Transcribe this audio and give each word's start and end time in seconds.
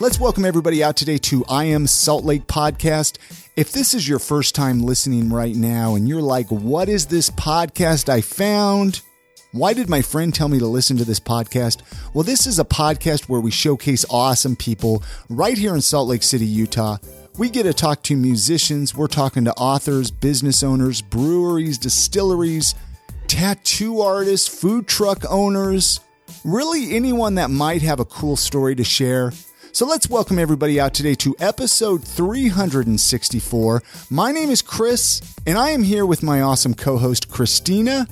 Let's 0.00 0.18
welcome 0.18 0.44
everybody 0.44 0.82
out 0.82 0.96
today 0.96 1.18
to 1.18 1.44
I 1.48 1.66
Am 1.66 1.86
Salt 1.86 2.24
Lake 2.24 2.48
podcast. 2.48 3.18
If 3.54 3.70
this 3.70 3.94
is 3.94 4.08
your 4.08 4.18
first 4.18 4.54
time 4.54 4.82
listening 4.82 5.30
right 5.30 5.54
now 5.54 5.94
and 5.94 6.08
you're 6.08 6.20
like, 6.20 6.50
what 6.50 6.88
is 6.88 7.06
this 7.06 7.30
podcast 7.30 8.08
I 8.08 8.20
found? 8.20 9.00
Why 9.52 9.74
did 9.74 9.88
my 9.88 10.02
friend 10.02 10.34
tell 10.34 10.48
me 10.48 10.58
to 10.58 10.66
listen 10.66 10.96
to 10.96 11.04
this 11.04 11.20
podcast? 11.20 11.82
Well, 12.14 12.24
this 12.24 12.46
is 12.48 12.58
a 12.58 12.64
podcast 12.64 13.28
where 13.28 13.40
we 13.40 13.50
showcase 13.52 14.04
awesome 14.10 14.56
people 14.56 15.02
right 15.28 15.56
here 15.56 15.74
in 15.74 15.82
Salt 15.82 16.08
Lake 16.08 16.22
City, 16.24 16.46
Utah. 16.46 16.96
We 17.38 17.48
get 17.48 17.62
to 17.62 17.72
talk 17.72 18.02
to 18.04 18.16
musicians, 18.16 18.94
we're 18.94 19.06
talking 19.06 19.46
to 19.46 19.54
authors, 19.54 20.10
business 20.10 20.62
owners, 20.62 21.00
breweries, 21.00 21.78
distilleries, 21.78 22.74
tattoo 23.26 24.02
artists, 24.02 24.46
food 24.46 24.86
truck 24.86 25.24
owners, 25.30 26.00
really 26.44 26.94
anyone 26.94 27.36
that 27.36 27.48
might 27.48 27.80
have 27.80 28.00
a 28.00 28.04
cool 28.04 28.36
story 28.36 28.74
to 28.74 28.84
share. 28.84 29.32
So 29.72 29.86
let's 29.86 30.10
welcome 30.10 30.38
everybody 30.38 30.78
out 30.78 30.92
today 30.92 31.14
to 31.16 31.34
episode 31.38 32.04
364. 32.04 33.82
My 34.10 34.30
name 34.30 34.50
is 34.50 34.60
Chris, 34.60 35.22
and 35.46 35.56
I 35.56 35.70
am 35.70 35.84
here 35.84 36.04
with 36.04 36.22
my 36.22 36.42
awesome 36.42 36.74
co 36.74 36.98
host, 36.98 37.30
Christina. 37.30 38.06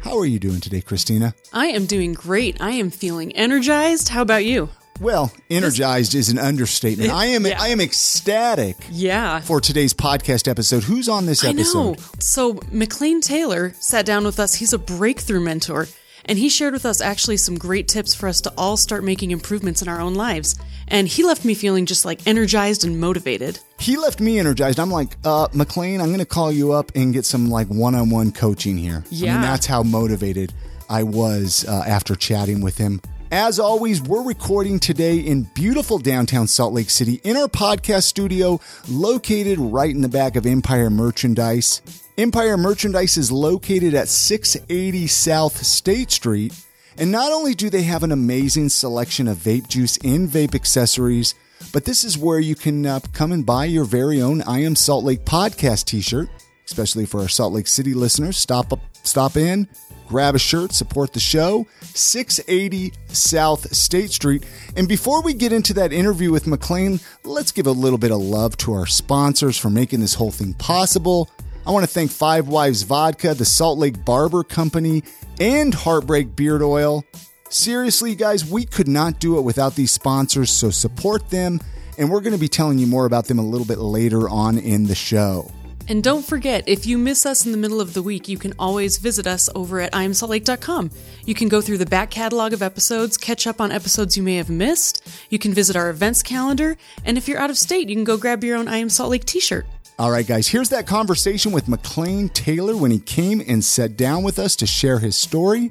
How 0.00 0.18
are 0.18 0.26
you 0.26 0.38
doing 0.38 0.60
today, 0.60 0.82
Christina? 0.82 1.34
I 1.50 1.68
am 1.68 1.86
doing 1.86 2.12
great. 2.12 2.60
I 2.60 2.72
am 2.72 2.90
feeling 2.90 3.34
energized. 3.34 4.10
How 4.10 4.20
about 4.20 4.44
you? 4.44 4.68
Well, 5.00 5.30
energized 5.50 6.14
is 6.14 6.30
an 6.30 6.38
understatement. 6.38 7.10
I 7.10 7.26
am 7.26 7.46
Yeah. 7.46 7.60
I 7.60 7.68
am 7.68 7.80
ecstatic 7.80 8.76
Yeah. 8.90 9.40
for 9.40 9.60
today's 9.60 9.92
podcast 9.92 10.48
episode. 10.48 10.84
Who's 10.84 11.08
on 11.08 11.26
this 11.26 11.44
episode? 11.44 11.98
So, 12.18 12.60
McLean 12.72 13.20
Taylor 13.20 13.74
sat 13.78 14.06
down 14.06 14.24
with 14.24 14.40
us. 14.40 14.54
He's 14.54 14.72
a 14.72 14.78
breakthrough 14.78 15.40
mentor, 15.40 15.86
and 16.24 16.38
he 16.38 16.48
shared 16.48 16.72
with 16.72 16.86
us 16.86 17.00
actually 17.02 17.36
some 17.36 17.56
great 17.58 17.88
tips 17.88 18.14
for 18.14 18.26
us 18.26 18.40
to 18.42 18.52
all 18.56 18.76
start 18.78 19.04
making 19.04 19.32
improvements 19.32 19.82
in 19.82 19.88
our 19.88 20.00
own 20.00 20.14
lives. 20.14 20.56
And 20.88 21.06
he 21.06 21.22
left 21.24 21.44
me 21.44 21.52
feeling 21.54 21.84
just 21.84 22.04
like 22.06 22.26
energized 22.26 22.84
and 22.84 22.98
motivated. 22.98 23.58
He 23.78 23.96
left 23.98 24.18
me 24.20 24.38
energized. 24.38 24.80
I'm 24.80 24.90
like, 24.90 25.16
uh, 25.24 25.48
McLean, 25.52 26.00
I'm 26.00 26.06
going 26.08 26.20
to 26.20 26.24
call 26.24 26.50
you 26.50 26.72
up 26.72 26.90
and 26.94 27.12
get 27.12 27.26
some 27.26 27.50
like 27.50 27.66
one-on-one 27.68 28.32
coaching 28.32 28.78
here. 28.78 29.04
I 29.08 29.14
mean, 29.14 29.24
Yeah. 29.24 29.42
that's 29.42 29.66
how 29.66 29.82
motivated 29.82 30.54
I 30.88 31.02
was 31.02 31.66
uh, 31.68 31.84
after 31.86 32.14
chatting 32.14 32.60
with 32.62 32.78
him. 32.78 33.02
As 33.32 33.58
always, 33.58 34.00
we're 34.00 34.22
recording 34.22 34.78
today 34.78 35.18
in 35.18 35.42
beautiful 35.54 35.98
downtown 35.98 36.46
Salt 36.46 36.72
Lake 36.72 36.90
City 36.90 37.20
in 37.24 37.36
our 37.36 37.48
podcast 37.48 38.04
studio 38.04 38.60
located 38.88 39.58
right 39.58 39.90
in 39.90 40.00
the 40.00 40.08
back 40.08 40.36
of 40.36 40.46
Empire 40.46 40.90
Merchandise. 40.90 41.82
Empire 42.16 42.56
Merchandise 42.56 43.16
is 43.16 43.32
located 43.32 43.94
at 43.94 44.06
680 44.08 45.08
South 45.08 45.64
State 45.64 46.12
Street. 46.12 46.54
And 46.98 47.10
not 47.10 47.32
only 47.32 47.54
do 47.54 47.68
they 47.68 47.82
have 47.82 48.04
an 48.04 48.12
amazing 48.12 48.68
selection 48.68 49.26
of 49.26 49.38
vape 49.38 49.68
juice 49.68 49.98
and 50.04 50.28
vape 50.28 50.54
accessories, 50.54 51.34
but 51.72 51.84
this 51.84 52.04
is 52.04 52.16
where 52.16 52.38
you 52.38 52.54
can 52.54 52.86
uh, 52.86 53.00
come 53.12 53.32
and 53.32 53.44
buy 53.44 53.64
your 53.64 53.84
very 53.84 54.22
own 54.22 54.40
I 54.42 54.60
Am 54.60 54.76
Salt 54.76 55.04
Lake 55.04 55.24
podcast 55.24 55.86
t-shirt, 55.86 56.28
especially 56.64 57.06
for 57.06 57.20
our 57.20 57.28
Salt 57.28 57.52
Lake 57.52 57.66
City 57.66 57.92
listeners. 57.92 58.38
Stop 58.38 58.72
up, 58.72 58.80
stop 59.06 59.36
in, 59.36 59.68
grab 60.08 60.34
a 60.34 60.38
shirt, 60.38 60.72
support 60.72 61.12
the 61.12 61.20
show. 61.20 61.66
680 61.82 62.92
South 63.08 63.74
State 63.74 64.10
Street. 64.10 64.44
And 64.76 64.86
before 64.86 65.22
we 65.22 65.34
get 65.34 65.52
into 65.52 65.74
that 65.74 65.92
interview 65.92 66.30
with 66.30 66.46
McLean, 66.46 67.00
let's 67.24 67.52
give 67.52 67.66
a 67.66 67.72
little 67.72 67.98
bit 67.98 68.12
of 68.12 68.18
love 68.18 68.56
to 68.58 68.74
our 68.74 68.86
sponsors 68.86 69.56
for 69.56 69.70
making 69.70 70.00
this 70.00 70.14
whole 70.14 70.30
thing 70.30 70.54
possible. 70.54 71.30
I 71.66 71.70
want 71.70 71.84
to 71.84 71.90
thank 71.90 72.10
Five 72.10 72.48
Wives 72.48 72.82
Vodka, 72.82 73.34
the 73.34 73.44
Salt 73.44 73.78
Lake 73.78 74.04
Barber 74.04 74.44
Company, 74.44 75.02
and 75.40 75.74
Heartbreak 75.74 76.36
Beard 76.36 76.62
Oil. 76.62 77.04
Seriously, 77.48 78.14
guys, 78.14 78.44
we 78.44 78.64
could 78.64 78.88
not 78.88 79.18
do 79.18 79.38
it 79.38 79.42
without 79.42 79.74
these 79.74 79.90
sponsors, 79.90 80.50
so 80.50 80.70
support 80.70 81.30
them. 81.30 81.60
And 81.98 82.10
we're 82.10 82.20
going 82.20 82.34
to 82.34 82.38
be 82.38 82.48
telling 82.48 82.78
you 82.78 82.86
more 82.86 83.06
about 83.06 83.24
them 83.24 83.38
a 83.38 83.44
little 83.44 83.66
bit 83.66 83.78
later 83.78 84.28
on 84.28 84.58
in 84.58 84.84
the 84.84 84.94
show. 84.94 85.50
And 85.88 86.02
don't 86.02 86.24
forget, 86.24 86.64
if 86.66 86.84
you 86.84 86.98
miss 86.98 87.24
us 87.24 87.46
in 87.46 87.52
the 87.52 87.58
middle 87.58 87.80
of 87.80 87.94
the 87.94 88.02
week, 88.02 88.28
you 88.28 88.38
can 88.38 88.52
always 88.58 88.98
visit 88.98 89.26
us 89.26 89.48
over 89.54 89.80
at 89.80 89.92
imsaltlake.com. 89.92 90.90
You 91.24 91.34
can 91.34 91.48
go 91.48 91.60
through 91.60 91.78
the 91.78 91.86
back 91.86 92.10
catalog 92.10 92.52
of 92.52 92.60
episodes, 92.60 93.16
catch 93.16 93.46
up 93.46 93.60
on 93.60 93.70
episodes 93.70 94.16
you 94.16 94.22
may 94.22 94.36
have 94.36 94.50
missed. 94.50 95.06
You 95.30 95.38
can 95.38 95.54
visit 95.54 95.76
our 95.76 95.88
events 95.88 96.22
calendar, 96.22 96.76
and 97.04 97.16
if 97.16 97.28
you're 97.28 97.38
out 97.38 97.50
of 97.50 97.58
state, 97.58 97.88
you 97.88 97.94
can 97.94 98.04
go 98.04 98.16
grab 98.16 98.42
your 98.42 98.56
own 98.56 98.66
I 98.66 98.78
Am 98.78 98.88
Salt 98.88 99.10
Lake 99.10 99.24
t-shirt. 99.24 99.64
All 99.98 100.10
right, 100.10 100.26
guys, 100.26 100.48
here's 100.48 100.68
that 100.70 100.86
conversation 100.86 101.52
with 101.52 101.68
McLean 101.68 102.28
Taylor 102.30 102.76
when 102.76 102.90
he 102.90 102.98
came 102.98 103.40
and 103.46 103.64
sat 103.64 103.96
down 103.96 104.22
with 104.22 104.38
us 104.38 104.54
to 104.56 104.66
share 104.66 104.98
his 104.98 105.16
story. 105.16 105.70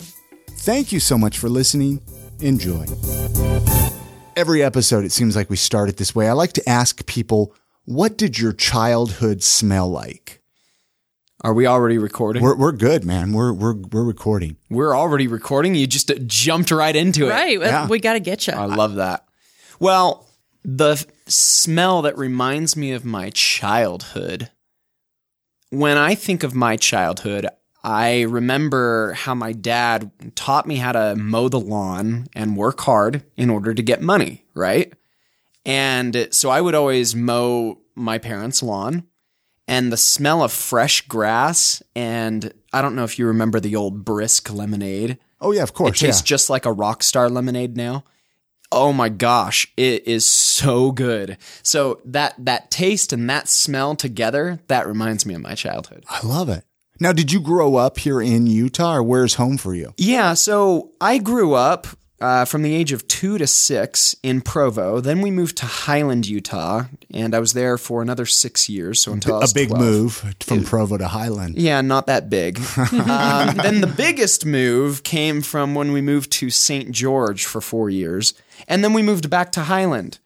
Thank 0.49 0.91
you 0.91 0.99
so 0.99 1.17
much 1.17 1.37
for 1.37 1.49
listening. 1.49 2.01
Enjoy. 2.39 2.85
Every 4.35 4.63
episode, 4.63 5.05
it 5.05 5.11
seems 5.11 5.35
like 5.35 5.49
we 5.49 5.57
start 5.57 5.89
it 5.89 5.97
this 5.97 6.15
way. 6.15 6.27
I 6.27 6.31
like 6.31 6.53
to 6.53 6.67
ask 6.67 7.05
people, 7.05 7.53
what 7.85 8.17
did 8.17 8.37
your 8.39 8.53
childhood 8.53 9.41
smell 9.43 9.89
like? 9.89 10.41
Are 11.41 11.53
we 11.53 11.67
already 11.67 11.97
recording? 11.97 12.41
We're, 12.41 12.55
we're 12.55 12.71
good, 12.71 13.05
man. 13.05 13.31
We're, 13.31 13.53
we're, 13.53 13.75
we're 13.75 14.03
recording. 14.03 14.57
We're 14.69 14.95
already 14.95 15.27
recording. 15.27 15.75
You 15.75 15.85
just 15.85 16.09
uh, 16.09 16.15
jumped 16.25 16.71
right 16.71 16.95
into 16.95 17.27
it. 17.27 17.29
Right, 17.29 17.59
Yeah. 17.59 17.87
we 17.87 17.99
got 17.99 18.13
to 18.13 18.19
get 18.19 18.47
you. 18.47 18.53
I 18.53 18.65
love 18.65 18.95
that. 18.95 19.25
Well, 19.79 20.27
the 20.63 20.91
f- 20.93 21.05
smell 21.27 22.01
that 22.03 22.17
reminds 22.17 22.75
me 22.75 22.91
of 22.93 23.05
my 23.05 23.29
childhood. 23.31 24.49
When 25.69 25.97
I 25.97 26.15
think 26.15 26.41
of 26.43 26.55
my 26.55 26.77
childhood, 26.77 27.47
I 27.83 28.21
remember 28.21 29.13
how 29.13 29.35
my 29.35 29.51
dad 29.51 30.09
taught 30.35 30.65
me 30.65 30.77
how 30.77 30.93
to 30.93 31.15
mow 31.15 31.49
the 31.49 31.59
lawn 31.59 32.27
and 32.33 32.57
work 32.57 32.79
hard 32.81 33.23
in 33.37 33.51
order 33.51 33.73
to 33.75 33.83
get 33.83 34.01
money, 34.01 34.45
right? 34.55 34.91
And 35.65 36.27
so 36.31 36.49
I 36.49 36.61
would 36.61 36.75
always 36.75 37.15
mow 37.15 37.79
my 37.95 38.17
parents' 38.17 38.61
lawn 38.61 39.03
and 39.67 39.91
the 39.91 39.97
smell 39.97 40.43
of 40.43 40.51
fresh 40.51 41.01
grass 41.07 41.81
and 41.95 42.53
I 42.71 42.81
don't 42.81 42.95
know 42.95 43.03
if 43.03 43.17
you 43.17 43.25
remember 43.27 43.59
the 43.59 43.75
old 43.75 44.05
brisk 44.05 44.51
lemonade. 44.53 45.17
Oh, 45.41 45.51
yeah, 45.51 45.63
of 45.63 45.73
course. 45.73 46.01
It 46.01 46.05
tastes 46.05 46.21
yeah. 46.21 46.25
just 46.25 46.49
like 46.49 46.65
a 46.65 46.73
Rockstar 46.73 47.31
lemonade 47.31 47.77
now. 47.77 48.03
Oh 48.71 48.91
my 48.91 49.09
gosh, 49.09 49.71
it 49.77 50.07
is 50.07 50.25
so 50.25 50.91
good. 50.91 51.37
So 51.61 52.01
that 52.03 52.33
that 52.39 52.71
taste 52.71 53.13
and 53.13 53.29
that 53.29 53.47
smell 53.47 53.95
together, 53.95 54.59
that 54.67 54.87
reminds 54.87 55.25
me 55.25 55.35
of 55.35 55.41
my 55.41 55.55
childhood. 55.55 56.03
I 56.09 56.25
love 56.25 56.49
it. 56.49 56.65
Now, 56.99 57.11
did 57.11 57.31
you 57.31 57.39
grow 57.39 57.75
up 57.75 57.99
here 57.99 58.21
in 58.21 58.47
Utah 58.47 58.95
or 58.95 59.03
where's 59.03 59.35
home 59.35 59.57
for 59.57 59.75
you? 59.75 59.93
Yeah, 59.97 60.33
so 60.33 60.91
I 60.99 61.17
grew 61.17 61.53
up 61.53 61.87
uh, 62.21 62.45
from 62.45 62.61
the 62.61 62.73
age 62.73 62.91
of 62.93 63.07
two 63.07 63.37
to 63.37 63.45
six 63.45 64.15
in 64.23 64.41
Provo. 64.41 65.01
Then 65.01 65.21
we 65.21 65.31
moved 65.31 65.57
to 65.57 65.65
Highland, 65.65 66.27
Utah, 66.27 66.85
and 67.13 67.35
I 67.35 67.39
was 67.39 67.53
there 67.53 67.77
for 67.77 68.01
another 68.01 68.25
six 68.25 68.69
years. 68.69 69.01
So 69.01 69.11
until 69.11 69.35
I 69.35 69.37
A 69.37 69.41
was 69.41 69.53
big 69.53 69.67
12. 69.69 69.81
move 69.81 70.35
from 70.39 70.63
Provo 70.63 70.97
to 70.97 71.07
Highland. 71.09 71.55
Yeah, 71.57 71.81
not 71.81 72.07
that 72.07 72.29
big. 72.29 72.57
um, 72.77 73.55
then 73.57 73.81
the 73.81 73.93
biggest 73.97 74.45
move 74.45 75.03
came 75.03 75.41
from 75.41 75.75
when 75.75 75.91
we 75.91 76.01
moved 76.01 76.31
to 76.33 76.49
St. 76.49 76.91
George 76.91 77.45
for 77.45 77.59
four 77.61 77.89
years, 77.89 78.33
and 78.67 78.83
then 78.83 78.93
we 78.93 79.01
moved 79.03 79.29
back 79.29 79.51
to 79.53 79.61
Highland, 79.61 80.19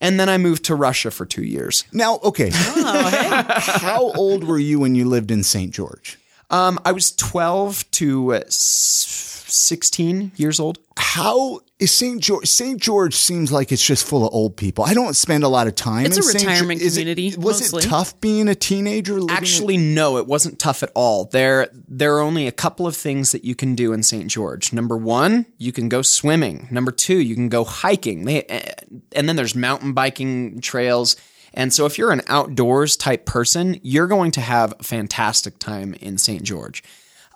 and 0.00 0.18
then 0.18 0.28
I 0.28 0.36
moved 0.36 0.64
to 0.64 0.74
Russia 0.74 1.10
for 1.12 1.26
two 1.26 1.44
years. 1.44 1.84
Now, 1.92 2.18
okay. 2.24 2.50
How 2.54 4.12
old 4.14 4.44
were 4.44 4.58
you 4.58 4.80
when 4.80 4.94
you 4.96 5.04
lived 5.04 5.30
in 5.30 5.42
St. 5.44 5.72
George? 5.72 6.18
Um, 6.50 6.80
I 6.84 6.90
was 6.90 7.12
twelve 7.12 7.88
to 7.92 8.34
uh, 8.34 8.38
s- 8.38 9.39
sixteen 9.50 10.32
years 10.36 10.60
old. 10.60 10.78
How 10.96 11.60
is 11.78 11.92
St. 11.92 12.20
George? 12.20 12.46
St. 12.46 12.80
George 12.80 13.14
seems 13.14 13.50
like 13.50 13.72
it's 13.72 13.84
just 13.84 14.06
full 14.06 14.26
of 14.26 14.34
old 14.34 14.56
people. 14.56 14.84
I 14.84 14.92
don't 14.94 15.14
spend 15.16 15.44
a 15.44 15.48
lot 15.48 15.66
of 15.66 15.74
time. 15.74 16.06
It's 16.06 16.16
in 16.16 16.20
a 16.20 16.26
St. 16.26 16.42
Ge- 16.44 16.46
retirement 16.46 16.80
is 16.82 16.96
it- 16.96 17.00
community, 17.00 17.36
was 17.36 17.60
mostly. 17.60 17.82
it 17.84 17.88
tough 17.88 18.20
being 18.20 18.48
a 18.48 18.54
teenager? 18.54 19.14
living 19.14 19.28
in- 19.30 19.34
Actually, 19.36 19.76
no, 19.78 20.18
it 20.18 20.26
wasn't 20.26 20.58
tough 20.58 20.82
at 20.82 20.90
all. 20.94 21.24
There, 21.26 21.68
there 21.88 22.16
are 22.16 22.20
only 22.20 22.46
a 22.46 22.52
couple 22.52 22.86
of 22.86 22.94
things 22.96 23.32
that 23.32 23.44
you 23.44 23.54
can 23.54 23.74
do 23.74 23.92
in 23.92 24.02
St. 24.02 24.26
George. 24.28 24.72
Number 24.72 24.96
one, 24.96 25.46
you 25.58 25.72
can 25.72 25.88
go 25.88 26.02
swimming. 26.02 26.68
Number 26.70 26.92
two, 26.92 27.18
you 27.18 27.34
can 27.34 27.48
go 27.48 27.64
hiking. 27.64 28.24
They, 28.24 28.42
eh, 28.44 28.72
and 29.12 29.28
then 29.28 29.36
there's 29.36 29.54
mountain 29.54 29.92
biking 29.94 30.60
trails. 30.60 31.16
And 31.52 31.72
so, 31.72 31.84
if 31.86 31.98
you're 31.98 32.12
an 32.12 32.22
outdoors 32.28 32.96
type 32.96 33.26
person, 33.26 33.80
you're 33.82 34.06
going 34.06 34.30
to 34.32 34.40
have 34.40 34.74
a 34.78 34.84
fantastic 34.84 35.58
time 35.58 35.94
in 35.94 36.16
St. 36.18 36.42
George. 36.44 36.84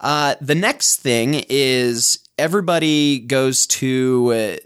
Uh, 0.00 0.34
the 0.40 0.54
next 0.54 0.96
thing 0.96 1.44
is 1.48 2.18
everybody 2.38 3.18
goes 3.20 3.66
to. 3.66 4.32
Uh, 4.32 4.56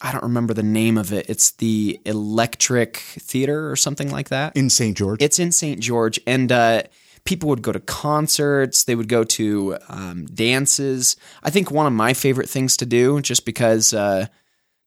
I 0.00 0.12
don't 0.12 0.24
remember 0.24 0.52
the 0.52 0.62
name 0.62 0.98
of 0.98 1.12
it. 1.12 1.28
It's 1.28 1.52
the 1.52 1.98
Electric 2.04 2.98
Theater 2.98 3.70
or 3.70 3.76
something 3.76 4.10
like 4.10 4.28
that. 4.28 4.54
in 4.56 4.68
St. 4.68 4.96
George. 4.96 5.22
It's 5.22 5.38
in 5.38 5.52
St. 5.52 5.80
George, 5.80 6.20
and 6.26 6.52
uh, 6.52 6.82
people 7.24 7.48
would 7.48 7.62
go 7.62 7.72
to 7.72 7.80
concerts. 7.80 8.84
They 8.84 8.94
would 8.94 9.08
go 9.08 9.24
to 9.24 9.78
um, 9.88 10.26
dances. 10.26 11.16
I 11.42 11.50
think 11.50 11.70
one 11.70 11.86
of 11.86 11.92
my 11.94 12.12
favorite 12.12 12.48
things 12.48 12.76
to 12.78 12.86
do, 12.86 13.20
just 13.22 13.46
because 13.46 13.94
uh, 13.94 14.26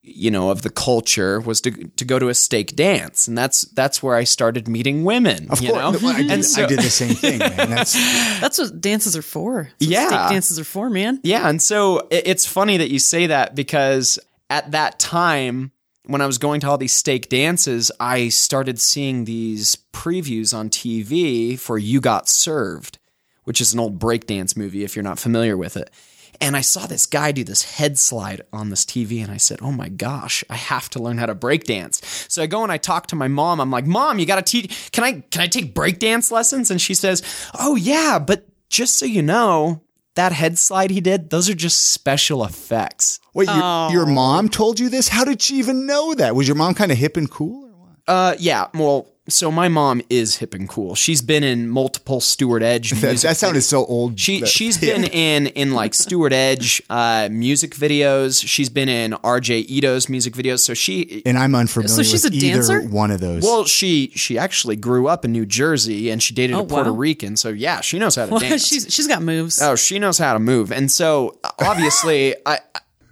you 0.02 0.32
know, 0.32 0.50
of 0.50 0.62
the 0.62 0.70
culture 0.70 1.40
was 1.42 1.60
to 1.62 1.72
to 1.72 2.06
go 2.06 2.20
to 2.20 2.30
a 2.30 2.34
stake 2.34 2.76
dance, 2.76 3.28
and 3.28 3.38
that's 3.38 3.62
that's 3.74 4.02
where 4.02 4.16
I 4.16 4.24
started 4.24 4.68
meeting 4.68 5.04
women. 5.04 5.48
Of 5.50 5.62
you 5.62 5.72
course, 5.74 6.02
know? 6.02 6.08
I, 6.10 6.22
did, 6.22 6.32
and 6.32 6.46
so, 6.46 6.64
I 6.64 6.68
did 6.68 6.80
the 6.80 6.84
same 6.90 7.14
thing, 7.16 7.40
man. 7.40 7.70
That's 7.70 7.94
That's 8.40 8.58
what 8.58 8.80
dances 8.82 9.18
are 9.18 9.22
for. 9.22 9.64
That's 9.64 9.74
what 9.82 9.90
Yeah. 9.90 10.08
stake 10.08 10.30
dances 10.32 10.60
are 10.60 10.64
for, 10.64 10.90
man. 10.90 11.20
Yeah, 11.24 11.48
and 11.50 11.62
so 11.62 12.08
it- 12.10 12.24
it's 12.28 12.46
funny 12.46 12.78
that 12.78 12.90
you 12.90 13.00
say 13.00 13.28
that 13.28 13.56
because 13.56 14.18
at 14.50 14.72
that 14.72 15.00
time 15.00 15.72
when 16.06 16.22
I 16.22 16.26
was 16.26 16.38
going 16.40 16.60
to 16.62 16.68
all 16.70 16.78
these 16.78 16.94
stake 16.94 17.30
dances, 17.30 17.92
I 18.00 18.30
started 18.30 18.80
seeing 18.80 19.26
these 19.26 19.76
previews 19.94 20.58
on 20.58 20.70
TV 20.70 21.60
for 21.60 21.78
You 21.78 22.02
Got 22.02 22.28
Served, 22.28 22.98
which 23.44 23.62
is 23.62 23.74
an 23.74 23.80
old 23.80 24.00
breakdance 24.00 24.58
movie 24.58 24.84
if 24.84 24.96
you're 24.96 25.04
not 25.04 25.20
familiar 25.20 25.56
with 25.58 25.78
it. 25.78 25.92
And 26.42 26.56
I 26.56 26.62
saw 26.62 26.88
this 26.88 27.06
guy 27.06 27.32
do 27.32 27.44
this 27.44 27.64
head 27.64 27.98
slide 27.98 28.42
on 28.54 28.70
this 28.70 28.86
TV, 28.86 29.22
and 29.22 29.32
I 29.32 29.38
said, 29.38 29.60
"Oh 29.62 29.72
my 29.72 29.90
gosh, 29.90 30.44
I 30.50 30.56
have 30.56 30.90
to 30.92 31.00
learn 31.02 31.18
how 31.18 31.26
to 31.26 31.36
breakdance." 31.36 32.04
So 32.32 32.42
I 32.42 32.48
go 32.48 32.64
and 32.64 32.72
I 32.72 32.78
talk 32.78 33.08
to 33.08 33.16
my 33.16 33.28
mom. 33.28 33.60
I'm 33.60 33.72
like, 33.72 33.86
"Mom, 33.86 34.20
you 34.20 34.26
got 34.26 34.38
to 34.38 34.42
teach. 34.42 34.92
Can 34.92 35.04
I 35.04 35.22
can 35.32 35.42
I 35.42 35.48
take 35.48 35.76
breakdance 35.76 36.32
lessons?" 36.32 36.72
And 36.72 36.80
she 36.80 36.94
says, 36.94 37.22
"Oh 37.60 37.76
yeah, 37.76 38.20
but 38.20 38.48
just 38.70 38.98
so 38.98 39.06
you 39.06 39.22
know, 39.22 39.82
that 40.16 40.32
head 40.32 40.58
slide 40.58 40.92
he 40.92 41.02
did, 41.02 41.30
those 41.30 41.50
are 41.50 41.56
just 41.56 41.92
special 41.92 42.44
effects." 42.44 43.20
wait. 43.34 43.48
Your, 43.48 43.92
your 43.92 44.06
mom 44.06 44.50
told 44.50 44.80
you 44.80 44.90
this? 44.90 45.08
How 45.08 45.24
did 45.24 45.42
she 45.42 45.56
even 45.56 45.86
know 45.86 46.14
that? 46.16 46.36
Was 46.36 46.48
your 46.48 46.56
mom 46.56 46.74
kind 46.74 46.92
of 46.92 46.98
hip 46.98 47.18
and 47.18 47.30
cool? 47.30 47.66
Or 47.66 47.70
what? 47.70 47.98
Uh, 48.08 48.36
yeah. 48.40 48.68
Well, 48.74 49.08
so 49.30 49.52
my 49.52 49.68
mom 49.68 50.02
is 50.10 50.38
hip 50.38 50.54
and 50.54 50.68
cool. 50.68 50.96
She's 50.96 51.22
been 51.22 51.44
in 51.44 51.68
multiple 51.70 52.20
Stuart 52.22 52.62
Edge. 52.64 52.92
That, 53.02 53.08
music 53.08 53.30
that 53.30 53.38
sounded 53.38 53.62
so 53.62 53.86
old. 53.86 54.20
She 54.20 54.42
that- 54.42 54.48
she's 54.50 54.78
been 54.78 55.04
in 55.26 55.48
in 55.48 55.74
like 55.74 55.94
Stuart 55.94 56.34
Edge 56.34 56.82
uh, 56.90 57.30
music 57.32 57.72
videos. 57.76 58.44
She's 58.46 58.70
been 58.70 58.90
in 58.90 59.14
R.J. 59.24 59.60
Ito's 59.60 60.10
music 60.10 60.34
videos. 60.34 60.60
So 60.60 60.74
she 60.74 61.22
and 61.26 61.38
I'm 61.38 61.56
unfamiliar 61.56 61.88
So 61.96 62.04
she's 62.04 62.24
with 62.24 62.34
a 62.34 62.36
either 62.36 62.58
dancer? 62.68 62.82
one 62.90 63.12
of 63.12 63.20
those. 63.22 63.44
well 63.44 63.66
she 63.66 64.12
she 64.16 64.38
actually 64.38 64.76
grew 64.76 65.08
up 65.08 65.24
in 65.26 65.32
New 65.32 65.46
Jersey 65.46 66.10
and 66.10 66.22
she 66.22 66.34
dated 66.34 66.56
Oh, 66.56 66.62
a 66.62 66.66
Puerto 66.66 66.92
wow. 66.92 66.98
Rican. 66.98 67.38
So 67.38 67.50
yeah, 67.50 67.82
she 67.82 68.00
knows 68.00 68.16
how 68.16 68.26
to 68.26 68.40
dance. 68.40 68.68
she's 68.68 68.88
she's 68.94 69.08
got 69.08 69.22
moves. 69.22 69.62
Oh, 69.62 69.76
she 69.76 70.00
knows 70.00 70.18
how 70.18 70.34
to 70.34 70.40
move. 70.40 70.72
And 70.72 70.92
so 70.92 71.40
obviously 71.60 72.36
I 72.46 72.60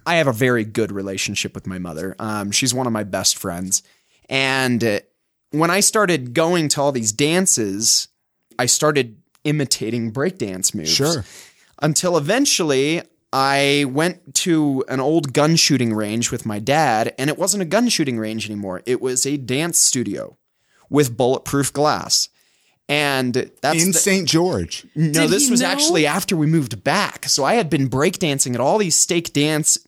I 0.06 0.16
have 0.16 0.26
a 0.26 0.32
very 0.32 0.64
good 0.64 0.90
relationship 0.90 1.54
with 1.54 1.66
my 1.66 1.78
mother. 1.78 2.16
Um, 2.18 2.50
she's 2.50 2.72
one 2.72 2.86
of 2.86 2.92
my 2.92 3.04
best 3.04 3.36
friends. 3.38 3.82
And 4.30 4.82
uh, 4.84 5.00
when 5.50 5.70
I 5.70 5.80
started 5.80 6.34
going 6.34 6.68
to 6.70 6.80
all 6.80 6.92
these 6.92 7.12
dances, 7.12 8.08
I 8.58 8.66
started 8.66 9.16
imitating 9.44 10.12
breakdance 10.12 10.74
moves. 10.74 10.90
Sure. 10.92 11.24
Until 11.80 12.16
eventually 12.16 13.02
I 13.32 13.84
went 13.88 14.34
to 14.36 14.84
an 14.88 15.00
old 15.00 15.32
gun 15.32 15.56
shooting 15.56 15.94
range 15.94 16.30
with 16.30 16.44
my 16.46 16.58
dad, 16.58 17.14
and 17.18 17.30
it 17.30 17.38
wasn't 17.38 17.62
a 17.62 17.66
gun 17.66 17.88
shooting 17.88 18.18
range 18.18 18.46
anymore. 18.50 18.82
It 18.86 19.00
was 19.00 19.24
a 19.26 19.36
dance 19.36 19.78
studio 19.78 20.36
with 20.90 21.16
bulletproof 21.16 21.72
glass. 21.72 22.28
And 22.90 23.50
that's 23.60 23.82
in 23.82 23.92
the- 23.92 23.98
St. 23.98 24.26
George. 24.26 24.86
no, 24.94 25.12
Did 25.22 25.30
this 25.30 25.50
was 25.50 25.60
know? 25.60 25.66
actually 25.68 26.06
after 26.06 26.36
we 26.36 26.46
moved 26.46 26.82
back. 26.82 27.26
So 27.28 27.44
I 27.44 27.54
had 27.54 27.68
been 27.68 27.90
breakdancing 27.90 28.54
at 28.54 28.60
all 28.60 28.78
these 28.78 28.96
stake 28.96 29.34
dance, 29.34 29.78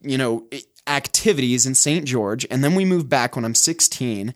you 0.00 0.16
know, 0.16 0.48
activities 0.86 1.66
in 1.66 1.74
St. 1.74 2.06
George, 2.06 2.46
and 2.50 2.64
then 2.64 2.74
we 2.74 2.86
moved 2.86 3.10
back 3.10 3.36
when 3.36 3.44
I'm 3.44 3.54
16, 3.54 4.32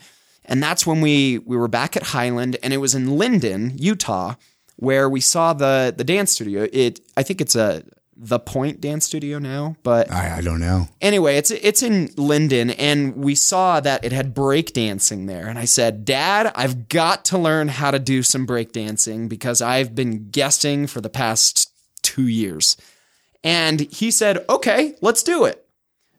and 0.50 0.62
that's 0.62 0.86
when 0.86 1.00
we 1.00 1.38
we 1.38 1.56
were 1.56 1.68
back 1.68 1.96
at 1.96 2.02
Highland, 2.02 2.58
and 2.62 2.74
it 2.74 2.78
was 2.78 2.94
in 2.94 3.16
Lindon, 3.16 3.72
Utah, 3.78 4.34
where 4.76 5.08
we 5.08 5.20
saw 5.20 5.54
the 5.54 5.94
the 5.96 6.04
dance 6.04 6.32
studio. 6.32 6.68
It 6.72 7.00
I 7.16 7.22
think 7.22 7.40
it's 7.40 7.56
a 7.56 7.84
the 8.22 8.38
Point 8.38 8.82
Dance 8.82 9.06
Studio 9.06 9.38
now, 9.38 9.76
but 9.82 10.10
I, 10.12 10.38
I 10.38 10.40
don't 10.42 10.60
know. 10.60 10.88
anyway, 11.00 11.36
it's 11.36 11.50
it's 11.50 11.82
in 11.82 12.10
Lindon, 12.16 12.70
and 12.70 13.16
we 13.16 13.34
saw 13.34 13.80
that 13.80 14.04
it 14.04 14.12
had 14.12 14.34
breakdancing 14.34 15.26
there. 15.26 15.46
And 15.46 15.58
I 15.58 15.64
said, 15.64 16.04
Dad, 16.04 16.52
I've 16.54 16.88
got 16.88 17.24
to 17.26 17.38
learn 17.38 17.68
how 17.68 17.90
to 17.90 17.98
do 17.98 18.22
some 18.22 18.46
breakdancing 18.46 19.28
because 19.28 19.62
I've 19.62 19.94
been 19.94 20.28
guessing 20.30 20.86
for 20.86 21.00
the 21.00 21.08
past 21.08 21.72
two 22.02 22.26
years. 22.26 22.76
And 23.42 23.80
he 23.80 24.10
said, 24.10 24.44
Okay, 24.50 24.96
let's 25.00 25.22
do 25.22 25.46
it. 25.46 25.66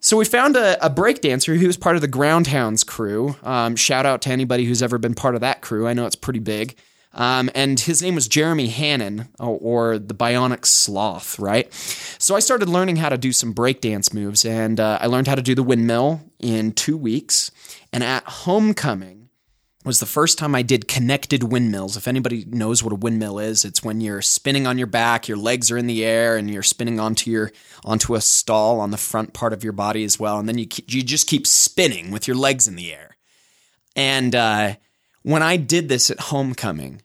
So 0.03 0.17
we 0.17 0.25
found 0.25 0.55
a, 0.55 0.83
a 0.83 0.89
breakdancer 0.89 1.57
who 1.57 1.67
was 1.67 1.77
part 1.77 1.95
of 1.95 2.01
the 2.01 2.07
Groundhounds 2.07 2.85
crew. 2.85 3.35
Um, 3.43 3.75
shout 3.75 4.07
out 4.07 4.23
to 4.23 4.31
anybody 4.31 4.65
who's 4.65 4.81
ever 4.81 4.97
been 4.97 5.13
part 5.13 5.35
of 5.35 5.41
that 5.41 5.61
crew. 5.61 5.87
I 5.87 5.93
know 5.93 6.07
it's 6.07 6.15
pretty 6.15 6.39
big. 6.39 6.75
Um, 7.13 7.51
and 7.53 7.79
his 7.79 8.01
name 8.01 8.15
was 8.15 8.27
Jeremy 8.27 8.67
Hannon, 8.67 9.27
or, 9.39 9.59
or 9.61 9.99
the 9.99 10.15
Bionic 10.15 10.65
Sloth, 10.65 11.37
right? 11.37 11.71
So 11.73 12.35
I 12.35 12.39
started 12.39 12.67
learning 12.67 12.95
how 12.95 13.09
to 13.09 13.17
do 13.17 13.31
some 13.31 13.53
breakdance 13.53 14.13
moves, 14.13 14.43
and 14.43 14.79
uh, 14.79 14.97
I 14.99 15.07
learned 15.07 15.27
how 15.27 15.35
to 15.35 15.41
do 15.41 15.53
the 15.53 15.61
windmill 15.61 16.21
in 16.39 16.71
two 16.71 16.97
weeks. 16.97 17.51
And 17.93 18.03
at 18.03 18.23
homecoming 18.23 19.20
was 19.83 19.99
the 19.99 20.05
first 20.05 20.37
time 20.37 20.53
I 20.53 20.61
did 20.61 20.87
connected 20.87 21.43
windmills. 21.43 21.97
If 21.97 22.07
anybody 22.07 22.45
knows 22.45 22.83
what 22.83 22.93
a 22.93 22.97
windmill 22.97 23.39
is, 23.39 23.65
it's 23.65 23.83
when 23.83 23.99
you're 23.99 24.21
spinning 24.21 24.67
on 24.67 24.77
your 24.77 24.87
back, 24.87 25.27
your 25.27 25.37
legs 25.37 25.71
are 25.71 25.77
in 25.77 25.87
the 25.87 26.05
air, 26.05 26.37
and 26.37 26.49
you're 26.49 26.63
spinning 26.63 26.99
onto 26.99 27.31
your 27.31 27.51
onto 27.83 28.15
a 28.15 28.21
stall 28.21 28.79
on 28.79 28.91
the 28.91 28.97
front 28.97 29.33
part 29.33 29.53
of 29.53 29.63
your 29.63 29.73
body 29.73 30.03
as 30.03 30.19
well, 30.19 30.37
and 30.39 30.47
then 30.47 30.57
you 30.57 30.67
you 30.87 31.01
just 31.01 31.27
keep 31.27 31.47
spinning 31.47 32.11
with 32.11 32.27
your 32.27 32.37
legs 32.37 32.67
in 32.67 32.75
the 32.75 32.93
air. 32.93 33.17
And 33.95 34.35
uh, 34.35 34.75
when 35.23 35.43
I 35.43 35.57
did 35.57 35.89
this 35.89 36.09
at 36.09 36.19
homecoming, 36.19 37.01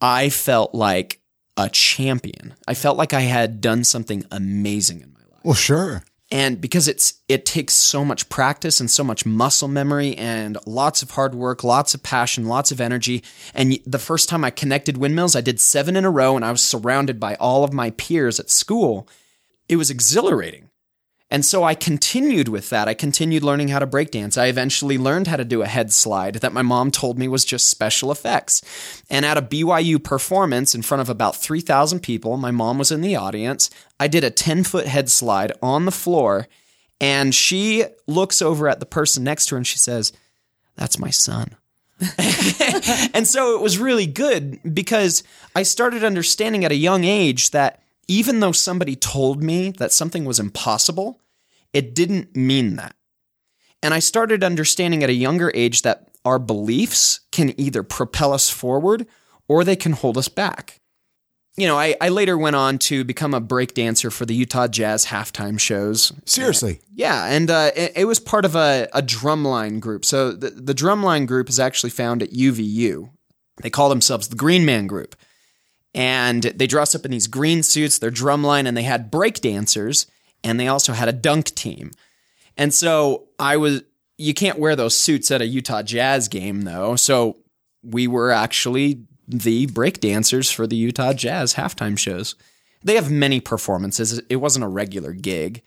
I 0.00 0.28
felt 0.28 0.74
like 0.74 1.20
a 1.56 1.68
champion. 1.68 2.54
I 2.66 2.74
felt 2.74 2.96
like 2.96 3.12
I 3.12 3.22
had 3.22 3.60
done 3.60 3.84
something 3.84 4.24
amazing 4.30 5.00
in 5.00 5.12
my 5.12 5.20
life. 5.20 5.44
Well, 5.44 5.54
sure. 5.54 6.02
And 6.30 6.60
because 6.60 6.88
it's 6.88 7.20
it 7.28 7.44
takes 7.44 7.74
so 7.74 8.04
much 8.04 8.28
practice 8.28 8.80
and 8.80 8.90
so 8.90 9.04
much 9.04 9.26
muscle 9.26 9.68
memory 9.68 10.16
and 10.16 10.56
lots 10.66 11.02
of 11.02 11.12
hard 11.12 11.34
work, 11.34 11.62
lots 11.62 11.94
of 11.94 12.02
passion, 12.02 12.46
lots 12.46 12.72
of 12.72 12.80
energy. 12.80 13.22
And 13.52 13.78
the 13.86 13.98
first 13.98 14.28
time 14.28 14.44
I 14.44 14.50
connected 14.50 14.96
windmills, 14.96 15.36
I 15.36 15.42
did 15.42 15.60
7 15.60 15.96
in 15.96 16.04
a 16.04 16.10
row 16.10 16.34
and 16.34 16.44
I 16.44 16.50
was 16.50 16.62
surrounded 16.62 17.20
by 17.20 17.34
all 17.36 17.62
of 17.62 17.72
my 17.72 17.90
peers 17.90 18.40
at 18.40 18.50
school. 18.50 19.06
It 19.68 19.76
was 19.76 19.90
exhilarating. 19.90 20.63
And 21.34 21.44
so 21.44 21.64
I 21.64 21.74
continued 21.74 22.46
with 22.46 22.70
that. 22.70 22.86
I 22.86 22.94
continued 22.94 23.42
learning 23.42 23.66
how 23.66 23.80
to 23.80 23.88
breakdance. 23.88 24.40
I 24.40 24.46
eventually 24.46 24.96
learned 24.96 25.26
how 25.26 25.34
to 25.34 25.44
do 25.44 25.62
a 25.62 25.66
head 25.66 25.92
slide 25.92 26.36
that 26.36 26.52
my 26.52 26.62
mom 26.62 26.92
told 26.92 27.18
me 27.18 27.26
was 27.26 27.44
just 27.44 27.68
special 27.68 28.12
effects. 28.12 28.62
And 29.10 29.26
at 29.26 29.36
a 29.36 29.42
BYU 29.42 30.00
performance 30.00 30.76
in 30.76 30.82
front 30.82 31.00
of 31.00 31.08
about 31.08 31.34
3,000 31.34 31.98
people, 32.04 32.36
my 32.36 32.52
mom 32.52 32.78
was 32.78 32.92
in 32.92 33.00
the 33.00 33.16
audience. 33.16 33.68
I 33.98 34.06
did 34.06 34.22
a 34.22 34.30
10 34.30 34.62
foot 34.62 34.86
head 34.86 35.10
slide 35.10 35.50
on 35.60 35.86
the 35.86 35.90
floor, 35.90 36.46
and 37.00 37.34
she 37.34 37.82
looks 38.06 38.40
over 38.40 38.68
at 38.68 38.78
the 38.78 38.86
person 38.86 39.24
next 39.24 39.46
to 39.46 39.56
her 39.56 39.58
and 39.58 39.66
she 39.66 39.78
says, 39.78 40.12
That's 40.76 41.00
my 41.00 41.10
son. 41.10 41.56
and 43.12 43.26
so 43.26 43.56
it 43.56 43.60
was 43.60 43.76
really 43.76 44.06
good 44.06 44.72
because 44.72 45.24
I 45.56 45.64
started 45.64 46.04
understanding 46.04 46.64
at 46.64 46.70
a 46.70 46.76
young 46.76 47.02
age 47.02 47.50
that 47.50 47.82
even 48.06 48.38
though 48.38 48.52
somebody 48.52 48.94
told 48.94 49.42
me 49.42 49.70
that 49.78 49.90
something 49.90 50.24
was 50.24 50.38
impossible, 50.38 51.20
it 51.74 51.94
didn't 51.94 52.34
mean 52.34 52.76
that. 52.76 52.94
And 53.82 53.92
I 53.92 53.98
started 53.98 54.42
understanding 54.42 55.02
at 55.02 55.10
a 55.10 55.14
younger 55.14 55.52
age 55.54 55.82
that 55.82 56.08
our 56.24 56.38
beliefs 56.38 57.20
can 57.32 57.58
either 57.60 57.82
propel 57.82 58.32
us 58.32 58.48
forward 58.48 59.06
or 59.46 59.62
they 59.62 59.76
can 59.76 59.92
hold 59.92 60.16
us 60.16 60.28
back. 60.28 60.80
You 61.56 61.66
know, 61.68 61.78
I, 61.78 61.94
I 62.00 62.08
later 62.08 62.36
went 62.38 62.56
on 62.56 62.78
to 62.78 63.04
become 63.04 63.34
a 63.34 63.40
break 63.40 63.74
dancer 63.74 64.10
for 64.10 64.24
the 64.24 64.34
Utah 64.34 64.66
Jazz 64.66 65.06
halftime 65.06 65.60
shows. 65.60 66.12
Seriously. 66.24 66.80
Yeah, 66.94 67.26
and 67.26 67.50
uh, 67.50 67.70
it, 67.76 67.92
it 67.94 68.04
was 68.06 68.18
part 68.18 68.44
of 68.44 68.56
a, 68.56 68.88
a 68.92 69.02
drumline 69.02 69.78
group. 69.78 70.04
So 70.04 70.32
the, 70.32 70.50
the 70.50 70.74
drumline 70.74 71.26
group 71.26 71.48
is 71.48 71.60
actually 71.60 71.90
found 71.90 72.22
at 72.22 72.32
UVU. 72.32 73.10
They 73.62 73.70
call 73.70 73.88
themselves 73.88 74.28
the 74.28 74.36
Green 74.36 74.64
Man 74.64 74.86
Group. 74.86 75.14
And 75.94 76.42
they 76.42 76.66
dress 76.66 76.96
up 76.96 77.04
in 77.04 77.12
these 77.12 77.28
green 77.28 77.62
suits, 77.62 77.98
they're 77.98 78.10
drumline, 78.10 78.66
and 78.66 78.76
they 78.76 78.82
had 78.82 79.12
break 79.12 79.40
dancers, 79.40 80.06
and 80.44 80.60
they 80.60 80.68
also 80.68 80.92
had 80.92 81.08
a 81.08 81.12
dunk 81.12 81.46
team. 81.54 81.90
And 82.56 82.72
so 82.72 83.24
I 83.38 83.56
was, 83.56 83.82
you 84.18 84.34
can't 84.34 84.58
wear 84.60 84.76
those 84.76 84.96
suits 84.96 85.30
at 85.30 85.40
a 85.40 85.46
Utah 85.46 85.82
Jazz 85.82 86.28
game, 86.28 86.62
though. 86.62 86.94
So 86.94 87.38
we 87.82 88.06
were 88.06 88.30
actually 88.30 89.00
the 89.26 89.66
break 89.66 90.00
dancers 90.00 90.50
for 90.50 90.66
the 90.66 90.76
Utah 90.76 91.12
Jazz 91.14 91.54
halftime 91.54 91.98
shows. 91.98 92.36
They 92.84 92.94
have 92.94 93.10
many 93.10 93.40
performances. 93.40 94.20
It 94.28 94.36
wasn't 94.36 94.64
a 94.64 94.68
regular 94.68 95.12
gig. 95.12 95.62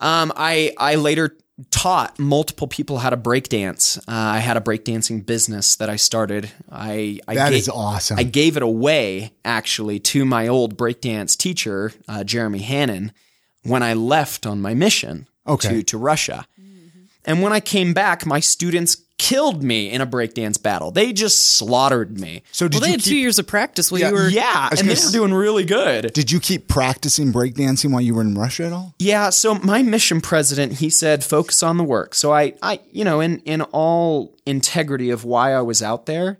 Um, 0.00 0.32
I 0.36 0.72
I 0.76 0.96
later 0.96 1.36
taught 1.70 2.18
multiple 2.18 2.68
people 2.68 2.98
how 2.98 3.10
to 3.10 3.16
break 3.16 3.48
dance. 3.48 3.98
Uh, 3.98 4.02
I 4.08 4.38
had 4.38 4.56
a 4.56 4.60
breakdancing 4.60 5.26
business 5.26 5.76
that 5.76 5.88
I 5.88 5.96
started. 5.96 6.50
I, 6.70 7.18
I 7.26 7.34
That 7.34 7.50
ga- 7.50 7.56
is 7.56 7.68
awesome. 7.68 8.18
I 8.18 8.22
gave 8.22 8.56
it 8.56 8.62
away 8.62 9.32
actually 9.44 9.98
to 10.00 10.24
my 10.24 10.46
old 10.46 10.76
breakdance 10.76 11.36
teacher, 11.36 11.92
uh, 12.06 12.22
Jeremy 12.22 12.60
Hannon, 12.60 13.12
when 13.62 13.82
I 13.82 13.94
left 13.94 14.46
on 14.46 14.60
my 14.60 14.74
mission 14.74 15.26
Okay. 15.46 15.68
to 15.68 15.82
to 15.82 15.98
Russia. 15.98 16.46
And 17.24 17.42
when 17.42 17.52
I 17.52 17.60
came 17.60 17.92
back, 17.92 18.24
my 18.24 18.40
students 18.40 18.96
killed 19.18 19.62
me 19.62 19.90
in 19.90 20.00
a 20.00 20.06
breakdance 20.06 20.62
battle. 20.62 20.90
They 20.92 21.12
just 21.12 21.56
slaughtered 21.56 22.18
me. 22.18 22.42
So 22.52 22.68
did 22.68 22.74
Well, 22.76 22.80
they 22.82 22.86
you 22.86 22.92
had 22.92 23.00
keep, 23.02 23.10
two 23.10 23.16
years 23.16 23.38
of 23.38 23.46
practice 23.46 23.90
while 23.90 24.00
Yeah, 24.00 24.08
you 24.08 24.14
were. 24.14 24.28
Yeah, 24.28 24.68
and 24.70 24.78
they 24.78 24.94
gonna 24.94 25.06
were 25.06 25.12
doing 25.12 25.34
really 25.34 25.64
good. 25.64 26.12
did 26.14 26.30
you 26.30 26.38
keep 26.40 26.68
practicing 26.68 27.32
breakdancing 27.32 27.90
while 27.90 28.00
you 28.00 28.14
were 28.14 28.22
in 28.22 28.34
Russia 28.34 28.64
at 28.66 28.72
all? 28.72 28.94
Yeah, 28.98 29.28
so 29.30 29.54
my 29.56 29.82
mission 29.82 30.20
president, 30.20 30.74
he 30.74 30.88
said 30.88 31.24
focus 31.24 31.62
on 31.62 31.76
the 31.76 31.84
work. 31.84 32.14
So 32.14 32.32
I 32.32 32.54
I 32.62 32.80
you 32.92 33.04
know, 33.04 33.20
in 33.20 33.40
in 33.40 33.60
all 33.62 34.36
integrity 34.46 35.10
of 35.10 35.24
why 35.24 35.52
I 35.52 35.60
was 35.60 35.82
out 35.82 36.06
there, 36.06 36.38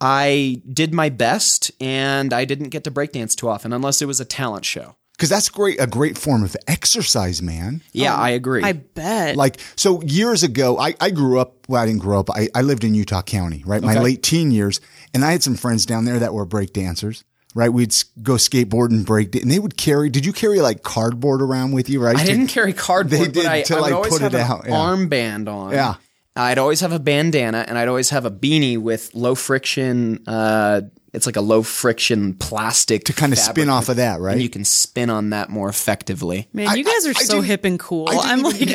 I 0.00 0.60
did 0.70 0.92
my 0.92 1.08
best 1.08 1.70
and 1.80 2.32
I 2.34 2.44
didn't 2.44 2.68
get 2.70 2.84
to 2.84 2.90
breakdance 2.90 3.34
too 3.36 3.48
often 3.48 3.72
unless 3.72 4.02
it 4.02 4.06
was 4.06 4.20
a 4.20 4.24
talent 4.26 4.64
show. 4.66 4.95
Because 5.16 5.30
that's 5.30 5.48
great, 5.48 5.80
a 5.80 5.86
great 5.86 6.18
form 6.18 6.44
of 6.44 6.54
exercise, 6.68 7.40
man. 7.40 7.82
Yeah, 7.92 8.14
I 8.14 8.30
agree. 8.30 8.62
I 8.62 8.74
bet. 8.74 9.34
Like, 9.34 9.58
so 9.74 10.02
years 10.02 10.42
ago, 10.42 10.78
I, 10.78 10.94
I 11.00 11.10
grew 11.10 11.40
up, 11.40 11.66
well, 11.68 11.82
I 11.82 11.86
didn't 11.86 12.02
grow 12.02 12.20
up. 12.20 12.28
I, 12.30 12.48
I 12.54 12.60
lived 12.60 12.84
in 12.84 12.94
Utah 12.94 13.22
County, 13.22 13.62
right? 13.64 13.82
My 13.82 13.98
late 13.98 14.22
teen 14.22 14.50
years. 14.50 14.78
And 15.14 15.24
I 15.24 15.32
had 15.32 15.42
some 15.42 15.54
friends 15.54 15.86
down 15.86 16.04
there 16.04 16.18
that 16.18 16.34
were 16.34 16.44
break 16.44 16.74
dancers, 16.74 17.24
right? 17.54 17.70
We'd 17.70 17.94
go 18.22 18.34
skateboard 18.34 18.90
and 18.90 19.06
break, 19.06 19.34
and 19.36 19.50
they 19.50 19.58
would 19.58 19.78
carry, 19.78 20.10
did 20.10 20.26
you 20.26 20.34
carry 20.34 20.60
like 20.60 20.82
cardboard 20.82 21.40
around 21.40 21.72
with 21.72 21.88
you, 21.88 22.02
right? 22.02 22.16
I 22.16 22.24
didn't 22.24 22.48
carry 22.48 22.74
cardboard, 22.74 23.18
They 23.18 23.24
did 23.28 23.44
but 23.44 23.46
I, 23.46 23.62
to, 23.62 23.74
I 23.74 23.76
would 23.76 23.82
like, 23.82 23.94
always 23.94 24.12
put 24.12 24.20
have 24.20 24.34
it 24.34 24.40
an 24.40 24.50
out, 24.50 24.64
yeah. 24.66 24.72
armband 24.74 25.48
on. 25.48 25.72
Yeah. 25.72 25.94
I'd 26.38 26.58
always 26.58 26.80
have 26.80 26.92
a 26.92 26.98
bandana 26.98 27.64
and 27.66 27.78
I'd 27.78 27.88
always 27.88 28.10
have 28.10 28.26
a 28.26 28.30
beanie 28.30 28.76
with 28.76 29.14
low 29.14 29.34
friction 29.34 30.22
uh 30.26 30.82
it's 31.16 31.26
like 31.26 31.36
a 31.36 31.40
low 31.40 31.62
friction 31.62 32.34
plastic 32.34 33.04
To 33.04 33.12
kind 33.12 33.32
of 33.32 33.38
spin 33.38 33.68
off 33.68 33.88
of 33.88 33.96
that, 33.96 34.20
right? 34.20 34.34
And 34.34 34.42
you 34.42 34.48
can 34.48 34.64
spin 34.64 35.10
on 35.10 35.30
that 35.30 35.48
more 35.50 35.68
effectively. 35.68 36.48
Man, 36.52 36.76
you 36.76 36.84
guys 36.84 37.06
are 37.06 37.10
I 37.10 37.22
so 37.24 37.34
didn't- 37.36 37.46
hip 37.46 37.64
and 37.64 37.80
cool. 37.80 38.08
I 38.08 38.16
I'm 38.32 38.42
like, 38.42 38.56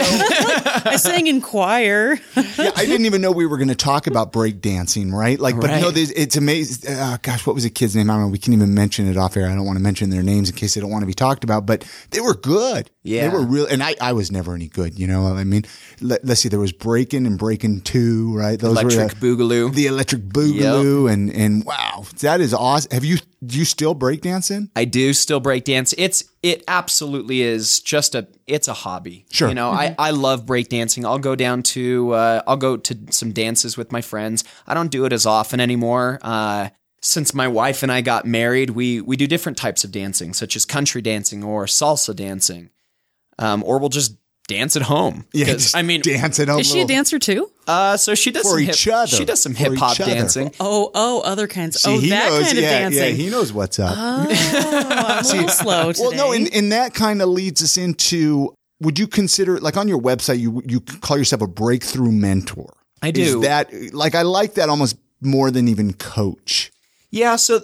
I 0.86 0.96
sang 0.98 1.28
in 1.28 1.42
choir. 1.42 2.16
yeah, 2.36 2.72
I 2.76 2.86
didn't 2.86 3.06
even 3.06 3.22
know 3.22 3.32
we 3.32 3.46
were 3.46 3.58
going 3.58 3.68
to 3.70 3.76
talk 3.76 4.08
about 4.08 4.32
break 4.32 4.60
dancing, 4.62 5.12
right? 5.14 5.40
Like, 5.40 5.56
but 5.60 5.68
no, 5.68 5.86
Right. 5.88 5.94
there's, 5.96 6.12
it's 6.12 6.36
amazing. 6.36 6.94
Uh, 6.96 7.18
gosh, 7.22 7.46
what 7.46 7.54
was 7.54 7.64
the 7.64 7.70
kid's 7.70 7.96
name? 7.96 8.10
I 8.10 8.14
don't 8.16 8.24
know. 8.24 8.28
We 8.30 8.38
can't 8.40 8.56
even 8.56 8.74
mention 8.74 9.08
it 9.08 9.18
off 9.18 9.38
air. 9.38 9.48
I 9.48 9.56
don't 9.56 9.66
want 9.66 9.78
to 9.78 9.84
mention 9.84 10.10
their 10.10 10.24
names 10.24 10.50
in 10.50 10.56
case 10.56 10.74
they 10.76 10.82
don't 10.82 10.90
want 10.92 11.04
to 11.04 11.08
be 11.08 11.14
talked 11.14 11.44
about, 11.44 11.66
but 11.66 11.86
they 12.12 12.22
were 12.22 12.34
good. 12.34 12.90
Yeah. 13.04 13.28
They 13.28 13.36
were 13.36 13.44
real. 13.46 13.66
And 13.68 13.82
I, 13.84 13.96
I 14.02 14.14
was 14.14 14.32
never 14.32 14.54
any 14.56 14.68
good, 14.68 14.98
you 15.00 15.08
know? 15.08 15.28
I 15.36 15.44
mean, 15.44 15.66
let, 16.02 16.24
us 16.30 16.40
see, 16.42 16.50
there 16.50 16.60
was 16.60 16.72
breaking 16.72 17.26
and 17.26 17.38
breaking 17.38 17.82
two, 17.82 18.36
right? 18.36 18.58
Those 18.60 18.72
Electric 18.80 19.20
were 19.22 19.36
the, 19.36 19.44
boogaloo. 19.44 19.74
the 19.74 19.88
electric 19.88 20.22
boogaloo. 20.22 21.12
And, 21.12 21.32
and 21.34 21.66
wow, 21.66 22.06
that 22.22 22.31
is 22.40 22.54
awesome. 22.54 22.92
Have 22.92 23.04
you, 23.04 23.18
do 23.44 23.58
you 23.58 23.66
still 23.66 23.94
break 23.94 24.22
dancing? 24.22 24.70
I 24.76 24.86
do 24.86 25.14
still 25.14 25.40
break 25.40 25.66
dance. 25.66 25.94
It's 25.98 26.24
it 26.44 26.64
absolutely 26.68 27.42
is 27.42 27.80
just 27.80 28.16
a 28.16 28.28
it's 28.48 28.68
a 28.68 28.74
hobby. 28.74 29.26
Sure. 29.32 29.50
You 29.50 29.56
know, 29.56 29.72
I, 29.72 29.96
I 29.98 30.12
love 30.12 30.46
break 30.46 30.70
dancing. 30.70 31.06
I'll 31.06 31.20
go 31.20 31.36
down 31.36 31.64
to 31.64 32.12
uh, 32.12 32.42
I'll 32.48 32.58
go 32.58 32.78
to 32.78 32.98
some 33.10 33.32
dances 33.32 33.78
with 33.78 33.92
my 33.92 34.02
friends. 34.02 34.44
I 34.68 34.74
don't 34.74 34.92
do 34.92 35.06
it 35.06 35.14
as 35.14 35.26
often 35.26 35.60
anymore. 35.60 36.20
Uh, 36.22 36.70
since 37.02 37.34
my 37.34 37.48
wife 37.48 37.82
and 37.84 37.92
I 37.92 38.02
got 38.02 38.26
married, 38.26 38.72
we 38.72 39.02
we 39.02 39.18
do 39.18 39.28
different 39.28 39.58
types 39.58 39.84
of 39.84 39.92
dancing, 39.92 40.34
such 40.34 40.56
as 40.56 40.66
country 40.66 41.02
dancing 41.02 41.44
or 41.44 41.66
salsa 41.66 42.16
dancing, 42.16 42.70
um, 43.40 43.64
or 43.64 43.80
we'll 43.80 43.90
just 43.90 44.16
dance 44.52 44.76
at 44.76 44.82
home. 44.84 45.26
Yeah, 45.34 45.46
'Cause, 45.46 45.56
just 45.64 45.76
I 45.76 45.82
mean, 45.82 46.02
dance 46.02 46.40
at 46.40 46.48
home. 46.48 46.60
Is 46.60 46.70
she 46.72 46.82
a 46.82 46.86
dancer 46.86 47.18
too? 47.20 47.50
uh, 47.68 47.98
so 47.98 48.16
she 48.16 48.32
does 48.32 48.44
For 48.44 48.60
some 48.60 48.70
each 48.70 48.84
hip, 48.86 48.94
other. 48.94 49.08
She 49.08 49.26
does 49.26 49.42
some 49.42 49.56
hip 49.56 49.76
hop 49.78 49.98
dancing. 49.98 50.52
Oh, 50.60 50.92
oh, 50.94 51.22
other 51.22 51.48
kinds. 51.48 51.82
See, 51.82 51.90
oh, 51.90 52.00
he 52.00 52.10
that 52.10 52.30
knows, 52.30 52.44
kind 52.46 52.58
of 52.58 52.64
yeah, 52.64 52.80
dancing. 52.80 53.02
yeah, 53.04 53.10
he 53.12 53.30
knows 53.30 53.52
what's 53.54 53.80
up. 53.80 53.98
I'm 53.98 54.28
a 54.28 55.22
little 55.24 55.48
slow 55.50 55.92
today. 55.94 56.04
Well, 56.08 56.16
no, 56.16 56.32
and, 56.34 56.54
and 56.54 56.72
that 56.72 56.94
kind 56.94 57.22
of 57.22 57.30
leads 57.30 57.64
us 57.64 57.78
into 57.78 58.54
would 58.82 58.98
you 59.00 59.08
consider 59.08 59.60
like 59.60 59.78
on 59.78 59.88
your 59.88 60.02
website 60.02 60.40
you 60.40 60.62
you 60.66 60.80
call 60.82 61.18
yourself 61.18 61.42
a 61.42 61.48
breakthrough 61.48 62.12
mentor? 62.12 62.74
I 63.02 63.12
do. 63.12 63.22
Is 63.22 63.40
that 63.42 63.72
like 63.94 64.16
I 64.16 64.24
like 64.24 64.56
that 64.56 64.70
almost 64.70 64.98
more 65.22 65.52
than 65.52 65.68
even 65.68 65.94
coach, 65.94 66.72
Yeah, 67.12 67.36
so 67.36 67.62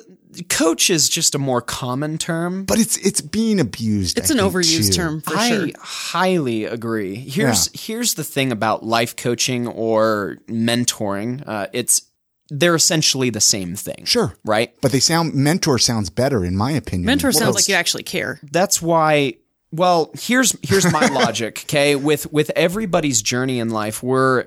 coach 0.49 0.89
is 0.89 1.09
just 1.09 1.35
a 1.35 1.37
more 1.39 1.61
common 1.61 2.17
term. 2.17 2.65
but 2.65 2.79
it's 2.79 2.97
it's 2.97 3.21
being 3.21 3.59
abused. 3.59 4.17
it's 4.17 4.31
I 4.31 4.35
an 4.35 4.39
think, 4.39 4.53
overused 4.53 4.87
too. 4.91 4.93
term 4.93 5.21
for 5.21 5.35
I 5.37 5.49
sure. 5.49 5.67
highly 5.79 6.65
agree. 6.65 7.15
Here's 7.15 7.69
here's 7.79 8.13
the 8.15 8.23
thing 8.23 8.51
about 8.51 8.83
life 8.85 9.15
coaching 9.15 9.67
or 9.67 10.37
mentoring. 10.47 11.43
Uh, 11.47 11.67
it's 11.73 12.01
they're 12.49 12.75
essentially 12.75 13.29
the 13.29 13.41
same 13.41 13.75
thing. 13.75 14.05
Sure, 14.05 14.33
Right? 14.45 14.73
but 14.81 14.91
they 14.93 15.01
sound 15.01 15.33
mentor 15.33 15.77
sounds 15.79 16.09
better 16.09 16.45
in 16.45 16.55
my 16.55 16.71
opinion. 16.71 17.05
Mentor 17.05 17.27
Well, 17.29 17.39
sounds 17.39 17.55
like 17.55 17.67
you 17.67 17.75
actually 17.75 18.03
care. 18.03 18.39
That's 18.51 18.81
why 18.81 19.33
well, 19.71 20.11
here's 20.17 20.55
here's 20.63 20.89
my 20.91 21.07
logic, 21.11 21.63
okay? 21.65 21.95
With 21.95 22.31
with 22.31 22.51
everybody's 22.55 23.21
journey 23.21 23.59
in 23.59 23.69
life, 23.69 24.01
we're 24.01 24.45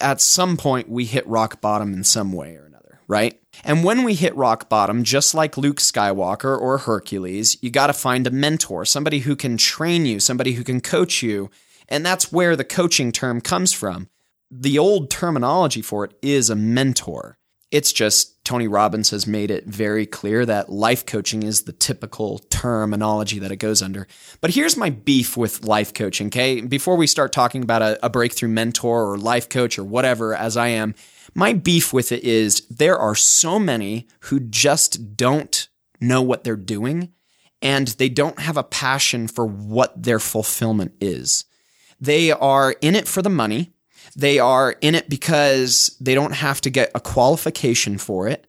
at 0.00 0.20
some 0.20 0.56
point 0.56 0.88
we 0.88 1.04
hit 1.04 1.26
rock 1.26 1.60
bottom 1.60 1.92
in 1.92 2.04
some 2.04 2.32
way 2.32 2.54
or 2.56 2.66
another, 2.66 3.00
right? 3.08 3.39
And 3.64 3.84
when 3.84 4.04
we 4.04 4.14
hit 4.14 4.34
rock 4.36 4.68
bottom, 4.68 5.04
just 5.04 5.34
like 5.34 5.56
Luke 5.56 5.78
Skywalker 5.78 6.58
or 6.58 6.78
Hercules, 6.78 7.58
you 7.62 7.70
got 7.70 7.88
to 7.88 7.92
find 7.92 8.26
a 8.26 8.30
mentor, 8.30 8.84
somebody 8.84 9.20
who 9.20 9.36
can 9.36 9.56
train 9.56 10.06
you, 10.06 10.20
somebody 10.20 10.52
who 10.52 10.64
can 10.64 10.80
coach 10.80 11.22
you. 11.22 11.50
And 11.88 12.04
that's 12.06 12.32
where 12.32 12.56
the 12.56 12.64
coaching 12.64 13.12
term 13.12 13.40
comes 13.40 13.72
from. 13.72 14.08
The 14.50 14.78
old 14.78 15.10
terminology 15.10 15.82
for 15.82 16.04
it 16.04 16.14
is 16.22 16.50
a 16.50 16.56
mentor. 16.56 17.36
It's 17.70 17.92
just 17.92 18.44
Tony 18.44 18.66
Robbins 18.66 19.10
has 19.10 19.28
made 19.28 19.52
it 19.52 19.64
very 19.66 20.04
clear 20.04 20.44
that 20.44 20.70
life 20.70 21.06
coaching 21.06 21.44
is 21.44 21.62
the 21.62 21.72
typical 21.72 22.40
terminology 22.50 23.38
that 23.38 23.52
it 23.52 23.56
goes 23.58 23.80
under. 23.80 24.08
But 24.40 24.50
here's 24.50 24.76
my 24.76 24.90
beef 24.90 25.36
with 25.36 25.64
life 25.64 25.94
coaching, 25.94 26.26
okay? 26.28 26.60
Before 26.62 26.96
we 26.96 27.06
start 27.06 27.32
talking 27.32 27.62
about 27.62 27.82
a, 27.82 28.04
a 28.04 28.10
breakthrough 28.10 28.48
mentor 28.48 29.12
or 29.12 29.18
life 29.18 29.48
coach 29.48 29.78
or 29.78 29.84
whatever, 29.84 30.34
as 30.34 30.56
I 30.56 30.68
am, 30.68 30.96
my 31.34 31.52
beef 31.52 31.92
with 31.92 32.12
it 32.12 32.24
is 32.24 32.66
there 32.68 32.98
are 32.98 33.14
so 33.14 33.58
many 33.58 34.06
who 34.20 34.40
just 34.40 35.16
don't 35.16 35.68
know 36.00 36.22
what 36.22 36.44
they're 36.44 36.56
doing 36.56 37.12
and 37.62 37.88
they 37.88 38.08
don't 38.08 38.38
have 38.40 38.56
a 38.56 38.62
passion 38.62 39.28
for 39.28 39.44
what 39.44 40.02
their 40.02 40.18
fulfillment 40.18 40.92
is. 41.00 41.44
They 42.00 42.30
are 42.30 42.74
in 42.80 42.94
it 42.94 43.06
for 43.06 43.22
the 43.22 43.28
money. 43.28 43.72
They 44.16 44.38
are 44.38 44.76
in 44.80 44.94
it 44.94 45.08
because 45.08 45.96
they 46.00 46.14
don't 46.14 46.34
have 46.34 46.60
to 46.62 46.70
get 46.70 46.90
a 46.94 47.00
qualification 47.00 47.98
for 47.98 48.28
it. 48.28 48.46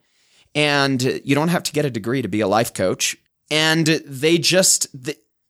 And 0.56 1.22
you 1.24 1.36
don't 1.36 1.50
have 1.50 1.64
to 1.64 1.72
get 1.72 1.86
a 1.86 1.92
degree 1.92 2.22
to 2.22 2.28
be 2.28 2.42
a 2.42 2.48
life 2.48 2.74
coach. 2.74 3.18
And 3.50 3.86
they 3.86 4.38
just, 4.38 4.88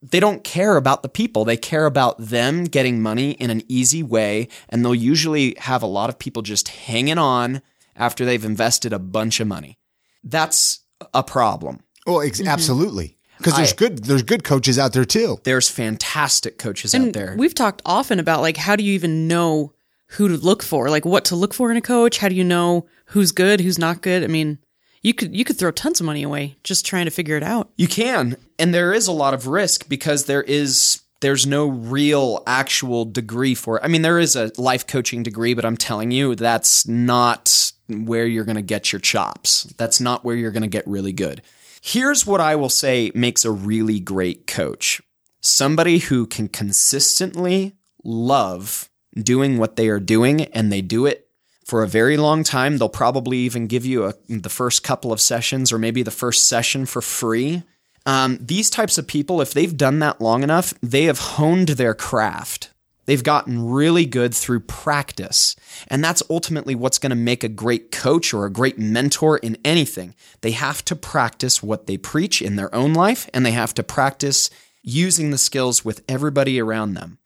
they, 0.02 0.08
they 0.08 0.20
don't 0.20 0.44
care 0.44 0.78
about 0.78 1.04
the 1.04 1.10
people. 1.10 1.46
They 1.46 1.58
care 1.58 1.86
about 1.86 2.18
them 2.18 2.66
getting 2.66 3.02
money 3.02 3.32
in 3.32 3.50
an 3.50 3.64
easy 3.68 4.04
way. 4.04 4.48
And 4.70 4.84
they'll 4.84 4.96
usually 4.96 5.56
have 5.60 5.84
a 5.84 5.88
lot 5.88 6.10
of 6.10 6.20
people 6.20 6.42
just 6.42 6.70
hanging 6.70 7.18
on 7.18 7.62
after 7.96 8.26
they've 8.26 8.44
invested 8.44 8.94
a 8.94 9.00
bunch 9.00 9.40
of 9.40 9.48
money. 9.48 9.78
That's 10.24 10.80
a 11.14 11.24
problem. 11.24 11.84
Well, 12.06 12.22
ex- 12.22 12.40
mm-hmm. 12.40 12.48
absolutely, 12.48 13.18
because 13.38 13.56
there's 13.56 13.74
good 13.74 14.04
there's 14.04 14.24
good 14.24 14.44
coaches 14.44 14.80
out 14.80 14.94
there 14.94 15.06
too. 15.06 15.40
There's 15.44 15.70
fantastic 15.70 16.58
coaches 16.58 16.94
out 16.96 17.14
there. 17.14 17.36
we've 17.38 17.56
talked 17.56 17.82
often 17.86 18.20
about 18.20 18.42
like 18.42 18.58
how 18.58 18.76
do 18.76 18.84
you 18.84 18.94
even 18.94 19.28
know 19.28 19.74
who 20.08 20.28
to 20.28 20.36
look 20.36 20.62
for, 20.62 20.90
like 20.90 21.06
what 21.06 21.26
to 21.26 21.36
look 21.36 21.54
for 21.54 21.72
in 21.72 21.78
a 21.78 21.82
coach? 21.82 22.18
How 22.18 22.28
do 22.28 22.36
you 22.36 22.44
know 22.44 22.88
who's 23.08 23.32
good, 23.32 23.62
who's 23.62 23.80
not 23.80 24.02
good? 24.02 24.24
I 24.24 24.28
mean, 24.28 24.60
you 25.02 25.14
could 25.14 25.36
you 25.36 25.44
could 25.44 25.58
throw 25.58 25.72
tons 25.72 26.00
of 26.00 26.06
money 26.06 26.24
away 26.24 26.58
just 26.64 26.86
trying 26.86 27.06
to 27.06 27.12
figure 27.12 27.38
it 27.38 27.44
out. 27.44 27.70
You 27.76 27.88
can. 27.88 28.38
And 28.60 28.74
there 28.74 28.94
is 28.94 29.08
a 29.08 29.12
lot 29.12 29.34
of 29.34 29.48
risk 29.48 29.90
because 29.90 30.26
there 30.26 30.44
is 30.44 31.02
there's 31.22 31.46
no 31.46 31.68
real 31.68 32.44
actual 32.48 33.06
degree 33.06 33.56
for 33.56 33.78
it. 33.78 33.84
I 33.84 33.88
mean, 33.88 34.02
there 34.02 34.20
is 34.20 34.36
a 34.36 34.52
life 34.58 34.88
coaching 34.88 35.24
degree, 35.24 35.54
but 35.54 35.66
I'm 35.66 35.78
telling 35.78 36.12
you, 36.12 36.36
that's 36.36 36.88
not 36.88 37.72
where 37.88 38.26
you're 38.26 38.46
going 38.46 38.56
to 38.56 38.62
get 38.62 38.92
your 38.92 39.00
chops. 39.00 39.64
That's 39.78 40.02
not 40.02 40.26
where 40.26 40.36
you're 40.36 40.52
going 40.52 40.62
to 40.64 40.68
get 40.68 40.88
really 40.88 41.14
good. 41.14 41.42
Here's 41.82 42.26
what 42.26 42.42
I 42.42 42.56
will 42.56 42.70
say 42.70 43.12
makes 43.14 43.46
a 43.46 43.52
really 43.52 44.00
great 44.00 44.48
coach. 44.48 45.02
Somebody 45.42 46.00
who 46.00 46.28
can 46.28 46.48
consistently 46.48 47.76
love 48.04 48.90
doing 49.16 49.58
what 49.58 49.76
they 49.76 49.90
are 49.90 50.00
doing 50.00 50.42
and 50.46 50.72
they 50.72 50.82
do 50.82 51.06
it 51.06 51.28
for 51.72 51.84
a 51.84 51.88
very 51.88 52.18
long 52.18 52.44
time. 52.44 52.78
They'll 52.78 52.90
probably 52.90 53.38
even 53.38 53.66
give 53.68 53.86
you 53.86 54.04
a, 54.04 54.14
the 54.28 54.50
first 54.50 54.84
couple 54.84 55.14
of 55.14 55.22
sessions 55.22 55.72
or 55.72 55.78
maybe 55.78 56.04
the 56.04 56.12
first 56.12 56.50
session 56.50 56.86
for 56.86 57.02
free. 57.02 57.64
Um, 58.06 58.38
these 58.42 58.70
types 58.70 58.98
of 58.98 59.08
people, 59.08 59.40
if 59.40 59.54
they've 59.54 59.78
done 59.78 60.00
that 60.00 60.20
long 60.20 60.44
enough, 60.44 60.74
they 60.82 61.06
have 61.06 61.20
honed 61.20 61.70
their 61.70 61.94
craft. 61.94 62.72
They've 63.06 63.24
gotten 63.24 63.70
really 63.70 64.06
good 64.06 64.36
through 64.36 64.60
practice. 64.62 65.56
And 65.88 66.04
that's 66.04 66.22
ultimately 66.30 66.76
what's 66.76 67.00
going 67.00 67.12
to 67.12 67.16
make 67.16 67.42
a 67.42 67.48
great 67.48 67.90
coach 67.90 68.34
or 68.34 68.46
a 68.46 68.52
great 68.52 68.78
mentor 68.78 69.38
in 69.38 69.58
anything. 69.64 70.14
They 70.42 70.52
have 70.52 70.84
to 70.86 70.96
practice 70.98 71.64
what 71.64 71.88
they 71.88 71.96
preach 71.96 72.42
in 72.42 72.58
their 72.58 72.74
own 72.76 72.94
life 72.94 73.30
and 73.34 73.46
they 73.46 73.52
have 73.52 73.74
to 73.76 73.84
practice 73.84 74.50
using 74.84 75.32
the 75.32 75.38
skills 75.38 75.86
with 75.86 76.04
everybody 76.10 76.60
around 76.60 76.96
them. 76.96 77.18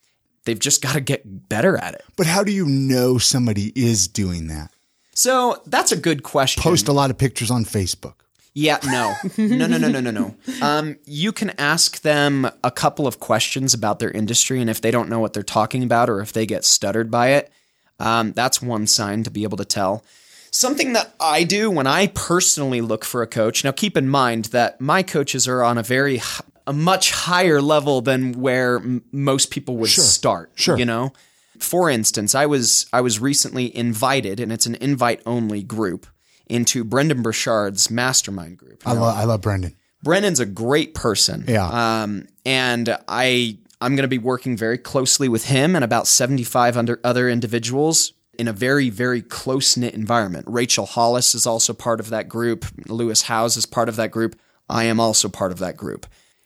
They've 0.46 0.60
just 0.60 0.82
got 0.82 0.94
to 0.94 1.02
get 1.02 1.50
better 1.50 1.78
at 1.78 1.96
it. 1.96 2.04
But 2.16 2.28
how 2.28 2.44
do 2.44 2.52
you 2.52 2.66
know 2.66 3.18
somebody 3.18 3.72
is 3.76 4.08
doing 4.08 4.48
that? 4.48 4.72
So 5.14 5.62
that's 5.66 5.92
a 5.92 5.98
good 5.98 6.24
question. 6.24 6.62
Post 6.62 6.88
a 6.88 6.94
lot 6.94 7.10
of 7.10 7.18
pictures 7.18 7.52
on 7.52 7.66
Facebook. 7.66 8.14
Yeah, 8.54 8.80
no, 8.86 9.14
no, 9.38 9.68
no, 9.68 9.78
no, 9.78 9.90
no, 9.90 10.00
no, 10.00 10.12
no. 10.12 10.36
Um, 10.62 10.96
you 11.06 11.34
can 11.34 11.50
ask 11.60 12.02
them 12.02 12.50
a 12.64 12.72
couple 12.72 13.06
of 13.06 13.20
questions 13.20 13.74
about 13.74 14.00
their 14.00 14.12
industry, 14.12 14.62
and 14.62 14.70
if 14.70 14.80
they 14.80 14.92
don't 14.92 15.10
know 15.10 15.20
what 15.20 15.34
they're 15.34 15.44
talking 15.44 15.84
about, 15.84 16.10
or 16.10 16.22
if 16.22 16.32
they 16.32 16.46
get 16.46 16.64
stuttered 16.64 17.12
by 17.12 17.30
it, 17.32 17.52
Um, 18.00 18.34
that's 18.34 18.62
one 18.62 18.88
sign 18.88 19.24
to 19.24 19.32
be 19.32 19.44
able 19.44 19.58
to 19.58 19.66
tell. 19.66 20.04
Something 20.52 20.94
that 20.94 21.16
I 21.20 21.44
do 21.44 21.70
when 21.72 21.88
I 21.88 22.08
personally 22.08 22.82
look 22.82 23.04
for 23.06 23.22
a 23.22 23.28
coach. 23.28 23.64
Now, 23.64 23.72
keep 23.72 23.98
in 23.98 24.08
mind 24.10 24.46
that 24.46 24.80
my 24.80 25.04
coaches 25.04 25.48
are 25.48 25.64
on 25.64 25.78
a 25.78 25.84
very 25.84 26.22
a 26.68 26.74
much 26.74 27.12
higher 27.12 27.62
level 27.62 28.02
than 28.02 28.34
where 28.34 28.78
m- 28.78 29.04
most 29.12 29.52
people 29.52 29.78
would 29.78 29.90
start. 29.90 30.52
Sure. 30.56 30.78
you 30.78 30.86
know. 30.86 31.14
For 31.60 31.90
instance, 31.90 32.36
I 32.36 32.46
was 32.48 32.86
I 32.92 33.02
was 33.02 33.20
recently 33.20 33.76
invited, 33.76 34.40
and 34.40 34.52
it's 34.52 34.66
an 34.66 34.76
invite 34.76 35.22
only 35.26 35.64
group 35.64 36.06
into 36.48 36.84
Brendon 36.84 37.24
Burchard's 37.24 37.90
mastermind 37.90 38.58
group. 38.58 38.84
I 38.86 38.94
love 38.94 39.16
I 39.16 39.24
love 39.24 39.42
Brendon. 39.42 39.76
Brendon's 40.04 40.40
a 40.40 40.46
great 40.46 40.94
person. 40.94 41.46
Yeah. 41.48 41.68
Um, 42.04 42.28
and 42.46 42.98
I 43.08 43.58
I'm 43.82 43.96
going 43.96 44.04
to 44.04 44.08
be 44.08 44.18
working 44.18 44.56
very 44.58 44.78
closely 44.78 45.28
with 45.30 45.46
him 45.46 45.76
and 45.76 45.84
about 45.84 46.08
75 46.08 46.78
under 46.78 47.00
other 47.04 47.30
individuals 47.30 48.14
in 48.38 48.48
a 48.48 48.54
very 48.54 48.90
very 48.90 49.22
close 49.22 49.78
knit 49.78 49.94
environment. 49.94 50.46
Rachel 50.50 50.86
Hollis 50.86 51.34
is 51.36 51.48
also 51.48 51.74
part 51.74 52.00
of 52.00 52.10
that 52.10 52.28
group. 52.28 52.66
Lewis 52.88 53.24
Howes 53.24 53.58
is 53.58 53.66
part 53.66 53.90
of 53.90 53.96
that 53.96 54.12
group. 54.12 54.38
I 54.70 54.86
am 54.86 55.00
also 55.00 55.30
part 55.30 55.52
of 55.52 55.60
that 55.60 55.78
group. 55.78 56.06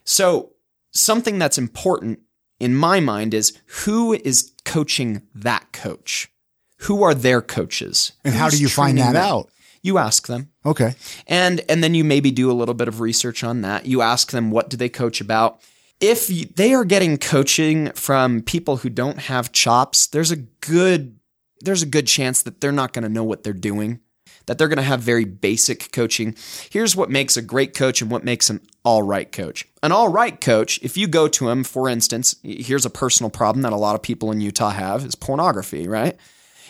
So 0.09 0.53
something 0.91 1.37
that's 1.37 1.59
important 1.59 2.19
in 2.59 2.73
my 2.73 2.99
mind 2.99 3.35
is 3.35 3.55
who 3.85 4.13
is 4.13 4.51
coaching 4.65 5.21
that 5.35 5.71
coach? 5.71 6.31
Who 6.79 7.03
are 7.03 7.13
their 7.13 7.43
coaches? 7.43 8.13
And 8.23 8.33
how 8.33 8.49
do 8.49 8.57
you 8.57 8.69
find 8.69 8.97
that 8.97 9.13
them? 9.13 9.23
out? 9.23 9.49
You 9.83 9.99
ask 9.99 10.25
them 10.27 10.49
Okay. 10.65 10.95
and 11.27 11.61
and 11.69 11.83
then 11.83 11.93
you 11.93 12.03
maybe 12.03 12.31
do 12.31 12.51
a 12.51 12.57
little 12.59 12.73
bit 12.73 12.87
of 12.89 12.99
research 12.99 13.43
on 13.45 13.61
that 13.61 13.85
you 13.85 14.01
ask 14.01 14.31
them 14.31 14.49
what 14.51 14.69
do 14.69 14.75
they 14.75 14.89
coach 14.89 15.21
about 15.21 15.61
if 16.01 16.27
they 16.27 16.73
are 16.73 16.83
getting 16.83 17.17
coaching 17.17 17.91
from 17.93 18.41
people 18.41 18.77
who 18.77 18.89
don't 18.89 19.19
have 19.19 19.53
chops 19.53 20.07
there's 20.07 20.31
a 20.31 20.35
good 20.35 21.17
there's 21.61 21.81
a 21.81 21.85
good 21.85 22.07
chance 22.07 22.41
that 22.41 22.59
they're 22.59 22.73
not 22.73 22.91
going 22.91 23.03
to 23.03 23.09
know 23.09 23.23
what 23.23 23.43
they're 23.43 23.53
doing 23.53 24.01
that 24.45 24.57
they're 24.57 24.67
going 24.67 24.77
to 24.77 24.83
have 24.83 25.01
very 25.01 25.25
basic 25.25 25.91
coaching. 25.91 26.35
Here's 26.69 26.95
what 26.95 27.09
makes 27.09 27.37
a 27.37 27.41
great 27.41 27.75
coach 27.75 28.01
and 28.01 28.09
what 28.09 28.23
makes 28.23 28.49
an 28.49 28.61
all 28.83 29.03
right 29.03 29.31
coach. 29.31 29.67
An 29.83 29.91
all 29.91 30.09
right 30.09 30.39
coach 30.39 30.79
if 30.81 30.97
you 30.97 31.07
go 31.07 31.27
to 31.27 31.49
him 31.49 31.63
for 31.63 31.87
instance 31.87 32.35
here's 32.43 32.85
a 32.85 32.89
personal 32.89 33.29
problem 33.29 33.61
that 33.61 33.73
a 33.73 33.77
lot 33.77 33.95
of 33.95 34.01
people 34.01 34.31
in 34.31 34.41
utah 34.41 34.71
have 34.71 35.05
is 35.05 35.15
pornography 35.15 35.87
right? 35.87 36.17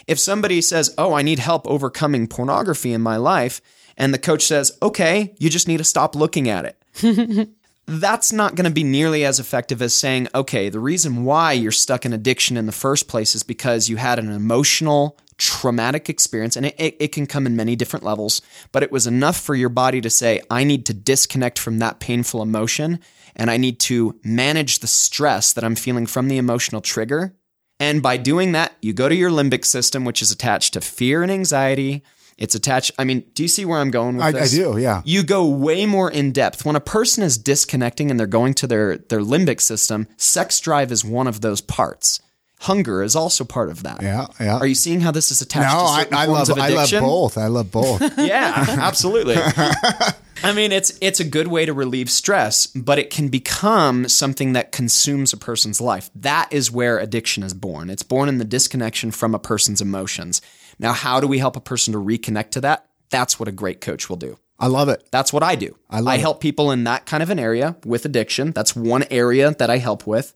If 0.10 0.20
somebody 0.20 0.60
says, 0.62 0.92
Oh, 0.98 1.14
I 1.14 1.22
need 1.22 1.38
help 1.38 1.68
overcoming 1.68 2.26
pornography 2.26 2.94
in 2.94 3.02
my 3.02 3.18
life, 3.18 3.62
and 3.96 4.12
the 4.12 4.18
coach 4.18 4.44
says, 4.44 4.76
Okay, 4.82 5.36
you 5.38 5.52
just 5.52 5.68
need 5.68 5.78
to 5.78 5.84
stop 5.84 6.16
looking 6.16 6.50
at 6.50 6.66
it. 6.66 7.50
That's 7.86 8.32
not 8.32 8.56
going 8.56 8.66
to 8.66 8.72
be 8.72 8.84
nearly 8.84 9.24
as 9.24 9.40
effective 9.40 9.84
as 9.84 9.94
saying, 9.94 10.28
Okay, 10.34 10.70
the 10.70 10.80
reason 10.80 11.26
why 11.26 11.54
you're 11.54 11.72
stuck 11.72 12.08
in 12.08 12.14
addiction 12.14 12.58
in 12.58 12.66
the 12.66 12.72
first 12.72 13.08
place 13.08 13.36
is 13.36 13.44
because 13.44 13.88
you 13.88 13.98
had 13.98 14.18
an 14.18 14.32
emotional, 14.32 15.16
traumatic 15.40 16.10
experience, 16.10 16.56
and 16.56 16.68
it, 16.68 16.76
it, 16.78 16.96
it 17.00 17.08
can 17.12 17.26
come 17.26 17.48
in 17.48 17.56
many 17.56 17.76
different 17.76 18.06
levels, 18.06 18.42
but 18.72 18.84
it 18.84 18.92
was 18.92 19.08
enough 19.08 19.40
for 19.40 19.56
your 19.56 19.70
body 19.70 20.02
to 20.02 20.10
say, 20.10 20.42
I 20.52 20.64
need 20.64 20.86
to 20.86 20.94
disconnect 20.94 21.58
from 21.58 21.80
that 21.80 22.00
painful 22.00 22.44
emotion, 22.44 23.00
and 23.36 23.50
I 23.50 23.58
need 23.58 23.80
to 23.82 24.20
manage 24.24 24.80
the 24.80 24.88
stress 24.88 25.54
that 25.54 25.64
I'm 25.64 25.76
feeling 25.76 26.06
from 26.06 26.28
the 26.28 26.38
emotional 26.38 26.82
trigger. 26.82 27.36
And 27.80 28.04
by 28.04 28.18
doing 28.18 28.52
that, 28.52 28.74
you 28.82 28.92
go 28.94 29.08
to 29.08 29.16
your 29.16 29.32
limbic 29.32 29.64
system, 29.64 30.04
which 30.04 30.22
is 30.22 30.32
attached 30.32 30.74
to 30.74 30.82
fear 30.82 31.24
and 31.24 31.32
anxiety. 31.32 32.04
It's 32.38 32.56
attached. 32.56 32.92
I 33.00 33.06
mean, 33.06 33.24
do 33.34 33.44
you 33.44 33.50
see 33.50 33.64
where 33.64 33.80
I'm 33.80 33.92
going 33.92 34.18
with 34.18 34.36
I, 34.36 34.40
I 34.42 34.48
do, 34.48 34.78
yeah. 34.78 35.02
You 35.06 35.24
go 35.24 35.46
way 35.48 35.86
more 35.86 36.12
in 36.12 36.34
depth. 36.34 36.66
When 36.66 36.76
a 36.76 36.82
person 36.82 37.24
is 37.24 37.38
disconnecting 37.38 38.12
and 38.12 38.20
they're 38.20 38.28
going 38.28 38.54
to 38.56 38.68
their, 38.68 38.98
their 38.98 39.22
limbic 39.22 39.62
system, 39.62 40.08
sex 40.18 40.60
drive 40.60 40.92
is 40.92 41.06
one 41.06 41.28
of 41.28 41.40
those 41.40 41.62
parts. 41.62 42.20
Hunger 42.60 43.02
is 43.04 43.16
also 43.16 43.46
part 43.46 43.70
of 43.70 43.84
that. 43.84 44.02
Yeah, 44.02 44.28
yeah. 44.40 44.58
Are 44.58 44.68
you 44.68 44.76
seeing 44.76 45.00
how 45.00 45.12
this 45.12 45.32
is 45.32 45.42
attached 45.42 45.74
No, 45.74 45.80
to 45.80 46.18
I, 46.18 46.24
I 46.24 46.26
love 46.26 46.50
I 46.52 46.70
love 46.70 46.92
both. 46.92 47.38
I 47.38 47.48
love 47.48 47.72
both. 47.72 48.02
Yeah, 48.18 48.54
absolutely. 48.68 49.36
I 50.44 50.54
mean, 50.54 50.72
it's 50.72 50.98
it's 51.02 51.20
a 51.20 51.24
good 51.24 51.48
way 51.48 51.66
to 51.66 51.74
relieve 51.74 52.10
stress, 52.10 52.68
but 52.68 53.00
it 53.00 53.10
can 53.10 53.30
become 53.30 54.08
something 54.10 54.54
that 54.54 54.72
consumes 54.74 55.32
a 55.32 55.38
person's 55.38 55.80
life. 55.80 56.10
That 56.16 56.50
is 56.52 56.70
where 56.72 56.98
addiction 57.00 57.44
is 57.44 57.54
born. 57.54 57.90
It's 57.90 58.04
born 58.04 58.28
in 58.30 58.38
the 58.40 58.46
disconnection 58.46 59.12
from 59.12 59.34
a 59.34 59.40
person's 59.40 59.82
emotions. 59.82 60.42
Now, 60.78 60.92
how 60.94 61.20
do 61.22 61.28
we 61.28 61.40
help 61.40 61.56
a 61.56 61.62
person 61.62 61.94
to 61.94 62.00
reconnect 62.00 62.52
to 62.52 62.62
that? 62.62 62.88
That's 63.10 63.40
what 63.40 63.48
a 63.50 63.54
great 63.54 63.80
coach 63.82 64.10
will 64.10 64.18
do. 64.18 64.38
I 64.60 64.68
love 64.68 64.90
it. 64.90 65.08
That's 65.12 65.32
what 65.32 65.44
I 65.44 65.56
do. 65.56 65.78
I 65.90 66.00
love 66.00 66.08
I 66.14 66.16
it. 66.16 66.22
help 66.22 66.42
people 66.42 66.72
in 66.72 66.84
that 66.84 67.06
kind 67.06 67.24
of 67.24 67.30
an 67.30 67.40
area 67.40 67.78
with 67.86 68.04
addiction. 68.06 68.52
That's 68.52 68.76
one 68.76 69.06
area 69.10 69.52
that 69.52 69.70
I 69.70 69.78
help 69.78 70.06
with. 70.06 70.34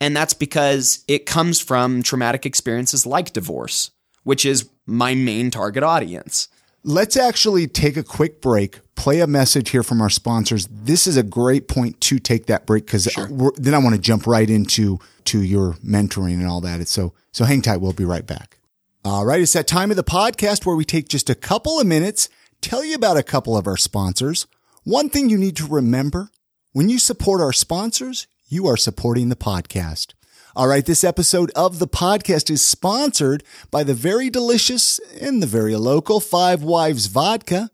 And 0.00 0.16
that's 0.16 0.34
because 0.34 1.04
it 1.08 1.26
comes 1.26 1.60
from 1.60 2.02
traumatic 2.02 2.44
experiences 2.44 3.06
like 3.06 3.32
divorce, 3.32 3.90
which 4.24 4.44
is 4.44 4.68
my 4.86 5.14
main 5.14 5.50
target 5.50 5.82
audience. 5.82 6.48
Let's 6.84 7.16
actually 7.16 7.66
take 7.66 7.96
a 7.96 8.04
quick 8.04 8.40
break, 8.40 8.78
play 8.94 9.20
a 9.20 9.26
message 9.26 9.70
here 9.70 9.82
from 9.82 10.00
our 10.00 10.10
sponsors. 10.10 10.68
This 10.70 11.06
is 11.06 11.16
a 11.16 11.24
great 11.24 11.66
point 11.66 12.00
to 12.02 12.18
take 12.18 12.46
that 12.46 12.64
break 12.64 12.86
because 12.86 13.08
uh, 13.18 13.50
then 13.56 13.74
I 13.74 13.78
want 13.78 13.96
to 13.96 14.00
jump 14.00 14.26
right 14.26 14.48
into 14.48 15.00
to 15.24 15.42
your 15.42 15.72
mentoring 15.84 16.34
and 16.34 16.46
all 16.46 16.60
that. 16.60 16.80
It's 16.80 16.92
so 16.92 17.12
so 17.32 17.44
hang 17.44 17.62
tight. 17.62 17.78
We'll 17.78 17.92
be 17.92 18.04
right 18.04 18.24
back. 18.24 18.58
All 19.04 19.24
right, 19.24 19.40
it's 19.40 19.52
that 19.52 19.68
time 19.68 19.90
of 19.90 19.96
the 19.96 20.04
podcast 20.04 20.66
where 20.66 20.74
we 20.74 20.84
take 20.84 21.08
just 21.08 21.30
a 21.30 21.34
couple 21.34 21.80
of 21.80 21.86
minutes, 21.86 22.28
tell 22.60 22.84
you 22.84 22.94
about 22.94 23.16
a 23.16 23.22
couple 23.22 23.56
of 23.56 23.66
our 23.66 23.76
sponsors. 23.76 24.46
One 24.84 25.08
thing 25.08 25.28
you 25.28 25.38
need 25.38 25.56
to 25.56 25.66
remember 25.66 26.30
when 26.72 26.88
you 26.88 26.98
support 26.98 27.40
our 27.40 27.52
sponsors, 27.52 28.26
you 28.48 28.66
are 28.66 28.76
supporting 28.76 29.28
the 29.28 29.36
podcast. 29.36 30.14
All 30.54 30.68
right, 30.68 30.86
this 30.86 31.04
episode 31.04 31.50
of 31.56 31.78
the 31.78 31.88
podcast 31.88 32.48
is 32.48 32.64
sponsored 32.64 33.42
by 33.70 33.82
the 33.82 33.92
very 33.92 34.30
delicious 34.30 34.98
and 35.20 35.42
the 35.42 35.46
very 35.46 35.76
local 35.76 36.20
Five 36.20 36.62
Wives 36.62 37.06
Vodka. 37.06 37.70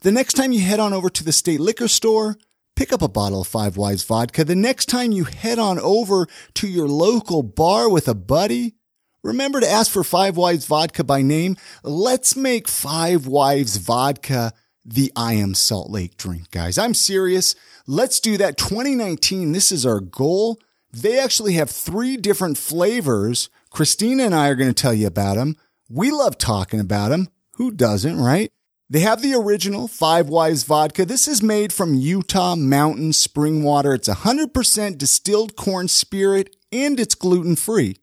The 0.00 0.10
next 0.10 0.34
time 0.34 0.50
you 0.50 0.60
head 0.60 0.80
on 0.80 0.92
over 0.92 1.10
to 1.10 1.22
the 1.24 1.32
state 1.32 1.60
liquor 1.60 1.88
store, 1.88 2.36
pick 2.74 2.92
up 2.92 3.02
a 3.02 3.08
bottle 3.08 3.42
of 3.42 3.46
Five 3.46 3.76
Wives 3.76 4.02
Vodka. 4.02 4.44
The 4.44 4.56
next 4.56 4.86
time 4.86 5.12
you 5.12 5.24
head 5.24 5.58
on 5.58 5.78
over 5.78 6.26
to 6.54 6.66
your 6.66 6.88
local 6.88 7.42
bar 7.42 7.88
with 7.88 8.08
a 8.08 8.14
buddy, 8.14 8.74
remember 9.22 9.60
to 9.60 9.70
ask 9.70 9.92
for 9.92 10.02
Five 10.02 10.36
Wives 10.36 10.66
Vodka 10.66 11.04
by 11.04 11.22
name. 11.22 11.56
Let's 11.82 12.34
make 12.34 12.66
Five 12.66 13.26
Wives 13.26 13.76
Vodka 13.76 14.52
the 14.84 15.12
I 15.16 15.34
Am 15.34 15.54
Salt 15.54 15.90
Lake 15.90 16.16
drink, 16.16 16.50
guys. 16.50 16.78
I'm 16.78 16.94
serious. 16.94 17.54
Let's 17.86 18.18
do 18.18 18.38
that. 18.38 18.56
2019, 18.56 19.52
this 19.52 19.70
is 19.70 19.84
our 19.84 20.00
goal. 20.00 20.58
They 20.90 21.18
actually 21.18 21.54
have 21.54 21.68
three 21.68 22.16
different 22.16 22.56
flavors. 22.56 23.50
Christina 23.70 24.24
and 24.24 24.34
I 24.34 24.48
are 24.48 24.54
going 24.54 24.72
to 24.72 24.82
tell 24.82 24.94
you 24.94 25.06
about 25.06 25.36
them. 25.36 25.56
We 25.90 26.10
love 26.10 26.38
talking 26.38 26.80
about 26.80 27.10
them. 27.10 27.28
Who 27.56 27.70
doesn't, 27.70 28.18
right? 28.18 28.50
They 28.88 29.00
have 29.00 29.20
the 29.20 29.34
original 29.34 29.86
Five 29.86 30.28
Wives 30.28 30.62
vodka. 30.62 31.04
This 31.04 31.28
is 31.28 31.42
made 31.42 31.72
from 31.72 31.94
Utah 31.94 32.56
mountain 32.56 33.12
spring 33.12 33.62
water. 33.62 33.92
It's 33.92 34.08
100% 34.08 34.96
distilled 34.96 35.56
corn 35.56 35.88
spirit 35.88 36.56
and 36.72 36.98
it's 36.98 37.14
gluten 37.14 37.56
free. 37.56 37.96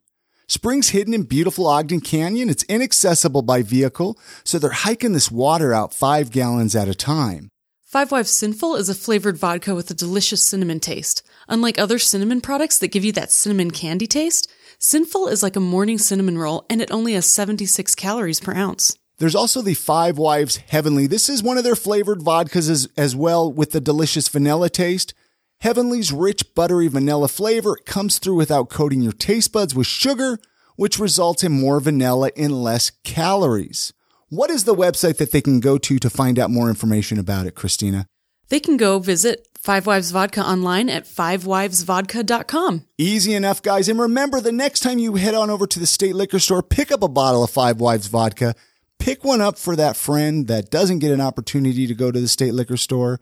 Spring's 0.47 0.89
hidden 0.89 1.13
in 1.13 1.23
beautiful 1.23 1.65
Ogden 1.65 2.01
Canyon. 2.01 2.49
It's 2.49 2.63
inaccessible 2.63 3.41
by 3.41 3.61
vehicle, 3.63 4.19
so 4.43 4.59
they're 4.59 4.71
hiking 4.71 5.13
this 5.13 5.31
water 5.31 5.73
out 5.73 5.93
five 5.93 6.29
gallons 6.29 6.75
at 6.75 6.89
a 6.89 6.93
time. 6.93 7.49
Five 7.91 8.09
Wives 8.09 8.29
Sinful 8.29 8.77
is 8.77 8.87
a 8.87 8.95
flavored 8.95 9.35
vodka 9.35 9.75
with 9.75 9.91
a 9.91 9.93
delicious 9.93 10.41
cinnamon 10.41 10.79
taste. 10.79 11.23
Unlike 11.49 11.77
other 11.77 11.99
cinnamon 11.99 12.39
products 12.39 12.79
that 12.79 12.87
give 12.87 13.03
you 13.03 13.11
that 13.11 13.33
cinnamon 13.33 13.69
candy 13.69 14.07
taste, 14.07 14.49
Sinful 14.79 15.27
is 15.27 15.43
like 15.43 15.57
a 15.57 15.59
morning 15.59 15.97
cinnamon 15.97 16.37
roll 16.37 16.65
and 16.69 16.81
it 16.81 16.89
only 16.89 17.15
has 17.15 17.25
76 17.25 17.93
calories 17.95 18.39
per 18.39 18.53
ounce. 18.53 18.97
There's 19.17 19.35
also 19.35 19.61
the 19.61 19.73
Five 19.73 20.17
Wives 20.17 20.55
Heavenly. 20.55 21.05
This 21.05 21.27
is 21.27 21.43
one 21.43 21.57
of 21.57 21.65
their 21.65 21.75
flavored 21.75 22.19
vodkas 22.19 22.69
as, 22.69 22.87
as 22.95 23.13
well 23.13 23.51
with 23.51 23.71
the 23.71 23.81
delicious 23.81 24.29
vanilla 24.29 24.69
taste. 24.69 25.13
Heavenly's 25.59 26.13
rich, 26.13 26.55
buttery 26.55 26.87
vanilla 26.87 27.27
flavor 27.27 27.75
comes 27.85 28.19
through 28.19 28.35
without 28.35 28.69
coating 28.69 29.01
your 29.01 29.11
taste 29.11 29.51
buds 29.51 29.75
with 29.75 29.85
sugar, 29.85 30.39
which 30.77 30.97
results 30.97 31.43
in 31.43 31.51
more 31.51 31.81
vanilla 31.81 32.31
and 32.37 32.63
less 32.63 32.89
calories. 33.03 33.91
What 34.33 34.49
is 34.49 34.63
the 34.63 34.73
website 34.73 35.17
that 35.17 35.33
they 35.33 35.41
can 35.41 35.59
go 35.59 35.77
to 35.77 35.99
to 35.99 36.09
find 36.09 36.39
out 36.39 36.49
more 36.49 36.69
information 36.69 37.19
about 37.19 37.47
it, 37.47 37.51
Christina? 37.53 38.05
They 38.47 38.61
can 38.61 38.77
go 38.77 38.97
visit 38.97 39.45
Five 39.59 39.85
Wives 39.85 40.11
Vodka 40.11 40.41
online 40.41 40.87
at 40.87 41.03
fivewivesvodka.com. 41.03 42.85
Easy 42.97 43.33
enough, 43.33 43.61
guys. 43.61 43.89
And 43.89 43.99
remember, 43.99 44.39
the 44.39 44.53
next 44.53 44.79
time 44.79 44.99
you 44.99 45.15
head 45.15 45.35
on 45.35 45.49
over 45.49 45.67
to 45.67 45.79
the 45.81 45.85
state 45.85 46.15
liquor 46.15 46.39
store, 46.39 46.63
pick 46.63 46.93
up 46.93 47.03
a 47.03 47.09
bottle 47.09 47.43
of 47.43 47.49
Five 47.49 47.81
Wives 47.81 48.07
vodka. 48.07 48.55
Pick 48.99 49.25
one 49.25 49.41
up 49.41 49.57
for 49.57 49.75
that 49.75 49.97
friend 49.97 50.47
that 50.47 50.71
doesn't 50.71 50.99
get 50.99 51.11
an 51.11 51.19
opportunity 51.19 51.85
to 51.85 51.93
go 51.93 52.09
to 52.09 52.21
the 52.21 52.29
state 52.29 52.53
liquor 52.53 52.77
store. 52.77 53.19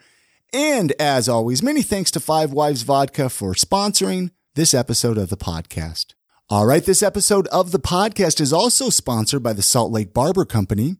And 0.53 0.93
as 0.99 1.27
always, 1.27 1.63
many 1.63 1.81
thanks 1.81 2.11
to 2.11 2.19
Five 2.19 2.53
Wives 2.53 2.83
Vodka 2.83 3.29
for 3.29 3.55
sponsoring 3.55 4.29
this 4.53 4.75
episode 4.75 5.17
of 5.17 5.29
the 5.29 5.37
podcast. 5.37 6.13
All 6.51 6.65
right, 6.65 6.83
this 6.83 7.03
episode 7.03 7.45
of 7.49 7.71
the 7.71 7.77
podcast 7.77 8.41
is 8.41 8.51
also 8.51 8.89
sponsored 8.89 9.43
by 9.43 9.53
the 9.53 9.61
Salt 9.61 9.91
Lake 9.91 10.15
Barber 10.15 10.45
Company. 10.45 10.95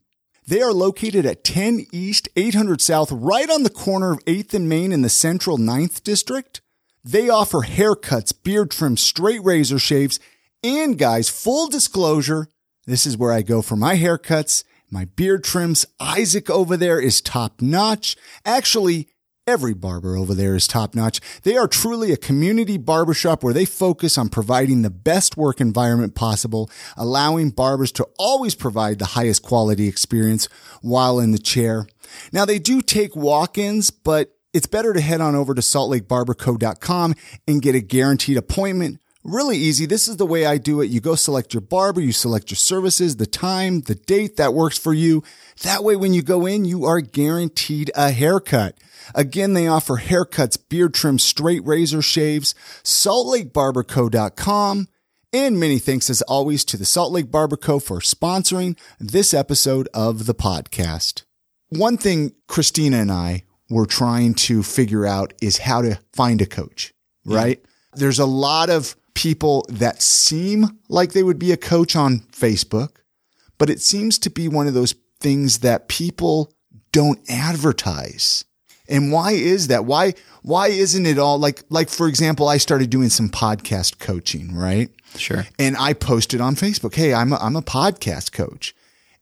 They 0.46 0.62
are 0.62 0.72
located 0.72 1.26
at 1.26 1.44
10 1.44 1.88
East, 1.92 2.30
800 2.36 2.80
South, 2.80 3.12
right 3.12 3.50
on 3.50 3.64
the 3.64 3.72
corner 3.72 4.12
of 4.12 4.24
8th 4.26 4.54
and 4.54 4.70
Main 4.70 4.92
in 4.92 5.02
the 5.02 5.10
Central 5.10 5.58
9th 5.58 6.04
District. 6.04 6.62
They 7.04 7.30
offer 7.30 7.62
haircuts, 7.62 8.32
beard 8.44 8.70
trims, 8.70 9.02
straight 9.02 9.44
razor 9.44 9.80
shaves, 9.80 10.20
and 10.64 11.00
guys, 11.00 11.30
full 11.30 11.68
disclosure, 11.68 12.48
This 12.86 13.08
is 13.08 13.18
where 13.18 13.32
I 13.32 13.42
go 13.42 13.64
for 13.64 13.76
my 13.76 13.96
haircuts, 13.96 14.64
my 14.92 15.06
beard 15.06 15.44
trims. 15.44 15.84
Isaac 16.00 16.52
over 16.52 16.78
there 16.78 17.00
is 17.00 17.22
top 17.22 17.60
notch. 17.60 18.16
Actually, 18.46 19.10
Every 19.50 19.74
barber 19.74 20.16
over 20.16 20.36
there 20.36 20.56
is 20.56 20.68
top 20.68 20.94
notch. 20.94 21.20
They 21.42 21.58
are 21.58 21.68
truly 21.68 22.12
a 22.12 22.18
community 22.18 22.78
barbershop 22.78 23.44
where 23.44 23.52
they 23.52 23.66
focus 23.66 24.16
on 24.16 24.30
providing 24.30 24.84
the 24.84 24.92
best 24.92 25.38
work 25.38 25.60
environment 25.60 26.14
possible, 26.14 26.70
allowing 26.96 27.50
barbers 27.50 27.92
to 27.94 28.08
always 28.20 28.54
provide 28.54 29.00
the 29.00 29.18
highest 29.18 29.42
quality 29.42 29.88
experience 29.88 30.48
while 30.84 31.18
in 31.18 31.32
the 31.32 31.40
chair. 31.40 31.88
Now 32.32 32.46
they 32.46 32.60
do 32.60 32.80
take 32.80 33.16
walk-ins, 33.16 33.90
but 33.90 34.36
it's 34.54 34.68
better 34.68 34.94
to 34.94 35.02
head 35.02 35.20
on 35.20 35.34
over 35.34 35.56
to 35.56 35.62
saltlakebarberco.com 35.62 37.16
and 37.48 37.62
get 37.64 37.74
a 37.74 37.82
guaranteed 37.82 38.38
appointment. 38.38 39.02
Really 39.24 39.58
easy. 39.58 39.88
This 39.88 40.08
is 40.08 40.18
the 40.18 40.28
way 40.28 40.46
I 40.46 40.60
do 40.60 40.80
it. 40.80 40.92
You 40.92 41.02
go 41.02 41.16
select 41.16 41.56
your 41.56 41.62
barber, 41.62 42.02
you 42.02 42.12
select 42.12 42.52
your 42.52 42.58
services, 42.58 43.16
the 43.16 43.26
time, 43.26 43.82
the 43.82 43.96
date 43.96 44.38
that 44.38 44.54
works 44.54 44.78
for 44.78 44.94
you. 44.94 45.24
That 45.64 45.84
way, 45.84 45.96
when 45.96 46.14
you 46.14 46.22
go 46.22 46.46
in, 46.46 46.66
you 46.66 46.86
are 46.86 47.02
guaranteed 47.02 47.90
a 47.96 48.12
haircut. 48.12 48.78
Again, 49.16 49.54
they 49.54 49.68
offer 49.68 49.98
haircuts, 49.98 50.58
beard 50.70 50.94
trims, 50.94 51.24
straight 51.24 51.66
razor 51.66 52.02
shaves, 52.02 52.54
saltlakebarberco.com. 52.84 54.88
And 55.32 55.60
many 55.60 55.78
thanks 55.78 56.10
as 56.10 56.24
always 56.24 56.66
to 56.66 56.78
the 56.78 56.86
Salt 56.86 57.12
Lake 57.12 57.30
Barber 57.30 57.58
Co. 57.58 57.80
for 57.80 58.00
sponsoring 58.00 58.78
this 59.00 59.34
episode 59.34 59.88
of 59.94 60.26
the 60.26 60.34
podcast. 60.34 61.24
One 61.70 61.98
thing 61.98 62.34
Christina 62.48 62.98
and 62.98 63.12
I 63.12 63.44
were 63.70 63.86
trying 63.86 64.34
to 64.34 64.64
figure 64.64 65.06
out 65.06 65.34
is 65.40 65.60
how 65.60 65.84
to 65.84 66.00
find 66.14 66.42
a 66.42 66.48
coach, 66.48 66.94
right? 67.26 67.64
There's 67.94 68.18
a 68.18 68.26
lot 68.26 68.72
of 68.72 68.96
people 69.14 69.66
that 69.70 70.02
seem 70.02 70.80
like 70.88 71.12
they 71.12 71.22
would 71.22 71.38
be 71.38 71.52
a 71.52 71.58
coach 71.58 71.96
on 71.96 72.22
Facebook, 72.32 72.98
but 73.60 73.70
it 73.70 73.82
seems 73.82 74.18
to 74.20 74.32
be 74.32 74.48
one 74.48 74.68
of 74.68 74.74
those 74.74 74.96
things 75.20 75.60
that 75.60 75.88
people 75.88 76.52
don't 76.92 77.20
advertise. 77.30 78.46
And 78.90 79.12
why 79.12 79.32
is 79.32 79.68
that? 79.68 79.86
Why 79.86 80.14
why 80.42 80.70
isn't 80.70 81.06
it 81.06 81.20
all 81.20 81.38
like 81.38 81.64
like 81.70 81.90
for 81.90 82.08
example, 82.08 82.48
I 82.48 82.58
started 82.58 82.90
doing 82.90 83.10
some 83.10 83.30
podcast 83.30 84.00
coaching, 84.00 84.56
right? 84.56 84.90
Sure. 85.16 85.46
And 85.58 85.78
I 85.78 85.94
posted 85.94 86.42
on 86.42 86.56
Facebook, 86.56 86.96
"Hey, 86.96 87.14
I'm 87.14 87.32
a, 87.34 87.38
I'm 87.38 87.56
a 87.56 87.62
podcast 87.62 88.32
coach." 88.32 88.76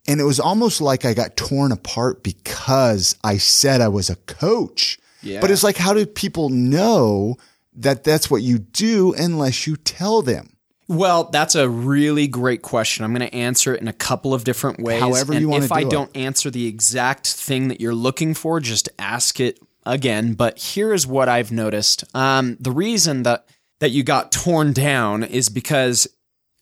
And 0.08 0.22
it 0.22 0.24
was 0.24 0.40
almost 0.40 0.80
like 0.80 1.04
I 1.04 1.14
got 1.14 1.36
torn 1.36 1.72
apart 1.74 2.24
because 2.24 3.18
I 3.24 3.38
said 3.38 3.82
I 3.82 3.90
was 3.90 4.10
a 4.10 4.16
coach. 4.16 4.98
Yeah. 5.22 5.42
But 5.42 5.52
it's 5.52 5.64
like 5.64 5.78
how 5.78 5.94
do 5.94 6.06
people 6.06 6.50
know 6.50 7.36
that 7.76 8.04
that's 8.04 8.32
what 8.32 8.42
you 8.42 8.58
do 8.60 9.14
unless 9.14 9.68
you 9.68 9.76
tell 9.76 10.22
them? 10.22 10.57
Well, 10.90 11.26
that's 11.26 11.56
a 11.56 11.68
really 11.68 12.28
great 12.28 12.62
question. 12.62 13.04
I'm 13.04 13.14
going 13.14 13.28
to 13.30 13.36
answer 13.36 13.76
it 13.76 13.82
in 13.82 13.88
a 13.90 13.94
couple 13.94 14.34
of 14.34 14.44
different 14.46 14.80
ways. 14.80 15.02
However 15.02 15.34
you 15.34 15.40
and 15.40 15.50
wanna 15.50 15.66
if 15.66 15.72
I 15.72 15.82
do 15.82 15.88
it. 15.88 15.92
don't 15.92 16.16
answer 16.18 16.50
the 16.50 16.66
exact 16.66 17.28
thing 17.28 17.68
that 17.68 17.82
you're 17.82 17.94
looking 17.94 18.34
for, 18.34 18.60
just 18.60 18.88
ask 18.98 19.40
it 19.40 19.60
again. 19.86 20.34
But 20.34 20.58
here 20.58 20.94
is 20.94 21.06
what 21.06 21.28
I've 21.28 21.52
noticed. 21.52 22.04
Um, 22.16 22.58
the 22.60 22.72
reason 22.72 23.24
that 23.24 23.48
that 23.80 23.92
you 23.92 24.04
got 24.04 24.32
torn 24.32 24.74
down 24.74 25.24
is 25.24 25.50
because 25.50 26.08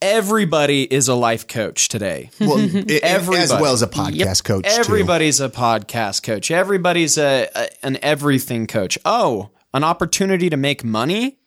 everybody 0.01 0.83
is 0.83 1.07
a 1.07 1.15
life 1.15 1.47
coach 1.47 1.87
today. 1.87 2.29
Well, 2.39 2.57
it- 2.59 3.03
as 3.03 3.27
well 3.51 3.73
as 3.73 3.81
a 3.81 3.87
podcast 3.87 4.43
coach. 4.43 4.65
too. 4.65 4.79
Everybody's 4.79 5.39
a 5.39 5.49
podcast 5.49 6.23
coach. 6.23 6.51
Everybody's 6.51 7.17
a, 7.17 7.47
a 7.55 7.67
an 7.85 7.97
everything 8.01 8.67
coach. 8.67 8.97
Oh, 9.05 9.49
an 9.73 9.83
opportunity 9.83 10.49
to 10.49 10.57
make 10.57 10.83
money? 10.83 11.37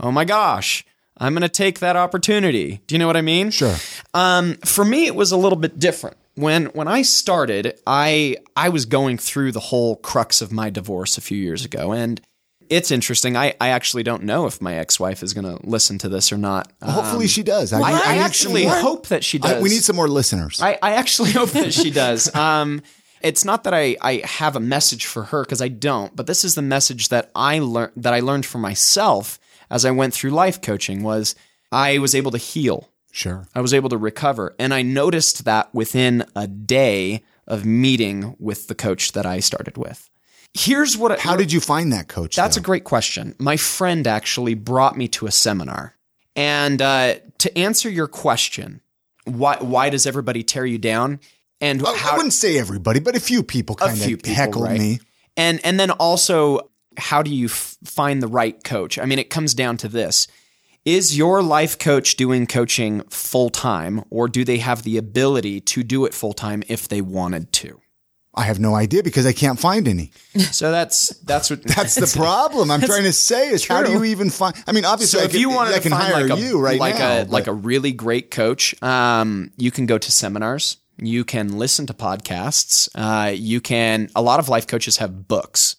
Oh 0.00 0.10
my 0.10 0.24
gosh. 0.24 0.84
I'm 1.22 1.34
going 1.34 1.42
to 1.42 1.48
take 1.48 1.78
that 1.78 1.94
opportunity. 1.94 2.80
Do 2.88 2.94
you 2.94 2.98
know 2.98 3.06
what 3.06 3.16
I 3.16 3.22
mean? 3.22 3.50
Sure. 3.52 3.76
Um, 4.12 4.54
for 4.64 4.84
me, 4.84 5.06
it 5.06 5.14
was 5.14 5.30
a 5.30 5.36
little 5.36 5.58
bit 5.58 5.78
different. 5.78 6.16
When 6.34 6.66
when 6.66 6.88
I 6.88 7.02
started, 7.02 7.78
I 7.86 8.38
I 8.56 8.70
was 8.70 8.86
going 8.86 9.18
through 9.18 9.52
the 9.52 9.60
whole 9.60 9.96
crux 9.96 10.40
of 10.42 10.50
my 10.50 10.70
divorce 10.70 11.18
a 11.18 11.20
few 11.20 11.36
years 11.38 11.64
ago, 11.64 11.92
and 11.92 12.20
it's 12.70 12.90
interesting. 12.90 13.36
I, 13.36 13.54
I 13.60 13.68
actually 13.68 14.02
don't 14.02 14.22
know 14.22 14.46
if 14.46 14.60
my 14.62 14.74
ex 14.74 14.98
wife 14.98 15.22
is 15.22 15.34
going 15.34 15.44
to 15.44 15.64
listen 15.66 15.98
to 15.98 16.08
this 16.08 16.32
or 16.32 16.38
not. 16.38 16.72
Hopefully 16.82 17.26
she 17.28 17.42
does. 17.42 17.72
I, 17.72 17.80
I 17.82 18.14
need 18.14 18.20
actually 18.20 18.64
hope 18.64 19.08
that 19.08 19.22
she 19.22 19.38
I- 19.42 19.52
does. 19.52 19.62
we 19.62 19.68
need 19.68 19.84
some 19.84 19.94
more 19.94 20.08
listeners. 20.08 20.60
I, 20.62 20.78
I 20.82 20.92
actually 20.94 21.32
hope 21.40 21.50
that 21.50 21.74
she 21.74 21.90
does. 21.90 22.34
Um, 22.34 22.82
it's 23.20 23.44
not 23.44 23.64
that 23.64 23.74
I, 23.74 23.96
I 24.00 24.22
have 24.24 24.56
a 24.56 24.60
message 24.60 25.04
for 25.06 25.24
her 25.24 25.44
because 25.44 25.60
I 25.60 25.68
don't, 25.68 26.16
but 26.16 26.26
this 26.26 26.44
is 26.44 26.54
the 26.54 26.62
message 26.62 27.10
that 27.10 27.30
I 27.36 27.58
learned 27.60 27.92
that 27.96 28.14
I 28.14 28.20
learned 28.20 28.46
for 28.46 28.58
myself 28.58 29.38
as 29.72 29.84
I 29.84 29.90
went 29.90 30.14
through 30.14 30.30
life 30.30 30.60
coaching 30.60 31.02
was 31.02 31.34
I 31.72 31.98
was 31.98 32.14
able 32.14 32.30
to 32.30 32.38
heal. 32.38 32.90
sure. 33.10 33.48
I 33.54 33.60
was 33.60 33.74
able 33.74 33.88
to 33.90 33.96
recover. 33.96 34.54
And 34.58 34.72
I 34.72 34.82
noticed 34.82 35.44
that 35.44 35.74
within 35.74 36.24
a 36.36 36.46
day 36.46 37.24
of 37.48 37.64
meeting 37.64 38.36
with 38.38 38.68
the 38.68 38.74
coach 38.74 39.12
that 39.12 39.26
I 39.26 39.40
started 39.40 39.76
with. 39.76 40.08
Here's 40.54 40.96
what 40.96 41.18
How 41.18 41.34
did 41.36 41.50
you 41.52 41.60
find 41.60 41.92
that 41.92 42.08
coach? 42.08 42.36
that's 42.36 42.56
though? 42.56 42.60
a 42.60 42.62
great 42.62 42.84
question. 42.84 43.34
My 43.38 43.56
friend 43.56 44.06
actually 44.06 44.54
brought 44.54 44.96
me 44.96 45.08
to 45.08 45.26
a 45.26 45.30
seminar. 45.32 45.94
And 46.36 46.80
uh, 46.80 47.16
to 47.38 47.58
answer 47.58 47.88
your 47.90 48.06
question, 48.06 48.80
why 49.24 49.56
why 49.60 49.88
does 49.90 50.06
everybody 50.06 50.42
tear 50.42 50.66
you 50.66 50.78
down? 50.78 51.20
And 51.60 51.82
I- 51.86 51.96
how 51.96 52.12
I 52.12 52.16
wouldn't 52.16 52.32
say 52.34 52.58
everybody, 52.58 53.00
but 53.00 53.16
a 53.16 53.20
few 53.20 53.42
people 53.42 53.76
kind 53.76 54.00
of 54.00 54.24
heckled 54.26 54.64
right? 54.66 54.78
me. 54.78 55.00
And 55.36 55.60
and 55.64 55.78
then 55.80 55.90
also, 55.90 56.70
how 56.96 57.22
do 57.22 57.30
you 57.34 57.46
f- 57.46 57.76
find 57.84 58.22
the 58.22 58.28
right 58.28 58.62
coach? 58.64 58.98
I 58.98 59.04
mean, 59.04 59.18
it 59.18 59.30
comes 59.30 59.54
down 59.54 59.76
to 59.78 59.88
this: 59.88 60.26
Is 60.84 61.16
your 61.16 61.42
life 61.42 61.78
coach 61.78 62.16
doing 62.16 62.46
coaching 62.46 63.02
full 63.10 63.50
time, 63.50 64.02
or 64.10 64.28
do 64.28 64.44
they 64.44 64.58
have 64.58 64.82
the 64.82 64.96
ability 64.98 65.60
to 65.60 65.82
do 65.82 66.04
it 66.04 66.14
full 66.14 66.32
time 66.32 66.62
if 66.68 66.88
they 66.88 67.00
wanted 67.00 67.52
to? 67.54 67.80
I 68.34 68.44
have 68.44 68.58
no 68.58 68.74
idea 68.74 69.02
because 69.02 69.26
I 69.26 69.32
can't 69.34 69.60
find 69.60 69.86
any. 69.86 70.10
So 70.52 70.70
that's 70.70 71.08
that's 71.26 71.50
what 71.50 71.62
That's 71.76 71.94
the 71.96 72.06
problem. 72.18 72.70
I'm 72.70 72.80
trying 72.80 73.02
to 73.04 73.12
say 73.12 73.50
is 73.50 73.66
how 73.66 73.82
do 73.82 73.92
you 73.92 74.04
even 74.04 74.30
find? 74.30 74.54
I 74.66 74.72
mean, 74.72 74.86
obviously, 74.86 75.18
So 75.18 75.22
I 75.22 75.26
if 75.26 75.32
can, 75.32 75.40
you 75.40 75.50
wanted 75.50 75.74
I 75.74 75.76
to 75.76 75.82
can 75.82 75.90
find 75.92 76.04
hire 76.14 76.26
like 76.26 76.38
a 76.38 76.40
you 76.40 76.58
right 76.58 76.80
like 76.80 76.94
now. 76.98 77.22
a 77.22 77.24
like 77.24 77.46
a 77.46 77.52
really 77.52 77.92
great 77.92 78.30
coach, 78.30 78.80
um, 78.82 79.50
you 79.58 79.70
can 79.70 79.84
go 79.86 79.98
to 79.98 80.10
seminars. 80.10 80.78
You 80.98 81.24
can 81.24 81.58
listen 81.58 81.86
to 81.86 81.94
podcasts. 81.94 82.88
Uh, 82.94 83.30
you 83.32 83.60
can. 83.60 84.08
A 84.14 84.22
lot 84.22 84.40
of 84.40 84.48
life 84.48 84.66
coaches 84.66 84.96
have 84.98 85.26
books. 85.28 85.76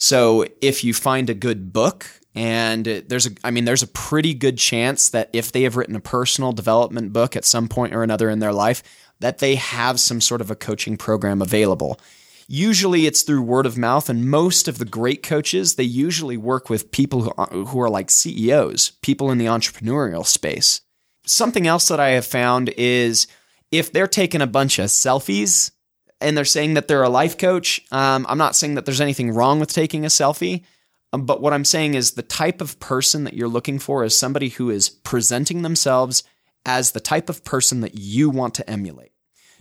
So 0.00 0.46
if 0.62 0.82
you 0.82 0.94
find 0.94 1.28
a 1.28 1.34
good 1.34 1.74
book, 1.74 2.06
and 2.34 2.86
there's 2.86 3.26
a, 3.26 3.30
I 3.44 3.50
mean, 3.50 3.66
there's 3.66 3.82
a 3.82 3.88
pretty 3.88 4.32
good 4.32 4.56
chance 4.56 5.10
that 5.10 5.28
if 5.34 5.52
they 5.52 5.62
have 5.62 5.76
written 5.76 5.94
a 5.94 6.00
personal 6.00 6.52
development 6.52 7.12
book 7.12 7.36
at 7.36 7.44
some 7.44 7.68
point 7.68 7.94
or 7.94 8.02
another 8.02 8.30
in 8.30 8.38
their 8.38 8.52
life, 8.52 8.82
that 9.18 9.38
they 9.38 9.56
have 9.56 10.00
some 10.00 10.22
sort 10.22 10.40
of 10.40 10.50
a 10.50 10.56
coaching 10.56 10.96
program 10.96 11.42
available. 11.42 12.00
Usually 12.48 13.06
it's 13.06 13.22
through 13.22 13.42
word 13.42 13.66
of 13.66 13.76
mouth, 13.76 14.08
and 14.08 14.30
most 14.30 14.68
of 14.68 14.78
the 14.78 14.86
great 14.86 15.22
coaches, 15.22 15.74
they 15.74 15.84
usually 15.84 16.38
work 16.38 16.70
with 16.70 16.90
people 16.92 17.22
who 17.22 17.32
are, 17.36 17.48
who 17.48 17.80
are 17.80 17.90
like 17.90 18.10
CEOs, 18.10 18.92
people 19.02 19.30
in 19.30 19.36
the 19.36 19.46
entrepreneurial 19.46 20.26
space. 20.26 20.80
Something 21.26 21.66
else 21.66 21.88
that 21.88 22.00
I 22.00 22.10
have 22.10 22.26
found 22.26 22.70
is 22.70 23.26
if 23.70 23.92
they're 23.92 24.08
taking 24.08 24.40
a 24.40 24.46
bunch 24.46 24.78
of 24.78 24.86
selfies 24.86 25.72
and 26.20 26.36
they're 26.36 26.44
saying 26.44 26.74
that 26.74 26.88
they're 26.88 27.02
a 27.02 27.08
life 27.08 27.38
coach, 27.38 27.82
um, 27.90 28.26
I'm 28.28 28.38
not 28.38 28.56
saying 28.56 28.74
that 28.74 28.84
there's 28.84 29.00
anything 29.00 29.30
wrong 29.32 29.60
with 29.60 29.72
taking 29.72 30.04
a 30.04 30.08
selfie. 30.08 30.64
Um, 31.12 31.26
but 31.26 31.40
what 31.40 31.52
I'm 31.52 31.64
saying 31.64 31.94
is 31.94 32.12
the 32.12 32.22
type 32.22 32.60
of 32.60 32.78
person 32.78 33.24
that 33.24 33.34
you're 33.34 33.48
looking 33.48 33.78
for 33.78 34.04
is 34.04 34.16
somebody 34.16 34.50
who 34.50 34.70
is 34.70 34.88
presenting 34.88 35.62
themselves 35.62 36.22
as 36.64 36.92
the 36.92 37.00
type 37.00 37.28
of 37.28 37.44
person 37.44 37.80
that 37.80 37.96
you 37.96 38.30
want 38.30 38.54
to 38.54 38.70
emulate. 38.70 39.12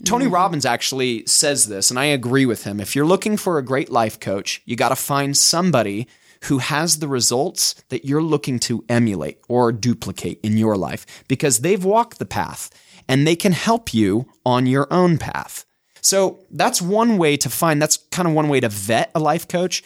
Tony 0.06 0.28
Robbins 0.28 0.66
actually 0.66 1.26
says 1.26 1.68
this, 1.68 1.90
and 1.90 2.00
I 2.00 2.06
agree 2.06 2.46
with 2.46 2.64
him. 2.64 2.80
If 2.80 2.96
you're 2.96 3.06
looking 3.06 3.36
for 3.36 3.58
a 3.58 3.66
great 3.66 3.90
life 3.90 4.20
coach, 4.20 4.62
you 4.66 4.78
got 4.78 4.90
to 4.90 4.96
find 4.96 5.36
somebody 5.36 6.08
who 6.46 6.60
has 6.60 7.00
the 7.00 7.08
results 7.08 7.76
that 7.90 8.06
you're 8.06 8.24
looking 8.24 8.60
to 8.60 8.86
emulate 8.88 9.40
or 9.50 9.74
duplicate 9.74 10.40
in 10.42 10.58
your 10.58 10.78
life 10.78 11.06
because 11.28 11.60
they've 11.60 11.84
walked 11.84 12.18
the 12.18 12.26
path 12.26 12.70
and 13.10 13.28
they 13.28 13.36
can 13.36 13.52
help 13.52 13.94
you 13.94 14.26
on 14.46 14.66
your 14.66 14.88
own 14.92 15.18
path. 15.18 15.66
So 16.02 16.40
that's 16.52 16.82
one 16.82 17.18
way 17.18 17.38
to 17.38 17.50
find, 17.50 17.82
that's 17.82 17.98
kind 18.12 18.28
of 18.28 18.34
one 18.34 18.50
way 18.50 18.60
to 18.60 18.70
vet 18.70 19.12
a 19.16 19.20
life 19.20 19.48
coach. 19.48 19.84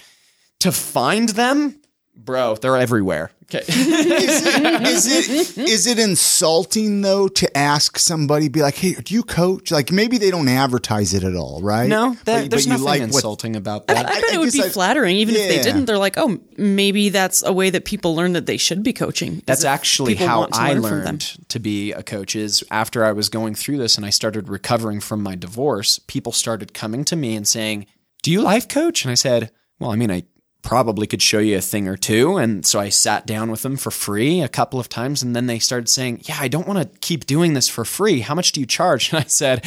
To 0.59 0.71
find 0.71 1.29
them, 1.29 1.81
bro, 2.15 2.55
they're 2.55 2.77
everywhere. 2.77 3.31
Okay. 3.53 3.65
is, 3.67 5.05
it, 5.05 5.29
is 5.29 5.57
it 5.57 5.69
is 5.69 5.87
it 5.87 5.99
insulting 5.99 7.01
though 7.01 7.27
to 7.27 7.57
ask 7.57 7.99
somebody 7.99 8.49
be 8.49 8.61
like, 8.61 8.75
hey, 8.75 8.93
do 8.93 9.13
you 9.13 9.23
coach? 9.23 9.71
Like 9.71 9.91
maybe 9.91 10.17
they 10.17 10.31
don't 10.31 10.47
advertise 10.47 11.13
it 11.13 11.23
at 11.23 11.35
all, 11.35 11.61
right? 11.61 11.87
no, 11.87 12.11
But- 12.11 12.25
that, 12.25 12.41
but 12.43 12.51
there's 12.51 12.65
you 12.65 12.71
nothing 12.71 12.85
like 12.85 13.01
what- 13.01 13.05
insulting 13.15 13.55
about 13.55 13.87
that. 13.87 13.97
I 13.97 14.03
bet 14.03 14.23
I 14.31 14.35
it 14.35 14.39
would 14.39 14.53
be 14.53 14.63
I- 14.63 14.69
flattering, 14.69 15.17
even 15.17 15.35
if 15.35 15.49
they 15.49 15.61
didn't. 15.61 15.85
They're 15.85 15.97
like, 15.97 16.17
oh, 16.17 16.39
maybe 16.57 17.09
that's 17.09 17.43
a 17.43 17.53
way 17.53 17.69
that 17.69 17.85
people 17.85 18.15
learn 18.15 18.33
that 18.33 18.45
they 18.45 18.57
should 18.57 18.83
be 18.83 18.93
coaching. 18.93 19.41
That's 19.45 19.63
actually 19.63 20.15
how 20.15 20.39
want 20.41 20.55
I 20.55 20.73
learn 20.73 20.81
them. 20.81 21.05
learned 21.05 21.49
to 21.49 21.59
be 21.59 21.91
a 21.91 22.03
coach 22.03 22.35
is 22.35 22.63
after 22.71 23.03
I 23.05 23.11
was 23.11 23.29
going 23.29 23.55
through 23.55 23.77
this 23.77 23.97
and 23.97 24.05
I 24.05 24.09
started 24.09 24.49
recovering 24.49 24.99
from 24.99 25.21
my 25.21 25.35
divorce, 25.35 25.99
people 25.99 26.31
started 26.31 26.73
coming 26.73 27.03
to 27.05 27.15
me 27.15 27.35
and 27.35 27.47
saying, 27.47 27.85
"Do 28.23 28.31
you 28.31 28.41
life 28.41 28.67
coach?" 28.67 29.03
And 29.03 29.11
I 29.11 29.15
said, 29.15 29.51
"Well, 29.79 29.91
I 29.91 29.95
mean, 29.95 30.11
I 30.11 30.23
probably 30.63 31.05
could 31.05 31.21
show 31.21 31.39
you 31.39 31.57
a 31.57 31.61
thing 31.61 31.87
or 31.87 31.97
two. 31.97 32.37
And 32.37 32.65
so 32.65 32.79
I 32.79 32.89
sat 32.89 33.27
down 33.27 33.51
with 33.51 33.61
them 33.61 33.77
for 33.77 33.91
free 33.91 34.41
a 34.41 34.49
couple 34.49 34.79
of 34.79 34.89
times. 34.89 35.21
And 35.21 35.35
then 35.35 35.45
they 35.45 35.59
started 35.59 35.89
saying, 35.89 36.21
Yeah, 36.23 36.37
I 36.39 36.47
don't 36.47 36.67
want 36.67 36.79
to 36.79 36.99
keep 36.99 37.25
doing 37.27 37.53
this 37.53 37.67
for 37.67 37.85
free. 37.85 38.21
How 38.21 38.33
much 38.33 38.53
do 38.53 38.59
you 38.59 38.65
charge? 38.65 39.11
And 39.13 39.23
I 39.23 39.27
said, 39.27 39.63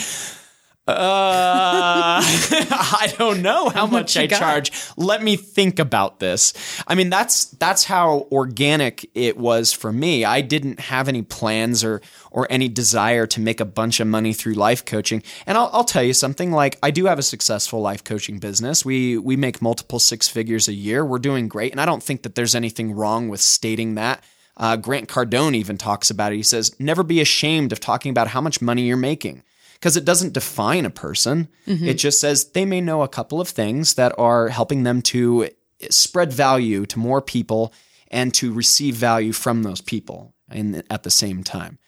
uh, 0.89 2.21
I 2.23 3.13
don't 3.19 3.43
know 3.43 3.69
how, 3.71 3.87
much, 3.87 4.15
much 4.15 4.17
I 4.17 4.27
got? 4.27 4.39
charge. 4.39 4.73
Let 4.97 5.21
me 5.21 5.37
think 5.37 5.81
about 5.81 6.21
this. 6.21 6.53
I 6.87 6.95
mean, 6.95 7.11
that's 7.11 7.47
that's 7.47 7.85
how 7.85 8.29
organic 8.31 9.11
it 9.15 9.37
was 9.37 9.73
for 9.73 9.93
me. 9.93 10.25
I 10.25 10.43
didn't 10.43 10.79
have 10.79 11.09
any 11.09 11.23
plans 11.23 11.83
or 11.83 12.03
or 12.31 12.47
any 12.51 12.69
desire 12.69 13.27
to 13.27 13.41
make 13.41 13.61
a 13.61 13.65
bunch 13.65 13.99
of 13.99 14.07
money 14.07 14.33
through 14.33 14.55
life 14.55 14.85
coaching. 14.85 15.25
And 15.45 15.59
I'll, 15.59 15.71
I'll 15.73 15.85
tell 15.85 16.05
you 16.05 16.13
something. 16.13 16.53
Like 16.53 16.79
I 16.85 16.93
do 16.93 17.07
have 17.07 17.19
a 17.19 17.23
successful 17.23 17.81
life 17.81 18.05
coaching 18.05 18.39
business. 18.39 18.85
We 18.85 19.19
we 19.19 19.37
make 19.37 19.61
multiple 19.61 19.99
six 19.99 20.29
figures 20.29 20.69
a 20.69 20.73
year. 20.73 21.05
We're 21.05 21.19
doing 21.19 21.49
great, 21.49 21.73
and 21.73 21.81
I 21.81 21.87
don't 21.87 22.03
think 22.03 22.23
that 22.23 22.37
there's 22.37 22.55
anything 22.55 22.93
wrong 22.93 23.29
with 23.29 23.41
stating 23.41 23.97
that. 23.97 24.23
Uh, 24.57 24.77
Grant 24.77 25.09
Cardone 25.09 25.55
even 25.55 25.77
talks 25.77 26.11
about 26.11 26.33
it. 26.33 26.37
He 26.37 26.43
says, 26.43 26.75
"Never 26.79 27.03
be 27.03 27.21
ashamed 27.21 27.73
of 27.73 27.81
talking 27.81 28.11
about 28.11 28.29
how 28.29 28.41
much 28.41 28.63
money 28.63 28.83
you're 28.83 28.97
making." 28.97 29.43
Because 29.77 29.97
it 29.97 30.05
doesn't 30.05 30.33
define 30.33 30.85
a 30.85 30.91
person. 30.91 31.49
Mm-hmm. 31.67 31.87
It 31.87 31.95
just 31.95 32.21
says 32.21 32.51
they 32.51 32.65
may 32.65 32.81
know 32.81 33.03
a 33.03 33.09
couple 33.09 33.41
of 33.41 33.49
things 33.49 33.95
that 33.95 34.15
are 34.19 34.49
helping 34.49 34.83
them 34.83 35.03
to 35.03 35.49
spread 35.91 36.33
value 36.33 36.87
to 36.87 36.99
more 36.99 37.21
people 37.21 37.73
and 38.09 38.33
to 38.35 38.53
receive 38.53 38.95
value 38.95 39.33
from 39.33 39.63
those 39.63 39.81
people 39.81 40.35
in, 40.51 40.83
at 40.91 41.03
the 41.03 41.11
same 41.11 41.45
time. 41.45 41.79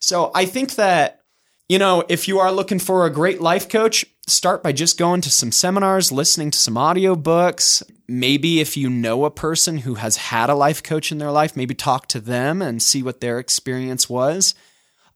So 0.00 0.30
I 0.34 0.46
think 0.46 0.74
that, 0.74 1.20
you 1.68 1.78
know, 1.78 2.04
if 2.08 2.28
you 2.28 2.38
are 2.38 2.52
looking 2.52 2.78
for 2.78 3.06
a 3.06 3.10
great 3.10 3.40
life 3.40 3.68
coach, 3.68 4.04
start 4.26 4.62
by 4.62 4.72
just 4.72 4.98
going 4.98 5.20
to 5.22 5.30
some 5.30 5.52
seminars, 5.52 6.12
listening 6.12 6.50
to 6.50 6.58
some 6.58 6.74
audiobooks. 6.74 7.82
Maybe 8.08 8.60
if 8.60 8.76
you 8.76 8.88
know 8.88 9.24
a 9.24 9.30
person 9.30 9.78
who 9.78 9.94
has 9.94 10.16
had 10.16 10.50
a 10.50 10.54
life 10.54 10.82
coach 10.82 11.10
in 11.10 11.18
their 11.18 11.30
life, 11.30 11.56
maybe 11.56 11.74
talk 11.74 12.08
to 12.08 12.20
them 12.20 12.62
and 12.62 12.82
see 12.82 13.02
what 13.02 13.20
their 13.20 13.38
experience 13.38 14.08
was. 14.08 14.54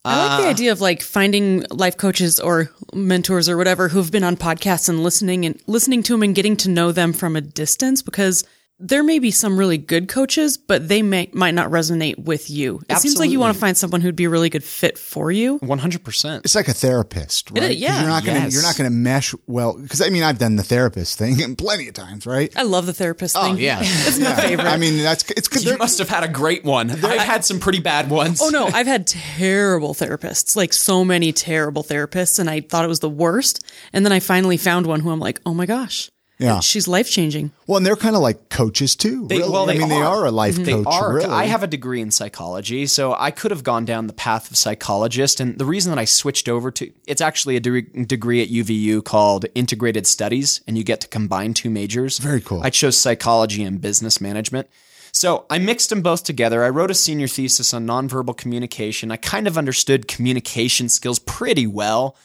I 0.04 0.26
like 0.26 0.40
the 0.40 0.46
uh, 0.46 0.50
idea 0.50 0.72
of 0.72 0.80
like 0.80 1.02
finding 1.02 1.64
life 1.70 1.96
coaches 1.96 2.40
or 2.40 2.70
mentors 2.94 3.48
or 3.48 3.56
whatever 3.56 3.88
who've 3.88 4.10
been 4.10 4.24
on 4.24 4.36
podcasts 4.36 4.88
and 4.88 5.02
listening 5.02 5.44
and 5.44 5.60
listening 5.66 6.02
to 6.04 6.14
them 6.14 6.22
and 6.22 6.34
getting 6.34 6.56
to 6.58 6.70
know 6.70 6.90
them 6.90 7.12
from 7.12 7.36
a 7.36 7.40
distance 7.42 8.00
because 8.00 8.44
there 8.80 9.02
may 9.02 9.18
be 9.18 9.30
some 9.30 9.58
really 9.58 9.78
good 9.78 10.08
coaches, 10.08 10.56
but 10.56 10.88
they 10.88 11.02
may 11.02 11.28
might 11.32 11.54
not 11.54 11.70
resonate 11.70 12.18
with 12.18 12.48
you. 12.50 12.80
It 12.88 12.98
seems 12.98 13.18
like 13.18 13.30
you 13.30 13.38
want 13.38 13.54
to 13.54 13.60
find 13.60 13.76
someone 13.76 14.00
who'd 14.00 14.16
be 14.16 14.24
a 14.24 14.30
really 14.30 14.48
good 14.48 14.64
fit 14.64 14.96
for 14.98 15.30
you. 15.30 15.58
100%. 15.60 16.40
It's 16.44 16.54
like 16.54 16.68
a 16.68 16.72
therapist, 16.72 17.50
right? 17.50 17.60
'Cause 17.62 17.76
yeah. 17.76 18.00
You're 18.00 18.08
not 18.08 18.24
gonna 18.24 18.38
Yes. 18.40 18.54
you're 18.54 18.62
not 18.62 18.76
gonna 18.76 18.90
mesh 18.90 19.34
well 19.46 19.74
because 19.74 20.00
I 20.00 20.08
mean 20.08 20.22
I've 20.22 20.38
done 20.38 20.56
the 20.56 20.62
therapist 20.62 21.18
thing 21.18 21.54
plenty 21.56 21.88
of 21.88 21.94
times, 21.94 22.26
right? 22.26 22.52
I 22.56 22.62
love 22.62 22.86
the 22.86 22.94
therapist 22.94 23.36
oh, 23.38 23.42
thing. 23.44 23.58
yeah. 23.58 23.80
it's 23.82 24.18
my 24.18 24.34
favorite. 24.34 24.66
I 24.66 24.76
mean 24.76 24.98
that's 25.02 25.24
it's 25.30 25.48
because 25.48 25.64
You 25.64 25.76
must 25.76 25.98
have 25.98 26.08
had 26.08 26.24
a 26.24 26.28
great 26.28 26.64
one. 26.64 26.90
I've 26.90 27.20
had 27.20 27.44
some 27.44 27.60
pretty 27.60 27.80
bad 27.80 28.08
ones. 28.10 28.40
Oh 28.42 28.48
no, 28.48 28.66
I've 28.72 28.86
had 28.86 29.06
terrible 29.06 29.94
therapists, 29.94 30.56
like 30.56 30.72
so 30.72 31.04
many 31.04 31.32
terrible 31.32 31.84
therapists, 31.84 32.38
and 32.38 32.48
I 32.48 32.60
thought 32.60 32.84
it 32.84 32.88
was 32.88 33.00
the 33.00 33.10
worst. 33.10 33.64
And 33.92 34.04
then 34.04 34.12
I 34.12 34.20
finally 34.20 34.56
found 34.56 34.86
one 34.86 35.00
who 35.00 35.10
I'm 35.10 35.20
like, 35.20 35.40
oh 35.44 35.54
my 35.54 35.66
gosh, 35.66 36.10
Yeah. 36.40 36.61
she's 36.61 36.88
life 36.88 37.11
changing. 37.11 37.53
well, 37.66 37.76
and 37.76 37.85
they're 37.87 37.96
kind 37.96 38.16
of 38.16 38.22
like 38.22 38.48
coaches 38.48 38.96
too. 38.96 39.26
They, 39.29 39.38
really. 39.38 39.50
well, 39.50 39.66
they 39.66 39.74
I 39.76 39.79
mean, 39.79 39.85
are. 39.85 39.88
they 39.88 40.03
are 40.03 40.26
a 40.26 40.31
life 40.31 40.57
They 40.57 40.72
coach. 40.72 40.87
are. 40.88 41.14
Really. 41.14 41.29
I 41.31 41.44
have 41.44 41.62
a 41.62 41.66
degree 41.66 42.00
in 42.00 42.11
psychology, 42.11 42.87
so 42.87 43.14
I 43.18 43.31
could 43.31 43.50
have 43.50 43.62
gone 43.62 43.85
down 43.85 44.07
the 44.07 44.12
path 44.14 44.50
of 44.50 44.57
psychologist. 44.57 45.38
And 45.38 45.59
the 45.59 45.64
reason 45.66 45.90
that 45.92 45.98
I 45.98 46.07
switched 46.07 46.48
over 46.48 46.70
to 46.72 46.90
it's 47.07 47.20
actually 47.20 47.57
a 47.57 47.61
de- 47.61 47.83
degree 47.83 48.42
at 48.42 48.48
UVU 48.48 49.05
called 49.05 49.44
Integrated 49.55 50.07
Studies, 50.07 50.62
and 50.66 50.76
you 50.79 50.85
get 50.85 51.00
to 51.03 51.09
combine 51.09 51.53
two 51.55 51.70
majors. 51.70 52.18
Very 52.18 52.40
cool. 52.40 52.62
I 52.62 52.70
chose 52.70 52.96
psychology 52.96 53.62
and 53.62 53.81
business 53.81 54.20
management. 54.20 54.68
So 55.12 55.44
I 55.50 55.59
mixed 55.59 55.90
them 55.90 56.03
both 56.03 56.22
together. 56.24 56.62
I 56.64 56.70
wrote 56.70 56.90
a 56.90 56.94
senior 56.94 57.26
thesis 57.26 57.74
on 57.74 57.85
nonverbal 57.87 58.37
communication. 58.37 59.11
I 59.11 59.16
kind 59.16 59.46
of 59.48 59.59
understood 59.59 60.07
communication 60.09 60.88
skills 60.88 61.18
pretty 61.18 61.66
well, 61.66 62.16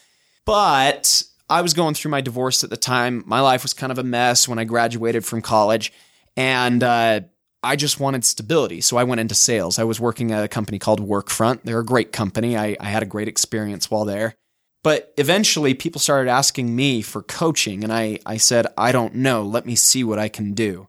but 0.46 1.24
I 1.50 1.62
was 1.62 1.74
going 1.74 1.94
through 1.94 2.12
my 2.12 2.22
divorce 2.22 2.64
at 2.64 2.70
the 2.70 2.78
time. 2.78 3.24
My 3.26 3.40
life 3.40 3.64
was 3.64 3.74
kind 3.74 3.92
of 3.92 4.00
a 4.00 4.04
mess 4.04 4.48
when 4.48 4.60
I 4.60 4.64
graduated 4.64 5.26
from 5.26 5.42
college, 5.42 5.94
and 6.36 6.84
uh, 6.84 7.22
I 7.62 7.76
just 7.76 8.00
wanted 8.00 8.26
stability. 8.26 8.82
So 8.82 8.98
I 8.98 9.04
went 9.04 9.22
into 9.22 9.36
sales. 9.36 9.78
I 9.78 9.84
was 9.84 10.00
working 10.00 10.32
at 10.32 10.44
a 10.44 10.48
company 10.48 10.80
called 10.80 11.08
Workfront. 11.08 11.62
They're 11.64 11.80
a 11.80 11.86
great 11.86 12.12
company. 12.12 12.58
I, 12.58 12.76
I 12.80 12.86
had 12.86 13.04
a 13.04 13.08
great 13.08 13.28
experience 13.28 13.90
while 13.92 14.06
there. 14.06 14.36
But 14.84 15.14
eventually, 15.18 15.74
people 15.74 16.00
started 16.00 16.30
asking 16.30 16.76
me 16.76 17.02
for 17.02 17.24
coaching, 17.24 17.84
and 17.84 17.92
I, 17.92 18.20
I 18.26 18.38
said, 18.38 18.68
I 18.78 18.92
don't 18.92 19.16
know. 19.16 19.42
Let 19.42 19.66
me 19.66 19.76
see 19.76 20.04
what 20.04 20.20
I 20.20 20.30
can 20.30 20.54
do. 20.54 20.88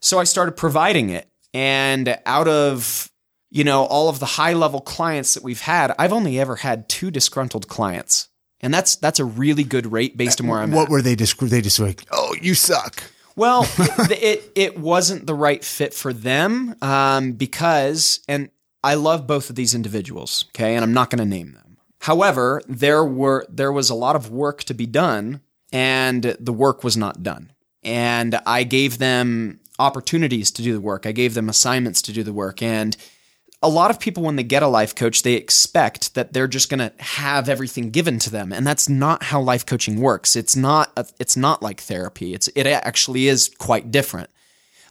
So 0.00 0.18
I 0.18 0.24
started 0.24 0.56
providing 0.56 1.10
it. 1.10 1.28
And 1.54 2.18
out 2.26 2.48
of, 2.48 3.10
you 3.50 3.62
know, 3.64 3.84
all 3.84 4.08
of 4.08 4.18
the 4.18 4.26
high 4.26 4.54
level 4.54 4.80
clients 4.80 5.34
that 5.34 5.44
we've 5.44 5.60
had, 5.60 5.94
I've 5.98 6.12
only 6.12 6.40
ever 6.40 6.56
had 6.56 6.88
two 6.88 7.10
disgruntled 7.10 7.68
clients. 7.68 8.29
And 8.62 8.72
that's 8.72 8.96
that's 8.96 9.18
a 9.18 9.24
really 9.24 9.64
good 9.64 9.90
rate 9.90 10.16
based 10.16 10.40
on 10.40 10.46
where 10.46 10.60
I'm 10.60 10.72
what 10.72 10.84
at. 10.84 10.90
were 10.90 11.02
they? 11.02 11.14
Disc- 11.14 11.38
they 11.38 11.60
just 11.60 11.80
like, 11.80 12.04
oh, 12.10 12.34
you 12.40 12.54
suck. 12.54 13.02
Well, 13.36 13.66
it, 13.78 14.22
it 14.22 14.52
it 14.54 14.78
wasn't 14.78 15.26
the 15.26 15.34
right 15.34 15.64
fit 15.64 15.94
for 15.94 16.12
them 16.12 16.76
um, 16.82 17.32
because, 17.32 18.20
and 18.28 18.50
I 18.84 18.94
love 18.94 19.26
both 19.26 19.48
of 19.50 19.56
these 19.56 19.74
individuals. 19.74 20.44
Okay, 20.50 20.74
and 20.74 20.84
I'm 20.84 20.92
not 20.92 21.10
going 21.10 21.20
to 21.20 21.24
name 21.24 21.52
them. 21.52 21.78
However, 22.00 22.60
there 22.68 23.04
were 23.04 23.46
there 23.48 23.72
was 23.72 23.88
a 23.88 23.94
lot 23.94 24.16
of 24.16 24.30
work 24.30 24.64
to 24.64 24.74
be 24.74 24.86
done, 24.86 25.40
and 25.72 26.22
the 26.38 26.52
work 26.52 26.84
was 26.84 26.96
not 26.96 27.22
done. 27.22 27.52
And 27.82 28.38
I 28.44 28.64
gave 28.64 28.98
them 28.98 29.60
opportunities 29.78 30.50
to 30.50 30.62
do 30.62 30.74
the 30.74 30.80
work. 30.80 31.06
I 31.06 31.12
gave 31.12 31.32
them 31.32 31.48
assignments 31.48 32.02
to 32.02 32.12
do 32.12 32.22
the 32.22 32.32
work, 32.32 32.60
and 32.60 32.94
a 33.62 33.68
lot 33.68 33.90
of 33.90 34.00
people 34.00 34.22
when 34.22 34.36
they 34.36 34.42
get 34.42 34.62
a 34.62 34.66
life 34.66 34.94
coach 34.94 35.22
they 35.22 35.34
expect 35.34 36.14
that 36.14 36.32
they're 36.32 36.48
just 36.48 36.70
going 36.70 36.78
to 36.78 36.92
have 37.02 37.48
everything 37.48 37.90
given 37.90 38.18
to 38.18 38.30
them 38.30 38.52
and 38.52 38.66
that's 38.66 38.88
not 38.88 39.24
how 39.24 39.40
life 39.40 39.66
coaching 39.66 40.00
works 40.00 40.36
it's 40.36 40.56
not 40.56 40.92
a, 40.96 41.06
it's 41.18 41.36
not 41.36 41.62
like 41.62 41.80
therapy 41.80 42.34
it's 42.34 42.48
it 42.48 42.66
actually 42.66 43.28
is 43.28 43.50
quite 43.58 43.90
different 43.90 44.30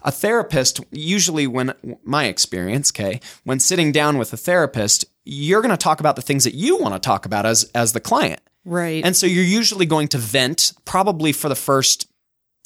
a 0.01 0.11
therapist 0.11 0.79
usually 0.91 1.47
when 1.47 1.73
my 2.03 2.25
experience 2.25 2.91
okay 2.91 3.19
when 3.43 3.59
sitting 3.59 3.91
down 3.91 4.17
with 4.17 4.31
a 4.33 4.37
therapist 4.37 5.05
you're 5.25 5.61
going 5.61 5.69
to 5.69 5.77
talk 5.77 5.99
about 5.99 6.15
the 6.15 6.21
things 6.21 6.43
that 6.43 6.53
you 6.53 6.77
want 6.77 6.93
to 6.93 6.99
talk 6.99 7.25
about 7.25 7.45
as 7.45 7.69
as 7.75 7.93
the 7.93 7.99
client 7.99 8.41
Right. 8.65 9.03
and 9.03 9.15
so 9.15 9.25
you're 9.25 9.43
usually 9.43 9.85
going 9.85 10.09
to 10.09 10.17
vent 10.17 10.73
probably 10.85 11.31
for 11.31 11.49
the 11.49 11.55
first 11.55 12.09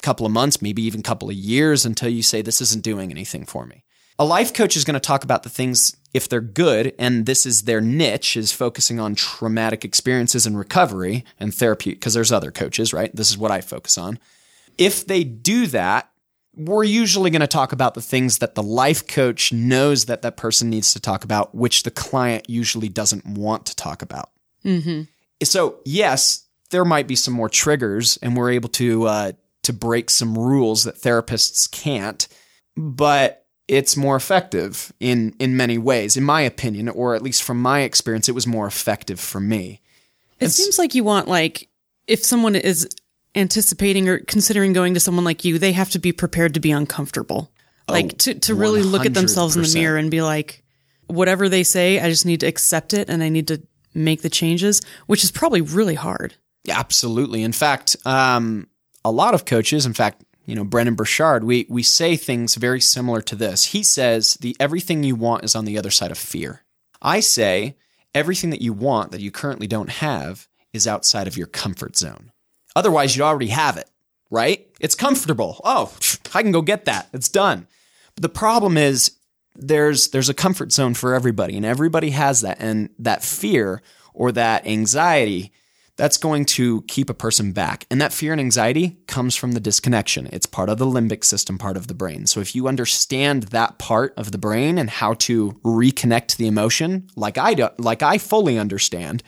couple 0.04 0.26
of 0.26 0.32
months, 0.32 0.62
maybe 0.62 0.82
even 0.82 1.02
couple 1.02 1.30
of 1.30 1.34
years 1.34 1.84
until 1.84 2.10
you 2.10 2.22
say 2.22 2.42
this 2.42 2.60
isn't 2.60 2.84
doing 2.84 3.10
anything 3.10 3.46
for 3.46 3.66
me. 3.66 3.83
A 4.18 4.24
life 4.24 4.52
coach 4.52 4.76
is 4.76 4.84
going 4.84 4.94
to 4.94 5.00
talk 5.00 5.24
about 5.24 5.42
the 5.42 5.48
things 5.48 5.96
if 6.12 6.28
they're 6.28 6.40
good 6.40 6.94
and 6.98 7.26
this 7.26 7.44
is 7.44 7.62
their 7.62 7.80
niche 7.80 8.36
is 8.36 8.52
focusing 8.52 9.00
on 9.00 9.16
traumatic 9.16 9.84
experiences 9.84 10.46
and 10.46 10.56
recovery 10.56 11.24
and 11.40 11.52
therapy 11.52 11.90
because 11.90 12.14
there's 12.14 12.30
other 12.30 12.52
coaches, 12.52 12.92
right? 12.92 13.14
This 13.14 13.30
is 13.30 13.36
what 13.36 13.50
I 13.50 13.60
focus 13.60 13.98
on. 13.98 14.20
If 14.78 15.06
they 15.06 15.24
do 15.24 15.66
that, 15.68 16.08
we're 16.56 16.84
usually 16.84 17.30
going 17.30 17.40
to 17.40 17.48
talk 17.48 17.72
about 17.72 17.94
the 17.94 18.00
things 18.00 18.38
that 18.38 18.54
the 18.54 18.62
life 18.62 19.08
coach 19.08 19.52
knows 19.52 20.04
that 20.04 20.22
that 20.22 20.36
person 20.36 20.70
needs 20.70 20.92
to 20.92 21.00
talk 21.00 21.24
about, 21.24 21.52
which 21.52 21.82
the 21.82 21.90
client 21.90 22.48
usually 22.48 22.88
doesn't 22.88 23.26
want 23.26 23.66
to 23.66 23.74
talk 23.74 24.02
about. 24.02 24.30
So 25.42 25.80
yes, 25.84 26.46
there 26.70 26.84
might 26.84 27.08
be 27.08 27.16
some 27.16 27.34
more 27.34 27.48
triggers, 27.48 28.18
and 28.22 28.36
we're 28.36 28.52
able 28.52 28.68
to 28.70 29.04
uh, 29.04 29.32
to 29.64 29.72
break 29.72 30.10
some 30.10 30.38
rules 30.38 30.84
that 30.84 30.94
therapists 30.96 31.68
can't, 31.68 32.28
but 32.76 33.43
it's 33.68 33.96
more 33.96 34.16
effective 34.16 34.92
in 35.00 35.34
in 35.38 35.56
many 35.56 35.78
ways, 35.78 36.16
in 36.16 36.24
my 36.24 36.42
opinion, 36.42 36.88
or 36.88 37.14
at 37.14 37.22
least 37.22 37.42
from 37.42 37.60
my 37.60 37.80
experience, 37.80 38.28
it 38.28 38.34
was 38.34 38.46
more 38.46 38.66
effective 38.66 39.20
for 39.20 39.40
me. 39.40 39.80
It 40.40 40.50
seems 40.50 40.78
like 40.78 40.94
you 40.94 41.04
want 41.04 41.28
like 41.28 41.68
if 42.06 42.24
someone 42.24 42.54
is 42.56 42.88
anticipating 43.34 44.08
or 44.08 44.18
considering 44.18 44.72
going 44.72 44.94
to 44.94 45.00
someone 45.00 45.24
like 45.24 45.44
you, 45.44 45.58
they 45.58 45.72
have 45.72 45.90
to 45.90 45.98
be 45.98 46.12
prepared 46.12 46.54
to 46.54 46.60
be 46.60 46.70
uncomfortable. 46.70 47.50
Like 47.88 48.16
to, 48.18 48.34
to 48.34 48.54
really 48.54 48.82
look 48.82 49.04
at 49.04 49.12
themselves 49.12 49.56
in 49.56 49.62
the 49.62 49.74
mirror 49.74 49.98
and 49.98 50.10
be 50.10 50.22
like, 50.22 50.62
whatever 51.06 51.50
they 51.50 51.62
say, 51.62 52.00
I 52.00 52.08
just 52.08 52.24
need 52.24 52.40
to 52.40 52.46
accept 52.46 52.94
it 52.94 53.10
and 53.10 53.22
I 53.22 53.28
need 53.28 53.48
to 53.48 53.62
make 53.92 54.22
the 54.22 54.30
changes, 54.30 54.80
which 55.06 55.22
is 55.22 55.30
probably 55.30 55.60
really 55.60 55.94
hard. 55.94 56.34
Absolutely. 56.68 57.42
In 57.42 57.52
fact, 57.52 57.96
um, 58.06 58.68
a 59.04 59.10
lot 59.10 59.34
of 59.34 59.44
coaches, 59.44 59.84
in 59.84 59.92
fact, 59.92 60.24
you 60.46 60.54
know, 60.54 60.64
Brendon 60.64 60.94
Burchard, 60.94 61.44
we 61.44 61.66
we 61.68 61.82
say 61.82 62.16
things 62.16 62.54
very 62.54 62.80
similar 62.80 63.20
to 63.22 63.36
this. 63.36 63.66
He 63.66 63.82
says 63.82 64.34
the 64.34 64.56
everything 64.60 65.02
you 65.02 65.14
want 65.16 65.44
is 65.44 65.54
on 65.54 65.64
the 65.64 65.78
other 65.78 65.90
side 65.90 66.10
of 66.10 66.18
fear. 66.18 66.62
I 67.00 67.20
say 67.20 67.76
everything 68.14 68.50
that 68.50 68.62
you 68.62 68.72
want 68.72 69.10
that 69.12 69.20
you 69.20 69.30
currently 69.30 69.66
don't 69.66 69.90
have 69.90 70.48
is 70.72 70.86
outside 70.86 71.26
of 71.26 71.36
your 71.36 71.46
comfort 71.46 71.96
zone. 71.96 72.32
Otherwise, 72.76 73.16
you 73.16 73.22
already 73.22 73.48
have 73.48 73.76
it, 73.76 73.88
right? 74.30 74.66
It's 74.80 74.94
comfortable. 74.94 75.60
Oh, 75.64 75.96
I 76.34 76.42
can 76.42 76.52
go 76.52 76.62
get 76.62 76.84
that. 76.86 77.08
It's 77.12 77.28
done. 77.28 77.66
But 78.14 78.22
the 78.22 78.28
problem 78.28 78.76
is 78.76 79.12
there's 79.54 80.08
there's 80.08 80.28
a 80.28 80.34
comfort 80.34 80.72
zone 80.72 80.94
for 80.94 81.14
everybody 81.14 81.56
and 81.56 81.64
everybody 81.64 82.10
has 82.10 82.40
that 82.40 82.58
and 82.60 82.90
that 82.98 83.22
fear 83.22 83.82
or 84.12 84.32
that 84.32 84.66
anxiety 84.66 85.52
that's 85.96 86.16
going 86.16 86.44
to 86.44 86.82
keep 86.82 87.08
a 87.08 87.14
person 87.14 87.52
back. 87.52 87.86
And 87.90 88.00
that 88.00 88.12
fear 88.12 88.32
and 88.32 88.40
anxiety 88.40 88.98
comes 89.06 89.36
from 89.36 89.52
the 89.52 89.60
disconnection. 89.60 90.28
It's 90.32 90.46
part 90.46 90.68
of 90.68 90.78
the 90.78 90.86
limbic 90.86 91.24
system, 91.24 91.56
part 91.56 91.76
of 91.76 91.86
the 91.86 91.94
brain. 91.94 92.26
So 92.26 92.40
if 92.40 92.54
you 92.54 92.66
understand 92.66 93.44
that 93.44 93.78
part 93.78 94.12
of 94.16 94.32
the 94.32 94.38
brain 94.38 94.78
and 94.78 94.90
how 94.90 95.14
to 95.14 95.52
reconnect 95.64 96.36
the 96.36 96.48
emotion, 96.48 97.08
like 97.14 97.38
I 97.38 97.54
do, 97.54 97.68
like 97.78 98.02
I 98.02 98.18
fully 98.18 98.58
understand, 98.58 99.22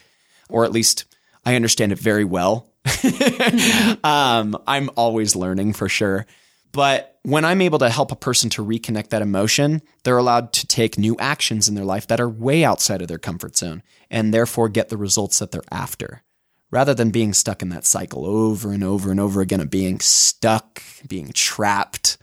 or 0.49 0.65
at 0.65 0.73
least 0.73 1.05
I 1.45 1.55
understand 1.55 1.93
it 1.93 1.99
very 1.99 2.25
well. 2.25 2.73
um, 4.05 4.57
I'm 4.67 4.91
always 4.97 5.37
learning 5.37 5.75
for 5.75 5.89
sure. 5.89 6.27
But 6.73 7.19
when 7.23 7.45
I'm 7.45 7.63
able 7.63 7.79
to 7.79 7.89
help 7.89 8.13
a 8.13 8.17
person 8.17 8.51
to 8.51 8.65
reconnect 8.65 9.09
that 9.09 9.23
emotion, 9.23 9.83
they're 10.03 10.19
allowed 10.19 10.53
to 10.55 10.67
take 10.67 10.99
new 10.99 11.17
actions 11.19 11.69
in 11.69 11.75
their 11.75 11.85
life 11.85 12.09
that 12.09 12.21
are 12.21 12.29
way 12.29 12.65
outside 12.65 13.03
of 13.03 13.09
their 13.09 13.19
comfort 13.19 13.57
zone 13.57 13.83
and 14.11 14.35
therefore 14.35 14.69
get 14.69 14.89
the 14.89 14.97
results 14.97 15.39
that 15.39 15.53
they're 15.53 15.63
after 15.71 16.23
rather 16.71 16.95
than 16.95 17.11
being 17.11 17.33
stuck 17.33 17.63
in 17.63 17.69
that 17.71 17.85
cycle 17.85 18.27
over 18.27 18.73
and 18.73 18.83
over 18.83 19.11
and 19.11 19.21
over 19.21 19.41
again 19.41 19.61
of 19.61 19.71
being 19.71 20.01
stuck, 20.01 20.83
being 21.07 21.31
trapped. 21.33 22.19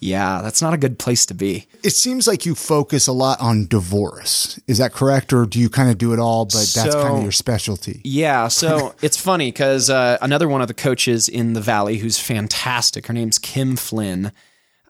Yeah, 0.00 0.42
that's 0.42 0.60
not 0.60 0.74
a 0.74 0.78
good 0.78 0.98
place 0.98 1.24
to 1.26 1.34
be. 1.34 1.68
It 1.84 1.90
seems 1.90 2.26
like 2.26 2.44
you 2.44 2.56
focus 2.56 3.06
a 3.06 3.12
lot 3.12 3.40
on 3.40 3.68
divorce. 3.68 4.58
Is 4.66 4.78
that 4.78 4.92
correct? 4.92 5.32
Or 5.32 5.46
do 5.46 5.60
you 5.60 5.70
kind 5.70 5.90
of 5.90 5.98
do 5.98 6.12
it 6.12 6.18
all, 6.18 6.44
but 6.44 6.72
that's 6.74 6.94
kind 6.94 7.18
of 7.18 7.22
your 7.22 7.30
specialty? 7.30 8.00
Yeah, 8.02 8.48
so 8.48 8.96
it's 9.02 9.16
funny 9.16 9.52
because 9.52 9.90
uh, 9.90 10.18
another 10.20 10.48
one 10.48 10.60
of 10.60 10.66
the 10.66 10.74
coaches 10.74 11.28
in 11.28 11.52
the 11.52 11.60
Valley 11.60 11.98
who's 11.98 12.18
fantastic, 12.18 13.06
her 13.06 13.14
name's 13.14 13.38
Kim 13.38 13.76
Flynn. 13.76 14.32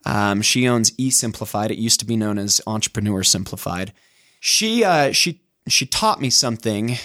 Um, 0.03 0.41
she 0.41 0.67
owns 0.67 0.89
eSimplified. 0.91 1.69
It 1.69 1.77
used 1.77 1.99
to 1.99 2.05
be 2.07 2.17
known 2.17 2.39
as 2.39 2.59
Entrepreneur 2.65 3.21
Simplified. 3.21 3.93
She 4.39 4.83
uh, 4.83 5.11
she 5.11 5.41
she 5.67 5.85
taught 5.85 6.21
me 6.21 6.31
something 6.31 6.97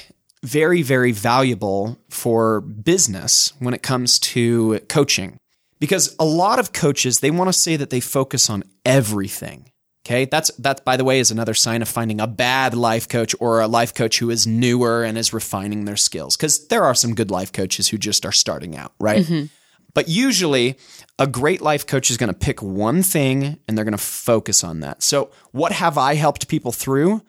very 0.42 0.82
very 0.82 1.12
valuable 1.12 1.98
for 2.08 2.60
business 2.60 3.52
when 3.58 3.74
it 3.74 3.82
comes 3.82 4.18
to 4.18 4.80
coaching, 4.88 5.38
because 5.80 6.14
a 6.18 6.24
lot 6.24 6.58
of 6.58 6.72
coaches 6.72 7.20
they 7.20 7.30
want 7.30 7.48
to 7.48 7.52
say 7.52 7.76
that 7.76 7.90
they 7.90 8.00
focus 8.00 8.48
on 8.48 8.64
everything. 8.84 9.70
Okay, 10.08 10.24
that's 10.24 10.50
that. 10.52 10.86
By 10.86 10.96
the 10.96 11.04
way, 11.04 11.20
is 11.20 11.30
another 11.30 11.52
sign 11.52 11.82
of 11.82 11.88
finding 11.88 12.18
a 12.18 12.26
bad 12.26 12.74
life 12.74 13.08
coach 13.08 13.34
or 13.40 13.60
a 13.60 13.68
life 13.68 13.92
coach 13.92 14.18
who 14.18 14.30
is 14.30 14.46
newer 14.46 15.04
and 15.04 15.18
is 15.18 15.34
refining 15.34 15.84
their 15.84 15.98
skills. 15.98 16.34
Because 16.34 16.66
there 16.68 16.84
are 16.84 16.94
some 16.94 17.14
good 17.14 17.30
life 17.30 17.52
coaches 17.52 17.88
who 17.88 17.98
just 17.98 18.24
are 18.24 18.32
starting 18.32 18.74
out, 18.74 18.94
right? 18.98 19.26
Mm-hmm. 19.26 19.46
But 19.92 20.08
usually, 20.08 20.78
a 21.18 21.26
great 21.26 21.60
life 21.60 21.86
coach 21.86 22.10
is 22.10 22.16
going 22.16 22.32
to 22.32 22.38
pick 22.38 22.62
one 22.62 23.02
thing 23.02 23.58
and 23.68 23.76
they're 23.76 23.84
going 23.84 23.92
to 23.92 23.98
focus 23.98 24.64
on 24.64 24.80
that. 24.80 25.02
So, 25.02 25.30
what 25.52 25.72
have 25.72 25.98
I 25.98 26.14
helped 26.14 26.48
people 26.48 26.72
through? 26.72 27.22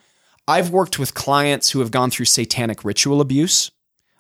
I've 0.50 0.72
worked 0.72 0.98
with 0.98 1.14
clients 1.14 1.70
who 1.70 1.80
have 1.80 1.92
gone 1.92 2.10
through 2.10 2.26
satanic 2.26 2.84
ritual 2.84 3.22
abuse. 3.22 3.70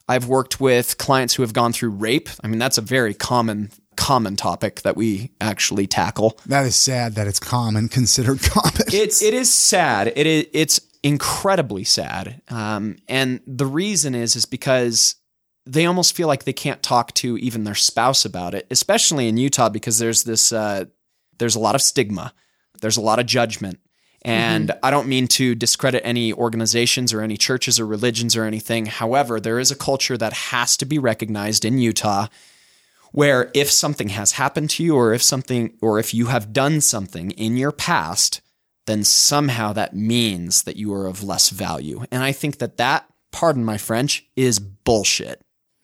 I've 0.07 0.27
worked 0.27 0.61
with 0.61 0.99
clients 0.99 1.33
who 1.33 1.41
have 1.41 1.53
gone 1.53 1.73
through 1.73 1.89
rape. 1.89 2.29
I 2.43 2.47
mean, 2.47 2.59
that's 2.59 2.77
a 2.77 2.81
very 2.81 3.15
common 3.15 3.71
common 3.97 4.35
topic 4.35 4.81
that 4.83 4.95
we 4.95 5.31
actually 5.41 5.87
tackle. 5.87 6.39
That 6.45 6.65
is 6.65 6.75
sad 6.75 7.15
that 7.15 7.27
it's 7.27 7.39
common, 7.39 7.89
considered 7.89 8.41
common. 8.43 8.83
It's 8.93 9.23
it 9.23 9.33
is 9.33 9.51
sad. 9.51 10.13
It 10.15 10.27
is 10.27 10.45
it's 10.53 10.79
incredibly 11.01 11.83
sad. 11.83 12.43
Um, 12.49 12.97
and 13.07 13.41
the 13.47 13.65
reason 13.65 14.13
is 14.13 14.35
is 14.35 14.45
because 14.45 15.15
they 15.65 15.87
almost 15.87 16.15
feel 16.15 16.27
like 16.27 16.43
they 16.43 16.53
can't 16.53 16.83
talk 16.83 17.11
to 17.15 17.37
even 17.39 17.63
their 17.63 17.75
spouse 17.75 18.23
about 18.23 18.53
it, 18.53 18.67
especially 18.69 19.27
in 19.27 19.37
Utah 19.37 19.69
because 19.69 19.97
there's 19.97 20.25
this 20.25 20.53
uh, 20.53 20.85
there's 21.39 21.55
a 21.55 21.59
lot 21.59 21.73
of 21.73 21.81
stigma, 21.81 22.33
there's 22.81 22.97
a 22.97 23.01
lot 23.01 23.17
of 23.17 23.25
judgment. 23.25 23.79
And 24.23 24.69
mm-hmm. 24.69 24.79
I 24.83 24.91
don't 24.91 25.07
mean 25.07 25.27
to 25.29 25.55
discredit 25.55 26.01
any 26.05 26.33
organizations 26.33 27.13
or 27.13 27.21
any 27.21 27.37
churches 27.37 27.79
or 27.79 27.85
religions 27.85 28.35
or 28.35 28.43
anything. 28.43 28.85
However, 28.85 29.39
there 29.39 29.59
is 29.59 29.71
a 29.71 29.75
culture 29.75 30.17
that 30.17 30.33
has 30.33 30.75
to 30.77 30.85
be 30.85 30.99
recognized 30.99 31.63
in 31.63 31.77
Utah 31.77 32.27
where 33.11 33.49
if 33.53 33.71
something 33.71 34.09
has 34.09 34.33
happened 34.33 34.69
to 34.71 34.83
you 34.83 34.95
or 34.95 35.13
if 35.13 35.21
something 35.21 35.73
or 35.81 35.99
if 35.99 36.13
you 36.13 36.27
have 36.27 36.53
done 36.53 36.81
something 36.81 37.31
in 37.31 37.57
your 37.57 37.71
past 37.71 38.41
then 38.85 39.03
somehow 39.03 39.71
that 39.73 39.95
means 39.95 40.63
that 40.63 40.75
you 40.75 40.93
are 40.93 41.07
of 41.07 41.23
less 41.23 41.49
value 41.49 42.03
and 42.11 42.23
i 42.23 42.31
think 42.31 42.57
that 42.57 42.77
that 42.77 43.05
pardon 43.31 43.63
my 43.63 43.77
french 43.77 44.25
is 44.35 44.59
bullshit 44.59 45.41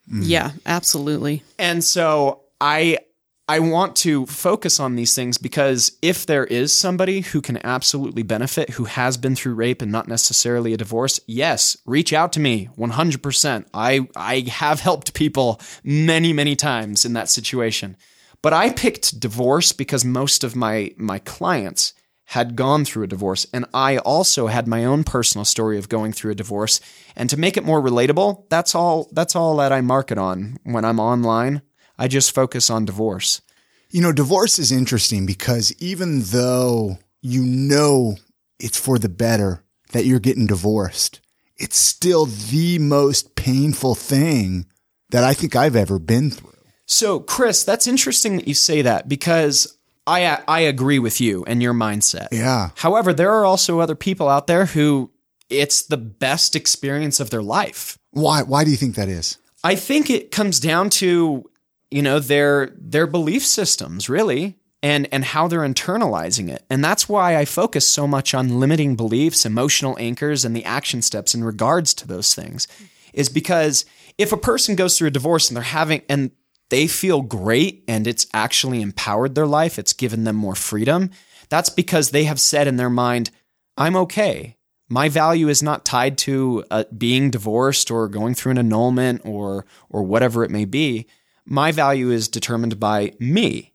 Yeah, 0.07 0.51
absolutely. 0.65 1.43
and 1.57 1.83
so 1.83 2.43
i 2.61 2.99
i 3.47 3.60
want 3.60 3.95
to 3.95 4.25
focus 4.25 4.79
on 4.79 4.95
these 4.95 5.13
things 5.13 5.38
because 5.38 5.97
if 6.01 6.25
there 6.25 6.45
is 6.45 6.73
somebody 6.73 7.21
who 7.21 7.41
can 7.41 7.63
absolutely 7.65 8.23
benefit 8.23 8.71
who 8.71 8.86
has 8.86 9.17
been 9.17 9.36
through 9.36 9.53
rape 9.53 9.81
and 9.81 9.91
not 9.91 10.08
necessarily 10.08 10.73
a 10.73 10.77
divorce 10.77 11.19
yes 11.27 11.77
reach 11.86 12.13
out 12.13 12.34
to 12.34 12.39
me. 12.39 12.69
100% 12.77 13.65
i 13.73 14.08
i 14.15 14.39
have 14.41 14.79
helped 14.79 15.13
people 15.13 15.60
many 15.84 16.34
many 16.34 16.55
times 16.55 17.05
in 17.05 17.13
that 17.13 17.29
situation. 17.29 17.95
But 18.41 18.53
i 18.53 18.69
picked 18.69 19.19
divorce 19.19 19.71
because 19.71 20.03
most 20.03 20.43
of 20.43 20.55
my 20.55 20.91
my 20.97 21.19
clients 21.19 21.93
had 22.29 22.55
gone 22.55 22.84
through 22.84 23.03
a 23.03 23.08
divorce. 23.08 23.45
And 23.53 23.65
I 23.71 23.99
also 23.99 24.47
had 24.47 24.67
my 24.67 24.84
own 24.84 25.03
personal 25.03 25.45
story 25.45 25.77
of 25.77 25.89
going 25.89 26.12
through 26.12 26.31
a 26.31 26.36
divorce. 26.36 26.81
And 27.15 27.29
to 27.29 27.38
make 27.38 27.55
it 27.55 27.63
more 27.63 27.81
relatable 27.81 28.49
that's 28.49 28.73
all 28.73 29.10
that's 29.12 29.36
all 29.36 29.58
that 29.58 29.71
I 29.71 29.81
market 29.81 30.17
on 30.17 30.58
when 30.63 30.86
I'm 30.86 30.99
online 30.99 31.62
I 31.97 32.08
just 32.08 32.34
focus 32.34 32.69
on 32.69 32.86
divorce 32.86 33.41
You 33.89 34.01
know, 34.01 34.12
divorce 34.12 34.60
is 34.60 34.71
interesting 34.71 35.25
because 35.25 35.73
even 35.79 36.21
though 36.21 36.99
you 37.21 37.43
know 37.43 38.17
it's 38.60 38.79
for 38.79 38.99
the 38.99 39.10
better 39.10 39.63
that 39.91 40.05
you're 40.05 40.19
getting 40.19 40.47
divorced, 40.47 41.21
it's 41.58 41.77
still 41.77 42.25
the 42.25 42.79
most 42.79 43.36
painful 43.36 43.95
thing 43.95 44.65
that 45.12 45.23
I 45.23 45.34
think 45.34 45.55
I've 45.55 45.75
ever 45.75 45.99
been 45.99 46.31
through. 46.31 46.51
So, 46.86 47.19
Chris, 47.19 47.63
that's 47.63 47.88
interesting 47.88 48.38
that 48.38 48.47
you 48.47 48.53
say 48.53 48.81
that 48.81 49.08
because 49.08 49.77
I 50.05 50.41
I 50.47 50.60
agree 50.62 50.99
with 50.99 51.19
you 51.21 51.43
and 51.45 51.62
your 51.62 51.73
mindset. 51.73 52.27
Yeah. 52.31 52.69
However, 52.75 53.13
there 53.13 53.31
are 53.31 53.45
also 53.45 53.79
other 53.79 53.95
people 53.95 54.29
out 54.29 54.47
there 54.47 54.65
who 54.65 55.12
it's 55.49 55.84
the 55.84 55.97
best 55.97 56.55
experience 56.55 57.19
of 57.19 57.29
their 57.29 57.43
life. 57.43 57.97
Why? 58.12 58.43
Why 58.43 58.63
do 58.63 58.71
you 58.71 58.77
think 58.77 58.95
that 58.95 59.10
is? 59.10 59.38
I 59.63 59.75
think 59.75 60.10
it 60.10 60.31
comes 60.31 60.60
down 60.60 60.89
to 60.91 61.49
you 61.95 62.01
know 62.01 62.19
their 62.19 62.73
their 62.77 63.08
belief 63.08 63.45
systems 63.45 64.10
really 64.10 64.58
and 64.84 65.08
and 65.13 65.23
how 65.23 65.47
they're 65.47 65.62
internalizing 65.62 66.49
it. 66.49 66.65
And 66.69 66.84
that's 66.84 67.08
why 67.08 67.38
I 67.38 67.45
focus 67.45 67.88
so 67.88 68.05
much 68.05 68.34
on 68.34 68.60
limiting 68.60 68.97
beliefs, 68.97 69.45
emotional 69.45 69.95
anchors 69.97 70.43
and 70.43 70.53
the 70.53 70.65
action 70.65 71.01
steps 71.01 71.34
in 71.34 71.45
regards 71.45 71.93
to 71.93 72.08
those 72.08 72.36
things 72.36 72.67
is 73.13 73.29
because 73.29 73.86
if 74.17 74.34
a 74.34 74.38
person 74.38 74.75
goes 74.75 74.97
through 74.97 75.08
a 75.08 75.12
divorce 75.12 75.49
and 75.49 75.55
they're 75.55 75.63
having 75.63 76.01
and 76.10 76.31
they 76.69 76.86
feel 76.86 77.21
great 77.21 77.86
and 77.88 78.08
it's 78.08 78.27
actually 78.34 78.81
empowered 78.81 79.34
their 79.34 79.47
life, 79.47 79.79
it's 79.79 79.93
given 79.93 80.25
them 80.25 80.36
more 80.36 80.55
freedom, 80.55 81.12
that's 81.47 81.69
because 81.69 82.10
they 82.10 82.25
have 82.25 82.41
said 82.41 82.67
in 82.67 82.75
their 82.75 82.89
mind, 82.89 83.31
I'm 83.77 83.95
okay. 83.95 84.58
My 84.89 85.08
value 85.08 85.47
is 85.47 85.63
not 85.63 85.86
tied 85.86 86.17
to 86.19 86.65
uh, 86.69 86.84
being 86.95 87.31
divorced 87.31 87.89
or 87.89 88.10
going 88.10 88.36
through 88.36 88.51
an 88.51 88.58
annulment 88.58 89.21
or 89.23 89.65
or 89.89 90.03
whatever 90.03 90.43
it 90.43 90.51
may 90.51 90.65
be. 90.65 91.08
My 91.45 91.71
value 91.71 92.10
is 92.12 92.27
determined 92.27 92.79
by 92.79 93.13
me. 93.19 93.73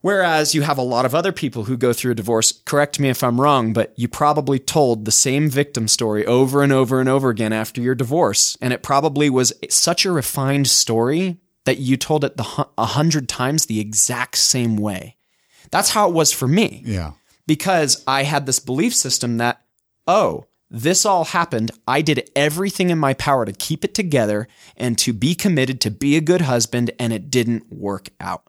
Whereas 0.00 0.52
you 0.52 0.62
have 0.62 0.78
a 0.78 0.82
lot 0.82 1.04
of 1.04 1.14
other 1.14 1.30
people 1.30 1.64
who 1.64 1.76
go 1.76 1.92
through 1.92 2.10
a 2.10 2.16
divorce, 2.16 2.60
correct 2.64 2.98
me 2.98 3.08
if 3.08 3.22
I'm 3.22 3.40
wrong, 3.40 3.72
but 3.72 3.92
you 3.96 4.08
probably 4.08 4.58
told 4.58 5.04
the 5.04 5.12
same 5.12 5.48
victim 5.48 5.86
story 5.86 6.26
over 6.26 6.60
and 6.64 6.72
over 6.72 6.98
and 6.98 7.08
over 7.08 7.28
again 7.30 7.52
after 7.52 7.80
your 7.80 7.94
divorce. 7.94 8.58
And 8.60 8.72
it 8.72 8.82
probably 8.82 9.30
was 9.30 9.52
such 9.70 10.04
a 10.04 10.10
refined 10.10 10.66
story 10.66 11.38
that 11.66 11.78
you 11.78 11.96
told 11.96 12.24
it 12.24 12.36
the 12.36 12.66
a 12.76 12.84
hundred 12.86 13.28
times 13.28 13.66
the 13.66 13.78
exact 13.78 14.36
same 14.38 14.76
way. 14.76 15.16
That's 15.70 15.90
how 15.90 16.08
it 16.08 16.14
was 16.14 16.32
for 16.32 16.48
me 16.48 16.82
Yeah. 16.84 17.12
because 17.46 18.02
I 18.04 18.24
had 18.24 18.44
this 18.46 18.58
belief 18.58 18.96
system 18.96 19.36
that, 19.38 19.62
oh, 20.08 20.46
this 20.72 21.04
all 21.04 21.26
happened. 21.26 21.70
I 21.86 22.00
did 22.00 22.30
everything 22.34 22.88
in 22.88 22.98
my 22.98 23.12
power 23.12 23.44
to 23.44 23.52
keep 23.52 23.84
it 23.84 23.94
together 23.94 24.48
and 24.74 24.96
to 24.98 25.12
be 25.12 25.34
committed 25.34 25.82
to 25.82 25.90
be 25.90 26.16
a 26.16 26.22
good 26.22 26.40
husband, 26.40 26.90
and 26.98 27.12
it 27.12 27.30
didn't 27.30 27.70
work 27.70 28.08
out. 28.18 28.44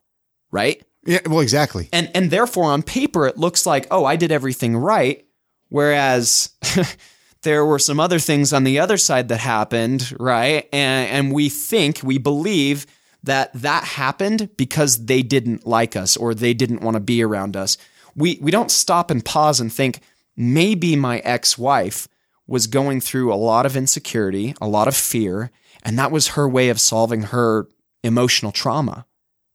Right? 0.49 0.81
Yeah. 1.05 1.19
Well, 1.25 1.41
exactly. 1.41 1.89
And 1.91 2.09
and 2.15 2.31
therefore 2.31 2.65
on 2.65 2.81
paper 2.81 3.27
it 3.27 3.37
looks 3.37 3.65
like, 3.65 3.87
oh, 3.91 4.05
I 4.05 4.15
did 4.15 4.31
everything 4.31 4.77
right. 4.77 5.25
Whereas 5.67 6.51
there 7.41 7.65
were 7.65 7.79
some 7.79 7.99
other 7.99 8.19
things 8.19 8.53
on 8.53 8.63
the 8.63 8.79
other 8.79 8.97
side 8.97 9.27
that 9.27 9.39
happened, 9.39 10.15
right? 10.17 10.69
And 10.71 11.09
and 11.09 11.33
we 11.33 11.49
think, 11.49 11.99
we 12.03 12.19
believe 12.19 12.85
that 13.23 13.51
that 13.53 13.83
happened 13.83 14.49
because 14.55 15.05
they 15.05 15.23
didn't 15.23 15.67
like 15.67 15.97
us 15.97 16.15
or 16.15 16.33
they 16.33 16.53
didn't 16.53 16.81
want 16.81 16.95
to 16.95 17.01
be 17.01 17.21
around 17.21 17.57
us. 17.57 17.77
We 18.15 18.39
we 18.41 18.51
don't 18.51 18.71
stop 18.71 19.11
and 19.11 19.25
pause 19.25 19.59
and 19.59 19.73
think 19.73 19.99
maybe 20.37 20.95
my 20.95 21.19
ex-wife 21.19 22.07
was 22.53 22.67
going 22.67 23.01
through 23.01 23.33
a 23.33 23.35
lot 23.51 23.65
of 23.65 23.75
insecurity, 23.75 24.53
a 24.61 24.67
lot 24.67 24.87
of 24.87 24.95
fear, 24.95 25.51
and 25.83 25.97
that 25.99 26.11
was 26.11 26.29
her 26.35 26.47
way 26.47 26.69
of 26.69 26.79
solving 26.79 27.23
her 27.35 27.67
emotional 28.03 28.51
trauma 28.51 29.05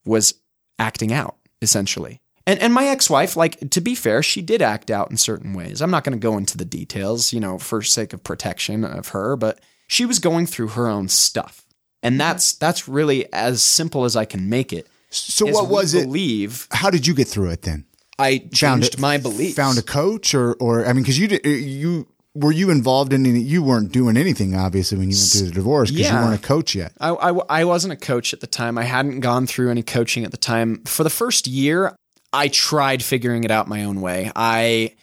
was 0.05 0.35
acting 0.79 1.13
out 1.13 1.37
essentially. 1.63 2.21
And 2.47 2.59
and 2.61 2.73
my 2.73 2.87
ex-wife, 2.89 3.37
like 3.37 3.71
to 3.71 3.81
be 3.81 3.95
fair, 3.95 4.23
she 4.23 4.43
did 4.43 4.63
act 4.63 4.91
out 4.91 5.11
in 5.11 5.17
certain 5.19 5.53
ways. 5.55 5.81
I'm 5.83 5.91
not 5.91 6.03
going 6.05 6.19
to 6.19 6.29
go 6.31 6.37
into 6.39 6.57
the 6.57 6.65
details, 6.65 7.33
you 7.33 7.41
know, 7.41 7.59
for 7.59 7.83
sake 7.83 8.13
of 8.15 8.23
protection 8.25 8.85
of 8.85 9.09
her, 9.09 9.37
but 9.37 9.61
she 9.87 10.07
was 10.07 10.19
going 10.19 10.47
through 10.47 10.69
her 10.69 10.89
own 10.89 11.09
stuff. 11.09 11.67
And 12.03 12.19
that's 12.21 12.55
that's 12.55 12.89
really 12.89 13.31
as 13.33 13.63
simple 13.63 14.05
as 14.05 14.17
I 14.17 14.25
can 14.25 14.49
make 14.49 14.73
it. 14.73 14.87
So 15.11 15.47
what 15.47 15.69
was 15.69 15.95
it? 15.95 16.05
Believe 16.05 16.69
How 16.71 16.91
did 16.91 17.07
you 17.07 17.15
get 17.15 17.29
through 17.29 17.51
it 17.51 17.63
then? 17.63 17.85
I 18.19 18.39
Found 18.39 18.53
changed 18.55 18.95
it- 18.95 19.01
my 19.01 19.19
beliefs. 19.19 19.57
Found 19.57 19.79
a 19.79 19.83
coach 19.83 20.35
or 20.35 20.55
or 20.55 20.87
I 20.87 20.93
mean 20.95 21.05
cuz 21.05 21.19
you 21.19 21.29
did, 21.29 21.45
you 21.45 22.07
were 22.39 22.53
you 22.53 22.71
involved 22.71 23.13
in 23.13 23.27
any 23.27 23.41
you 23.41 23.63
weren't 23.63 23.93
doing 23.93 24.17
anything 24.17 24.55
obviously 24.55 24.99
when 24.99 25.11
you 25.11 25.17
went 25.17 25.31
through 25.31 25.47
the 25.47 25.53
divorce 25.53 25.91
because 25.91 26.11
you 26.11 26.17
weren't 26.17 26.43
a 26.43 26.47
coach 26.47 26.75
yet. 26.75 26.93
I, 27.01 27.11
I, 27.11 27.61
I 27.61 27.65
wasn't 27.65 27.93
a 27.93 27.97
coach 27.97 28.33
at 28.33 28.41
the 28.41 28.47
time. 28.47 28.79
I 28.79 28.85
hadn't 28.85 29.21
gone 29.21 29.47
through 29.47 29.71
any 29.71 29.83
coaching 29.83 30.25
at 30.25 30.31
the 30.31 30.37
time. 30.37 30.83
For 30.85 31.05
the 31.05 31.11
first 31.11 31.47
year, 31.47 31.97
I 32.33 32.49
tried 32.49 33.03
figuring 33.03 33.45
it 33.45 33.51
out 33.51 33.69
my 33.69 33.85
own 33.85 34.01
way. 34.01 34.31
I 34.35 34.95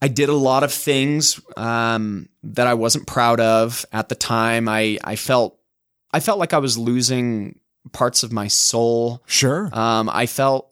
I 0.00 0.08
did 0.08 0.28
a 0.28 0.34
lot 0.34 0.62
of 0.62 0.72
things 0.72 1.40
um, 1.56 2.28
that 2.44 2.66
I 2.66 2.74
wasn't 2.74 3.06
proud 3.06 3.40
of 3.40 3.84
at 3.92 4.08
the 4.08 4.14
time. 4.14 4.68
I 4.68 4.98
I 5.02 5.16
felt 5.16 5.58
I 6.12 6.20
felt 6.20 6.38
like 6.38 6.52
I 6.52 6.58
was 6.58 6.78
losing 6.78 7.58
parts 7.92 8.22
of 8.22 8.32
my 8.32 8.48
soul. 8.48 9.22
Sure. 9.26 9.68
Um, 9.72 10.08
I 10.08 10.26
felt 10.26 10.70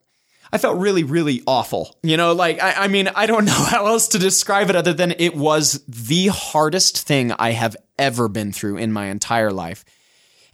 I 0.53 0.59
felt 0.59 0.79
really, 0.79 1.05
really 1.05 1.43
awful. 1.47 1.97
You 2.03 2.17
know, 2.17 2.33
like 2.33 2.63
I, 2.63 2.85
I 2.85 2.89
mean, 2.89 3.09
I 3.09 3.27
don't 3.27 3.45
know 3.45 3.53
how 3.71 3.87
else 3.87 4.09
to 4.09 4.19
describe 4.19 4.71
it 4.71 4.77
other 4.77 4.93
than 4.93 5.15
it 5.19 5.37
was 5.37 5.85
the 5.87 6.29
hardest 6.29 7.07
thing 7.07 7.33
I 7.33 7.51
have 7.51 7.77
ever 7.99 8.29
been 8.29 8.53
through 8.53 8.79
in 8.79 8.93
my 8.93 9.07
entire 9.07 9.51
life. 9.51 9.85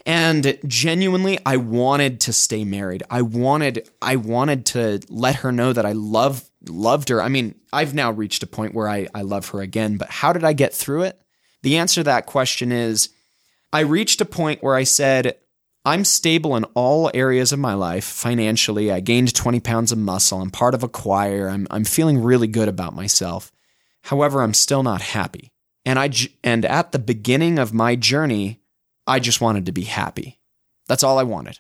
And 0.05 0.59
genuinely, 0.67 1.39
I 1.47 1.59
wanted 1.59 2.21
to 2.23 2.33
stay 2.33 2.65
married. 2.65 3.05
I 3.09 3.23
wanted, 3.23 3.89
I 4.01 4.17
wanted 4.17 4.67
to 4.67 5.01
let 5.09 5.37
her 5.37 5.53
know 5.53 5.73
that 5.73 5.87
I 5.87 5.93
love, 5.93 6.43
loved 6.69 7.09
her. 7.11 7.23
I 7.23 7.29
mean, 7.29 7.55
I've 7.73 7.95
now 7.95 8.11
reached 8.11 8.43
a 8.43 8.49
point 8.49 8.75
where 8.75 8.89
I, 8.89 9.07
I 9.15 9.23
love 9.23 9.49
her 9.51 9.61
again, 9.61 9.99
but 9.99 10.11
how 10.11 10.33
did 10.33 10.43
I 10.43 10.55
get 10.55 10.75
through 10.75 11.03
it? 11.03 11.21
The 11.63 11.79
answer 11.79 12.01
to 12.01 12.05
that 12.05 12.27
question 12.27 12.73
is 12.73 13.11
I 13.73 13.81
reached 13.81 14.21
a 14.21 14.25
point 14.25 14.63
where 14.63 14.75
I 14.75 14.83
said, 14.85 15.37
I'm 15.85 16.05
stable 16.05 16.55
in 16.55 16.65
all 16.75 17.11
areas 17.13 17.53
of 17.53 17.59
my 17.59 17.75
life 17.75 18.05
financially. 18.05 18.93
I 18.93 19.01
gained 19.01 19.35
20 19.35 19.59
pounds 19.61 19.91
of 19.91 19.99
muscle. 19.99 20.41
I'm 20.41 20.51
part 20.51 20.75
of 20.75 20.85
a 20.85 20.89
choir. 20.89 21.49
I'm, 21.49 21.67
I'm 21.71 21.85
feeling 21.85 22.23
really 22.23 22.47
good 22.47 22.69
about 22.69 22.95
myself. 22.95 23.51
However, 24.03 24.43
I'm 24.43 24.55
still 24.55 24.83
not 24.83 25.03
happy. 25.03 25.53
And 25.85 25.99
I, 25.99 26.11
and 26.45 26.65
at 26.65 26.93
the 26.93 27.01
beginning 27.01 27.59
of 27.59 27.75
my 27.75 27.97
journey, 27.97 28.61
I 29.07 29.19
just 29.19 29.41
wanted 29.41 29.67
to 29.67 29.73
be 29.73 29.83
happy. 29.83 30.39
That's 30.87 31.03
all 31.03 31.19
I 31.19 31.25
wanted. 31.25 31.59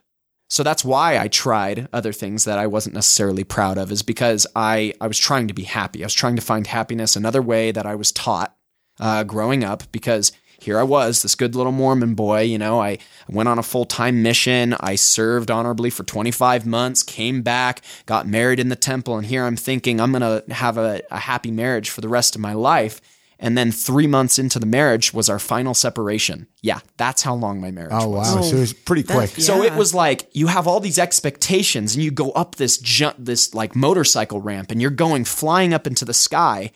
So 0.48 0.62
that's 0.62 0.84
why 0.84 1.18
I 1.18 1.28
tried 1.28 1.88
other 1.92 2.12
things 2.12 2.44
that 2.44 2.58
I 2.58 2.66
wasn't 2.66 2.94
necessarily 2.94 3.42
proud 3.42 3.78
of 3.78 3.90
is 3.90 4.02
because 4.02 4.46
I, 4.54 4.92
I 5.00 5.08
was 5.08 5.18
trying 5.18 5.48
to 5.48 5.54
be 5.54 5.62
happy. 5.62 6.04
I 6.04 6.06
was 6.06 6.14
trying 6.14 6.36
to 6.36 6.42
find 6.42 6.66
happiness 6.66 7.16
another 7.16 7.42
way 7.42 7.72
that 7.72 7.86
I 7.86 7.94
was 7.94 8.12
taught 8.12 8.54
uh, 9.00 9.24
growing 9.24 9.64
up 9.64 9.90
because 9.92 10.30
here 10.62 10.78
I 10.78 10.82
was, 10.84 11.22
this 11.22 11.34
good 11.34 11.54
little 11.54 11.72
Mormon 11.72 12.14
boy. 12.14 12.42
You 12.42 12.58
know, 12.58 12.80
I 12.80 12.98
went 13.28 13.48
on 13.48 13.58
a 13.58 13.62
full 13.62 13.84
time 13.84 14.22
mission. 14.22 14.74
I 14.80 14.94
served 14.94 15.50
honorably 15.50 15.90
for 15.90 16.04
25 16.04 16.64
months, 16.66 17.02
came 17.02 17.42
back, 17.42 17.82
got 18.06 18.26
married 18.26 18.60
in 18.60 18.68
the 18.68 18.76
temple. 18.76 19.16
And 19.16 19.26
here 19.26 19.44
I'm 19.44 19.56
thinking 19.56 20.00
I'm 20.00 20.12
going 20.12 20.22
to 20.46 20.54
have 20.54 20.78
a, 20.78 21.02
a 21.10 21.18
happy 21.18 21.50
marriage 21.50 21.90
for 21.90 22.00
the 22.00 22.08
rest 22.08 22.34
of 22.34 22.40
my 22.40 22.52
life. 22.54 23.00
And 23.44 23.58
then 23.58 23.72
three 23.72 24.06
months 24.06 24.38
into 24.38 24.60
the 24.60 24.66
marriage 24.66 25.12
was 25.12 25.28
our 25.28 25.40
final 25.40 25.74
separation. 25.74 26.46
Yeah, 26.60 26.78
that's 26.96 27.22
how 27.22 27.34
long 27.34 27.60
my 27.60 27.72
marriage 27.72 27.90
Oh 27.92 28.08
was. 28.10 28.32
wow. 28.36 28.40
So 28.42 28.56
it 28.56 28.60
was 28.60 28.72
pretty 28.72 29.02
that- 29.02 29.14
quick. 29.16 29.36
yeah. 29.36 29.44
So 29.44 29.62
it 29.64 29.74
was 29.74 29.92
like 29.92 30.28
you 30.32 30.46
have 30.46 30.68
all 30.68 30.78
these 30.78 30.96
expectations 30.98 31.96
and 31.96 32.04
you 32.04 32.12
go 32.12 32.30
up 32.32 32.54
this 32.54 32.78
jump, 32.78 33.16
this 33.18 33.52
like 33.52 33.74
motorcycle 33.74 34.40
ramp 34.40 34.70
and 34.70 34.80
you're 34.80 34.92
going 34.92 35.24
flying 35.24 35.74
up 35.74 35.88
into 35.88 36.04
the 36.04 36.14
sky 36.14 36.70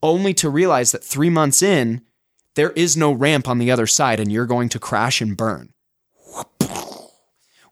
only 0.00 0.32
to 0.34 0.48
realize 0.48 0.92
that 0.92 1.02
three 1.02 1.30
months 1.30 1.60
in, 1.60 2.02
there 2.54 2.70
is 2.70 2.96
no 2.96 3.12
ramp 3.12 3.48
on 3.48 3.58
the 3.58 3.70
other 3.70 3.86
side 3.86 4.20
and 4.20 4.30
you're 4.30 4.46
going 4.46 4.68
to 4.70 4.78
crash 4.78 5.20
and 5.20 5.36
burn. 5.36 5.72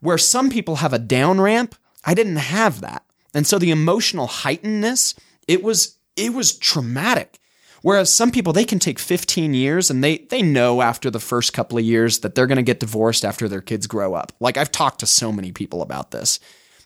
Where 0.01 0.19
some 0.19 0.49
people 0.49 0.77
have 0.77 0.93
a 0.93 0.99
down 0.99 1.41
ramp, 1.41 1.75
I 2.05 2.15
didn't 2.15 2.37
have 2.37 2.81
that. 2.81 3.05
And 3.35 3.47
so 3.47 3.59
the 3.59 3.71
emotional 3.71 4.27
heightenedness, 4.27 5.19
it 5.47 5.63
was, 5.63 5.99
it 6.17 6.33
was 6.33 6.57
traumatic. 6.57 7.39
Whereas 7.83 8.13
some 8.13 8.31
people, 8.31 8.53
they 8.53 8.65
can 8.65 8.79
take 8.79 8.99
15 8.99 9.55
years 9.55 9.91
and 9.91 10.03
they, 10.03 10.19
they 10.31 10.43
know 10.43 10.83
after 10.83 11.11
the 11.11 11.21
first 11.21 11.53
couple 11.53 11.79
of 11.79 11.85
years 11.85 12.21
that 12.21 12.35
they're 12.35 12.47
going 12.47 12.57
to 12.57 12.63
get 12.63 12.81
divorced 12.81 13.25
after 13.25 13.49
their 13.49 13.61
kids 13.61 13.87
grow 13.87 14.15
up. 14.15 14.33
Like 14.41 14.57
I've 14.57 14.73
talked 14.73 15.01
to 15.01 15.07
so 15.07 15.33
many 15.33 15.53
people 15.53 15.83
about 15.83 16.11
this. 16.11 16.41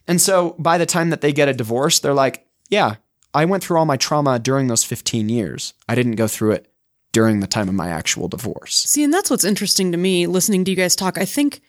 And 0.07 0.21
so 0.21 0.55
by 0.59 0.79
the 0.79 0.87
time 0.87 1.11
that 1.11 1.21
they 1.21 1.33
get 1.33 1.49
a 1.49 1.55
divorce, 1.55 1.99
they're 1.99 2.15
like, 2.15 2.47
yeah, 2.69 2.97
I 3.33 3.45
went 3.45 3.65
through 3.65 3.79
all 3.79 3.87
my 3.87 3.97
trauma 3.97 4.39
during 4.39 4.67
those 4.67 4.85
15 4.85 5.29
years. 5.29 5.75
I 5.89 5.95
didn't 5.95 6.17
go 6.17 6.29
through 6.29 6.53
it 6.53 6.74
during 7.15 7.39
the 7.39 7.47
time 7.47 7.69
of 7.69 7.75
my 7.75 7.89
actual 7.89 8.27
divorce. 8.27 8.75
See, 8.75 9.05
and 9.05 9.15
that's 9.15 9.31
what's 9.31 9.45
interesting 9.45 9.93
to 9.93 9.99
me 9.99 10.27
listening 10.27 10.65
to 10.65 10.71
you 10.71 10.77
guys 10.77 10.97
talk. 10.97 11.17
I 11.17 11.25
think 11.25 11.61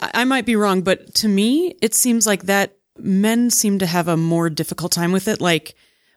I 0.00 0.24
might 0.24 0.46
be 0.46 0.56
wrong, 0.56 0.82
but 0.82 1.12
to 1.16 1.28
me, 1.28 1.74
it 1.82 1.92
seems 1.92 2.24
like 2.24 2.44
that 2.44 2.76
men 2.96 3.50
seem 3.50 3.80
to 3.80 3.86
have 3.86 4.06
a 4.06 4.16
more 4.16 4.48
difficult 4.48 4.92
time 4.92 5.10
with 5.10 5.26
it. 5.26 5.40
Like 5.40 5.74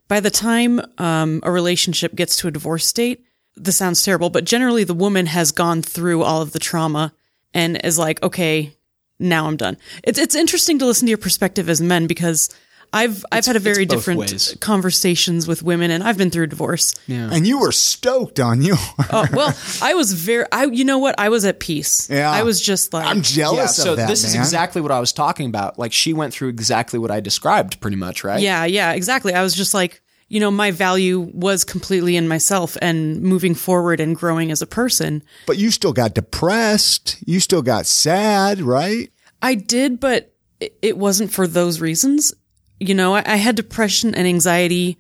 by 0.08 0.20
the 0.20 0.30
time 0.30 0.80
um, 1.00 1.40
a 1.44 1.52
relationship 1.52 2.14
gets 2.14 2.38
to 2.38 2.48
a 2.48 2.52
divorce 2.52 2.86
state, 2.86 3.26
this 3.56 3.76
sounds 3.76 4.04
terrible, 4.04 4.30
but 4.30 4.44
generally 4.44 4.84
the 4.84 4.94
woman 4.94 5.26
has 5.26 5.52
gone 5.52 5.82
through 5.82 6.22
all 6.22 6.44
of 6.44 6.52
the 6.52 6.60
trauma 6.60 7.12
and 7.56 7.84
is 7.84 7.98
like, 7.98 8.22
okay, 8.22 8.76
now 9.18 9.48
I'm 9.48 9.58
done. 9.58 9.78
It's 10.04 10.20
it's 10.20 10.36
interesting 10.36 10.78
to 10.80 10.86
listen 10.86 11.08
to 11.08 11.10
your 11.10 11.18
perspective 11.18 11.70
as 11.70 11.82
men 11.82 12.06
because 12.06 12.50
I've 12.96 13.26
I've 13.32 13.46
had 13.46 13.56
a 13.56 13.60
very 13.60 13.86
different 13.86 14.20
ways. 14.22 14.56
conversations 14.62 15.48
with 15.48 15.62
women, 15.64 15.92
and 15.92 16.02
I've 16.04 16.18
been 16.18 16.30
through 16.32 16.46
a 16.46 16.48
divorce. 16.48 16.96
And 17.08 17.46
you 17.46 17.60
were 17.60 17.72
stoked 17.72 18.40
on 18.40 18.62
you. 18.62 18.76
Oh, 19.12 19.26
well, 19.34 19.54
I 19.82 19.94
was 19.94 20.12
very, 20.14 20.46
I, 20.52 20.66
you 20.66 20.84
know 20.84 20.98
what? 20.98 21.16
I 21.20 21.30
was 21.30 21.46
at 21.46 21.60
peace. 21.60 22.10
Yeah. 22.10 22.30
I 22.32 22.44
was 22.44 22.60
just 22.62 22.94
like, 22.94 23.06
I'm 23.06 23.22
jealous 23.22 23.58
Yeah, 23.58 23.64
of 23.64 23.70
so 23.90 23.96
that. 23.96 24.08
this 24.08 24.24
is 24.24 24.34
exactly 24.36 24.82
what 24.82 24.92
I 24.92 25.00
was 25.00 25.14
talking 25.14 25.48
about. 25.48 25.78
Like 25.78 25.94
she 25.94 26.12
went 26.12 26.34
through 26.34 26.50
exactly 26.50 26.98
what 27.00 27.12
I 27.12 27.20
described 27.20 27.80
pretty 27.82 27.98
much, 27.98 28.24
right? 28.24 28.42
yeah, 28.42 28.66
yeah, 28.66 28.92
exactly. 28.94 29.34
I 29.34 29.44
was 29.44 29.54
just 29.54 29.74
like, 29.74 30.02
you 30.28 30.40
know, 30.40 30.50
my 30.52 30.72
value 30.72 31.20
was 31.34 31.64
completely 31.64 32.16
in 32.18 32.28
myself 32.28 32.78
and 32.82 33.22
moving 33.22 33.54
forward 33.56 34.00
and 34.00 34.16
growing 34.16 34.52
as 34.52 34.62
a 34.62 34.68
person. 34.68 35.22
But 35.46 35.58
you 35.58 35.70
still 35.72 35.94
got 35.94 36.16
depressed. 36.16 37.18
You 37.26 37.40
still 37.40 37.62
got 37.62 37.86
sad, 37.86 38.60
right? 38.62 39.12
I 39.42 39.56
did, 39.56 40.00
but 40.00 40.34
it- 40.60 40.78
it 40.82 40.98
wasn't 40.98 41.32
for 41.32 41.48
those 41.48 41.80
reasons. 41.80 42.34
You 42.80 42.94
know, 42.94 43.16
I, 43.16 43.24
I 43.26 43.36
had 43.38 43.56
depression 43.56 44.14
and 44.16 44.28
anxiety 44.28 44.98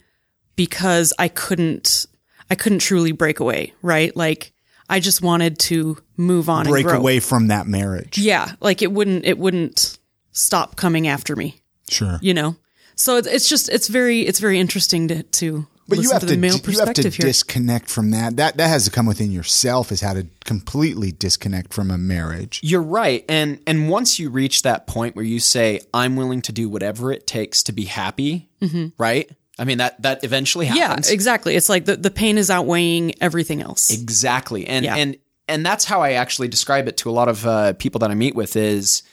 because 0.55 1.13
I 1.19 1.27
couldn't, 1.27 2.05
I 2.49 2.55
couldn't 2.55 2.79
truly 2.79 3.11
break 3.11 3.39
away, 3.39 3.73
right? 3.81 4.15
Like 4.15 4.53
I 4.89 4.99
just 4.99 5.21
wanted 5.21 5.59
to 5.59 5.97
move 6.17 6.49
on 6.49 6.65
Break 6.65 6.85
away 6.87 7.19
from 7.19 7.47
that 7.47 7.67
marriage. 7.67 8.17
Yeah, 8.17 8.53
like 8.61 8.81
it 8.81 8.91
wouldn't, 8.91 9.25
it 9.25 9.37
wouldn't 9.37 9.97
stop 10.31 10.75
coming 10.75 11.07
after 11.07 11.35
me. 11.35 11.61
Sure. 11.87 12.17
you 12.19 12.33
know 12.33 12.55
so 12.95 13.17
it's- 13.17 13.31
it's 13.31 13.47
just 13.47 13.69
it's 13.69 13.89
very 13.89 14.21
it's 14.21 14.39
very 14.39 14.59
interesting 14.59 15.07
to 15.09 15.21
to 15.21 15.67
But 15.87 15.99
you 15.99 16.09
have 16.11 16.21
to 16.21 16.27
to, 16.27 16.33
the 16.33 16.37
male 16.39 16.57
you 16.57 16.79
have 16.79 16.93
to 16.95 17.09
here 17.09 17.27
disconnect 17.27 17.89
from 17.89 18.11
that. 18.11 18.37
That 18.37 18.57
that 18.57 18.67
has 18.67 18.85
to 18.85 18.91
come 18.91 19.05
within 19.05 19.31
yourself 19.31 19.91
is 19.91 20.01
how 20.01 20.13
to 20.13 20.25
completely 20.43 21.11
disconnect 21.11 21.73
from 21.73 21.91
a 21.91 21.97
marriage. 21.97 22.59
You're 22.63 22.81
right. 22.81 23.23
And 23.29 23.59
and 23.67 23.89
once 23.89 24.17
you 24.19 24.29
reach 24.31 24.63
that 24.63 24.87
point 24.87 25.15
where 25.15 25.25
you 25.25 25.39
say, 25.39 25.81
I'm 25.93 26.15
willing 26.15 26.41
to 26.43 26.51
do 26.51 26.69
whatever 26.69 27.11
it 27.11 27.27
takes 27.27 27.61
to 27.63 27.71
be 27.71 27.85
happy, 27.85 28.49
right? 28.97 29.29
I 29.59 29.63
mean 29.63 29.77
that 29.77 30.01
that 30.01 30.23
eventually 30.23 30.65
Mm-hmm. 30.65 30.75
yeah 30.77 30.87
happens. 30.89 31.09
exactly 31.11 31.55
it's 31.55 31.69
like 31.69 31.85
the, 31.85 31.95
the 31.95 32.11
pain 32.11 32.37
is 32.37 32.49
outweighing 32.49 33.13
everything 33.21 33.61
else 33.61 33.89
Exactly. 33.91 34.65
And 34.67 34.83
Yeah. 34.83 34.95
and 34.95 35.17
and 35.47 35.63
that's 35.65 35.85
how 35.85 36.01
I 36.01 36.13
actually 36.13 36.47
describe 36.47 36.87
it 36.87 36.97
to 36.97 37.09
a 37.09 37.13
lot 37.13 37.27
of 37.29 37.45
uh, 37.45 37.73
people 37.73 37.99
that 37.99 38.09
I 38.11 38.15
meet 38.15 38.33
with 38.35 38.55
is 38.55 39.03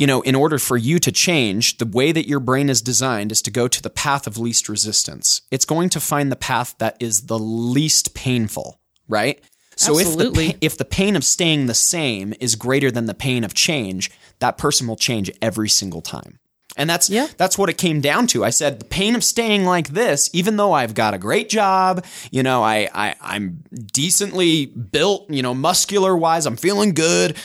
you 0.00 0.06
know, 0.06 0.22
in 0.22 0.34
order 0.34 0.58
for 0.58 0.78
you 0.78 0.98
to 0.98 1.12
change, 1.12 1.76
the 1.76 1.84
way 1.84 2.10
that 2.10 2.26
your 2.26 2.40
brain 2.40 2.70
is 2.70 2.80
designed 2.80 3.30
is 3.30 3.42
to 3.42 3.50
go 3.50 3.68
to 3.68 3.82
the 3.82 3.90
path 3.90 4.26
of 4.26 4.38
least 4.38 4.66
resistance. 4.66 5.42
It's 5.50 5.66
going 5.66 5.90
to 5.90 6.00
find 6.00 6.32
the 6.32 6.36
path 6.36 6.74
that 6.78 6.96
is 7.00 7.26
the 7.26 7.38
least 7.38 8.14
painful, 8.14 8.80
right? 9.08 9.44
So 9.76 9.98
if 9.98 10.16
the, 10.16 10.56
if 10.62 10.78
the 10.78 10.86
pain 10.86 11.16
of 11.16 11.24
staying 11.24 11.66
the 11.66 11.74
same 11.74 12.32
is 12.40 12.56
greater 12.56 12.90
than 12.90 13.04
the 13.04 13.14
pain 13.14 13.44
of 13.44 13.52
change, 13.52 14.10
that 14.38 14.56
person 14.56 14.86
will 14.86 14.96
change 14.96 15.30
every 15.42 15.68
single 15.68 16.00
time. 16.00 16.38
And 16.76 16.88
that's 16.88 17.10
Yeah. 17.10 17.26
that's 17.36 17.58
what 17.58 17.68
it 17.68 17.76
came 17.76 18.00
down 18.00 18.26
to. 18.28 18.42
I 18.42 18.50
said 18.50 18.78
the 18.78 18.86
pain 18.86 19.14
of 19.14 19.22
staying 19.22 19.66
like 19.66 19.88
this, 19.88 20.30
even 20.32 20.56
though 20.56 20.72
I've 20.72 20.94
got 20.94 21.12
a 21.12 21.18
great 21.18 21.50
job, 21.50 22.06
you 22.30 22.42
know, 22.42 22.62
I, 22.62 22.88
I 22.94 23.16
I'm 23.20 23.64
decently 23.92 24.66
built, 24.66 25.28
you 25.28 25.42
know, 25.42 25.52
muscular 25.52 26.16
wise, 26.16 26.46
I'm 26.46 26.56
feeling 26.56 26.94
good. 26.94 27.36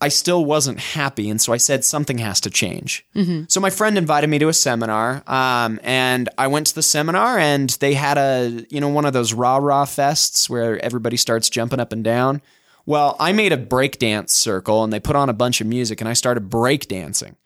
I 0.00 0.08
still 0.08 0.44
wasn't 0.44 0.78
happy, 0.78 1.28
and 1.28 1.40
so 1.40 1.52
I 1.52 1.58
said 1.58 1.84
something 1.84 2.18
has 2.18 2.40
to 2.42 2.50
change. 2.50 3.04
So 3.48 3.60
my 3.60 3.70
friend 3.70 3.98
invited 3.98 4.30
me 4.30 4.38
to 4.38 4.48
a 4.48 4.52
seminar, 4.54 5.22
um, 5.26 5.78
and 5.82 6.28
I 6.38 6.46
went 6.46 6.68
to 6.68 6.74
the 6.74 6.82
seminar, 6.82 7.38
and 7.38 7.68
they 7.80 7.94
had 7.94 8.16
a 8.16 8.64
you 8.70 8.80
know 8.80 8.88
one 8.88 9.04
of 9.04 9.12
those 9.12 9.34
rah 9.34 9.58
rah 9.58 9.84
fests 9.84 10.48
where 10.48 10.82
everybody 10.84 11.16
starts 11.16 11.50
jumping 11.50 11.80
up 11.80 11.92
and 11.92 12.02
down. 12.02 12.40
Well, 12.86 13.14
I 13.20 13.32
made 13.32 13.52
a 13.52 13.58
breakdance 13.58 14.30
circle, 14.30 14.82
and 14.84 14.92
they 14.92 15.00
put 15.00 15.16
on 15.16 15.28
a 15.28 15.34
bunch 15.34 15.60
of 15.60 15.66
music, 15.66 16.00
and 16.00 16.08
I 16.08 16.14
started 16.14 16.48
breakdancing. 16.48 17.36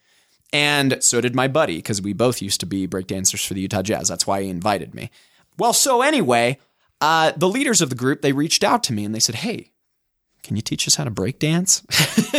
And 0.52 0.98
so 1.02 1.20
did 1.20 1.34
my 1.34 1.48
buddy, 1.48 1.76
because 1.76 2.00
we 2.00 2.12
both 2.12 2.40
used 2.40 2.60
to 2.60 2.66
be 2.66 2.86
breakdancers 2.86 3.44
for 3.44 3.54
the 3.54 3.62
Utah 3.62 3.82
Jazz. 3.82 4.06
That's 4.06 4.26
why 4.26 4.42
he 4.42 4.48
invited 4.48 4.94
me. 4.94 5.10
Well, 5.58 5.72
so 5.72 6.00
anyway, 6.02 6.58
uh, 7.00 7.32
the 7.36 7.48
leaders 7.48 7.82
of 7.82 7.90
the 7.90 7.96
group, 7.96 8.22
they 8.22 8.32
reached 8.32 8.62
out 8.62 8.84
to 8.84 8.92
me 8.92 9.04
and 9.04 9.12
they 9.12 9.18
said, 9.20 9.34
Hey, 9.36 9.72
can 10.44 10.56
you 10.56 10.62
teach 10.62 10.86
us 10.86 10.94
how 10.94 11.04
to 11.04 11.10
break 11.10 11.38
dance? 11.38 11.82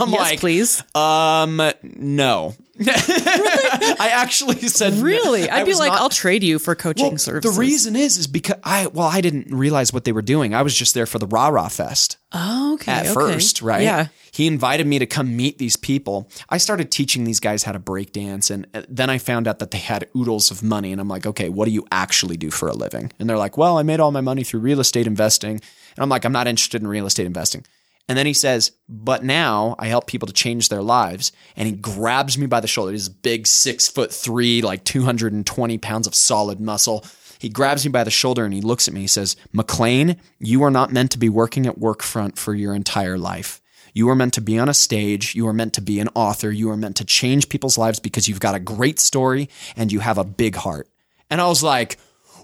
I'm 0.00 0.10
yes, 0.10 0.20
like, 0.20 0.40
please. 0.40 0.82
um, 0.94 1.62
no. 1.82 2.54
I 2.86 4.10
actually 4.12 4.56
said. 4.68 4.94
Really? 4.94 5.48
I'd 5.48 5.66
be 5.66 5.74
like, 5.74 5.92
not- 5.92 6.00
I'll 6.00 6.08
trade 6.08 6.42
you 6.42 6.58
for 6.58 6.74
coaching 6.74 7.08
Well, 7.10 7.18
services. 7.18 7.54
The 7.54 7.60
reason 7.60 7.96
is, 7.96 8.16
is 8.16 8.26
because 8.26 8.56
I, 8.64 8.86
well, 8.88 9.06
I 9.06 9.20
didn't 9.20 9.54
realize 9.54 9.92
what 9.92 10.04
they 10.04 10.12
were 10.12 10.22
doing. 10.22 10.54
I 10.54 10.62
was 10.62 10.74
just 10.74 10.94
there 10.94 11.06
for 11.06 11.18
the 11.18 11.26
rah 11.26 11.48
rah 11.48 11.68
fest 11.68 12.16
Oh, 12.32 12.74
okay. 12.74 12.92
at 12.92 13.04
okay. 13.06 13.14
first, 13.14 13.62
right? 13.62 13.82
Yeah. 13.82 14.06
He 14.32 14.46
invited 14.46 14.86
me 14.86 14.98
to 14.98 15.06
come 15.06 15.36
meet 15.36 15.58
these 15.58 15.76
people. 15.76 16.28
I 16.48 16.58
started 16.58 16.90
teaching 16.90 17.24
these 17.24 17.40
guys 17.40 17.64
how 17.64 17.72
to 17.72 17.78
break 17.78 18.12
dance, 18.12 18.48
and 18.50 18.66
uh, 18.72 18.82
then 18.88 19.10
I 19.10 19.18
found 19.18 19.46
out 19.48 19.58
that 19.58 19.70
they 19.72 19.78
had 19.78 20.08
oodles 20.16 20.50
of 20.50 20.62
money. 20.62 20.92
And 20.92 21.00
I'm 21.00 21.08
like, 21.08 21.26
okay, 21.26 21.48
what 21.48 21.64
do 21.66 21.72
you 21.72 21.86
actually 21.90 22.36
do 22.36 22.50
for 22.50 22.68
a 22.68 22.72
living? 22.74 23.12
And 23.18 23.28
they're 23.28 23.36
like, 23.38 23.58
well, 23.58 23.76
I 23.78 23.82
made 23.82 24.00
all 24.00 24.12
my 24.12 24.20
money 24.20 24.44
through 24.44 24.60
real 24.60 24.80
estate 24.80 25.06
investing. 25.06 25.52
And 25.96 25.98
I'm 25.98 26.08
like, 26.08 26.24
I'm 26.24 26.32
not 26.32 26.46
interested 26.46 26.80
in 26.80 26.88
real 26.88 27.06
estate 27.06 27.26
investing. 27.26 27.64
And 28.10 28.18
then 28.18 28.26
he 28.26 28.34
says, 28.34 28.72
but 28.88 29.22
now 29.22 29.76
I 29.78 29.86
help 29.86 30.08
people 30.08 30.26
to 30.26 30.32
change 30.32 30.68
their 30.68 30.82
lives. 30.82 31.30
And 31.54 31.68
he 31.68 31.72
grabs 31.76 32.36
me 32.36 32.46
by 32.46 32.58
the 32.58 32.66
shoulder. 32.66 32.90
He's 32.90 33.08
big, 33.08 33.46
six 33.46 33.86
foot 33.86 34.12
three, 34.12 34.62
like 34.62 34.82
220 34.82 35.78
pounds 35.78 36.08
of 36.08 36.16
solid 36.16 36.58
muscle. 36.58 37.04
He 37.38 37.48
grabs 37.48 37.84
me 37.84 37.92
by 37.92 38.02
the 38.02 38.10
shoulder 38.10 38.44
and 38.44 38.52
he 38.52 38.62
looks 38.62 38.88
at 38.88 38.94
me. 38.94 39.02
He 39.02 39.06
says, 39.06 39.36
McLean, 39.52 40.16
you 40.40 40.64
are 40.64 40.72
not 40.72 40.90
meant 40.90 41.12
to 41.12 41.20
be 41.20 41.28
working 41.28 41.68
at 41.68 41.78
Workfront 41.78 42.36
for 42.36 42.52
your 42.52 42.74
entire 42.74 43.16
life. 43.16 43.60
You 43.94 44.08
are 44.08 44.16
meant 44.16 44.34
to 44.34 44.40
be 44.40 44.58
on 44.58 44.68
a 44.68 44.74
stage. 44.74 45.36
You 45.36 45.46
are 45.46 45.52
meant 45.52 45.74
to 45.74 45.80
be 45.80 46.00
an 46.00 46.08
author. 46.16 46.50
You 46.50 46.68
are 46.70 46.76
meant 46.76 46.96
to 46.96 47.04
change 47.04 47.48
people's 47.48 47.78
lives 47.78 48.00
because 48.00 48.28
you've 48.28 48.40
got 48.40 48.56
a 48.56 48.60
great 48.60 48.98
story 48.98 49.48
and 49.76 49.92
you 49.92 50.00
have 50.00 50.18
a 50.18 50.24
big 50.24 50.56
heart. 50.56 50.88
And 51.30 51.40
I 51.40 51.46
was 51.46 51.62
like, 51.62 51.96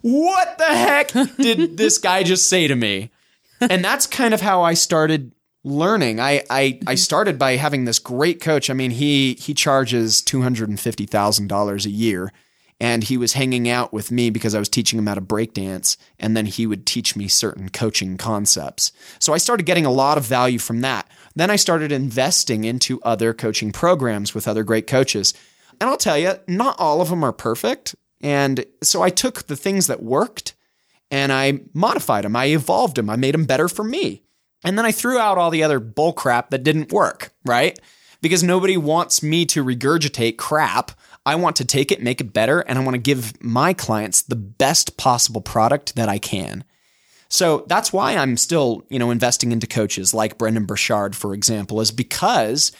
what 0.03 0.59
the 0.59 0.65
heck 0.65 1.11
did 1.39 1.77
this 1.77 1.99
guy 1.99 2.23
just 2.23 2.49
say 2.49 2.69
to 2.69 2.77
me? 2.77 3.11
And 3.61 3.85
that's 3.85 4.07
kind 4.07 4.33
of 4.33 4.41
how 4.41 4.63
I 4.63 4.75
started 4.75 5.33
learning. 5.67 6.21
I, 6.21 6.31
I, 6.31 6.61
I 6.61 6.73
mm-hmm. 6.73 6.97
started 6.97 7.39
by 7.39 7.57
having 7.57 7.85
this 7.85 7.99
great 7.99 8.41
coach. 8.41 8.71
I 8.71 8.73
mean, 8.73 8.93
he, 8.93 9.35
he 9.35 9.53
charges 9.53 10.23
$250,000 10.23 11.87
a 11.87 11.91
year 11.91 12.33
and 12.79 13.03
he 13.03 13.17
was 13.17 13.33
hanging 13.33 13.69
out 13.69 13.93
with 13.93 14.11
me 14.11 14.31
because 14.31 14.55
I 14.55 14.59
was 14.59 14.69
teaching 14.69 14.99
him 14.99 15.07
how 15.07 15.15
to 15.15 15.21
break 15.23 15.55
dance, 15.55 15.97
and 16.19 16.37
then 16.37 16.45
he 16.45 16.67
would 16.67 16.85
teach 16.85 17.17
me 17.17 17.27
certain 17.27 17.71
coaching 17.71 18.19
concepts. 18.19 18.93
So 19.19 19.33
I 19.33 19.39
started 19.39 19.65
getting 19.65 19.87
a 19.87 19.91
lot 19.91 20.19
of 20.19 20.27
value 20.27 20.59
from 20.59 20.83
that. 20.83 21.11
Then 21.35 21.51
I 21.51 21.57
started 21.57 21.91
investing 21.91 22.65
into 22.65 23.01
other 23.01 23.33
coaching 23.33 23.73
programs 23.73 24.35
with 24.35 24.47
other 24.47 24.63
great 24.63 24.87
coaches. 24.87 25.33
And 25.81 25.89
I'll 25.89 25.97
tell 25.97 26.19
you, 26.19 26.35
not 26.47 26.77
all 26.79 27.01
of 27.01 27.09
them 27.09 27.25
are 27.25 27.33
perfect. 27.33 27.95
And 28.21 28.67
so 28.83 29.01
I 29.01 29.09
took 29.09 29.47
the 29.47 29.57
things 29.57 29.87
that 29.87 30.03
worked 30.03 30.55
and 31.11 31.33
I 31.33 31.61
modified 31.73 32.25
them. 32.25 32.37
I 32.37 32.47
evolved 32.47 32.97
them. 32.97 33.09
I 33.09 33.17
made 33.17 33.35
them 33.35 33.47
better 33.47 33.69
for 33.69 33.85
me. 33.85 34.23
And 34.67 34.77
then 34.77 34.85
I 34.85 34.93
threw 34.93 35.19
out 35.19 35.39
all 35.39 35.51
the 35.51 35.63
other 35.63 35.81
bull 35.81 36.13
crap 36.13 36.51
that 36.51 36.65
didn't 36.65 36.93
work, 36.93 37.33
right? 37.45 37.79
Because 38.21 38.43
nobody 38.43 38.77
wants 38.77 39.23
me 39.23 39.47
to 39.47 39.65
regurgitate 39.65 40.37
crap. 40.37 40.91
I 41.25 41.37
want 41.37 41.57
to 41.57 41.65
take 41.65 41.93
it, 41.93 42.03
make 42.03 42.21
it 42.21 42.33
better, 42.33 42.61
and 42.61 42.79
I 42.79 42.83
want 42.83 42.95
to 42.95 43.01
give 43.01 43.43
my 43.43 43.73
clients 43.73 44.23
the 44.23 44.37
best 44.37 44.97
possible 44.97 45.41
product 45.41 45.95
that 45.95 46.09
I 46.09 46.19
can. 46.19 46.65
So 47.29 47.65
that's 47.69 47.93
why 47.93 48.17
I'm 48.17 48.37
still, 48.37 48.85
you 48.89 48.99
know, 48.99 49.11
investing 49.11 49.53
into 49.53 49.67
coaches 49.67 50.13
like 50.13 50.39
Brendon 50.39 50.65
Burchard, 50.65 51.17
for 51.17 51.35
example, 51.35 51.81
is 51.81 51.91
because 51.91 52.73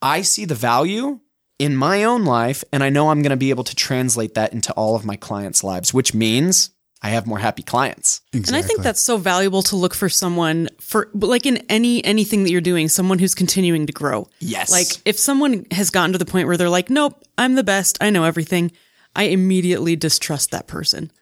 I 0.00 0.22
see 0.22 0.44
the 0.44 0.54
value 0.54 1.20
in 1.58 1.76
my 1.76 2.04
own 2.04 2.24
life 2.24 2.64
and 2.72 2.82
I 2.82 2.88
know 2.88 3.10
I'm 3.10 3.20
going 3.20 3.30
to 3.30 3.36
be 3.36 3.50
able 3.50 3.64
to 3.64 3.74
translate 3.74 4.34
that 4.34 4.54
into 4.54 4.72
all 4.72 4.96
of 4.96 5.04
my 5.04 5.16
clients' 5.16 5.62
lives, 5.62 5.92
which 5.92 6.14
means 6.14 6.70
I 7.02 7.10
have 7.10 7.26
more 7.26 7.38
happy 7.38 7.62
clients. 7.62 8.22
And 8.32 8.56
I 8.56 8.62
think 8.62 8.80
that's 8.80 9.02
so 9.02 9.18
valuable 9.18 9.62
to 9.64 9.76
look 9.76 9.94
for 9.94 10.08
someone 10.08 10.69
for 10.90 11.08
like 11.14 11.46
in 11.46 11.58
any 11.68 12.04
anything 12.04 12.42
that 12.42 12.50
you're 12.50 12.60
doing, 12.60 12.88
someone 12.88 13.20
who's 13.20 13.34
continuing 13.34 13.86
to 13.86 13.92
grow. 13.92 14.28
Yes. 14.40 14.72
Like 14.72 14.88
if 15.04 15.16
someone 15.16 15.64
has 15.70 15.88
gotten 15.90 16.12
to 16.12 16.18
the 16.18 16.24
point 16.24 16.48
where 16.48 16.56
they're 16.56 16.68
like, 16.68 16.90
"Nope, 16.90 17.22
I'm 17.38 17.54
the 17.54 17.62
best. 17.62 17.96
I 18.00 18.10
know 18.10 18.24
everything." 18.24 18.72
I 19.14 19.24
immediately 19.24 19.94
distrust 19.94 20.50
that 20.50 20.66
person. 20.66 21.12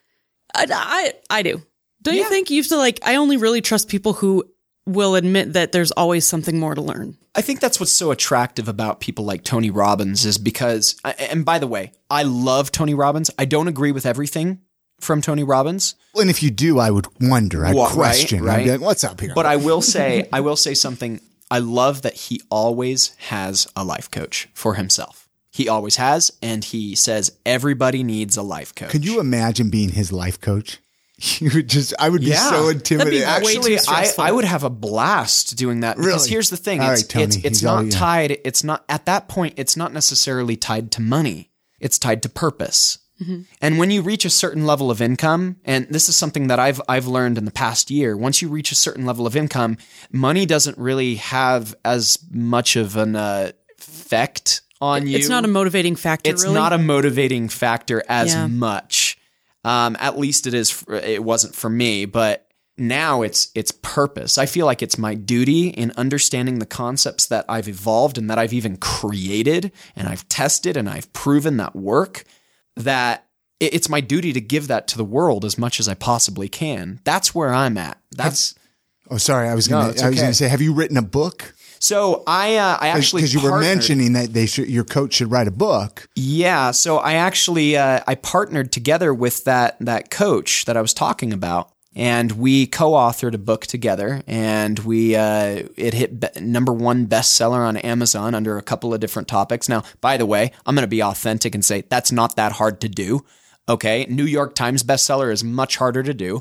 I 0.55 0.67
I, 0.71 1.13
I 1.29 1.43
do. 1.43 1.63
Don't 2.01 2.15
you 2.15 2.29
think 2.31 2.49
you 2.49 2.63
have 2.63 2.69
to 2.69 2.79
like 2.79 3.01
I 3.03 3.17
only 3.17 3.37
really 3.37 3.61
trust 3.61 3.89
people 3.89 4.15
who 4.15 4.45
will 4.87 5.17
admit 5.17 5.53
that 5.53 5.73
there's 5.73 5.91
always 5.93 6.25
something 6.25 6.59
more 6.59 6.75
to 6.75 6.81
learn. 6.81 7.19
I 7.35 7.43
think 7.43 7.61
that's 7.61 7.79
what's 7.79 7.93
so 7.93 8.11
attractive 8.11 8.69
about 8.69 9.01
people 9.01 9.27
like 9.27 9.45
Tony 9.45 9.69
Robbins 9.69 10.25
is 10.25 10.39
because, 10.39 10.97
and 11.05 11.45
by 11.45 11.59
the 11.59 11.67
way, 11.67 11.93
I 12.09 12.23
love 12.23 12.73
Tony 12.73 12.95
Robbins. 12.95 13.31
I 13.39 13.45
don't 13.45 13.69
agree 13.69 13.93
with 13.93 14.07
everything 14.07 14.61
from 15.01 15.23
Tony 15.23 15.43
Robbins, 15.45 15.95
Well, 16.15 16.23
And 16.23 16.31
if 16.31 16.43
you 16.43 16.51
do, 16.51 16.79
I 16.79 16.91
would 16.91 17.07
wonder. 17.21 17.65
I'd 17.65 17.75
What, 17.75 17.91
right, 17.91 17.95
question. 17.95 18.49
I'd 18.49 18.65
be 18.65 18.71
like, 18.73 18.81
what's 18.81 19.05
up 19.05 19.21
here? 19.21 19.33
but 19.35 19.47
I 19.47 19.57
will 19.57 19.81
say, 19.83 20.29
I 20.33 20.41
will 20.41 20.57
say 20.57 20.75
something. 20.75 21.21
I 21.51 21.61
love 21.61 22.03
that 22.03 22.15
he 22.15 22.43
always 22.51 23.15
has 23.19 23.67
a 23.77 23.85
life 23.85 24.11
coach 24.11 24.49
for 24.55 24.75
himself. 24.75 25.29
He 25.51 25.69
always 25.69 25.97
has, 25.97 26.31
and 26.43 26.63
he 26.63 26.95
says 26.95 27.33
everybody 27.47 28.03
needs 28.03 28.37
a 28.37 28.43
life 28.43 28.75
coach. 28.75 28.91
Could 28.91 29.05
you 29.07 29.19
imagine 29.19 29.71
being 29.71 29.89
his 29.91 30.13
life 30.13 30.41
coach? 30.41 30.79
You 31.41 31.51
would 31.53 31.69
just, 31.69 31.95
I 31.99 32.09
would 32.11 32.21
be 32.21 32.29
Yeah. 32.29 32.49
so 32.49 32.67
That'd 32.67 32.75
be 32.75 32.95
intimidated. 32.95 33.23
Actually, 33.25 33.79
I. 33.89 34.13
I 34.21 34.31
would 34.31 34.45
have 34.45 34.63
a 34.63 34.71
blast 34.71 35.57
doing 35.57 35.81
that 35.81 35.97
because 35.97 36.07
Really? 36.07 36.31
here's 36.31 36.51
the 36.51 36.57
thing: 36.57 36.81
All 36.81 36.93
it's 36.93 37.03
right, 37.03 37.09
Tony, 37.11 37.25
it's, 37.25 37.37
it's 37.45 37.65
all- 37.65 37.77
not 37.83 37.85
yeah. 37.87 37.91
tied. 37.99 38.39
It's 38.45 38.63
not 38.63 38.85
at 38.89 39.07
that 39.07 39.27
point. 39.29 39.55
It's 39.57 39.77
not 39.77 39.93
necessarily 39.93 40.55
tied 40.57 40.93
to 40.93 41.01
money. 41.01 41.51
It's 41.81 41.99
tied 41.99 42.23
to 42.23 42.29
purpose. 42.29 42.99
And 43.61 43.79
when 43.79 43.91
you 43.91 44.03
reach 44.03 44.25
a 44.25 44.31
certain 44.31 44.65
level 44.67 44.91
of 44.91 45.03
income, 45.03 45.57
and 45.65 45.87
this 45.91 46.09
is 46.09 46.17
something 46.17 46.47
that 46.49 46.59
I've 46.61 46.81
I've 46.89 47.07
learned 47.07 47.37
in 47.39 47.45
the 47.45 47.51
past 47.51 47.91
year, 47.91 48.17
once 48.17 48.41
you 48.43 48.49
reach 48.49 48.71
a 48.73 48.77
certain 48.77 49.05
level 49.07 49.27
of 49.27 49.35
income, 49.37 49.77
money 50.13 50.47
doesn't 50.47 50.79
really 50.79 51.17
have 51.17 51.75
as 51.85 52.19
much 52.31 52.77
of 52.77 52.97
an 52.97 53.17
uh, 53.17 53.53
effect 53.79 54.63
on 54.81 55.07
you. 55.07 55.17
It's 55.17 55.29
not 55.29 55.45
a 55.45 55.49
motivating 55.49 55.97
factor 55.97 56.31
It's 56.31 56.43
really. 56.45 56.55
not 56.55 56.73
a 56.73 56.79
motivating 56.79 57.49
factor 57.49 58.03
as 58.09 58.33
Yeah. 58.35 58.47
much. 58.47 59.19
Um, 59.65 59.97
at 59.99 60.17
least 60.19 60.47
it 60.47 60.55
is. 60.55 60.71
For, 60.71 60.95
it 60.95 61.23
wasn't 61.25 61.55
for 61.55 61.69
me, 61.69 62.05
but 62.05 62.47
now 62.77 63.23
it's 63.23 63.51
it's 63.57 63.73
purpose. 63.73 64.39
I 64.39 64.47
feel 64.47 64.65
like 64.67 64.83
it's 64.83 64.97
my 64.97 65.15
duty 65.15 65.69
in 65.71 65.93
understanding 65.97 66.61
the 66.61 66.67
concepts 66.67 67.27
that 67.27 67.45
I've 67.49 67.67
evolved 67.69 68.17
and 68.19 68.31
that 68.31 68.39
I've 68.39 68.53
even 68.53 68.77
created 68.77 69.73
and 69.97 70.07
I've 70.09 70.29
tested 70.29 70.77
and 70.77 70.89
I've 70.89 71.13
proven 71.13 71.57
that 71.57 71.75
work. 71.75 72.23
That 72.79 73.27
it's 73.61 73.89
my 73.89 74.01
duty 74.01 74.33
to 74.33 74.41
give 74.41 74.69
that 74.69 74.89
to 74.89 74.97
the 74.97 75.05
world 75.05 75.45
as 75.45 75.59
much 75.59 75.81
as 75.81 75.89
I 75.89 75.95
possibly 75.95 76.49
can. 76.49 77.01
That's 77.05 77.35
where 77.35 77.53
I'm 77.53 77.77
at. 77.77 77.99
That's 78.13 78.55
oh, 79.11 79.19
sorry. 79.19 79.49
I 79.49 79.55
was 79.55 79.69
going 79.69 79.91
it's 79.91 80.01
to, 80.01 80.07
I 80.07 80.11
was 80.11 80.19
okay. 80.19 80.23
going 80.23 80.31
to 80.31 80.39
say, 80.39 80.49
have 80.49 80.63
you 80.63 80.73
written 80.73 80.97
a 80.97 81.03
book? 81.03 81.55
so 81.81 82.23
I 82.27 82.57
uh, 82.57 82.79
I 82.81 82.89
actually 82.89 83.23
Because 83.23 83.35
you 83.35 83.43
were 83.43 83.61
mentioning 83.61 84.13
that 84.15 84.33
they 84.33 84.47
should, 84.47 84.69
your 84.69 84.85
coach 84.85 85.15
should 85.15 85.31
write 85.31 85.49
a 85.49 85.53
book. 85.53 86.09
Yeah, 86.15 86.71
so 86.73 86.99
I 86.99 87.15
actually 87.15 87.77
uh, 87.77 88.01
I 88.07 88.15
partnered 88.15 88.73
together 88.73 89.13
with 89.15 89.45
that 89.45 89.77
that 89.81 90.11
coach 90.11 90.65
that 90.65 90.77
I 90.77 90.81
was 90.81 90.95
talking 90.95 91.33
about, 91.33 91.73
and 91.99 92.31
we 92.33 92.69
co-authored 92.69 93.35
a 93.35 93.39
book 93.39 93.67
together, 93.67 94.23
and 94.29 94.79
we 94.79 95.17
uh, 95.17 95.65
it 95.77 95.95
hit 95.95 96.21
be- 96.21 96.41
number 96.41 96.73
one 96.73 97.09
bestseller 97.09 97.67
on 97.67 97.77
Amazon 97.79 98.37
under 98.37 98.57
a 98.57 98.63
couple 98.63 98.95
of 98.95 99.01
different 99.01 99.27
topics. 99.27 99.69
Now, 99.69 99.83
by 100.01 100.17
the 100.17 100.25
way, 100.25 100.53
I'm 100.65 100.77
going 100.77 100.85
to 100.85 100.87
be 100.87 101.03
authentic 101.03 101.57
and 101.57 101.65
say 101.65 101.83
that's 101.89 102.13
not 102.13 102.37
that 102.37 102.53
hard 102.53 102.81
to 102.83 102.89
do. 102.89 103.25
Okay, 103.69 104.07
New 104.09 104.25
York 104.25 104.55
Times 104.55 104.85
bestseller 104.85 105.33
is 105.33 105.43
much 105.43 105.77
harder 105.77 106.05
to 106.05 106.15
do. 106.15 106.41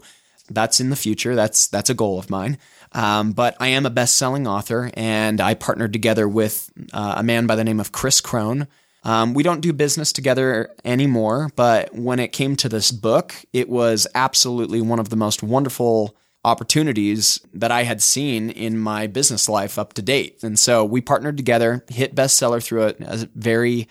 That's 0.49 0.79
in 0.79 0.91
the 0.91 0.95
future. 0.95 1.35
That's 1.35 1.67
that's 1.67 1.89
a 1.89 1.95
goal 1.95 2.19
of 2.19 2.29
mine. 2.29 2.59
Um, 2.93 3.31
but 3.33 3.57
I 3.59 3.69
am 3.69 3.85
a 3.85 3.89
best-selling 3.89 4.47
author, 4.47 4.91
and 4.93 5.41
I 5.41 5.55
partnered 5.55 5.91
together 5.91 6.27
with 6.27 6.71
uh, 6.93 7.15
a 7.17 7.23
man 7.23 7.47
by 7.47 7.55
the 7.55 7.65
name 7.65 7.79
of 7.79 7.91
Kris 7.91 8.21
Krone. 8.21 8.67
Um, 9.03 9.33
we 9.33 9.43
don't 9.43 9.61
do 9.61 9.71
business 9.71 10.11
together 10.11 10.75
anymore, 10.83 11.49
but 11.55 11.95
when 11.95 12.19
it 12.19 12.33
came 12.33 12.55
to 12.57 12.69
this 12.69 12.91
book, 12.91 13.33
it 13.53 13.69
was 13.69 14.07
absolutely 14.13 14.81
one 14.81 14.99
of 14.99 15.09
the 15.09 15.15
most 15.15 15.41
wonderful 15.41 16.15
opportunities 16.43 17.39
that 17.53 17.71
I 17.71 17.83
had 17.83 18.01
seen 18.01 18.49
in 18.49 18.77
my 18.77 19.07
business 19.07 19.49
life 19.49 19.77
up 19.77 19.93
to 19.93 20.01
date. 20.01 20.43
And 20.43 20.57
so 20.57 20.83
we 20.85 21.01
partnered 21.01 21.37
together, 21.37 21.85
hit 21.89 22.15
bestseller 22.15 22.63
through 22.63 22.83
a, 22.83 22.93
a 23.01 23.29
very 23.35 23.87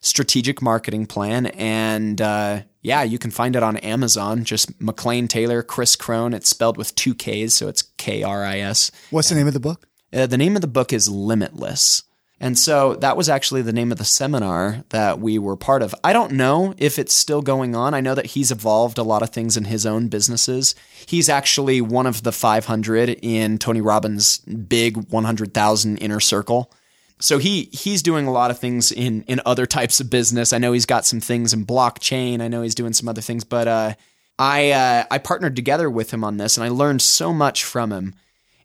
strategic 0.00 0.62
marketing 0.62 1.06
plan. 1.06 1.46
And 1.46 2.20
uh, 2.20 2.62
yeah, 2.82 3.02
you 3.02 3.18
can 3.18 3.32
find 3.32 3.56
it 3.56 3.62
on 3.62 3.76
Amazon. 3.78 4.44
Just 4.44 4.80
McLean 4.80 5.26
Taylor, 5.26 5.62
Kris 5.62 5.96
Krone. 5.96 6.34
It's 6.34 6.48
spelled 6.48 6.76
with 6.76 6.94
two 6.94 7.14
Ks, 7.14 7.54
so 7.54 7.66
it's 7.66 7.82
K 7.82 8.22
R 8.22 8.44
I 8.44 8.60
S. 8.60 8.92
What's 9.10 9.30
the 9.30 9.34
name 9.34 9.48
of 9.48 9.54
the 9.54 9.60
book? 9.60 9.88
Uh, 10.12 10.26
the 10.26 10.38
name 10.38 10.54
of 10.54 10.60
the 10.60 10.68
book 10.68 10.92
is 10.92 11.08
Limitless. 11.08 12.04
And 12.38 12.58
so 12.58 12.94
that 12.96 13.16
was 13.16 13.30
actually 13.30 13.62
the 13.62 13.72
name 13.72 13.90
of 13.90 13.98
the 13.98 14.04
seminar 14.04 14.84
that 14.90 15.18
we 15.18 15.38
were 15.38 15.56
part 15.56 15.80
of. 15.80 15.94
I 16.04 16.12
don't 16.12 16.32
know 16.32 16.74
if 16.76 16.98
it's 16.98 17.14
still 17.14 17.40
going 17.40 17.74
on. 17.74 17.94
I 17.94 18.02
know 18.02 18.14
that 18.14 18.26
he's 18.26 18.50
evolved 18.50 18.98
a 18.98 19.02
lot 19.02 19.22
of 19.22 19.30
things 19.30 19.56
in 19.56 19.64
his 19.64 19.86
own 19.86 20.08
businesses. 20.08 20.74
He's 21.06 21.30
actually 21.30 21.80
one 21.80 22.06
of 22.06 22.24
the 22.24 22.32
500 22.32 23.08
in 23.22 23.56
Tony 23.56 23.80
Robbins' 23.80 24.38
big 24.38 25.08
100,000 25.08 25.96
inner 25.96 26.20
circle. 26.20 26.70
So 27.18 27.38
he 27.38 27.70
he's 27.72 28.02
doing 28.02 28.26
a 28.26 28.32
lot 28.32 28.50
of 28.50 28.58
things 28.58 28.92
in 28.92 29.22
in 29.22 29.40
other 29.46 29.64
types 29.64 30.00
of 30.00 30.10
business. 30.10 30.52
I 30.52 30.58
know 30.58 30.72
he's 30.72 30.84
got 30.84 31.06
some 31.06 31.20
things 31.20 31.54
in 31.54 31.64
blockchain. 31.64 32.42
I 32.42 32.48
know 32.48 32.60
he's 32.60 32.74
doing 32.74 32.92
some 32.92 33.08
other 33.08 33.22
things, 33.22 33.42
but 33.42 33.66
uh, 33.66 33.94
I 34.38 34.72
uh, 34.72 35.04
I 35.10 35.16
partnered 35.16 35.56
together 35.56 35.88
with 35.88 36.12
him 36.12 36.22
on 36.22 36.36
this, 36.36 36.58
and 36.58 36.64
I 36.64 36.68
learned 36.68 37.00
so 37.00 37.32
much 37.32 37.64
from 37.64 37.90
him. 37.90 38.14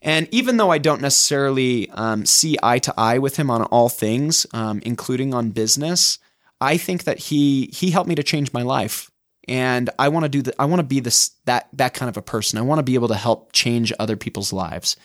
And 0.02 0.28
even 0.32 0.58
though 0.58 0.72
I 0.72 0.80
don't 0.80 1.02
necessarily 1.02 1.89
um, 1.91 2.26
see 2.26 2.58
eye 2.64 2.80
to 2.80 2.93
eye 2.97 3.20
with 3.20 3.36
him 3.36 3.52
on 3.52 3.64
all 3.64 3.89
things, 3.89 4.47
um, 4.54 4.82
including 4.84 5.34
on 5.34 5.52
business, 5.52 6.18
I 6.60 6.78
think 6.78 7.04
that 7.04 7.20
he 7.20 7.70
he 7.74 7.91
helped 7.91 8.10
me 8.10 8.16
to 8.16 8.24
change 8.24 8.54
my 8.54 8.64
life. 8.64 9.12
And 9.47 9.89
I 9.99 10.10
want 10.10 10.26
to 10.26 10.30
do 10.30 10.41
that. 10.43 10.56
I 10.60 10.66
want 10.66 10.80
to 10.80 10.84
be 10.84 10.99
this 10.99 11.30
that 11.45 11.68
that 11.74 11.93
kind 11.93 12.10
of 12.10 12.18
a 12.18 12.22
person. 12.22 12.58
I 12.58 12.62
want 12.62 12.80
to 12.80 12.84
be 12.84 12.95
able 12.95 13.10
to 13.10 13.16
help 13.16 13.52
change 13.52 13.93
other 13.99 14.16
people's 14.16 14.52
lives. 14.54 14.95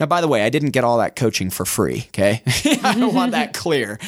Now, 0.00 0.06
by 0.06 0.20
the 0.20 0.28
way, 0.28 0.42
I 0.42 0.50
didn't 0.50 0.70
get 0.70 0.84
all 0.84 0.98
that 0.98 1.16
coaching 1.16 1.50
for 1.50 1.64
free. 1.64 2.04
Okay, 2.08 2.42
I 2.82 2.94
don't 2.98 3.14
want 3.14 3.32
that 3.32 3.54
clear. 3.54 3.98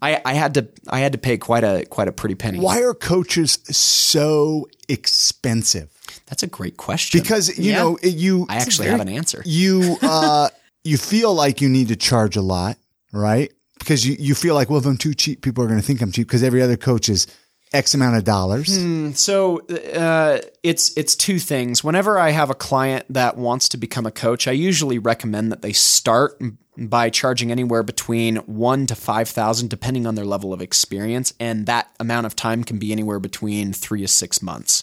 I, 0.00 0.20
I 0.24 0.34
had 0.34 0.54
to 0.54 0.68
I 0.88 1.00
had 1.00 1.12
to 1.12 1.18
pay 1.18 1.38
quite 1.38 1.64
a 1.64 1.84
quite 1.86 2.08
a 2.08 2.12
pretty 2.12 2.34
penny. 2.34 2.58
Why 2.58 2.82
are 2.82 2.94
coaches 2.94 3.58
so 3.64 4.68
expensive? 4.88 5.97
That's 6.26 6.42
a 6.42 6.46
great 6.46 6.76
question. 6.76 7.20
Because 7.20 7.56
you 7.58 7.72
Yeah. 7.72 7.78
know 7.82 7.98
you 8.02 8.46
I 8.48 8.56
actually 8.56 8.88
have 8.88 9.00
an 9.00 9.08
answer. 9.08 9.42
you 9.44 9.98
uh 10.02 10.48
you 10.84 10.96
feel 10.96 11.34
like 11.34 11.60
you 11.60 11.68
need 11.68 11.88
to 11.88 11.96
charge 11.96 12.36
a 12.36 12.40
lot, 12.42 12.76
right? 13.12 13.52
Because 13.78 14.06
you, 14.06 14.16
you 14.18 14.34
feel 14.34 14.54
like, 14.54 14.68
well, 14.70 14.78
if 14.78 14.86
I'm 14.86 14.96
too 14.96 15.14
cheap, 15.14 15.40
people 15.42 15.62
are 15.62 15.66
going 15.68 15.80
to 15.80 15.86
think 15.86 16.00
I'm 16.02 16.10
cheap 16.12 16.26
because 16.26 16.42
every 16.42 16.62
other 16.62 16.76
coach 16.76 17.08
is 17.08 17.26
X 17.72 17.94
amount 17.94 18.16
of 18.16 18.24
dollars. 18.24 18.72
So 19.18 19.58
uh, 19.68 20.38
it's 20.62 20.96
it's 20.96 21.14
two 21.14 21.38
things. 21.38 21.84
Whenever 21.84 22.18
I 22.18 22.30
have 22.30 22.48
a 22.50 22.54
client 22.54 23.04
that 23.10 23.36
wants 23.36 23.68
to 23.70 23.76
become 23.76 24.06
a 24.06 24.10
coach, 24.10 24.48
I 24.48 24.52
usually 24.52 24.98
recommend 24.98 25.52
that 25.52 25.60
they 25.62 25.72
start 25.72 26.40
by 26.78 27.10
charging 27.10 27.50
anywhere 27.52 27.82
between 27.82 28.36
one 28.36 28.86
to 28.86 28.94
five 28.94 29.28
thousand, 29.28 29.68
depending 29.68 30.06
on 30.06 30.14
their 30.14 30.24
level 30.24 30.52
of 30.54 30.62
experience, 30.62 31.34
and 31.38 31.66
that 31.66 31.90
amount 32.00 32.24
of 32.26 32.34
time 32.34 32.64
can 32.64 32.78
be 32.78 32.90
anywhere 32.90 33.18
between 33.20 33.72
three 33.74 34.00
to 34.00 34.08
six 34.08 34.40
months. 34.42 34.82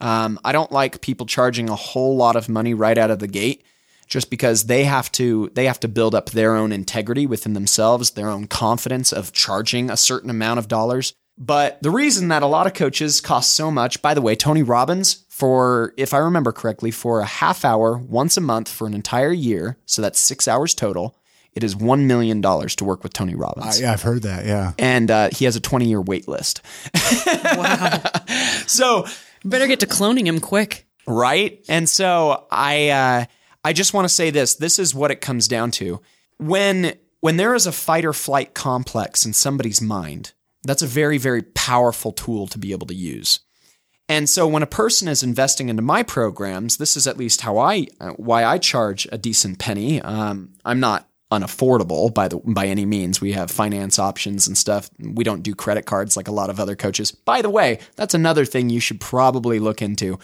Um, 0.00 0.38
I 0.44 0.52
don't 0.52 0.72
like 0.72 1.00
people 1.00 1.26
charging 1.26 1.68
a 1.68 1.74
whole 1.76 2.16
lot 2.16 2.36
of 2.36 2.48
money 2.48 2.74
right 2.74 2.98
out 2.98 3.10
of 3.10 3.18
the 3.20 3.28
gate 3.28 3.64
just 4.06 4.28
because 4.28 4.64
they 4.64 4.84
have 4.84 5.10
to 5.12 5.50
they 5.54 5.64
have 5.66 5.80
to 5.80 5.88
build 5.88 6.14
up 6.14 6.30
their 6.30 6.54
own 6.56 6.72
integrity 6.72 7.26
within 7.26 7.54
themselves, 7.54 8.10
their 8.10 8.28
own 8.28 8.46
confidence 8.46 9.12
of 9.12 9.32
charging 9.32 9.90
a 9.90 9.96
certain 9.96 10.30
amount 10.30 10.58
of 10.58 10.68
dollars. 10.68 11.14
But 11.36 11.82
the 11.82 11.90
reason 11.90 12.28
that 12.28 12.42
a 12.44 12.46
lot 12.46 12.66
of 12.68 12.74
coaches 12.74 13.20
cost 13.20 13.54
so 13.54 13.70
much, 13.70 14.00
by 14.02 14.14
the 14.14 14.22
way, 14.22 14.36
Tony 14.36 14.62
Robbins 14.62 15.24
for 15.28 15.92
if 15.96 16.14
I 16.14 16.18
remember 16.18 16.52
correctly, 16.52 16.92
for 16.92 17.18
a 17.20 17.24
half 17.26 17.64
hour 17.64 17.96
once 17.98 18.36
a 18.36 18.40
month 18.40 18.68
for 18.68 18.86
an 18.86 18.94
entire 18.94 19.32
year, 19.32 19.78
so 19.84 20.00
that's 20.00 20.20
6 20.20 20.46
hours 20.46 20.74
total, 20.74 21.16
it 21.54 21.64
is 21.64 21.74
1 21.74 22.06
million 22.06 22.40
dollars 22.40 22.76
to 22.76 22.84
work 22.84 23.02
with 23.02 23.12
Tony 23.12 23.34
Robbins 23.34 23.80
Yeah, 23.80 23.92
I've 23.92 24.02
heard 24.02 24.22
that. 24.22 24.44
Yeah. 24.46 24.72
and 24.78 25.10
uh, 25.10 25.30
he 25.32 25.44
has 25.46 25.56
a 25.56 25.60
20 25.60 25.86
year 25.88 26.00
wait 26.00 26.28
list. 26.28 26.60
Wow. 27.26 28.00
So, 28.66 29.06
Better 29.44 29.66
get 29.66 29.80
to 29.80 29.86
cloning 29.86 30.26
him 30.26 30.40
quick. 30.40 30.86
right? 31.06 31.64
And 31.68 31.88
so 31.88 32.46
I 32.50 32.88
uh, 32.88 33.24
I 33.64 33.72
just 33.72 33.94
want 33.94 34.06
to 34.06 34.14
say 34.14 34.30
this. 34.30 34.54
This 34.54 34.78
is 34.78 34.94
what 34.94 35.10
it 35.10 35.20
comes 35.20 35.48
down 35.48 35.70
to. 35.72 36.00
When 36.38 36.94
when 37.20 37.36
there 37.36 37.54
is 37.54 37.66
a 37.66 37.72
fight 37.72 38.04
or 38.04 38.12
flight 38.12 38.54
complex 38.54 39.24
in 39.24 39.32
somebody's 39.32 39.80
mind, 39.80 40.32
that's 40.64 40.82
a 40.82 40.86
very 40.86 41.18
very 41.18 41.42
powerful 41.42 42.12
tool 42.12 42.46
to 42.48 42.58
be 42.58 42.72
able 42.72 42.86
to 42.86 42.94
use. 42.94 43.40
And 44.06 44.28
so 44.28 44.46
when 44.46 44.62
a 44.62 44.66
person 44.66 45.08
is 45.08 45.22
investing 45.22 45.70
into 45.70 45.80
my 45.80 46.02
programs, 46.02 46.76
this 46.76 46.94
is 46.94 47.06
at 47.06 47.16
least 47.16 47.40
how 47.40 47.58
I 47.58 47.86
uh, 48.00 48.10
why 48.10 48.44
I 48.44 48.58
charge 48.58 49.08
a 49.10 49.18
decent 49.18 49.58
penny. 49.58 50.00
Um, 50.02 50.54
I'm 50.64 50.80
not 50.80 51.08
unaffordable 51.32 52.12
by 52.12 52.28
the 52.28 52.36
by 52.44 52.66
any 52.66 52.84
means. 52.86 53.20
We 53.20 53.32
have 53.32 53.50
finance 53.50 53.98
options 53.98 54.46
and 54.46 54.56
stuff. 54.56 54.90
We 54.98 55.24
don't 55.24 55.42
do 55.42 55.54
credit 55.54 55.86
cards 55.86 56.16
like 56.16 56.28
a 56.28 56.32
lot 56.32 56.50
of 56.50 56.60
other 56.60 56.76
coaches. 56.76 57.10
By 57.10 57.42
the 57.42 57.50
way, 57.50 57.78
that's 57.96 58.14
another 58.14 58.44
thing 58.44 58.70
you 58.70 58.80
should 58.80 59.00
probably 59.00 59.58
look 59.58 59.82
into. 59.82 60.18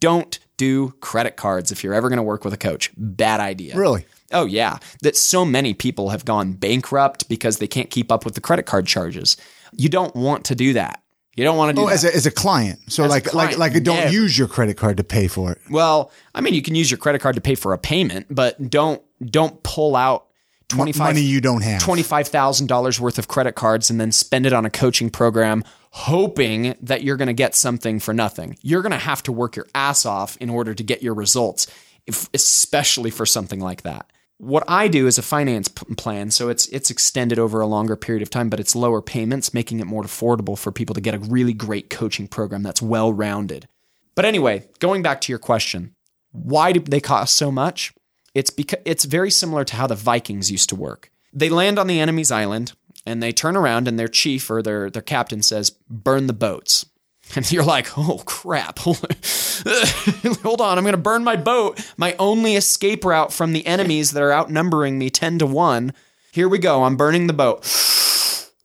Don't 0.00 0.38
do 0.56 0.90
credit 1.00 1.36
cards 1.36 1.70
if 1.72 1.82
you're 1.84 1.94
ever 1.94 2.08
going 2.08 2.16
to 2.18 2.22
work 2.22 2.44
with 2.44 2.54
a 2.54 2.58
coach. 2.58 2.90
Bad 2.96 3.40
idea. 3.40 3.76
Really? 3.76 4.06
Oh 4.32 4.46
yeah, 4.46 4.78
that 5.02 5.16
so 5.16 5.44
many 5.44 5.74
people 5.74 6.08
have 6.10 6.24
gone 6.24 6.52
bankrupt 6.52 7.28
because 7.28 7.58
they 7.58 7.66
can't 7.66 7.90
keep 7.90 8.10
up 8.10 8.24
with 8.24 8.34
the 8.34 8.40
credit 8.40 8.64
card 8.64 8.86
charges. 8.86 9.36
You 9.72 9.88
don't 9.88 10.14
want 10.16 10.44
to 10.46 10.54
do 10.54 10.72
that. 10.74 11.02
You 11.36 11.42
don't 11.42 11.56
want 11.56 11.70
to 11.70 11.74
do 11.74 11.82
Oh, 11.82 11.86
that. 11.88 11.94
as 11.94 12.04
a, 12.04 12.14
as 12.14 12.26
a 12.26 12.30
client. 12.30 12.78
So 12.92 13.02
As 13.04 13.10
like, 13.10 13.24
client, 13.24 13.58
like, 13.58 13.74
like 13.74 13.82
don't 13.82 13.96
never. 13.96 14.12
use 14.12 14.38
your 14.38 14.46
credit 14.46 14.76
card 14.76 14.96
to 14.98 15.04
pay 15.04 15.26
for 15.26 15.50
it. 15.50 15.58
Well, 15.68 16.12
I 16.32 16.40
mean, 16.40 16.54
you 16.54 16.62
can 16.62 16.76
use 16.76 16.90
your 16.92 16.98
credit 16.98 17.20
card 17.20 17.34
to 17.34 17.40
pay 17.40 17.56
for 17.56 17.72
a 17.72 17.78
payment, 17.78 18.26
but 18.30 18.70
don't 18.70 19.02
don't 19.24 19.60
pull 19.64 19.96
out 19.96 20.26
twenty 20.74 20.92
five 20.92 21.14
Money 21.14 21.22
you 21.22 21.40
don't 21.40 21.62
have. 21.62 21.80
twenty-five 21.80 22.28
thousand 22.28 22.66
dollars 22.66 23.00
worth 23.00 23.18
of 23.18 23.28
credit 23.28 23.54
cards 23.54 23.90
and 23.90 24.00
then 24.00 24.12
spend 24.12 24.46
it 24.46 24.52
on 24.52 24.64
a 24.64 24.70
coaching 24.70 25.10
program, 25.10 25.64
hoping 25.90 26.74
that 26.82 27.02
you're 27.02 27.16
going 27.16 27.28
to 27.28 27.32
get 27.32 27.54
something 27.54 28.00
for 28.00 28.12
nothing. 28.12 28.56
You're 28.62 28.82
going 28.82 28.92
to 28.92 28.98
have 28.98 29.22
to 29.24 29.32
work 29.32 29.56
your 29.56 29.66
ass 29.74 30.04
off 30.06 30.36
in 30.38 30.50
order 30.50 30.74
to 30.74 30.82
get 30.82 31.02
your 31.02 31.14
results, 31.14 31.66
if, 32.06 32.28
especially 32.34 33.10
for 33.10 33.26
something 33.26 33.60
like 33.60 33.82
that. 33.82 34.10
What 34.38 34.64
I 34.66 34.88
do 34.88 35.06
is 35.06 35.16
a 35.16 35.22
finance 35.22 35.68
p- 35.68 35.94
plan, 35.94 36.30
so 36.32 36.48
it's 36.48 36.66
it's 36.66 36.90
extended 36.90 37.38
over 37.38 37.60
a 37.60 37.66
longer 37.66 37.94
period 37.96 38.22
of 38.22 38.30
time, 38.30 38.50
but 38.50 38.58
it's 38.58 38.74
lower 38.74 39.00
payments, 39.00 39.54
making 39.54 39.78
it 39.80 39.86
more 39.86 40.02
affordable 40.02 40.58
for 40.58 40.72
people 40.72 40.94
to 40.94 41.00
get 41.00 41.14
a 41.14 41.20
really 41.20 41.52
great 41.52 41.88
coaching 41.88 42.26
program 42.26 42.62
that's 42.62 42.82
well 42.82 43.12
rounded. 43.12 43.68
But 44.16 44.24
anyway, 44.24 44.68
going 44.80 45.02
back 45.02 45.20
to 45.22 45.32
your 45.32 45.38
question, 45.38 45.94
why 46.32 46.72
do 46.72 46.80
they 46.80 47.00
cost 47.00 47.36
so 47.36 47.52
much? 47.52 47.94
It's 48.34 48.50
because 48.50 48.80
it's 48.84 49.04
very 49.04 49.30
similar 49.30 49.64
to 49.64 49.76
how 49.76 49.86
the 49.86 49.94
Vikings 49.94 50.50
used 50.50 50.68
to 50.70 50.76
work. 50.76 51.10
They 51.32 51.48
land 51.48 51.78
on 51.78 51.86
the 51.86 52.00
enemy's 52.00 52.30
island 52.32 52.72
and 53.06 53.22
they 53.22 53.32
turn 53.32 53.56
around 53.56 53.86
and 53.88 53.98
their 53.98 54.08
chief 54.08 54.50
or 54.50 54.62
their 54.62 54.90
their 54.90 55.02
captain 55.02 55.42
says, 55.42 55.70
"Burn 55.88 56.26
the 56.26 56.32
boats." 56.32 56.86
And 57.36 57.50
you're 57.50 57.64
like, 57.64 57.96
"Oh 57.96 58.20
crap. 58.26 58.78
Hold 58.80 60.60
on, 60.60 60.76
I'm 60.76 60.84
going 60.84 60.92
to 60.92 60.98
burn 60.98 61.24
my 61.24 61.36
boat, 61.36 61.80
my 61.96 62.14
only 62.18 62.54
escape 62.54 63.02
route 63.02 63.32
from 63.32 63.54
the 63.54 63.66
enemies 63.66 64.10
that 64.10 64.22
are 64.22 64.32
outnumbering 64.32 64.98
me 64.98 65.08
10 65.08 65.38
to 65.38 65.46
1. 65.46 65.94
Here 66.32 66.50
we 66.50 66.58
go. 66.58 66.84
I'm 66.84 66.96
burning 66.96 67.26
the 67.26 67.32
boat." 67.32 67.64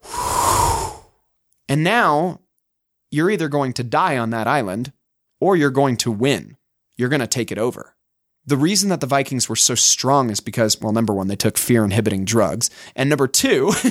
And 1.71 1.83
now 1.83 2.39
you're 3.11 3.29
either 3.29 3.47
going 3.47 3.73
to 3.73 3.83
die 3.83 4.17
on 4.17 4.31
that 4.31 4.47
island 4.47 4.91
or 5.39 5.55
you're 5.55 5.69
going 5.69 5.97
to 5.97 6.11
win. 6.11 6.57
You're 6.97 7.09
going 7.09 7.19
to 7.21 7.27
take 7.27 7.51
it 7.51 7.59
over. 7.59 7.95
The 8.49 8.57
reason 8.57 8.89
that 8.89 8.99
the 8.99 9.05
Vikings 9.05 9.47
were 9.47 9.55
so 9.55 9.75
strong 9.75 10.31
is 10.31 10.39
because, 10.39 10.81
well, 10.81 10.91
number 10.91 11.13
one, 11.13 11.27
they 11.27 11.35
took 11.35 11.55
fear 11.55 11.85
inhibiting 11.85 12.25
drugs. 12.25 12.71
And 12.95 13.07
number 13.07 13.27
two, 13.27 13.65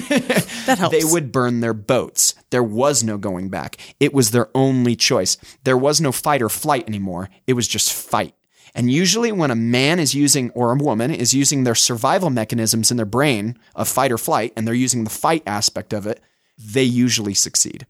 That 0.67 0.79
helps. 0.81 0.99
they 0.99 1.05
would 1.05 1.31
burn 1.31 1.61
their 1.61 1.73
boats. 1.73 2.35
There 2.51 2.63
was 2.65 3.05
no 3.05 3.19
going 3.19 3.51
back. 3.51 3.77
It 4.01 4.13
was 4.13 4.33
their 4.33 4.49
only 4.57 4.97
choice. 4.97 5.37
There 5.63 5.77
was 5.79 6.01
no 6.01 6.11
fight 6.11 6.43
or 6.43 6.49
flight 6.49 6.89
anymore. 6.89 7.31
It 7.47 7.53
was 7.53 7.69
just 7.69 7.93
fight. 7.93 8.35
And 8.75 8.91
usually, 8.91 9.31
when 9.31 9.53
a 9.53 9.55
man 9.55 10.01
is 10.01 10.13
using, 10.13 10.51
or 10.57 10.73
a 10.73 10.77
woman 10.77 11.13
is 11.13 11.33
using 11.33 11.63
their 11.63 11.77
survival 11.77 12.29
mechanisms 12.29 12.91
in 12.91 12.97
their 12.97 13.07
brain 13.07 13.57
of 13.77 13.87
fight 13.87 14.11
or 14.11 14.19
flight, 14.19 14.53
and 14.57 14.67
they're 14.67 14.75
using 14.75 15.05
the 15.05 15.11
fight 15.11 15.45
aspect 15.47 15.93
of 15.93 16.05
it, 16.05 16.21
they 16.59 16.83
usually 16.83 17.35
succeed. 17.35 17.87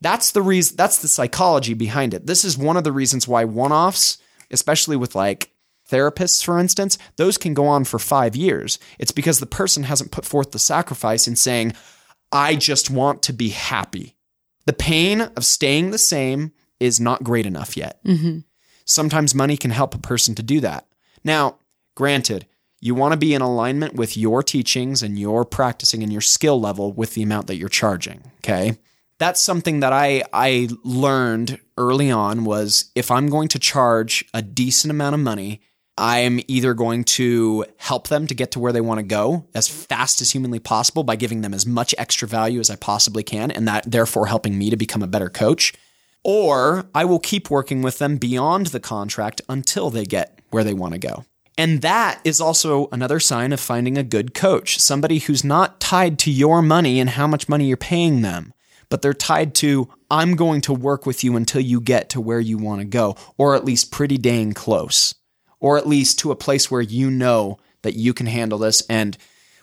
That's 0.00 0.30
the 0.30 0.42
reason, 0.42 0.76
that's 0.76 1.02
the 1.02 1.08
psychology 1.08 1.74
behind 1.74 2.14
it. 2.14 2.26
This 2.26 2.44
is 2.44 2.56
one 2.56 2.76
of 2.76 2.84
the 2.84 2.92
reasons 2.92 3.26
why 3.26 3.44
one 3.44 3.72
offs, 3.72 4.18
especially 4.52 4.96
with 4.96 5.16
like 5.16 5.50
therapists, 5.90 6.44
for 6.44 6.58
instance, 6.58 6.98
those 7.16 7.38
can 7.38 7.54
go 7.54 7.66
on 7.66 7.84
for 7.84 7.98
five 7.98 8.34
years. 8.36 8.78
It's 8.98 9.12
because 9.12 9.38
the 9.38 9.46
person 9.46 9.84
hasn't 9.84 10.12
put 10.12 10.24
forth 10.24 10.50
the 10.50 10.58
sacrifice 10.58 11.28
in 11.28 11.36
saying, 11.36 11.74
I 12.32 12.56
just 12.56 12.90
want 12.90 13.22
to 13.22 13.32
be 13.32 13.50
happy. 13.50 14.16
The 14.66 14.72
pain 14.72 15.20
of 15.20 15.44
staying 15.44 15.90
the 15.90 15.98
same 15.98 16.52
is 16.80 17.00
not 17.00 17.22
great 17.22 17.46
enough 17.46 17.76
yet. 17.76 18.02
Mm-hmm. 18.04 18.38
Sometimes 18.84 19.34
money 19.34 19.56
can 19.56 19.70
help 19.70 19.94
a 19.94 19.98
person 19.98 20.34
to 20.34 20.42
do 20.42 20.60
that. 20.60 20.86
Now, 21.22 21.58
granted, 21.94 22.46
you 22.80 22.94
want 22.94 23.12
to 23.12 23.18
be 23.18 23.34
in 23.34 23.40
alignment 23.40 23.94
with 23.94 24.16
your 24.16 24.42
teachings 24.42 25.02
and 25.02 25.18
your 25.18 25.44
practicing 25.44 26.02
and 26.02 26.12
your 26.12 26.20
skill 26.20 26.60
level 26.60 26.92
with 26.92 27.14
the 27.14 27.22
amount 27.22 27.46
that 27.46 27.56
you're 27.56 27.68
charging. 27.68 28.30
Okay. 28.38 28.78
That's 29.18 29.40
something 29.40 29.80
that 29.80 29.92
I, 29.92 30.24
I 30.32 30.68
learned 30.82 31.60
early 31.78 32.10
on 32.10 32.44
was 32.44 32.90
if 32.94 33.10
I'm 33.10 33.28
going 33.28 33.48
to 33.48 33.58
charge 33.58 34.24
a 34.34 34.42
decent 34.42 34.90
amount 34.90 35.14
of 35.14 35.20
money, 35.20 35.62
I'm 35.96 36.40
either 36.48 36.74
going 36.74 37.04
to 37.04 37.64
help 37.76 38.08
them 38.08 38.26
to 38.26 38.34
get 38.34 38.50
to 38.52 38.58
where 38.58 38.72
they 38.72 38.80
want 38.80 38.98
to 38.98 39.04
go 39.04 39.46
as 39.54 39.68
fast 39.68 40.20
as 40.20 40.32
humanly 40.32 40.58
possible 40.58 41.04
by 41.04 41.16
giving 41.16 41.42
them 41.42 41.54
as 41.54 41.66
much 41.66 41.94
extra 41.96 42.26
value 42.26 42.60
as 42.60 42.70
I 42.70 42.76
possibly 42.76 43.22
can, 43.22 43.50
and 43.50 43.68
that 43.68 43.90
therefore 43.90 44.26
helping 44.26 44.58
me 44.58 44.70
to 44.70 44.76
become 44.76 45.02
a 45.02 45.08
better 45.08 45.28
coach. 45.28 45.72
Or 46.24 46.86
I 46.94 47.04
will 47.04 47.20
keep 47.20 47.50
working 47.50 47.82
with 47.82 47.98
them 47.98 48.16
beyond 48.16 48.66
the 48.68 48.80
contract 48.80 49.40
until 49.48 49.90
they 49.90 50.04
get 50.04 50.40
where 50.50 50.64
they 50.64 50.74
want 50.74 50.94
to 50.94 50.98
go. 50.98 51.24
And 51.56 51.82
that 51.82 52.20
is 52.24 52.40
also 52.40 52.88
another 52.90 53.20
sign 53.20 53.52
of 53.52 53.60
finding 53.60 53.96
a 53.96 54.02
good 54.02 54.34
coach, 54.34 54.80
somebody 54.80 55.18
who's 55.18 55.44
not 55.44 55.78
tied 55.78 56.18
to 56.20 56.30
your 56.30 56.62
money 56.62 56.98
and 56.98 57.10
how 57.10 57.28
much 57.28 57.48
money 57.48 57.66
you're 57.66 57.76
paying 57.76 58.22
them, 58.22 58.52
but 58.88 59.02
they're 59.02 59.14
tied 59.14 59.54
to, 59.56 59.88
I'm 60.10 60.34
going 60.34 60.60
to 60.62 60.72
work 60.72 61.06
with 61.06 61.22
you 61.22 61.36
until 61.36 61.60
you 61.60 61.80
get 61.80 62.08
to 62.10 62.20
where 62.20 62.40
you 62.40 62.58
want 62.58 62.80
to 62.80 62.86
go, 62.86 63.16
or 63.38 63.54
at 63.54 63.64
least 63.64 63.92
pretty 63.92 64.18
dang 64.18 64.52
close, 64.52 65.14
or 65.64 65.78
at 65.78 65.86
least 65.86 66.18
to 66.18 66.30
a 66.30 66.36
place 66.36 66.70
where 66.70 66.82
you 66.82 67.10
know 67.10 67.58
that 67.80 67.94
you 67.94 68.12
can 68.12 68.26
handle 68.26 68.58
this. 68.58 68.82
And 68.86 69.16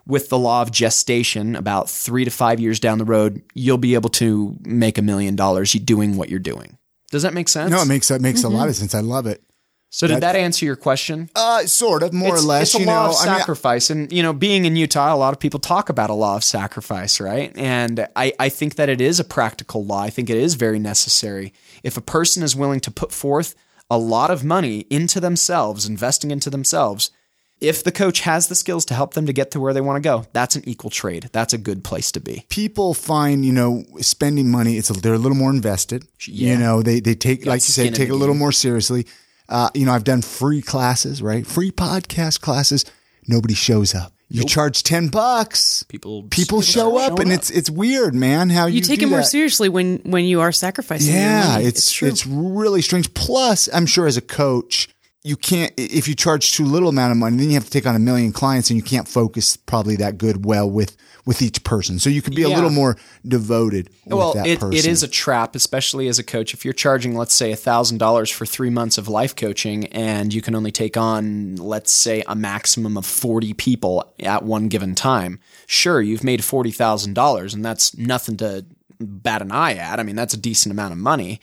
with 0.07 0.29
the 0.29 0.37
law 0.39 0.63
of 0.63 0.71
gestation, 0.71 1.55
about 1.55 1.91
three 1.91 2.25
to 2.25 2.31
five 2.31 2.59
years 2.59 2.79
down 2.79 2.97
the 2.97 3.05
road, 3.05 3.43
you'll 3.53 3.77
be 3.77 3.93
able 3.93 4.09
to 4.09 4.57
make 4.63 4.97
a 4.97 5.03
million 5.03 5.35
dollars 5.35 5.73
doing 5.73 6.17
what 6.17 6.27
you're 6.27 6.39
doing. 6.39 6.79
Does 7.11 7.21
that 7.21 7.35
make 7.35 7.47
sense? 7.47 7.69
No, 7.69 7.83
it 7.83 7.87
makes 7.87 8.07
that 8.07 8.19
makes 8.19 8.43
a 8.43 8.49
lot 8.49 8.67
of 8.67 8.75
sense. 8.75 8.95
I 8.95 9.01
love 9.01 9.27
it. 9.27 9.43
So 9.91 10.07
did 10.07 10.21
that 10.21 10.35
answer 10.35 10.65
your 10.65 10.75
question? 10.75 11.29
Uh, 11.35 11.65
sort 11.65 12.01
of, 12.01 12.13
more 12.13 12.33
it's, 12.33 12.43
or 12.43 12.47
less. 12.47 12.61
It's 12.69 12.75
a 12.75 12.79
you 12.79 12.85
law 12.87 13.03
know, 13.03 13.09
of 13.11 13.17
I 13.17 13.25
mean, 13.25 13.37
sacrifice, 13.37 13.91
and 13.91 14.11
you 14.11 14.23
know, 14.23 14.33
being 14.33 14.65
in 14.65 14.75
Utah, 14.75 15.13
a 15.13 15.17
lot 15.17 15.33
of 15.33 15.39
people 15.39 15.59
talk 15.59 15.89
about 15.89 16.09
a 16.09 16.13
law 16.13 16.35
of 16.35 16.43
sacrifice, 16.43 17.19
right? 17.19 17.51
And 17.55 18.07
I, 18.15 18.33
I 18.39 18.49
think 18.49 18.75
that 18.75 18.89
it 18.89 19.01
is 19.01 19.19
a 19.19 19.23
practical 19.23 19.85
law. 19.85 20.01
I 20.01 20.09
think 20.09 20.31
it 20.31 20.37
is 20.37 20.55
very 20.55 20.79
necessary. 20.79 21.53
If 21.83 21.95
a 21.95 22.01
person 22.01 22.41
is 22.41 22.55
willing 22.55 22.79
to 22.79 22.89
put 22.89 23.11
forth 23.11 23.53
a 23.91 23.97
lot 24.15 24.29
of 24.31 24.43
money 24.43 24.77
into 24.89 25.19
themselves, 25.19 25.85
investing 25.85 26.31
into 26.31 26.49
themselves, 26.49 27.11
if 27.59 27.83
the 27.83 27.91
coach 27.91 28.21
has 28.21 28.47
the 28.47 28.55
skills 28.55 28.85
to 28.85 28.93
help 28.95 29.13
them 29.13 29.25
to 29.27 29.33
get 29.33 29.51
to 29.51 29.59
where 29.59 29.73
they 29.73 29.81
want 29.81 29.97
to 30.01 30.07
go, 30.11 30.25
that's 30.33 30.55
an 30.55 30.63
equal 30.65 30.89
trade. 30.89 31.29
That's 31.31 31.53
a 31.53 31.59
good 31.59 31.83
place 31.83 32.11
to 32.13 32.19
be. 32.19 32.45
people 32.49 32.93
find 32.95 33.45
you 33.45 33.51
know 33.51 33.83
spending 33.99 34.49
money 34.49 34.77
it's 34.77 34.89
a, 34.89 34.93
they're 34.93 35.13
a 35.21 35.23
little 35.25 35.37
more 35.43 35.51
invested 35.51 36.01
Yeah. 36.25 36.53
you 36.53 36.57
know 36.63 36.81
they 36.81 36.99
they 37.01 37.15
take 37.15 37.45
like 37.45 37.57
you 37.67 37.73
say 37.77 37.89
take 37.91 38.09
a 38.09 38.15
little 38.15 38.33
more 38.43 38.51
seriously 38.65 39.05
uh, 39.49 39.69
you 39.75 39.85
know 39.85 39.91
i've 39.95 40.05
done 40.13 40.21
free 40.23 40.61
classes 40.61 41.21
right 41.21 41.45
free 41.45 41.71
podcast 41.71 42.41
classes 42.41 42.85
nobody 43.27 43.53
shows 43.67 43.93
up 43.93 44.11
you 44.33 44.43
charge 44.45 44.83
10 44.83 45.09
bucks 45.09 45.83
People 45.89 46.23
people 46.29 46.61
show 46.61 46.97
up 46.97 47.19
and 47.19 47.31
it's 47.31 47.49
it's 47.49 47.69
weird 47.69 48.15
man 48.15 48.49
how 48.49 48.65
you, 48.65 48.75
You 48.75 48.81
take 48.81 48.99
do 48.99 49.07
it 49.07 49.09
more 49.09 49.19
that. 49.19 49.25
seriously 49.25 49.69
when 49.69 49.97
when 50.05 50.25
you 50.25 50.41
are 50.41 50.51
sacrificing. 50.51 51.13
your 51.13 51.17
yeah 51.23 51.47
money. 51.53 51.65
it's 51.65 51.91
true. 51.91 52.07
it's 52.07 52.25
really 52.25 52.81
strange 52.81 53.13
plus 53.13 53.69
i'm 53.73 53.85
sure 53.85 54.07
as 54.07 54.17
a 54.17 54.21
coach 54.21 54.87
you 55.23 55.35
can't 55.35 55.71
if 55.77 56.07
you 56.07 56.15
charge 56.15 56.53
too 56.53 56.65
little 56.65 56.89
amount 56.89 57.11
of 57.11 57.17
money 57.17 57.37
then 57.37 57.47
you 57.47 57.53
have 57.55 57.65
to 57.65 57.69
take 57.69 57.85
on 57.85 57.95
a 57.95 57.99
million 57.99 58.31
clients 58.31 58.69
and 58.69 58.77
you 58.77 58.83
can't 58.83 59.07
focus 59.07 59.55
probably 59.57 59.95
that 59.97 60.17
good 60.17 60.45
well 60.45 60.69
with 60.69 60.95
with 61.25 61.41
each 61.41 61.63
person 61.63 61.99
so 61.99 62.09
you 62.09 62.21
could 62.21 62.35
be 62.35 62.41
a 62.43 62.49
little 62.49 62.69
more 62.69 62.97
devoted 63.27 63.89
well, 64.05 64.33
that 64.33 64.47
it, 64.47 64.59
person 64.59 64.77
it 64.77 64.87
is 64.87 65.03
a 65.03 65.07
trap, 65.07 65.55
especially 65.55 66.07
as 66.07 66.17
a 66.17 66.23
coach. 66.23 66.53
If 66.53 66.65
you're 66.65 66.73
charging, 66.73 67.15
let's 67.15 67.33
say, 67.33 67.51
$1,000 67.51 68.33
for 68.33 68.45
three 68.45 68.69
months 68.69 68.97
of 68.97 69.07
life 69.07 69.35
coaching 69.35 69.87
and 69.87 70.33
you 70.33 70.41
can 70.41 70.55
only 70.55 70.71
take 70.71 70.97
on, 70.97 71.57
let's 71.57 71.91
say, 71.91 72.23
a 72.27 72.35
maximum 72.35 72.97
of 72.97 73.05
40 73.05 73.53
people 73.53 74.13
at 74.19 74.43
one 74.43 74.67
given 74.67 74.95
time, 74.95 75.39
sure, 75.67 76.01
you've 76.01 76.23
made 76.23 76.41
$40,000 76.41 77.53
and 77.53 77.63
that's 77.63 77.95
nothing 77.97 78.37
to 78.37 78.65
bat 78.99 79.41
an 79.41 79.51
eye 79.51 79.75
at. 79.75 79.99
I 79.99 80.03
mean, 80.03 80.15
that's 80.15 80.33
a 80.33 80.37
decent 80.37 80.71
amount 80.71 80.93
of 80.93 80.97
money 80.97 81.39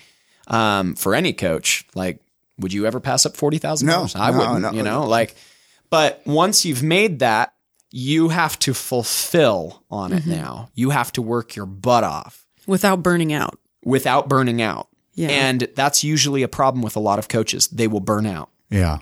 um, 0.48 0.94
for 0.94 1.14
any 1.14 1.32
coach. 1.32 1.86
Like, 1.94 2.20
would 2.58 2.72
you 2.72 2.86
ever 2.86 3.00
pass 3.00 3.24
up 3.26 3.34
$40,000? 3.34 3.84
No, 3.84 4.06
I 4.20 4.30
no, 4.30 4.38
wouldn't, 4.38 4.60
no. 4.60 4.70
you 4.72 4.82
know, 4.82 5.06
like, 5.06 5.36
but 5.90 6.22
once 6.26 6.64
you've 6.64 6.82
made 6.82 7.20
that, 7.20 7.54
you 7.90 8.28
have 8.28 8.58
to 8.60 8.74
fulfill 8.74 9.84
on 9.90 10.10
Mm-hmm. 10.10 10.30
it 10.30 10.36
now. 10.36 10.68
You 10.74 10.90
have 10.90 11.12
to 11.12 11.22
work 11.22 11.56
your 11.56 11.66
butt 11.66 12.04
off 12.04 12.46
without 12.66 13.02
burning 13.02 13.32
out. 13.32 13.58
without 13.84 14.28
burning 14.28 14.60
out. 14.62 14.88
Yeah. 15.14 15.28
And 15.28 15.66
that's 15.74 16.04
usually 16.04 16.42
a 16.42 16.48
problem 16.48 16.82
with 16.82 16.94
a 16.96 17.00
lot 17.00 17.18
of 17.18 17.28
coaches. 17.28 17.66
They 17.68 17.88
will 17.88 18.00
burn 18.00 18.26
out. 18.26 18.50
yeah 18.70 18.98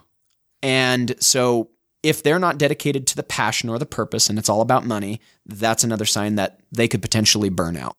And 0.62 1.14
so 1.20 1.70
if 2.03 2.22
they're 2.22 2.39
not 2.39 2.57
dedicated 2.59 3.07
to 3.09 3.16
the 3.16 3.22
passion 3.22 3.68
or 3.68 3.78
the 3.78 3.87
purpose 3.87 4.30
and 4.30 4.39
it's 4.39 4.49
all 4.49 4.61
about 4.61 4.87
money, 4.87 5.20
that's 5.45 5.82
another 5.84 6.05
sign 6.07 6.37
that 6.37 6.61
they 6.72 6.87
could 6.89 7.03
potentially 7.03 7.49
burn 7.51 7.76
out. 7.76 7.97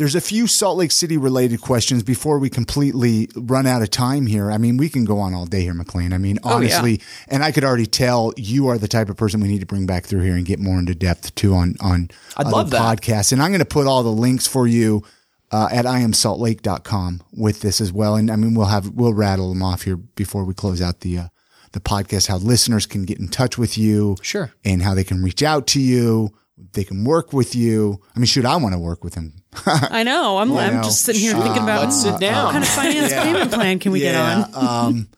There's 0.00 0.14
a 0.14 0.20
few 0.22 0.46
Salt 0.46 0.78
Lake 0.78 0.92
City 0.92 1.18
related 1.18 1.60
questions 1.60 2.02
before 2.02 2.38
we 2.38 2.48
completely 2.48 3.28
run 3.36 3.66
out 3.66 3.82
of 3.82 3.90
time 3.90 4.24
here. 4.24 4.50
I 4.50 4.56
mean, 4.56 4.78
we 4.78 4.88
can 4.88 5.04
go 5.04 5.18
on 5.18 5.34
all 5.34 5.44
day 5.44 5.60
here, 5.60 5.74
McLean. 5.74 6.14
I 6.14 6.16
mean, 6.18 6.38
Oh, 6.42 6.54
honestly, 6.54 7.02
and 7.28 7.44
I 7.44 7.52
could 7.52 7.64
already 7.64 7.84
tell 7.84 8.32
you 8.38 8.68
are 8.68 8.78
the 8.78 8.88
type 8.88 9.10
of 9.10 9.18
person 9.18 9.40
we 9.42 9.48
need 9.48 9.60
to 9.60 9.66
bring 9.66 9.84
back 9.84 10.06
through 10.06 10.22
here 10.22 10.36
and 10.36 10.46
get 10.46 10.58
more 10.58 10.78
into 10.78 10.94
depth 10.94 11.34
too 11.34 11.52
on 11.52 11.74
on 11.80 12.08
I'd 12.38 12.46
love 12.46 12.70
that. 12.70 12.80
podcasts. 12.80 13.30
And 13.30 13.42
I'm 13.42 13.50
going 13.50 13.58
to 13.58 13.66
put 13.66 13.86
all 13.86 14.02
the 14.02 14.08
links 14.08 14.46
for 14.46 14.66
you 14.66 15.04
uh, 15.52 15.68
at 15.70 15.84
iamsaltlake.com 15.84 17.22
with 17.36 17.60
this 17.60 17.78
as 17.80 17.92
well. 17.92 18.16
And 18.16 18.30
I 18.30 18.36
mean, 18.36 18.54
we'll 18.54 18.66
have 18.68 18.88
we'll 18.94 19.12
rattle 19.12 19.50
them 19.50 19.62
off 19.62 19.82
here 19.82 19.96
before 19.96 20.44
we 20.44 20.54
close 20.54 20.80
out 20.80 21.00
the 21.00 21.18
uh, 21.18 21.28
the 21.72 21.80
podcast. 21.80 22.28
How 22.28 22.38
listeners 22.38 22.86
can 22.86 23.04
get 23.04 23.18
in 23.18 23.28
touch 23.28 23.58
with 23.58 23.76
you, 23.76 24.16
Sure. 24.22 24.50
and 24.64 24.82
how 24.82 24.94
they 24.94 25.04
can 25.04 25.22
reach 25.22 25.42
out 25.42 25.66
to 25.68 25.80
you. 25.80 26.32
They 26.72 26.84
can 26.84 27.04
work 27.04 27.32
with 27.32 27.54
you. 27.54 28.00
I 28.14 28.18
mean, 28.18 28.26
shoot, 28.26 28.44
I 28.44 28.56
want 28.56 28.74
to 28.74 28.78
work 28.78 29.02
with 29.04 29.14
them. 29.14 29.34
I 29.66 30.02
know. 30.02 30.38
I'm, 30.38 30.52
I'm 30.56 30.76
know. 30.76 30.82
just 30.82 31.02
sitting 31.02 31.20
here 31.20 31.32
thinking 31.34 31.62
about 31.62 31.82
Let's 31.84 32.02
sit 32.02 32.14
hmm, 32.14 32.20
down. 32.20 32.44
what 32.46 32.52
kind 32.52 32.64
of 32.64 32.70
finance 32.70 33.12
payment 33.24 33.52
plan 33.52 33.78
can 33.78 33.92
we 33.92 34.00
get 34.00 34.14
on? 34.14 34.54
um, 34.54 35.08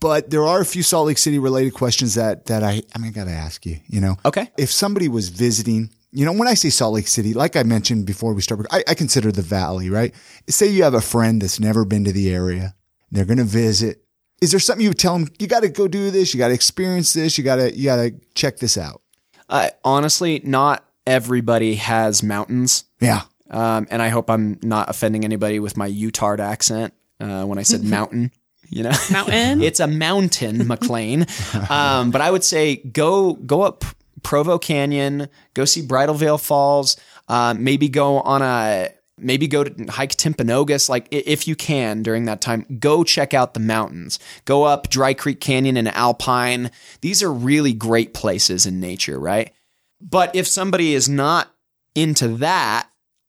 but 0.00 0.30
there 0.30 0.44
are 0.44 0.60
a 0.60 0.64
few 0.64 0.82
Salt 0.82 1.06
Lake 1.06 1.18
City 1.18 1.38
related 1.38 1.74
questions 1.74 2.14
that 2.14 2.46
that 2.46 2.62
I 2.62 2.82
I 2.94 2.98
mean 2.98 3.08
I 3.08 3.10
got 3.12 3.24
to 3.24 3.30
ask 3.30 3.64
you. 3.66 3.78
You 3.86 4.00
know, 4.00 4.16
Okay. 4.24 4.50
if 4.56 4.72
somebody 4.72 5.06
was 5.08 5.28
visiting, 5.28 5.90
you 6.12 6.24
know, 6.24 6.32
when 6.32 6.48
I 6.48 6.54
say 6.54 6.70
Salt 6.70 6.94
Lake 6.94 7.06
City, 7.08 7.34
like 7.34 7.56
I 7.56 7.62
mentioned 7.62 8.06
before 8.06 8.32
we 8.34 8.40
start, 8.42 8.66
I, 8.70 8.82
I 8.88 8.94
consider 8.94 9.30
the 9.30 9.42
Valley, 9.42 9.90
right? 9.90 10.14
Say 10.48 10.68
you 10.68 10.82
have 10.82 10.94
a 10.94 11.00
friend 11.02 11.42
that's 11.42 11.60
never 11.60 11.84
been 11.84 12.04
to 12.04 12.12
the 12.12 12.32
area, 12.34 12.74
they're 13.10 13.26
going 13.26 13.36
to 13.38 13.44
visit. 13.44 14.02
Is 14.40 14.50
there 14.50 14.60
something 14.60 14.82
you 14.82 14.90
would 14.90 14.98
tell 14.98 15.18
them? 15.18 15.28
You 15.38 15.46
got 15.46 15.60
to 15.60 15.68
go 15.68 15.88
do 15.88 16.10
this. 16.10 16.34
You 16.34 16.38
got 16.38 16.48
to 16.48 16.54
experience 16.54 17.12
this. 17.12 17.38
You 17.38 17.44
got 17.44 17.56
to 17.56 17.74
you 17.76 17.84
got 17.84 17.96
to 17.96 18.14
check 18.34 18.56
this 18.58 18.76
out. 18.78 19.02
Uh, 19.48 19.68
honestly, 19.84 20.40
not 20.42 20.84
everybody 21.06 21.76
has 21.76 22.22
mountains. 22.22 22.84
Yeah. 23.00 23.22
Um, 23.50 23.86
and 23.90 24.02
I 24.02 24.08
hope 24.08 24.28
I'm 24.28 24.58
not 24.62 24.90
offending 24.90 25.24
anybody 25.24 25.60
with 25.60 25.76
my 25.76 25.86
Utah 25.86 26.36
accent 26.40 26.94
uh, 27.20 27.44
when 27.44 27.58
I 27.58 27.62
said 27.62 27.84
mountain. 27.84 28.32
You 28.68 28.82
know, 28.82 28.92
Mountain? 29.12 29.62
it's 29.62 29.78
a 29.78 29.86
mountain, 29.86 30.66
McLean. 30.66 31.26
um, 31.70 32.10
but 32.10 32.20
I 32.20 32.32
would 32.32 32.42
say 32.42 32.76
go 32.76 33.34
go 33.34 33.62
up 33.62 33.84
Provo 34.24 34.58
Canyon, 34.58 35.28
go 35.54 35.64
see 35.64 35.82
Bridal 35.82 36.16
Veil 36.16 36.36
Falls, 36.36 36.96
uh, 37.28 37.54
maybe 37.56 37.88
go 37.88 38.20
on 38.22 38.42
a 38.42 38.88
maybe 39.18 39.46
go 39.46 39.64
to 39.64 39.84
hike 39.92 40.16
Timpanogos. 40.16 40.88
Like 40.88 41.06
if 41.10 41.46
you 41.46 41.54
can 41.54 42.02
during 42.02 42.24
that 42.24 42.40
time, 42.40 42.66
go 42.80 43.04
check 43.04 43.34
out 43.34 43.54
the 43.54 43.60
mountains. 43.60 44.18
Go 44.44 44.64
up 44.64 44.90
Dry 44.90 45.14
Creek 45.14 45.40
Canyon 45.40 45.76
and 45.76 45.88
Alpine. 45.88 46.70
These 47.00 47.22
are 47.22 47.32
really 47.32 47.72
great 47.72 48.14
places 48.14 48.66
in 48.66 48.80
nature, 48.80 49.18
right? 49.18 49.52
But 50.00 50.34
if 50.36 50.46
somebody 50.46 50.94
is 50.94 51.08
not 51.08 51.50
into 51.94 52.28
that, 52.38 52.88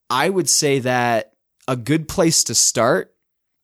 I 0.09 0.29
would 0.29 0.49
say 0.49 0.79
that 0.79 1.33
a 1.67 1.75
good 1.75 2.07
place 2.07 2.43
to 2.45 2.55
start. 2.55 3.13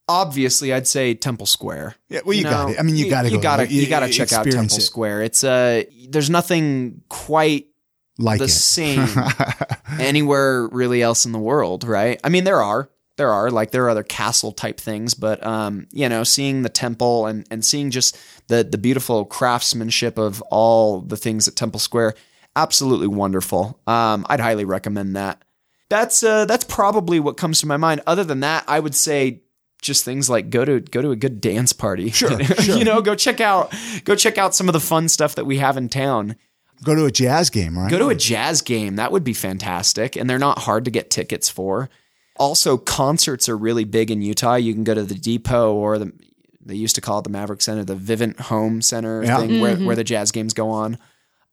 Obviously, 0.10 0.74
I'd 0.74 0.88
say 0.88 1.14
Temple 1.14 1.46
Square. 1.46 1.96
Yeah, 2.10 2.20
well, 2.26 2.34
you 2.36 2.44
got 2.44 2.72
it. 2.72 2.80
I 2.80 2.84
mean, 2.84 2.98
you 2.98 3.10
gotta 3.10 3.30
you 3.30 3.40
gotta. 3.42 3.68
You- 3.72 3.82
you 3.84 3.88
gotta 3.88 4.10
check 4.10 4.34
out 4.34 4.46
Temple 4.46 4.78
it. 4.78 4.82
Square. 4.82 5.22
It's 5.24 5.44
uh 5.44 5.84
there's 6.10 6.30
nothing 6.30 7.02
quite 7.10 7.68
Like 8.18 8.40
the 8.40 8.46
it. 8.46 8.50
same 8.50 9.08
anywhere 10.00 10.68
really 10.68 11.02
else 11.02 11.26
in 11.26 11.32
the 11.32 11.40
world, 11.40 11.84
right? 11.84 12.20
I 12.24 12.30
mean, 12.30 12.44
there 12.44 12.62
are 12.62 12.90
there 13.18 13.32
are 13.32 13.50
like 13.52 13.72
there 13.72 13.86
are 13.86 13.90
other 13.90 14.04
castle 14.04 14.52
type 14.52 14.80
things, 14.80 15.14
but 15.14 15.46
um, 15.46 15.88
you 15.92 16.10
know, 16.10 16.24
seeing 16.24 16.64
the 16.64 16.70
temple 16.70 17.26
and 17.28 17.46
and 17.52 17.64
seeing 17.64 17.90
just 17.92 18.18
the 18.48 18.64
the 18.64 18.78
beautiful 18.78 19.24
craftsmanship 19.26 20.18
of 20.18 20.42
all 20.50 21.02
the 21.02 21.18
things 21.18 21.48
at 21.48 21.56
Temple 21.56 21.80
Square, 21.80 22.16
absolutely 22.56 23.08
wonderful. 23.08 23.80
Um, 23.88 24.26
I'd 24.30 24.40
highly 24.40 24.66
recommend 24.66 25.16
that. 25.16 25.42
That's 25.90 26.24
uh 26.24 26.46
that's 26.46 26.64
probably 26.64 27.20
what 27.20 27.38
comes 27.38 27.60
to 27.60 27.68
my 27.68 27.78
mind. 27.78 28.02
Other 28.08 28.24
than 28.24 28.40
that, 28.40 28.64
I 28.68 28.80
would 28.80 28.96
say 28.96 29.42
just 29.82 30.06
things 30.06 30.30
like 30.30 30.50
go 30.50 30.66
to 30.66 30.80
go 30.80 31.02
to 31.02 31.12
a 31.12 31.16
good 31.16 31.40
dance 31.42 31.72
party. 31.74 32.10
Sure, 32.14 32.42
you 32.62 32.84
know, 32.84 33.02
go 33.02 33.14
check 33.16 33.40
out 33.42 33.72
go 34.04 34.16
check 34.16 34.38
out 34.40 34.56
some 34.56 34.68
of 34.70 34.74
the 34.74 34.80
fun 34.80 35.08
stuff 35.10 35.36
that 35.36 35.46
we 35.46 35.58
have 35.60 35.78
in 35.78 35.90
town. 35.90 36.36
Go 36.84 36.96
to 36.96 37.06
a 37.06 37.12
jazz 37.12 37.50
game, 37.50 37.78
right? 37.78 37.92
Go 37.92 38.00
to 38.00 38.08
a 38.10 38.16
jazz 38.16 38.62
game. 38.62 38.96
That 38.96 39.12
would 39.12 39.24
be 39.24 39.34
fantastic. 39.34 40.16
And 40.16 40.30
they're 40.30 40.40
not 40.40 40.60
hard 40.60 40.86
to 40.86 40.92
get 40.92 41.10
tickets 41.12 41.48
for. 41.48 41.90
Also, 42.38 42.78
concerts 42.78 43.48
are 43.48 43.56
really 43.56 43.84
big 43.84 44.10
in 44.10 44.22
Utah. 44.22 44.56
You 44.56 44.74
can 44.74 44.84
go 44.84 44.96
to 44.96 45.04
the 45.04 45.14
Depot 45.16 45.74
or 45.74 46.00
the 46.00 46.12
they 46.66 46.76
used 46.76 46.96
to 46.96 47.02
call 47.02 47.20
it 47.20 47.24
the 47.24 47.30
Maverik 47.30 47.62
Center, 47.62 47.84
the 47.84 47.96
Vivint 47.96 48.40
Home 48.40 48.82
Center 48.82 49.24
Yeah. 49.24 49.38
thing 49.38 49.60
where, 49.60 49.76
where 49.76 49.96
the 49.96 50.04
jazz 50.04 50.32
games 50.32 50.54
go 50.54 50.70
on. 50.72 50.98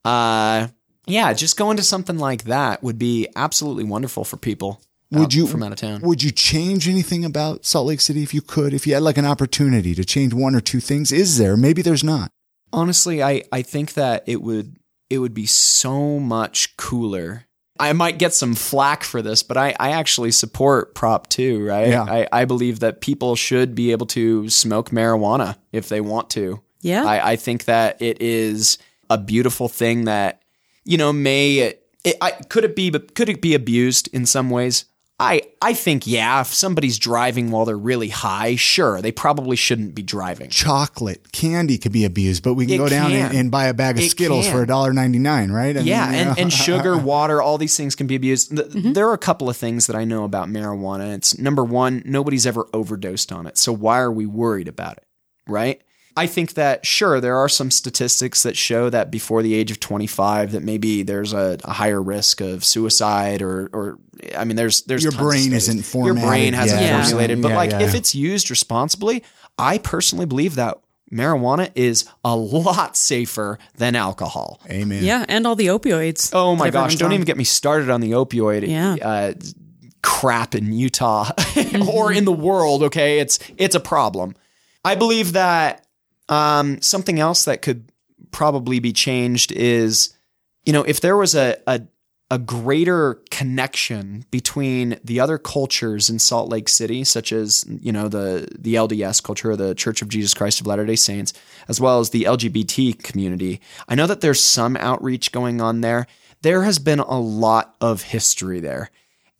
Uh 0.04 0.68
yeah, 1.10 1.32
just 1.32 1.56
going 1.56 1.76
to 1.76 1.82
something 1.82 2.18
like 2.18 2.44
that 2.44 2.82
would 2.82 2.98
be 2.98 3.28
absolutely 3.36 3.84
wonderful 3.84 4.24
for 4.24 4.36
people. 4.36 4.80
Would 5.12 5.34
you 5.34 5.48
from 5.48 5.62
out 5.64 5.72
of 5.72 5.78
town? 5.78 6.02
Would 6.02 6.22
you 6.22 6.30
change 6.30 6.86
anything 6.88 7.24
about 7.24 7.64
Salt 7.66 7.86
Lake 7.88 8.00
City 8.00 8.22
if 8.22 8.32
you 8.32 8.40
could? 8.40 8.72
If 8.72 8.86
you 8.86 8.94
had 8.94 9.02
like 9.02 9.18
an 9.18 9.24
opportunity 9.26 9.92
to 9.96 10.04
change 10.04 10.32
one 10.32 10.54
or 10.54 10.60
two 10.60 10.78
things, 10.78 11.10
is 11.10 11.36
there? 11.36 11.56
Maybe 11.56 11.82
there's 11.82 12.04
not. 12.04 12.30
honestly 12.72 13.20
i 13.20 13.42
i 13.50 13.62
think 13.62 13.94
that 13.94 14.22
it 14.28 14.40
would 14.40 14.76
it 15.08 15.18
would 15.18 15.34
be 15.34 15.46
so 15.46 16.20
much 16.20 16.76
cooler 16.76 17.44
i 17.80 17.92
might 17.92 18.16
get 18.16 18.32
some 18.32 18.54
flack 18.54 19.02
for 19.02 19.20
this 19.22 19.42
but 19.42 19.56
i 19.56 19.74
i 19.80 19.90
actually 19.90 20.30
support 20.30 20.94
prop 20.94 21.28
2 21.28 21.66
right 21.66 21.88
Yeah. 21.88 22.04
i 22.04 22.28
i 22.32 22.44
believe 22.44 22.78
that 22.78 23.00
people 23.00 23.34
should 23.34 23.74
be 23.74 23.90
able 23.90 24.06
to 24.06 24.48
smoke 24.48 24.90
marijuana 24.90 25.56
if 25.72 25.88
they 25.88 26.00
want 26.00 26.30
to 26.30 26.60
Yeah. 26.80 27.04
i 27.04 27.32
i 27.32 27.36
think 27.36 27.64
that 27.64 28.00
it 28.00 28.22
is 28.22 28.78
a 29.08 29.18
beautiful 29.18 29.68
thing 29.68 30.04
that 30.04 30.40
you 30.90 30.98
know 30.98 31.12
may 31.12 31.76
it, 32.04 32.16
I, 32.20 32.32
could 32.32 32.64
it 32.64 32.74
be 32.74 32.90
but 32.90 33.14
could 33.14 33.28
it 33.28 33.40
be 33.40 33.54
abused 33.54 34.08
in 34.12 34.26
some 34.26 34.50
ways 34.50 34.86
I, 35.18 35.42
I 35.60 35.74
think 35.74 36.06
yeah 36.06 36.40
if 36.40 36.46
somebody's 36.46 36.98
driving 36.98 37.50
while 37.50 37.66
they're 37.66 37.76
really 37.76 38.08
high 38.08 38.56
sure 38.56 39.02
they 39.02 39.12
probably 39.12 39.54
shouldn't 39.54 39.94
be 39.94 40.02
driving 40.02 40.48
Chocolate, 40.48 41.30
candy 41.30 41.76
could 41.76 41.92
be 41.92 42.06
abused, 42.06 42.42
but 42.42 42.54
we 42.54 42.64
can 42.64 42.76
It 42.76 42.78
go 42.78 42.88
down 42.88 43.12
and, 43.12 43.30
can. 43.30 43.38
and 43.38 43.50
buy 43.50 43.66
a 43.66 43.74
bag 43.74 43.98
of 43.98 44.04
It 44.04 44.10
Skittles 44.10 44.46
can. 44.46 44.54
for 44.54 44.62
a 44.62 44.66
dollar 44.66 44.94
ninety 44.94 45.18
nine, 45.18 45.52
right? 45.52 45.76
I 45.76 45.80
yeah, 45.80 46.06
mean, 46.06 46.14
you 46.14 46.18
and, 46.20 46.28
know. 46.30 46.34
and 46.38 46.52
sugar, 46.52 46.96
water, 47.12 47.42
all 47.42 47.58
these 47.58 47.76
things 47.76 47.94
can 47.94 48.06
be 48.06 48.14
abused. 48.16 48.56
Th- 48.56 48.66
mm-hmm. 48.66 48.92
There 48.94 49.06
are 49.08 49.12
a 49.12 49.18
couple 49.18 49.50
of 49.50 49.58
things 49.58 49.86
that 49.88 49.94
I 49.94 50.04
know 50.04 50.24
about 50.24 50.48
marijuana. 50.48 51.14
It's 51.14 51.38
number 51.38 51.64
one, 51.64 52.02
nobody's 52.06 52.46
ever 52.46 52.66
overdosed 52.72 53.30
on 53.30 53.46
it. 53.46 53.58
So 53.58 53.72
why 53.74 53.98
are 53.98 54.10
we 54.10 54.24
worried 54.24 54.68
about 54.68 54.96
it? 54.96 55.04
Right? 55.46 55.82
I 56.22 56.26
think 56.26 56.54
that 56.54 56.84
sure 56.84 57.20
there 57.20 57.36
are 57.36 57.48
some 57.48 57.70
statistics 57.70 58.42
that 58.42 58.56
show 58.56 58.90
that 58.90 59.10
before 59.10 59.42
the 59.42 59.54
age 59.54 59.70
of 59.70 59.78
25 59.80 60.52
that 60.52 60.62
maybe 60.62 61.02
there's 61.02 61.32
a, 61.32 61.58
a 61.64 61.72
higher 61.72 62.02
risk 62.02 62.40
of 62.40 62.64
suicide 62.64 63.40
or 63.42 63.68
or 63.72 63.98
I 64.36 64.44
mean 64.44 64.56
there's 64.56 64.82
there's 64.82 65.02
Your 65.02 65.12
tons 65.12 65.22
brain 65.22 65.42
studies. 65.60 65.68
isn't 65.68 66.04
your 66.06 66.14
brain 66.14 66.52
hasn't 66.52 66.80
yet 66.82 66.92
or 67.00 67.02
formulated 67.04 67.42
but 67.42 67.48
Yeah, 67.50 67.56
like 67.56 67.70
yeah, 67.70 67.80
if 67.86 67.92
yeah. 67.92 67.98
it's 68.00 68.14
used 68.14 68.50
responsibly 68.50 69.22
I 69.58 69.78
personally 69.78 70.26
believe 70.26 70.54
that 70.56 70.78
marijuana 71.12 71.70
is 71.74 72.04
a 72.24 72.36
lot 72.36 72.96
safer 72.96 73.58
than 73.76 73.96
alcohol. 73.96 74.60
Amen. 74.70 75.02
Yeah, 75.02 75.24
and 75.28 75.44
all 75.46 75.56
the 75.56 75.66
opioids. 75.66 76.30
Oh 76.32 76.54
my 76.54 76.70
gosh, 76.70 76.94
don't 76.96 77.08
on. 77.08 77.14
even 77.14 77.24
get 77.26 77.36
me 77.36 77.44
started 77.44 77.90
on 77.90 78.00
the 78.00 78.12
opioid 78.12 78.62
Yeah. 78.68 78.94
uh, 79.02 79.32
crap 80.02 80.54
in 80.54 80.72
Utah 80.72 81.30
or 81.92 82.12
in 82.12 82.24
the 82.24 82.32
world, 82.48 82.82
okay? 82.84 83.18
It's 83.18 83.38
it's 83.56 83.74
a 83.74 83.80
problem. 83.80 84.34
I 84.84 84.94
believe 84.94 85.32
that 85.32 85.84
um, 86.30 86.80
something 86.80 87.18
else 87.18 87.44
that 87.44 87.60
could 87.60 87.90
probably 88.30 88.78
be 88.78 88.92
changed 88.92 89.52
is, 89.52 90.16
you 90.64 90.72
know, 90.72 90.82
if 90.84 91.00
there 91.00 91.16
was 91.16 91.34
a, 91.34 91.56
a 91.66 91.82
a 92.32 92.38
greater 92.38 93.20
connection 93.32 94.24
between 94.30 95.00
the 95.02 95.18
other 95.18 95.36
cultures 95.36 96.08
in 96.08 96.20
Salt 96.20 96.48
Lake 96.48 96.68
City, 96.68 97.02
such 97.02 97.32
as 97.32 97.66
you 97.68 97.90
know 97.92 98.08
the 98.08 98.48
the 98.56 98.76
LDS 98.76 99.22
culture, 99.22 99.56
the 99.56 99.74
Church 99.74 100.00
of 100.00 100.08
Jesus 100.08 100.32
Christ 100.32 100.60
of 100.60 100.66
Latter 100.66 100.86
Day 100.86 100.96
Saints, 100.96 101.32
as 101.66 101.80
well 101.80 101.98
as 101.98 102.10
the 102.10 102.24
LGBT 102.24 103.02
community. 103.02 103.60
I 103.88 103.96
know 103.96 104.06
that 104.06 104.20
there's 104.20 104.40
some 104.40 104.76
outreach 104.76 105.32
going 105.32 105.60
on 105.60 105.80
there. 105.80 106.06
There 106.42 106.62
has 106.62 106.78
been 106.78 107.00
a 107.00 107.18
lot 107.18 107.74
of 107.80 108.02
history 108.02 108.60
there, 108.60 108.90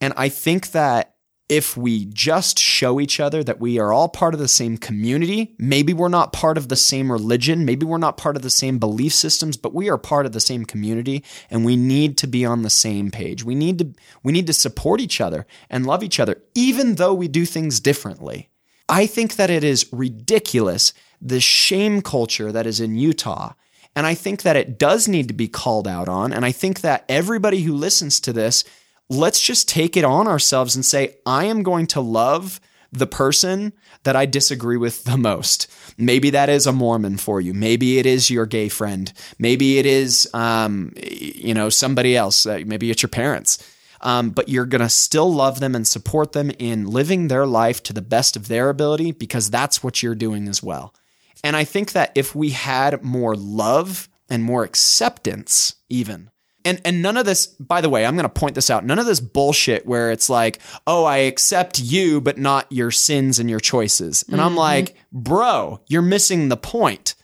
and 0.01 0.13
I 0.17 0.27
think 0.27 0.71
that 0.71 1.15
if 1.51 1.75
we 1.75 2.05
just 2.05 2.57
show 2.57 2.97
each 2.97 3.19
other 3.19 3.43
that 3.43 3.59
we 3.59 3.77
are 3.77 3.91
all 3.91 4.07
part 4.07 4.33
of 4.33 4.39
the 4.39 4.47
same 4.47 4.77
community, 4.77 5.53
maybe 5.59 5.91
we're 5.93 6.07
not 6.07 6.31
part 6.31 6.57
of 6.57 6.69
the 6.69 6.77
same 6.77 7.11
religion, 7.11 7.65
maybe 7.65 7.85
we're 7.85 7.97
not 7.97 8.15
part 8.15 8.37
of 8.37 8.41
the 8.41 8.49
same 8.49 8.79
belief 8.79 9.13
systems, 9.13 9.57
but 9.57 9.73
we 9.73 9.89
are 9.89 9.97
part 9.97 10.25
of 10.25 10.31
the 10.31 10.39
same 10.39 10.63
community 10.63 11.25
and 11.49 11.65
we 11.65 11.75
need 11.75 12.17
to 12.17 12.25
be 12.25 12.45
on 12.45 12.61
the 12.61 12.69
same 12.69 13.11
page. 13.11 13.43
We 13.43 13.53
need 13.53 13.79
to 13.79 13.93
we 14.23 14.31
need 14.31 14.47
to 14.47 14.53
support 14.53 15.01
each 15.01 15.19
other 15.19 15.45
and 15.69 15.85
love 15.85 16.03
each 16.03 16.21
other 16.21 16.41
even 16.55 16.95
though 16.95 17.13
we 17.13 17.27
do 17.27 17.45
things 17.45 17.81
differently. 17.81 18.47
I 18.87 19.05
think 19.05 19.35
that 19.35 19.49
it 19.49 19.65
is 19.65 19.91
ridiculous 19.91 20.93
the 21.21 21.41
shame 21.41 22.01
culture 22.01 22.53
that 22.53 22.65
is 22.65 22.79
in 22.79 22.95
Utah. 22.95 23.55
And 23.93 24.07
I 24.07 24.13
think 24.15 24.43
that 24.43 24.55
it 24.55 24.79
does 24.79 25.09
need 25.09 25.27
to 25.27 25.33
be 25.33 25.49
called 25.49 25.85
out 25.85 26.07
on 26.07 26.31
and 26.31 26.45
I 26.45 26.53
think 26.53 26.79
that 26.79 27.03
everybody 27.09 27.63
who 27.63 27.73
listens 27.73 28.21
to 28.21 28.31
this 28.31 28.63
let's 29.11 29.41
just 29.41 29.67
take 29.67 29.97
it 29.97 30.05
on 30.05 30.27
ourselves 30.27 30.75
and 30.75 30.85
say, 30.85 31.17
I 31.25 31.45
am 31.45 31.63
going 31.63 31.87
to 31.87 32.01
love 32.01 32.61
the 32.93 33.07
person 33.07 33.73
that 34.03 34.15
I 34.15 34.25
disagree 34.25 34.77
with 34.77 35.03
the 35.03 35.17
most. 35.17 35.69
Maybe 35.97 36.29
that 36.31 36.49
is 36.49 36.65
a 36.65 36.71
Mormon 36.71 37.17
for 37.17 37.39
you. 37.41 37.53
Maybe 37.53 37.99
it 37.99 38.05
is 38.05 38.29
your 38.29 38.45
gay 38.45 38.69
friend. 38.69 39.11
Maybe 39.37 39.77
it 39.77 39.85
is, 39.85 40.29
um, 40.33 40.93
you 40.95 41.53
know, 41.53 41.69
somebody 41.69 42.15
else. 42.15 42.45
Uh, 42.45 42.61
Maybe 42.65 42.89
it's 42.89 43.01
your 43.01 43.09
parents. 43.09 43.63
Um, 44.01 44.31
but 44.31 44.49
you're 44.49 44.65
going 44.65 44.81
to 44.81 44.89
still 44.89 45.31
love 45.31 45.59
them 45.59 45.75
and 45.75 45.87
support 45.87 46.31
them 46.31 46.49
in 46.57 46.87
living 46.87 47.27
their 47.27 47.45
life 47.45 47.83
to 47.83 47.93
the 47.93 48.01
best 48.01 48.35
of 48.35 48.47
their 48.47 48.69
ability 48.69 49.11
because 49.11 49.51
that's 49.51 49.83
what 49.83 50.01
you're 50.01 50.15
doing 50.15 50.47
as 50.47 50.63
well. 50.63 50.95
And 51.43 51.55
I 51.55 51.65
think 51.65 51.91
that 51.91 52.11
if 52.15 52.33
we 52.33 52.51
had 52.51 53.03
more 53.03 53.35
love 53.35 54.09
and 54.29 54.43
more 54.43 54.63
acceptance, 54.63 55.75
even, 55.87 56.30
and 56.65 56.81
and 56.85 57.01
none 57.01 57.17
of 57.17 57.25
this 57.25 57.47
by 57.47 57.81
the 57.81 57.89
way 57.89 58.05
i'm 58.05 58.15
going 58.15 58.23
to 58.23 58.29
point 58.29 58.55
this 58.55 58.69
out 58.69 58.85
none 58.85 58.99
of 58.99 59.05
this 59.05 59.19
bullshit 59.19 59.85
where 59.85 60.11
it's 60.11 60.29
like 60.29 60.59
oh 60.87 61.05
i 61.05 61.17
accept 61.17 61.79
you 61.79 62.21
but 62.21 62.37
not 62.37 62.65
your 62.71 62.91
sins 62.91 63.39
and 63.39 63.49
your 63.49 63.59
choices. 63.59 64.23
And 64.31 64.41
i'm 64.41 64.49
mm-hmm. 64.49 64.57
like 64.57 64.95
bro 65.11 65.81
you're 65.87 66.01
missing 66.01 66.49
the 66.49 66.57
point. 66.57 67.15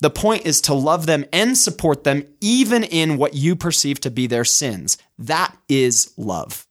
The 0.00 0.10
point 0.10 0.46
is 0.46 0.60
to 0.62 0.74
love 0.74 1.06
them 1.06 1.24
and 1.32 1.56
support 1.56 2.02
them 2.02 2.24
even 2.40 2.82
in 2.82 3.18
what 3.18 3.34
you 3.34 3.54
perceive 3.54 4.00
to 4.00 4.10
be 4.10 4.26
their 4.26 4.44
sins. 4.44 4.98
That 5.16 5.56
is 5.68 6.12
love. 6.16 6.66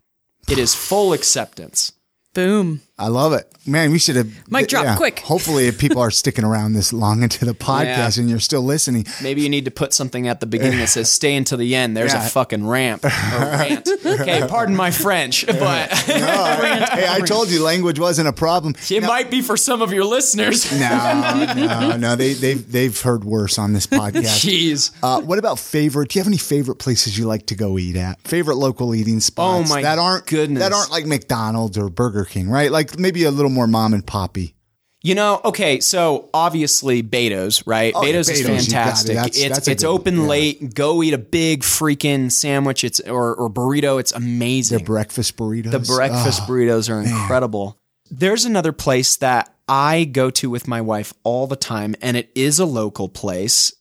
It 0.50 0.58
is 0.58 0.76
full 0.76 1.14
acceptance. 1.14 1.94
Boom. 2.34 2.82
I 3.02 3.08
love 3.08 3.34
it. 3.34 3.48
Man, 3.66 3.92
we 3.92 4.00
should 4.00 4.16
have. 4.16 4.28
Mic 4.50 4.68
drop, 4.68 4.98
quick. 4.98 5.20
Hopefully, 5.26 5.68
if 5.68 5.78
people 5.78 6.00
are 6.00 6.10
sticking 6.12 6.44
around 6.44 6.74
this 6.74 6.92
long 6.94 7.22
into 7.24 7.46
the 7.46 7.54
podcast 7.54 8.18
and 8.18 8.28
you're 8.30 8.40
still 8.40 8.62
listening, 8.64 9.06
maybe 9.22 9.42
you 9.42 9.50
need 9.50 9.66
to 9.66 9.72
put 9.72 9.94
something 9.94 10.28
at 10.28 10.40
the 10.40 10.46
beginning 10.48 10.80
that 10.80 10.88
says 10.90 11.12
stay 11.12 11.36
until 11.36 11.58
the 11.60 11.76
end 11.76 11.96
there's 11.96 12.14
Yeah. 12.14 12.26
a 12.26 12.30
fucking 12.30 12.66
ramp 12.66 13.06
or 13.06 13.10
rant 13.32 13.88
okay 14.06 14.46
pardon 14.48 14.76
my 14.76 14.90
french 14.92 15.46
but 15.46 15.92
hey, 15.94 17.06
I 17.08 17.22
told 17.26 17.50
you 17.52 17.62
language 17.64 18.00
wasn't 18.00 18.28
a 18.28 18.34
problem. 18.34 18.76
it 18.90 19.04
might 19.04 19.30
be 19.30 19.42
for 19.42 19.58
some 19.58 19.82
of 19.82 19.94
your 19.94 20.06
listeners 20.06 20.72
No, 20.72 21.54
no, 21.56 21.98
no. 21.98 22.16
They 22.16 22.34
they've 22.34 22.72
they've 22.72 23.00
heard 23.02 23.24
worse 23.24 23.58
on 23.60 23.74
this 23.74 23.86
podcast. 23.88 24.42
Jeez. 24.44 24.92
Uh, 25.04 25.22
what 25.22 25.38
about 25.40 25.60
favorite? 25.60 26.10
Do 26.10 26.18
you 26.20 26.22
have 26.22 26.28
any 26.28 26.38
favorite 26.38 26.76
places 26.78 27.18
you 27.18 27.26
like 27.26 27.46
to 27.48 27.56
go 27.56 27.78
eat 27.78 27.96
at? 27.96 28.20
Favorite 28.22 28.56
local 28.58 28.94
eating 28.96 29.20
spots? 29.20 29.70
Oh, 29.70 29.74
my 29.76 29.82
that 29.84 30.00
aren't 30.00 30.26
goodness. 30.28 30.60
That 30.62 30.74
aren't 30.74 30.92
like 30.92 31.06
McDonald's 31.06 31.78
or 31.78 31.90
Burger 31.90 32.26
King, 32.26 32.50
right? 32.50 32.72
Like 32.72 32.91
maybe 32.98 33.24
a 33.24 33.32
little 33.32 33.52
more 33.52 33.68
mom 33.68 33.94
and 33.94 34.06
poppy. 34.06 34.56
You 35.04 35.16
know, 35.16 35.42
okay, 35.46 35.80
so 35.80 36.30
obviously 36.32 37.02
Beto's, 37.02 37.66
right? 37.66 37.92
Oh, 37.96 38.04
yeah, 38.04 38.12
Beto's 38.14 38.30
is 38.30 38.42
Beto's, 38.44 38.68
it. 38.68 38.72
fantastic. 38.72 39.16
That's- 39.16 39.38
it's 39.38 39.50
that's 39.56 39.68
it's 39.68 39.82
good 39.82 39.90
one. 39.90 40.00
open 40.00 40.16
Yeah. 40.18 40.28
late. 40.28 40.74
Go 40.76 41.02
eat 41.02 41.14
a 41.14 41.18
big 41.18 41.64
freaking 41.64 42.32
sandwich. 42.32 42.84
It's 42.84 43.00
or, 43.00 43.34
or 43.34 43.50
burrito. 43.50 44.00
It's 44.00 44.12
amazing. 44.12 44.78
The 44.78 44.84
breakfast 44.84 45.38
burritos. 45.38 45.72
the 45.72 45.80
breakfast 45.80 46.42
Oh, 46.44 46.52
burritos 46.52 46.88
are 46.94 47.02
incredible. 47.02 47.80
There's 48.12 48.46
another 48.46 48.74
place 48.74 49.16
that 49.18 49.52
I 49.68 50.04
go 50.04 50.30
to 50.32 50.50
with 50.52 50.68
my 50.68 50.82
wife 50.82 51.14
all 51.24 51.48
the 51.48 51.56
time, 51.56 51.96
and 52.02 52.16
it 52.16 52.30
is 52.36 52.60
a 52.60 52.66
local 52.66 53.10
place. 53.10 53.74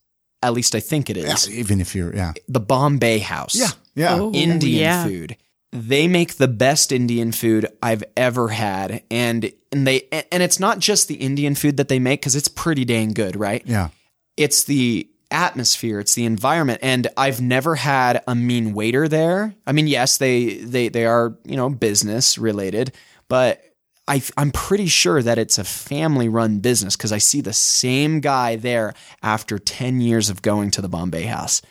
At 0.42 0.54
least 0.54 0.74
I 0.74 0.80
think 0.80 1.10
it 1.10 1.18
is. 1.18 1.48
yeah, 1.50 1.54
even 1.58 1.82
if 1.82 1.94
you're 1.94 2.14
yeah 2.16 2.32
The 2.48 2.60
Bombay 2.60 3.18
House. 3.18 3.54
yeah 3.54 3.68
yeah. 3.94 4.14
Oh. 4.18 4.32
Indian 4.32 4.80
yeah. 4.82 5.04
food. 5.04 5.36
They 5.72 6.08
make 6.08 6.36
the 6.36 6.48
best 6.48 6.90
Indian 6.90 7.32
food 7.32 7.66
I've 7.82 8.02
ever 8.16 8.48
had, 8.48 9.04
and 9.10 9.52
and 9.70 9.86
they 9.86 10.08
and 10.10 10.42
it's 10.42 10.58
not 10.58 10.80
just 10.80 11.06
the 11.06 11.14
Indian 11.14 11.54
food 11.54 11.76
that 11.76 11.88
they 11.88 11.98
make 11.98 12.20
because 12.20 12.34
it's 12.34 12.48
pretty 12.48 12.84
dang 12.84 13.12
good, 13.12 13.36
right? 13.36 13.62
Yeah. 13.64 13.90
It's 14.36 14.64
the 14.64 15.08
atmosphere, 15.30 16.00
it's 16.00 16.14
the 16.14 16.24
environment, 16.24 16.80
and 16.82 17.06
I've 17.16 17.40
never 17.40 17.76
had 17.76 18.22
a 18.26 18.34
mean 18.34 18.74
waiter 18.74 19.06
there. 19.06 19.54
I 19.66 19.72
mean, 19.72 19.86
yes, 19.86 20.18
they 20.18 20.54
they 20.56 20.88
they 20.88 21.06
are 21.06 21.36
you 21.44 21.56
know 21.56 21.70
business 21.70 22.36
related, 22.36 22.92
but 23.28 23.62
I, 24.10 24.20
I'm 24.36 24.50
pretty 24.50 24.88
sure 24.88 25.22
that 25.22 25.38
it's 25.38 25.56
a 25.56 25.62
family 25.62 26.28
run 26.28 26.58
business 26.58 26.96
because 26.96 27.12
I 27.12 27.18
see 27.18 27.40
the 27.40 27.52
same 27.52 28.18
guy 28.18 28.56
there 28.56 28.92
after 29.22 29.56
10 29.56 30.00
years 30.00 30.30
of 30.30 30.42
going 30.42 30.72
to 30.72 30.82
the 30.82 30.88
Bombay 30.88 31.22
House. 31.22 31.62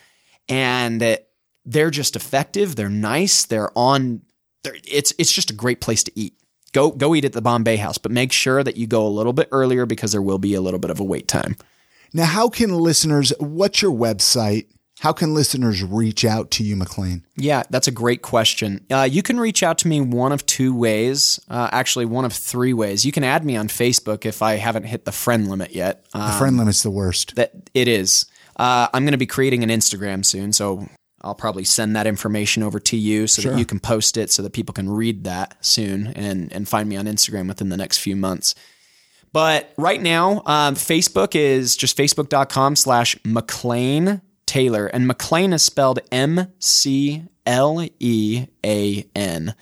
And 0.48 1.02
uh, 1.02 1.16
they're 1.64 1.90
just 1.90 2.16
effective. 2.16 2.76
They're 2.76 2.88
nice. 2.88 3.44
They're 3.44 3.70
on. 3.76 4.22
They're, 4.64 4.76
it's 4.84 5.12
it's 5.18 5.32
just 5.32 5.50
a 5.50 5.54
great 5.54 5.80
place 5.80 6.02
to 6.04 6.12
eat. 6.14 6.34
Go 6.72 6.90
go 6.90 7.14
eat 7.14 7.24
at 7.24 7.32
the 7.32 7.42
Bombay 7.42 7.76
House, 7.76 7.98
but 7.98 8.12
make 8.12 8.32
sure 8.32 8.62
that 8.62 8.76
you 8.76 8.86
go 8.86 9.06
a 9.06 9.08
little 9.08 9.32
bit 9.32 9.48
earlier 9.52 9.86
because 9.86 10.12
there 10.12 10.22
will 10.22 10.38
be 10.38 10.54
a 10.54 10.60
little 10.60 10.80
bit 10.80 10.90
of 10.90 11.00
a 11.00 11.04
wait 11.04 11.26
time. 11.28 11.56
Now, 12.12 12.24
how 12.26 12.48
can 12.48 12.74
listeners? 12.76 13.32
What's 13.38 13.82
your 13.82 13.92
website? 13.92 14.66
How 15.00 15.12
can 15.14 15.32
listeners 15.32 15.82
reach 15.82 16.26
out 16.26 16.50
to 16.52 16.62
you, 16.64 16.76
McLean? 16.76 17.24
Yeah, 17.34 17.62
that's 17.70 17.88
a 17.88 17.90
great 17.90 18.20
question. 18.20 18.84
Uh, 18.90 19.08
you 19.10 19.22
can 19.22 19.40
reach 19.40 19.62
out 19.62 19.78
to 19.78 19.88
me 19.88 20.02
one 20.02 20.30
of 20.30 20.44
two 20.44 20.74
ways. 20.76 21.40
Uh, 21.48 21.70
actually, 21.72 22.04
one 22.04 22.26
of 22.26 22.34
three 22.34 22.74
ways. 22.74 23.06
You 23.06 23.10
can 23.12 23.24
add 23.24 23.42
me 23.42 23.56
on 23.56 23.68
Facebook 23.68 24.26
if 24.26 24.42
I 24.42 24.56
haven't 24.56 24.82
hit 24.82 25.06
the 25.06 25.12
friend 25.12 25.48
limit 25.48 25.74
yet. 25.74 26.04
Uh, 26.12 26.32
The 26.32 26.38
friend 26.38 26.58
limit's 26.58 26.82
the 26.82 26.90
worst. 26.90 27.34
that 27.36 27.52
it 27.72 27.88
is. 27.88 28.26
Uh, 28.56 28.88
I'm 28.92 29.04
going 29.04 29.12
to 29.12 29.18
be 29.18 29.24
creating 29.26 29.62
an 29.62 29.70
Instagram 29.70 30.22
soon, 30.22 30.52
so 30.52 30.86
I'll 31.22 31.34
probably 31.34 31.64
send 31.64 31.96
that 31.96 32.06
information 32.06 32.62
over 32.62 32.78
to 32.80 32.96
you 32.96 33.26
so 33.26 33.42
that 33.42 33.58
you 33.58 33.66
can 33.66 33.80
post 33.80 34.16
it 34.16 34.30
so 34.30 34.42
that 34.42 34.52
people 34.52 34.72
can 34.72 34.88
read 34.88 35.24
that 35.24 35.56
soon 35.64 36.08
and 36.08 36.52
and 36.52 36.68
find 36.68 36.88
me 36.88 36.96
on 36.96 37.06
Instagram 37.06 37.48
within 37.48 37.68
the 37.68 37.76
next 37.76 37.98
few 37.98 38.16
months. 38.16 38.54
But 39.32 39.72
right 39.76 40.00
now, 40.00 40.42
um, 40.46 40.74
Facebook 40.74 41.36
is 41.36 41.76
just 41.76 41.96
facebook.com 41.96 42.74
slash 42.76 43.16
McLean 43.24 44.22
Taylor. 44.46 44.86
And 44.86 45.06
McLean 45.06 45.52
is 45.52 45.62
spelled 45.62 46.00
M 46.10 46.52
C 46.58 47.22
L 47.46 47.86
E 48.00 48.46
A 48.64 49.06
N. 49.14 49.54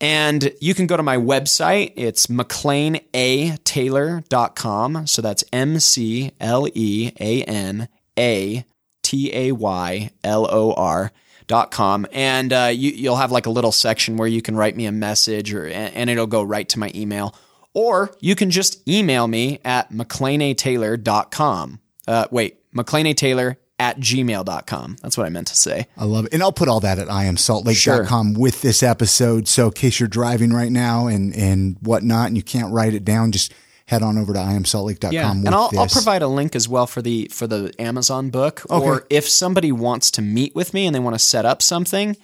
And 0.00 0.52
you 0.60 0.74
can 0.74 0.86
go 0.86 0.96
to 0.96 1.02
my 1.02 1.16
website. 1.16 1.94
It's 1.96 2.26
McLeanATaylor.com. 2.26 5.06
So 5.06 5.22
that's 5.22 5.44
M 5.52 5.80
C 5.80 6.32
L 6.40 6.68
E 6.74 7.12
A 7.18 7.42
N 7.44 7.88
A 8.18 8.64
T 9.12 9.30
A 9.34 9.52
Y 9.52 10.10
L 10.24 10.48
O 10.50 10.72
R. 10.72 11.12
Dot 11.48 11.70
com 11.70 12.06
and 12.12 12.50
uh, 12.52 12.70
you, 12.72 12.92
you'll 12.92 13.16
have 13.16 13.30
like 13.30 13.44
a 13.44 13.50
little 13.50 13.72
section 13.72 14.16
where 14.16 14.28
you 14.28 14.40
can 14.40 14.56
write 14.56 14.74
me 14.74 14.86
a 14.86 14.92
message 14.92 15.52
or 15.52 15.66
and 15.66 16.08
it'll 16.08 16.28
go 16.28 16.42
right 16.42 16.66
to 16.70 16.78
my 16.78 16.90
email 16.94 17.34
or 17.74 18.14
you 18.20 18.34
can 18.34 18.50
just 18.50 18.88
email 18.88 19.26
me 19.26 19.58
at 19.64 19.90
mcleanataylor.com 19.90 21.80
uh, 22.06 22.26
wait 22.30 22.72
mcleanataylor 22.72 23.56
at 23.78 23.98
gmail.com 23.98 24.96
that's 25.02 25.18
what 25.18 25.26
i 25.26 25.28
meant 25.28 25.48
to 25.48 25.56
say 25.56 25.86
I 25.96 26.04
love 26.04 26.26
it. 26.26 26.32
And 26.32 26.42
I'll 26.42 26.52
put 26.52 26.68
all 26.68 26.80
that 26.80 26.98
at 26.98 27.08
iamsaltlake.com 27.08 28.34
with 28.34 28.62
this 28.62 28.82
episode. 28.82 29.46
So 29.48 29.66
in 29.66 29.72
case 29.72 30.00
you're 30.00 30.08
driving 30.08 30.52
right 30.52 30.72
now 30.72 31.08
and, 31.08 31.34
and 31.34 31.76
whatnot 31.82 32.28
and 32.28 32.36
you 32.36 32.42
can't 32.44 32.72
write 32.72 32.94
it 32.94 33.04
down, 33.04 33.32
just 33.32 33.52
head 33.92 34.02
on 34.02 34.18
over 34.18 34.32
to 34.32 34.38
iamsaltlake.com. 34.38 35.12
Yeah, 35.12 35.28
with 35.34 35.46
and 35.46 35.54
I'll, 35.54 35.70
I'll 35.78 35.86
provide 35.86 36.22
a 36.22 36.28
link 36.28 36.56
as 36.56 36.68
well 36.68 36.86
for 36.86 37.02
the 37.02 37.28
for 37.30 37.46
the 37.46 37.72
Amazon 37.78 38.30
book. 38.30 38.62
Or 38.68 39.06
if 39.10 39.28
somebody 39.28 39.70
wants 39.72 40.10
to 40.12 40.22
meet 40.22 40.54
with 40.54 40.74
me 40.74 40.86
and 40.86 40.94
they 40.94 41.00
want 41.00 41.14
to 41.14 41.18
set 41.18 41.44
up 41.44 41.62
something, 41.62 42.16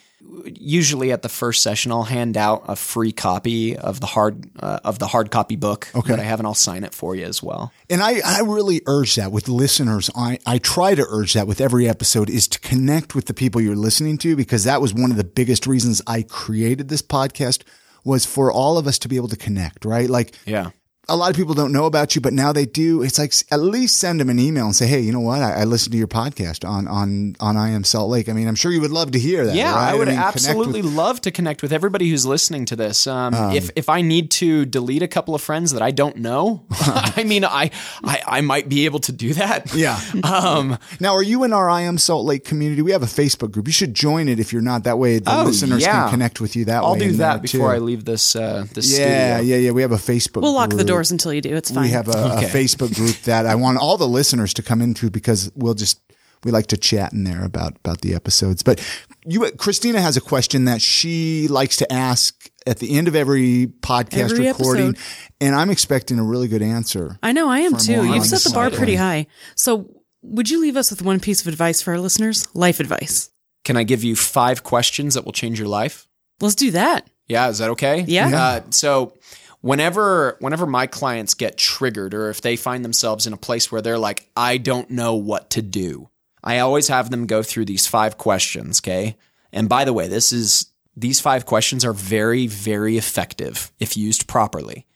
usually 0.45 1.13
at 1.13 1.23
the 1.23 1.29
first 1.29 1.63
session, 1.63 1.93
I'll 1.93 2.05
hand 2.05 2.37
out 2.37 2.65
a 2.67 2.77
free 2.77 3.13
copy 3.13 3.77
of 3.77 4.01
the 4.01 4.07
hard 4.07 4.51
uh, 4.61 4.81
of 4.85 4.99
the 4.99 5.07
hard 5.07 5.31
copy 5.31 5.57
book 5.57 5.89
that 6.07 6.19
I 6.19 6.25
have, 6.25 6.41
and 6.41 6.47
I'll 6.47 6.55
sign 6.55 6.85
it 6.85 6.95
for 6.95 7.15
you 7.15 7.25
as 7.25 7.43
well. 7.43 7.73
And 7.89 8.03
I, 8.03 8.21
I 8.25 8.41
really 8.41 8.81
urge 8.87 9.15
that 9.17 9.31
with 9.31 9.49
listeners. 9.49 10.11
I, 10.17 10.39
I 10.47 10.59
try 10.59 10.95
to 10.95 11.07
urge 11.09 11.35
that 11.35 11.47
with 11.47 11.61
every 11.61 11.89
episode 11.89 12.29
is 12.31 12.49
to 12.49 12.61
connect 12.61 13.15
with 13.15 13.27
the 13.27 13.35
people 13.35 13.61
you're 13.61 13.77
listening 13.77 14.19
to 14.19 14.37
because 14.37 14.65
that 14.65 14.81
was 14.81 14.93
one 14.93 15.11
of 15.11 15.17
the 15.17 15.25
biggest 15.25 15.67
reasons 15.67 16.03
I 16.07 16.23
created 16.23 16.89
this 16.89 17.03
podcast 17.03 17.63
was 18.05 18.25
for 18.25 18.51
all 18.51 18.79
of 18.79 18.87
us 18.87 18.99
to 19.01 19.09
be 19.09 19.17
able 19.17 19.29
to 19.29 19.37
connect, 19.37 19.85
right? 19.85 20.09
Like 20.09 20.35
Yeah. 20.47 20.71
A 21.09 21.17
lot 21.17 21.31
of 21.31 21.37
people 21.37 21.55
don't 21.55 21.73
know 21.73 21.87
about 21.87 22.15
you, 22.15 22.21
but 22.21 22.33
now 22.33 22.53
they 22.53 22.67
do. 22.67 23.03
It's 23.03 23.19
like 23.19 23.33
at 23.51 23.61
least 23.61 23.99
send 23.99 24.21
them 24.21 24.29
an 24.29 24.39
email 24.39 24.67
and 24.67 24.77
say, 24.77 24.87
Hey, 24.87 25.01
you 25.01 25.13
know 25.13 25.21
what? 25.21 25.41
I, 25.43 25.61
I 25.61 25.65
listened 25.65 25.93
to 25.93 25.99
your 25.99 26.07
podcast 26.09 26.69
on, 26.69 26.87
on, 26.87 27.35
on 27.41 27.57
I 27.57 27.71
am 27.71 27.83
Salt 27.85 28.11
Lake. 28.11 28.29
I 28.29 28.33
mean, 28.35 28.47
I'm 28.47 28.55
sure 28.55 28.71
you 28.71 28.81
would 28.81 28.91
love 28.91 29.13
to 29.13 29.19
hear 29.19 29.47
that. 29.47 29.55
Yeah, 29.55 29.73
right? 29.75 29.93
I 29.93 29.95
would 29.95 30.09
mean, 30.09 30.19
absolutely 30.19 30.83
with- 30.83 30.93
love 30.93 31.21
to 31.23 31.31
connect 31.31 31.63
with 31.63 31.73
everybody 31.73 32.09
who's 32.11 32.27
listening 32.27 32.65
to 32.67 32.77
this. 32.77 33.07
Um, 33.07 33.35
if 33.55 33.71
if 33.77 33.89
I 33.89 34.03
need 34.03 34.31
to 34.33 34.65
delete 34.67 35.03
a 35.03 35.09
couple 35.09 35.35
of 35.35 35.41
friends 35.43 35.73
that 35.73 35.83
I 35.83 35.91
don't 35.93 36.17
know, 36.19 36.65
I 36.71 37.25
mean, 37.25 37.45
I, 37.45 37.71
I 38.05 38.23
I 38.27 38.41
might 38.43 38.69
be 38.69 38.85
able 38.85 38.99
to 39.01 39.13
do 39.13 39.35
that. 39.35 39.75
yeah. 39.75 39.99
Um, 40.25 40.77
Now, 41.01 41.15
are 41.15 41.23
you 41.23 41.45
in 41.45 41.53
our 41.53 41.71
I 41.71 41.83
am 41.83 41.97
Salt 41.99 42.27
Lake 42.27 42.45
community? 42.45 42.83
We 42.83 42.93
have 42.93 43.03
a 43.03 43.07
Facebook 43.07 43.51
group. 43.53 43.67
You 43.67 43.73
should 43.73 43.95
join 43.95 44.29
it 44.29 44.39
if 44.41 44.53
you're 44.53 44.63
not. 44.63 44.85
That 44.85 44.99
way, 44.99 45.19
the 45.21 45.41
Oh, 45.41 45.45
listeners 45.45 45.83
yeah. 45.83 46.03
can 46.03 46.11
connect 46.11 46.41
with 46.41 46.55
you 46.55 46.67
that 46.67 46.83
way. 46.83 46.87
I'll 46.87 46.93
way. 46.95 46.99
do 46.99 47.13
that 47.15 47.41
before 47.43 47.71
too. 47.71 47.75
I 47.75 47.79
leave 47.79 48.05
this 48.05 48.37
uh, 48.37 48.67
this 48.75 48.91
Yeah, 48.99 49.39
studio. 49.39 49.55
yeah, 49.57 49.63
yeah. 49.67 49.71
We 49.71 49.83
have 49.83 49.93
a 49.93 49.97
Facebook. 49.97 50.43
We'll 50.43 50.53
lock 50.53 50.71
the 50.71 50.77
group. 50.77 50.89
Doors 50.99 51.11
until 51.13 51.33
you 51.33 51.41
do. 51.41 51.55
It's 51.57 51.71
fine. 51.71 51.85
We 51.85 51.91
have 51.91 52.09
a, 52.09 52.11
a 52.11 52.43
Facebook 52.43 52.95
group 52.95 53.17
that 53.23 53.47
I 53.47 53.55
want 53.55 53.79
all 53.79 53.97
the 53.97 54.09
listeners 54.09 54.53
to 54.55 54.63
come 54.63 54.83
into 54.83 55.11
because 55.11 55.51
we'll 55.55 55.75
just 55.75 56.01
we 56.45 56.51
like 56.51 56.67
to 56.69 56.77
chat 56.77 57.13
in 57.13 57.25
there 57.25 57.45
about 57.45 57.77
about 57.77 58.01
the 58.01 58.15
episodes. 58.15 58.63
But 58.63 58.81
you, 59.25 59.51
Christina, 59.53 60.01
has 60.01 60.17
a 60.17 60.21
question 60.21 60.65
that 60.67 60.81
she 60.81 61.49
likes 61.49 61.77
to 61.79 61.93
ask 61.93 62.51
at 62.67 62.79
the 62.79 62.97
end 62.97 63.09
of 63.09 63.15
every 63.17 63.69
podcast 63.81 64.33
Every 64.33 64.47
recording, 64.47 64.89
episode. 64.91 65.25
and 65.41 65.55
I'm 65.55 65.71
expecting 65.71 66.19
a 66.19 66.25
really 66.25 66.49
good 66.49 66.63
answer. 66.63 67.19
I 67.23 67.33
know 67.33 67.49
I 67.49 67.61
am 67.61 67.77
too. 67.77 68.05
You've 68.05 68.27
set 68.27 68.43
the 68.43 68.51
the 68.51 68.55
bar 68.55 68.71
pretty 68.71 68.97
high. 68.97 69.27
So, 69.55 69.89
would 70.23 70.51
you 70.51 70.61
leave 70.61 70.77
us 70.77 70.91
with 70.91 71.03
one 71.03 71.21
piece 71.21 71.41
of 71.41 71.47
advice 71.47 71.81
for 71.83 71.93
our 71.93 72.01
listeners? 72.01 72.47
Life 72.55 72.81
advice. 72.81 73.31
Can 73.65 73.77
I 73.77 73.85
give 73.85 74.03
you 74.05 74.17
five 74.17 74.63
questions 74.63 75.15
that 75.15 75.25
will 75.25 75.33
change 75.33 75.59
your 75.59 75.69
life? 75.69 76.07
Let's 76.41 76.55
do 76.55 76.71
that. 76.73 77.09
Yeah, 77.27 77.49
is 77.49 77.59
that 77.59 77.71
okay? 77.71 78.05
Yeah. 78.07 78.29
Uh, 78.29 78.61
so 78.71 79.13
whenever 79.61 80.37
whenever 80.41 80.67
my 80.67 80.87
clients 80.87 81.35
get 81.35 81.57
triggered 81.59 82.15
or 82.15 82.31
if 82.31 82.41
they 82.41 82.57
find 82.57 82.85
themselves 82.85 83.27
in 83.27 83.33
a 83.33 83.39
place 83.39 83.71
where 83.71 83.83
they're 83.83 83.99
like, 83.99 84.31
I 84.37 84.59
don't 84.59 84.91
know 84.91 85.15
what 85.15 85.51
to 85.51 85.63
do, 85.63 86.09
I 86.43 86.59
always 86.59 86.89
have 86.89 87.11
them 87.11 87.27
go 87.27 87.43
through 87.43 87.67
these 87.67 87.87
five 87.87 88.19
questions. 88.19 88.81
Okay. 88.81 89.17
And 89.53 89.69
by 89.69 89.85
the 89.85 89.93
way, 89.93 90.09
this 90.09 90.33
is 90.33 90.67
these 90.97 91.21
five 91.21 91.47
questions 91.47 91.85
are 91.85 91.93
very, 91.93 92.47
very 92.47 92.97
effective 92.97 93.73
if 93.79 93.97
used 93.97 94.27
properly. 94.29 94.87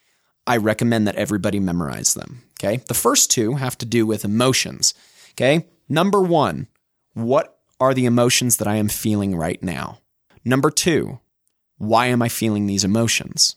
I 0.46 0.56
recommend 0.56 1.06
that 1.06 1.16
everybody 1.16 1.60
memorize 1.60 2.14
them. 2.14 2.42
Okay. 2.60 2.78
The 2.88 2.94
first 2.94 3.30
two 3.30 3.54
have 3.54 3.78
to 3.78 3.86
do 3.86 4.06
with 4.06 4.24
emotions. 4.24 4.94
Okay. 5.32 5.66
Number 5.88 6.20
one, 6.20 6.68
what 7.14 7.58
are 7.80 7.94
the 7.94 8.06
emotions 8.06 8.56
that 8.58 8.68
I 8.68 8.76
am 8.76 8.88
feeling 8.88 9.36
right 9.36 9.62
now? 9.62 9.98
Number 10.44 10.70
two, 10.70 11.20
why 11.78 12.06
am 12.06 12.22
I 12.22 12.28
feeling 12.28 12.66
these 12.66 12.84
emotions? 12.84 13.56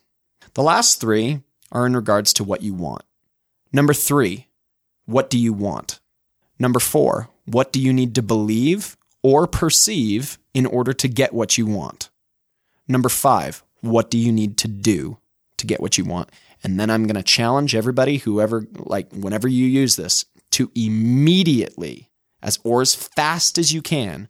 The 0.56 0.64
last 0.64 1.00
three 1.00 1.42
are 1.72 1.86
in 1.86 1.96
regards 1.96 2.34
to 2.34 2.44
what 2.44 2.62
you 2.64 2.74
want. 2.74 3.04
Number 3.72 3.94
three, 3.94 4.48
what 5.06 5.30
do 5.30 5.38
you 5.38 5.54
want? 5.54 6.00
Number 6.58 6.80
four, 6.80 7.30
what 7.46 7.72
do 7.72 7.80
you 7.80 7.94
need 7.94 8.16
to 8.16 8.22
believe 8.22 8.98
or 9.22 9.48
perceive 9.48 10.40
in 10.54 10.66
order 10.66 10.94
to 10.94 11.08
get 11.08 11.34
what 11.34 11.58
you 11.58 11.66
want? 11.66 12.10
Number 12.88 13.10
five, 13.10 13.64
what 13.82 14.10
do 14.10 14.18
you 14.18 14.32
need 14.32 14.58
to 14.60 14.68
do 14.68 15.18
to 15.58 15.68
get 15.68 15.82
what 15.82 15.98
you 15.98 16.06
want? 16.06 16.30
And 16.64 16.80
then 16.80 16.90
I'm 16.90 17.04
going 17.04 17.16
to 17.16 17.24
challenge 17.24 17.76
everybody, 17.76 18.18
whoever, 18.18 18.66
like, 18.78 19.12
whenever 19.12 19.48
you 19.48 19.66
use 19.66 19.98
this, 19.98 20.26
to 20.52 20.72
immediately, 20.74 22.10
as 22.42 22.60
or 22.64 22.82
as 22.82 22.96
fast 22.96 23.58
as 23.58 23.74
you 23.74 23.82
can, 23.82 24.30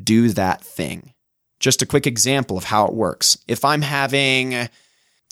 do 0.00 0.28
that 0.30 0.60
thing. 0.60 1.14
Just 1.60 1.80
a 1.80 1.86
quick 1.86 2.06
example 2.06 2.58
of 2.58 2.64
how 2.64 2.86
it 2.86 2.94
works. 2.94 3.38
If 3.48 3.64
I'm 3.64 3.82
having, 3.82 4.68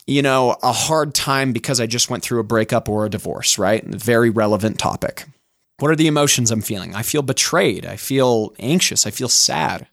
you 0.06 0.22
know, 0.22 0.56
a 0.62 0.72
hard 0.72 1.14
time 1.14 1.52
because 1.52 1.80
I 1.80 1.86
just 1.86 2.10
went 2.10 2.22
through 2.22 2.40
a 2.40 2.44
breakup 2.44 2.88
or 2.88 3.04
a 3.04 3.10
divorce, 3.10 3.58
right? 3.58 3.84
Very 3.84 4.30
relevant 4.30 4.78
topic. 4.78 5.26
What 5.78 5.90
are 5.90 5.96
the 5.96 6.08
emotions 6.08 6.50
I'm 6.50 6.60
feeling? 6.60 6.94
I 6.94 7.02
feel 7.02 7.22
betrayed. 7.22 7.86
I 7.86 7.96
feel 7.96 8.54
anxious. 8.58 9.06
I 9.06 9.10
feel 9.10 9.28
sad. 9.28 9.86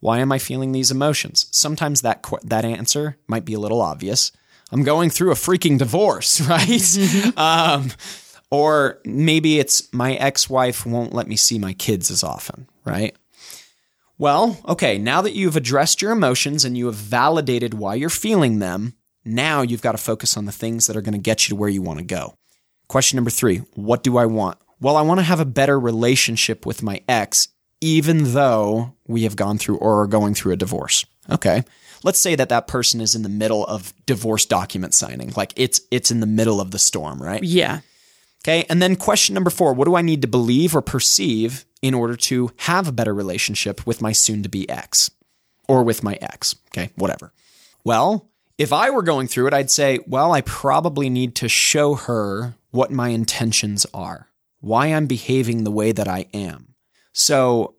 Why 0.00 0.18
am 0.18 0.32
I 0.32 0.38
feeling 0.38 0.72
these 0.72 0.90
emotions? 0.90 1.46
Sometimes 1.50 2.02
that 2.02 2.22
qu- 2.22 2.38
that 2.42 2.64
answer 2.64 3.16
might 3.26 3.44
be 3.44 3.54
a 3.54 3.58
little 3.58 3.80
obvious. 3.80 4.32
I'm 4.72 4.82
going 4.82 5.10
through 5.10 5.32
a 5.32 5.36
freaking 5.36 5.78
divorce, 5.78 6.40
right? 6.48 7.38
um, 7.38 7.90
or 8.50 8.98
maybe 9.04 9.58
it's 9.58 9.92
my 9.92 10.14
ex-wife 10.14 10.84
won't 10.84 11.12
let 11.12 11.28
me 11.28 11.36
see 11.36 11.58
my 11.58 11.72
kids 11.74 12.10
as 12.10 12.24
often, 12.24 12.66
right? 12.84 13.14
Well, 14.18 14.58
okay, 14.68 14.98
now 14.98 15.22
that 15.22 15.34
you've 15.34 15.56
addressed 15.56 16.02
your 16.02 16.12
emotions 16.12 16.64
and 16.64 16.76
you 16.76 16.86
have 16.86 16.94
validated 16.94 17.72
why 17.74 17.94
you're 17.94 18.10
feeling 18.10 18.58
them, 18.58 18.94
now 19.24 19.62
you've 19.62 19.82
got 19.82 19.92
to 19.92 19.98
focus 19.98 20.36
on 20.36 20.44
the 20.44 20.52
things 20.52 20.86
that 20.86 20.96
are 20.96 21.02
going 21.02 21.12
to 21.12 21.18
get 21.18 21.46
you 21.48 21.54
to 21.54 21.56
where 21.56 21.68
you 21.68 21.82
want 21.82 21.98
to 21.98 22.04
go. 22.04 22.34
Question 22.88 23.16
number 23.16 23.30
three 23.30 23.58
What 23.74 24.02
do 24.02 24.16
I 24.16 24.26
want? 24.26 24.58
Well, 24.80 24.96
I 24.96 25.02
want 25.02 25.20
to 25.20 25.24
have 25.24 25.40
a 25.40 25.44
better 25.44 25.78
relationship 25.78 26.64
with 26.64 26.82
my 26.82 27.02
ex, 27.08 27.48
even 27.80 28.32
though 28.32 28.94
we 29.06 29.24
have 29.24 29.36
gone 29.36 29.58
through 29.58 29.76
or 29.76 30.02
are 30.02 30.06
going 30.06 30.34
through 30.34 30.52
a 30.52 30.56
divorce. 30.56 31.04
Okay. 31.30 31.62
Let's 32.02 32.18
say 32.18 32.34
that 32.34 32.48
that 32.48 32.66
person 32.66 33.00
is 33.00 33.14
in 33.14 33.22
the 33.22 33.28
middle 33.28 33.66
of 33.66 33.92
divorce 34.06 34.46
document 34.46 34.94
signing. 34.94 35.32
Like 35.36 35.52
it's, 35.56 35.82
it's 35.90 36.10
in 36.10 36.20
the 36.20 36.26
middle 36.26 36.60
of 36.60 36.70
the 36.70 36.78
storm, 36.78 37.22
right? 37.22 37.42
Yeah. 37.42 37.80
Okay. 38.42 38.64
And 38.70 38.80
then 38.80 38.96
question 38.96 39.34
number 39.34 39.50
four 39.50 39.74
What 39.74 39.84
do 39.84 39.96
I 39.96 40.02
need 40.02 40.22
to 40.22 40.28
believe 40.28 40.74
or 40.74 40.80
perceive 40.80 41.66
in 41.82 41.92
order 41.92 42.16
to 42.16 42.50
have 42.56 42.88
a 42.88 42.92
better 42.92 43.14
relationship 43.14 43.86
with 43.86 44.00
my 44.00 44.12
soon 44.12 44.42
to 44.42 44.48
be 44.48 44.68
ex 44.68 45.10
or 45.68 45.82
with 45.82 46.02
my 46.02 46.18
ex? 46.22 46.56
Okay. 46.68 46.90
Whatever. 46.96 47.32
Well, 47.84 48.29
if 48.60 48.74
I 48.74 48.90
were 48.90 49.00
going 49.00 49.26
through 49.26 49.46
it, 49.46 49.54
I'd 49.54 49.70
say, 49.70 50.00
well, 50.06 50.32
I 50.32 50.42
probably 50.42 51.08
need 51.08 51.34
to 51.36 51.48
show 51.48 51.94
her 51.94 52.56
what 52.70 52.90
my 52.90 53.08
intentions 53.08 53.86
are, 53.94 54.28
why 54.60 54.88
I'm 54.88 55.06
behaving 55.06 55.64
the 55.64 55.70
way 55.70 55.92
that 55.92 56.06
I 56.06 56.26
am. 56.34 56.74
So 57.14 57.76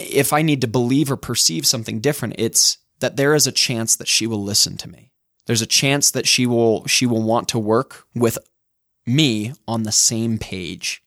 if 0.00 0.32
I 0.32 0.42
need 0.42 0.62
to 0.62 0.66
believe 0.66 1.12
or 1.12 1.16
perceive 1.16 1.64
something 1.64 2.00
different, 2.00 2.34
it's 2.38 2.78
that 2.98 3.16
there 3.16 3.36
is 3.36 3.46
a 3.46 3.52
chance 3.52 3.94
that 3.94 4.08
she 4.08 4.26
will 4.26 4.42
listen 4.42 4.76
to 4.78 4.88
me. 4.88 5.12
There's 5.46 5.62
a 5.62 5.66
chance 5.66 6.10
that 6.10 6.26
she 6.26 6.44
will 6.44 6.84
she 6.88 7.06
will 7.06 7.22
want 7.22 7.48
to 7.50 7.60
work 7.60 8.04
with 8.12 8.36
me 9.06 9.52
on 9.68 9.84
the 9.84 9.92
same 9.92 10.38
page. 10.38 11.04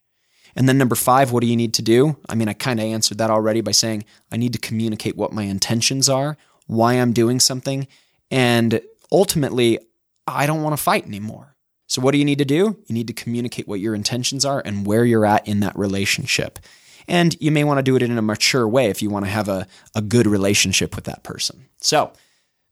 And 0.56 0.66
then 0.66 0.78
number 0.78 0.94
five, 0.94 1.30
what 1.30 1.42
do 1.42 1.46
you 1.46 1.56
need 1.56 1.74
to 1.74 1.82
do? 1.82 2.16
I 2.26 2.34
mean, 2.34 2.48
I 2.48 2.54
kind 2.54 2.80
of 2.80 2.86
answered 2.86 3.18
that 3.18 3.30
already 3.30 3.60
by 3.60 3.72
saying 3.72 4.04
I 4.32 4.38
need 4.38 4.54
to 4.54 4.58
communicate 4.58 5.14
what 5.14 5.32
my 5.34 5.42
intentions 5.42 6.08
are, 6.08 6.38
why 6.66 6.94
I'm 6.94 7.12
doing 7.12 7.38
something, 7.38 7.86
and 8.30 8.80
ultimately, 9.10 9.78
I 10.26 10.46
don't 10.46 10.62
want 10.62 10.76
to 10.76 10.82
fight 10.82 11.06
anymore. 11.06 11.54
So, 11.86 12.00
what 12.00 12.12
do 12.12 12.18
you 12.18 12.24
need 12.24 12.38
to 12.38 12.44
do? 12.44 12.76
You 12.86 12.94
need 12.94 13.06
to 13.08 13.12
communicate 13.12 13.68
what 13.68 13.80
your 13.80 13.94
intentions 13.94 14.44
are 14.44 14.62
and 14.64 14.86
where 14.86 15.04
you're 15.04 15.26
at 15.26 15.46
in 15.46 15.60
that 15.60 15.76
relationship. 15.76 16.58
And 17.06 17.36
you 17.40 17.50
may 17.50 17.64
want 17.64 17.78
to 17.78 17.82
do 17.82 17.96
it 17.96 18.02
in 18.02 18.16
a 18.16 18.22
mature 18.22 18.66
way 18.66 18.86
if 18.86 19.02
you 19.02 19.10
want 19.10 19.26
to 19.26 19.30
have 19.30 19.48
a, 19.48 19.66
a 19.94 20.00
good 20.00 20.26
relationship 20.26 20.96
with 20.96 21.04
that 21.04 21.22
person. 21.22 21.66
So, 21.80 22.12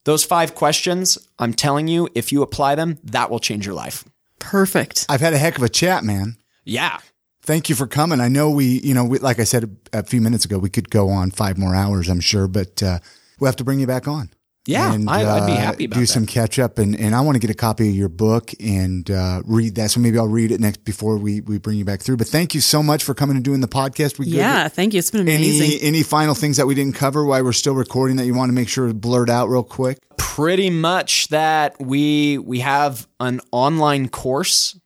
those 0.05 0.25
five 0.25 0.55
questions, 0.55 1.19
I'm 1.39 1.55
telling 1.55 1.89
you, 1.89 2.09
if 2.15 2.33
you 2.33 2.43
apply 2.43 2.75
them, 2.75 2.99
that 3.05 3.31
will 3.31 3.39
change 3.39 3.67
your 3.67 3.75
life. 3.75 4.05
Perfect. 4.39 5.07
I've 5.09 5.21
had 5.21 5.35
a 5.35 5.39
heck 5.39 5.57
of 5.57 5.63
a 5.63 5.69
chat, 5.69 6.03
man. 6.03 6.37
Yeah. 6.65 6.99
Thank 7.43 7.69
you 7.69 7.75
for 7.75 7.87
coming. 7.87 8.21
I 8.21 8.29
know 8.29 8.51
we, 8.51 8.81
you 8.81 8.95
know, 8.95 9.05
we, 9.05 9.19
like 9.19 9.39
I 9.39 9.45
said 9.45 9.77
a, 9.93 10.01
a 10.01 10.03
few 10.03 10.21
minutes 10.21 10.45
ago, 10.45 10.59
we 10.59 10.71
could 10.71 10.91
go 10.91 11.09
on 11.09 11.31
five 11.31 11.59
more 11.59 11.75
hours, 11.75 12.09
I'm 12.09 12.21
sure, 12.21 12.49
but 12.49 12.83
uh, 12.83 12.99
we'll 13.39 13.49
have 13.49 13.57
to 13.57 13.65
bring 13.65 13.81
you 13.81 13.87
back 13.87 14.09
on. 14.09 14.31
Yeah, 14.65 14.97
I- 15.09 15.25
I'd 15.25 15.47
be 15.47 15.53
happy 15.53 15.85
about 15.87 15.95
do 15.97 16.03
that. 16.03 16.07
some 16.07 16.25
catch 16.25 16.59
up, 16.61 16.79
and, 16.79 16.95
and 16.99 17.15
I 17.17 17.21
want 17.23 17.35
to 17.35 17.41
get 17.41 17.51
a 17.51 17.55
copy 17.55 17.89
of 17.89 17.95
your 17.97 18.09
book 18.09 18.53
and 18.61 19.11
uh, 19.11 19.43
read 19.45 19.75
that. 19.75 19.91
So 19.91 19.99
maybe 19.99 20.19
I'll 20.19 20.29
read 20.29 20.53
it 20.53 20.61
next 20.61 20.85
before 20.85 21.17
we, 21.19 21.41
we 21.41 21.59
bring 21.59 21.79
you 21.79 21.85
back 21.85 22.01
through. 22.01 22.17
But 22.19 22.29
thank 22.29 22.55
you 22.55 22.61
so 22.61 22.81
much 22.83 23.03
for 23.03 23.13
coming 23.13 23.35
and 23.35 23.45
doing 23.45 23.61
the 23.61 23.67
podcast. 23.69 24.19
We 24.21 24.27
good? 24.27 24.35
Yeah. 24.35 24.69
Thank 24.69 24.95
you. 24.95 24.99
It's 24.99 25.11
been 25.11 25.23
amazing. 25.23 25.67
Any 25.67 25.83
any 25.83 26.03
final 26.05 26.35
things 26.35 26.59
that 26.59 26.67
we 26.67 26.75
didn't 26.77 26.95
cover 26.95 27.25
while 27.25 27.43
we're 27.43 27.53
still 27.53 27.75
recording 27.75 28.17
that 28.19 28.27
you 28.27 28.35
want 28.35 28.51
to 28.51 28.55
make 28.55 28.69
sure 28.69 28.93
blurred 28.93 29.31
out 29.31 29.49
real 29.49 29.65
quick? 29.65 29.99
pretty 30.17 30.71
much 30.71 31.29
that 31.29 31.79
we 31.79 32.39
we 32.39 32.61
have 32.61 33.07
an 33.21 33.39
online 33.51 34.09
course 34.09 34.79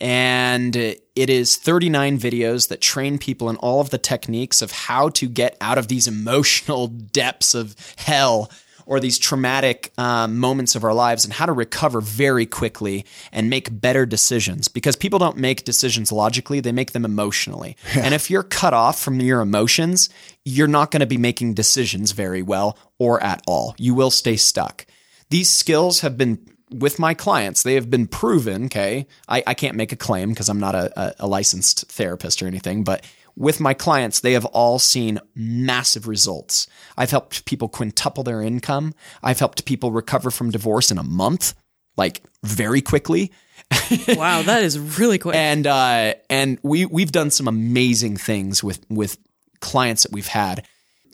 and 0.00 0.74
it 0.74 1.00
is 1.14 1.54
39 1.56 2.18
videos 2.18 2.68
that 2.68 2.80
train 2.80 3.16
people 3.18 3.48
in 3.48 3.56
all 3.56 3.80
of 3.80 3.90
the 3.90 3.98
techniques 3.98 4.60
of 4.60 4.72
how 4.72 5.08
to 5.10 5.28
get 5.28 5.56
out 5.60 5.78
of 5.78 5.86
these 5.88 6.08
emotional 6.08 6.86
depths 7.12 7.54
of 7.54 7.76
hell 7.96 8.50
or 8.88 8.98
these 8.98 9.18
traumatic 9.18 9.92
um, 9.98 10.38
moments 10.38 10.74
of 10.74 10.82
our 10.82 10.94
lives 10.94 11.26
and 11.26 11.34
how 11.34 11.44
to 11.44 11.52
recover 11.52 12.00
very 12.00 12.46
quickly 12.46 13.04
and 13.30 13.50
make 13.50 13.68
better 13.80 14.06
decisions 14.06 14.66
because 14.66 14.96
people 14.96 15.18
don't 15.18 15.36
make 15.36 15.62
decisions 15.62 16.10
logically, 16.10 16.58
they 16.60 16.72
make 16.72 16.92
them 16.92 17.04
emotionally. 17.04 17.76
and 17.94 18.14
if 18.14 18.30
you're 18.30 18.42
cut 18.42 18.72
off 18.72 18.98
from 18.98 19.20
your 19.20 19.42
emotions, 19.42 20.08
you're 20.42 20.66
not 20.66 20.90
going 20.90 21.00
to 21.00 21.06
be 21.06 21.18
making 21.18 21.52
decisions 21.52 22.12
very 22.12 22.40
well 22.40 22.78
or 22.98 23.22
at 23.22 23.42
all. 23.46 23.74
You 23.78 23.94
will 23.94 24.10
stay 24.10 24.36
stuck. 24.36 24.86
These 25.28 25.50
skills 25.50 26.00
have 26.00 26.16
been 26.16 26.38
with 26.70 26.98
my 26.98 27.12
clients, 27.12 27.62
they 27.62 27.74
have 27.74 27.90
been 27.90 28.06
proven. 28.06 28.66
Okay. 28.66 29.06
I, 29.28 29.42
I 29.46 29.54
can't 29.54 29.76
make 29.76 29.92
a 29.92 29.96
claim 29.96 30.30
because 30.30 30.48
I'm 30.48 30.60
not 30.60 30.74
a, 30.74 31.00
a, 31.00 31.14
a 31.20 31.26
licensed 31.26 31.90
therapist 31.92 32.42
or 32.42 32.46
anything, 32.46 32.84
but 32.84 33.04
with 33.38 33.60
my 33.60 33.72
clients, 33.72 34.20
they 34.20 34.32
have 34.32 34.44
all 34.46 34.78
seen 34.78 35.20
massive 35.34 36.08
results. 36.08 36.66
I've 36.96 37.12
helped 37.12 37.44
people 37.44 37.68
quintuple 37.68 38.24
their 38.24 38.42
income. 38.42 38.94
I've 39.22 39.38
helped 39.38 39.64
people 39.64 39.92
recover 39.92 40.30
from 40.30 40.50
divorce 40.50 40.90
in 40.90 40.98
a 40.98 41.04
month, 41.04 41.54
like 41.96 42.22
very 42.42 42.80
quickly. 42.80 43.32
wow, 44.08 44.42
that 44.42 44.64
is 44.64 44.78
really 44.78 45.18
quick. 45.18 45.36
And 45.36 45.66
uh, 45.66 46.14
and 46.28 46.58
we 46.62 46.84
we've 46.84 47.12
done 47.12 47.30
some 47.30 47.46
amazing 47.46 48.16
things 48.16 48.64
with 48.64 48.84
with 48.90 49.18
clients 49.60 50.02
that 50.02 50.12
we've 50.12 50.26
had. 50.26 50.66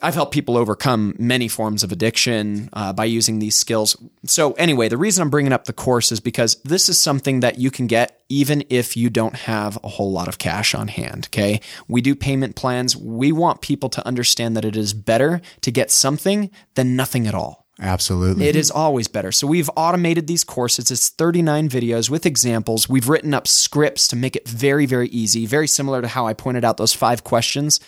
I've 0.05 0.15
helped 0.15 0.35
people 0.35 0.59
overcome 0.59 1.17
many 1.19 1.49
forms 1.49 1.83
of 1.83 1.91
addiction 1.91 2.69
uh, 2.75 2.93
by 2.93 3.07
using 3.07 3.39
these 3.39 3.57
skills. 3.57 3.97
So, 4.27 4.53
anyway, 4.53 4.89
the 4.89 4.99
reason 4.99 5.23
I'm 5.23 5.31
bringing 5.31 5.53
up 5.53 5.65
the 5.65 5.73
course 5.73 6.13
is 6.13 6.21
because 6.21 6.57
this 6.57 6.91
is 6.91 7.01
something 7.01 7.41
that 7.41 7.59
you 7.59 7.71
can 7.71 7.87
get 7.87 8.23
even 8.29 8.65
if 8.69 8.99
you 8.99 9.09
don't 9.09 9.35
have 9.35 9.79
a 9.83 9.89
whole 9.89 10.13
lot 10.13 10.29
of 10.29 10.37
cash 10.37 10.75
on 10.75 10.89
hand. 10.89 11.29
Okay. 11.31 11.59
We 11.89 12.03
do 12.03 12.15
payment 12.15 12.55
plans. 12.55 12.95
We 12.95 13.33
want 13.33 13.63
people 13.63 13.89
to 13.89 14.07
understand 14.07 14.59
that 14.59 14.65
it 14.67 14.77
is 14.77 14.93
better 14.93 15.41
to 15.63 15.71
get 15.71 15.91
something 15.91 16.51
than 16.75 16.97
nothing 16.97 17.27
at 17.27 17.35
all. 17.35 17.67
Absolutely. 17.81 18.47
It 18.47 18.57
is 18.57 18.71
always 18.71 19.09
better. 19.09 19.33
So 19.33 19.47
we've 19.47 19.71
automated 19.75 20.27
these 20.27 20.45
courses. 20.45 20.91
It's 20.91 21.09
39 21.09 21.71
videos 21.71 22.11
with 22.11 22.27
examples. 22.27 22.91
We've 22.91 23.09
written 23.09 23.33
up 23.33 23.49
scripts 23.49 24.07
to 24.09 24.17
make 24.17 24.37
it 24.37 24.47
very, 24.47 24.85
very 24.85 25.09
easy, 25.09 25.47
very 25.47 25.67
similar 25.67 26.03
to 26.03 26.09
how 26.09 26.27
I 26.27 26.35
pointed 26.35 26.63
out 26.63 26.77
those 26.77 26.93
five 26.93 27.25
questions 27.25 27.81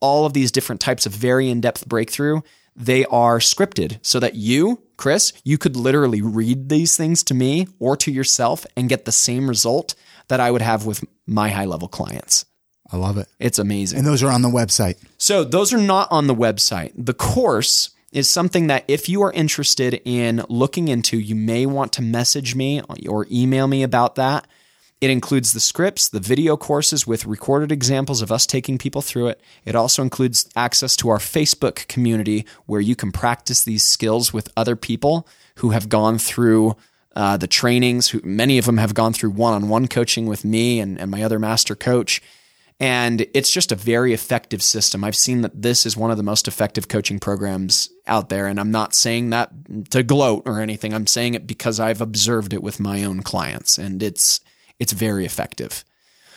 all 0.00 0.26
of 0.26 0.32
these 0.32 0.52
different 0.52 0.80
types 0.80 1.06
of 1.06 1.12
very 1.12 1.48
in 1.48 1.60
depth 1.60 1.88
breakthrough, 1.88 2.40
they 2.76 3.04
are 3.06 3.38
scripted 3.38 3.98
so 4.02 4.20
that 4.20 4.36
you, 4.36 4.82
Kris, 4.96 5.32
you 5.44 5.58
could 5.58 5.76
literally 5.76 6.22
read 6.22 6.68
these 6.68 6.96
things 6.96 7.22
to 7.24 7.34
me 7.34 7.66
or 7.78 7.96
to 7.96 8.12
yourself 8.12 8.64
and 8.76 8.88
get 8.88 9.04
the 9.04 9.12
same 9.12 9.48
result 9.48 9.94
that 10.28 10.40
I 10.40 10.50
would 10.50 10.62
have 10.62 10.86
with 10.86 11.04
my 11.26 11.48
high 11.48 11.64
level 11.64 11.88
clients. 11.88 12.44
I 12.90 12.96
love 12.96 13.18
it. 13.18 13.28
It's 13.38 13.58
amazing. 13.58 13.98
And 13.98 14.06
those 14.06 14.22
are 14.22 14.30
on 14.30 14.42
the 14.42 14.48
website. 14.48 14.96
So 15.18 15.44
those 15.44 15.72
are 15.72 15.78
not 15.78 16.08
on 16.10 16.26
the 16.26 16.34
website. 16.34 16.92
The 16.96 17.14
course 17.14 17.90
is 18.12 18.28
something 18.30 18.68
that 18.68 18.84
if 18.88 19.08
you 19.08 19.22
are 19.22 19.32
interested 19.32 20.00
in 20.04 20.42
looking 20.48 20.88
into, 20.88 21.18
you 21.18 21.34
may 21.34 21.66
want 21.66 21.92
to 21.94 22.02
message 22.02 22.54
me 22.54 22.80
or 23.06 23.26
email 23.30 23.66
me 23.66 23.82
about 23.82 24.14
that. 24.14 24.46
It 25.00 25.10
includes 25.10 25.52
the 25.52 25.60
scripts, 25.60 26.08
the 26.08 26.18
video 26.18 26.56
courses 26.56 27.06
with 27.06 27.24
recorded 27.24 27.70
examples 27.70 28.20
of 28.20 28.32
us 28.32 28.46
taking 28.46 28.78
people 28.78 29.00
through 29.00 29.28
it. 29.28 29.40
It 29.64 29.76
also 29.76 30.02
includes 30.02 30.48
access 30.56 30.96
to 30.96 31.08
our 31.08 31.18
Facebook 31.18 31.86
community 31.86 32.44
where 32.66 32.80
you 32.80 32.96
can 32.96 33.12
practice 33.12 33.62
these 33.62 33.84
skills 33.84 34.32
with 34.32 34.52
other 34.56 34.74
people 34.74 35.28
who 35.56 35.70
have 35.70 35.88
gone 35.88 36.18
through 36.18 36.76
uh, 37.14 37.36
the 37.36 37.46
trainings. 37.46 38.08
Who, 38.08 38.20
many 38.24 38.58
of 38.58 38.64
them 38.64 38.78
have 38.78 38.92
gone 38.92 39.12
through 39.12 39.30
one 39.30 39.54
on 39.54 39.68
one 39.68 39.86
coaching 39.86 40.26
with 40.26 40.44
me 40.44 40.80
and, 40.80 40.98
and 41.00 41.12
my 41.12 41.22
other 41.22 41.38
master 41.38 41.76
coach. 41.76 42.20
And 42.80 43.26
it's 43.34 43.52
just 43.52 43.70
a 43.70 43.76
very 43.76 44.12
effective 44.12 44.62
system. 44.62 45.04
I've 45.04 45.16
seen 45.16 45.42
that 45.42 45.62
this 45.62 45.86
is 45.86 45.96
one 45.96 46.10
of 46.10 46.16
the 46.16 46.22
most 46.24 46.48
effective 46.48 46.88
coaching 46.88 47.20
programs 47.20 47.90
out 48.08 48.30
there. 48.30 48.46
And 48.46 48.58
I'm 48.58 48.70
not 48.72 48.94
saying 48.94 49.30
that 49.30 49.50
to 49.90 50.02
gloat 50.02 50.42
or 50.44 50.60
anything. 50.60 50.92
I'm 50.92 51.06
saying 51.06 51.34
it 51.34 51.46
because 51.46 51.78
I've 51.78 52.00
observed 52.00 52.52
it 52.52 52.64
with 52.64 52.80
my 52.80 53.04
own 53.04 53.22
clients. 53.22 53.78
And 53.78 54.02
it's, 54.02 54.40
it's 54.78 54.92
very 54.92 55.24
effective. 55.24 55.84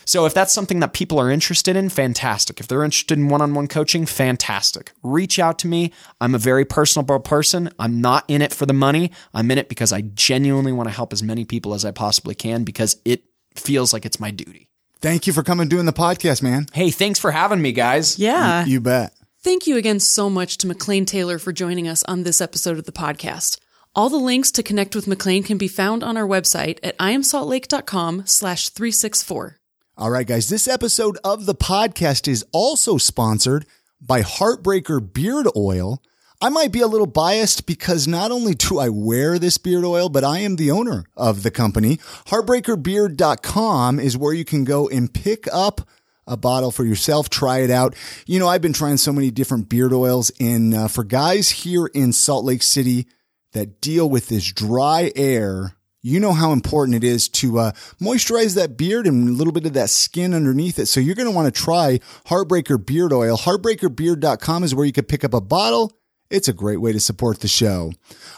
So 0.04 0.26
if 0.26 0.34
that's 0.34 0.52
something 0.52 0.80
that 0.80 0.94
people 0.94 1.20
are 1.20 1.30
interested 1.30 1.76
in, 1.76 1.90
fantastic. 1.90 2.60
If 2.60 2.68
they're 2.68 2.84
interested 2.84 3.18
in 3.20 3.30
one-on-one 3.30 3.68
coaching, 3.68 4.06
fantastic. 4.08 4.92
Reach 5.04 5.38
out 5.38 5.60
to 5.60 5.68
me. 5.68 5.94
I'm 6.20 6.34
a 6.34 6.40
very 6.40 6.66
personable 6.66 7.20
person. 7.20 7.70
I'm 7.78 8.02
not 8.02 8.26
in 8.28 8.42
it 8.42 8.54
for 8.54 8.66
the 8.66 8.74
money. 8.74 9.12
I'm 9.34 9.50
in 9.52 9.60
it 9.60 9.70
because 9.70 9.94
I 9.94 10.02
genuinely 10.02 10.72
want 10.72 10.90
to 10.90 10.96
help 10.96 11.14
as 11.14 11.22
many 11.22 11.46
people 11.46 11.74
as 11.76 11.86
I 11.86 11.92
possibly 11.92 12.34
can 12.34 12.64
because 12.64 12.98
it 13.06 13.24
feels 13.56 13.94
like 13.94 14.06
it's 14.06 14.20
my 14.20 14.32
duty. 14.32 14.68
Thank 15.02 15.28
you 15.28 15.34
for 15.34 15.44
coming 15.44 15.70
doing 15.70 15.86
the 15.86 15.94
podcast, 15.94 16.42
man. 16.42 16.66
Hey, 16.74 16.90
thanks 16.90 17.20
for 17.20 17.32
having 17.32 17.62
me, 17.62 17.72
guys. 17.72 18.18
yeah. 18.18 18.66
You 18.66 18.82
bet. 18.82 19.14
Thank 19.44 19.66
you 19.66 19.78
again 19.78 20.00
so 20.00 20.30
much 20.30 20.58
to 20.58 20.68
McLean 20.68 21.06
Taylor 21.06 21.40
for 21.40 21.52
joining 21.52 21.88
us 21.88 22.04
on 22.04 22.24
this 22.24 22.42
episode 22.42 22.78
of 22.78 22.86
the 22.86 22.92
podcast. 22.92 23.60
All 23.94 24.10
the 24.10 24.16
links 24.16 24.52
to 24.52 24.64
connect 24.64 24.96
with 24.96 25.06
McLean 25.06 25.44
can 25.44 25.58
be 25.58 25.68
found 25.68 26.02
on 26.02 26.16
our 26.16 26.26
website 26.26 26.80
at 26.82 26.98
iamsaltlake.com 26.98 28.26
slash 28.26 28.70
364. 28.70 29.60
All 29.98 30.10
right, 30.10 30.26
guys, 30.26 30.48
this 30.48 30.66
episode 30.66 31.18
of 31.26 31.46
the 31.46 31.54
podcast 31.54 32.26
is 32.30 32.46
also 32.54 32.98
sponsored 32.98 33.66
by 34.00 34.22
Heartbreaker 34.22 35.02
Beard 35.12 35.48
Oil. 35.58 36.02
I 36.42 36.48
might 36.48 36.72
be 36.72 36.80
a 36.80 36.88
little 36.88 37.06
biased 37.06 37.66
because 37.66 38.08
not 38.08 38.32
only 38.32 38.56
do 38.56 38.80
I 38.80 38.88
wear 38.88 39.38
this 39.38 39.58
beard 39.58 39.84
oil, 39.84 40.08
but 40.08 40.24
I 40.24 40.40
am 40.40 40.56
the 40.56 40.72
owner 40.72 41.04
of 41.18 41.44
the 41.44 41.52
company. 41.52 41.98
Heartbreakerbeard.com 42.28 44.00
is 44.00 44.18
where 44.18 44.34
you 44.34 44.46
can 44.46 44.64
go 44.64 44.88
and 44.88 45.14
pick 45.14 45.50
up 45.52 45.82
a 46.26 46.38
bottle 46.38 46.72
for 46.72 46.86
yourself, 46.86 47.30
try 47.30 47.60
it 47.60 47.70
out. 47.70 47.94
You 48.26 48.40
know, 48.40 48.48
I've 48.48 48.62
been 48.62 48.72
trying 48.72 48.96
so 48.96 49.12
many 49.12 49.32
different 49.32 49.68
beard 49.68 49.92
oils, 49.92 50.32
and 50.40 50.74
uh, 50.74 50.88
for 50.88 51.04
guys 51.04 51.50
here 51.50 51.88
in 51.88 52.14
Salt 52.14 52.46
Lake 52.46 52.64
City 52.64 53.06
that 53.54 53.82
deal 53.82 54.10
with 54.10 54.28
this 54.28 54.52
dry 54.52 55.12
air, 55.16 55.76
you 56.02 56.20
know 56.20 56.34
how 56.34 56.52
important 56.52 56.96
it 56.96 57.04
is 57.04 57.30
to 57.30 57.60
uh, 57.60 57.72
moisturize 58.02 58.56
that 58.56 58.78
beard 58.78 59.06
and 59.06 59.30
a 59.30 59.32
little 59.32 59.54
bit 59.54 59.66
of 59.66 59.74
that 59.74 59.90
skin 59.90 60.34
underneath 60.34 60.80
it. 60.80 60.88
So 60.88 61.00
you're 61.00 61.16
going 61.16 61.30
to 61.30 61.36
want 61.36 61.54
to 61.54 61.62
try 61.62 62.00
Heartbreaker 62.26 62.84
Beard 62.84 63.14
Oil. 63.14 63.38
Heartbreakerbeard.com 63.38 64.64
is 64.64 64.74
where 64.74 64.86
you 64.86 64.94
can 64.94 65.06
pick 65.06 65.24
up 65.24 65.34
a 65.34 65.42
bottle. 65.42 65.94
It's 66.32 66.48
a 66.48 66.54
great 66.54 66.78
way 66.80 66.94
to 66.94 67.00
support 67.00 67.42
the 67.42 67.50
show. 67.50 67.92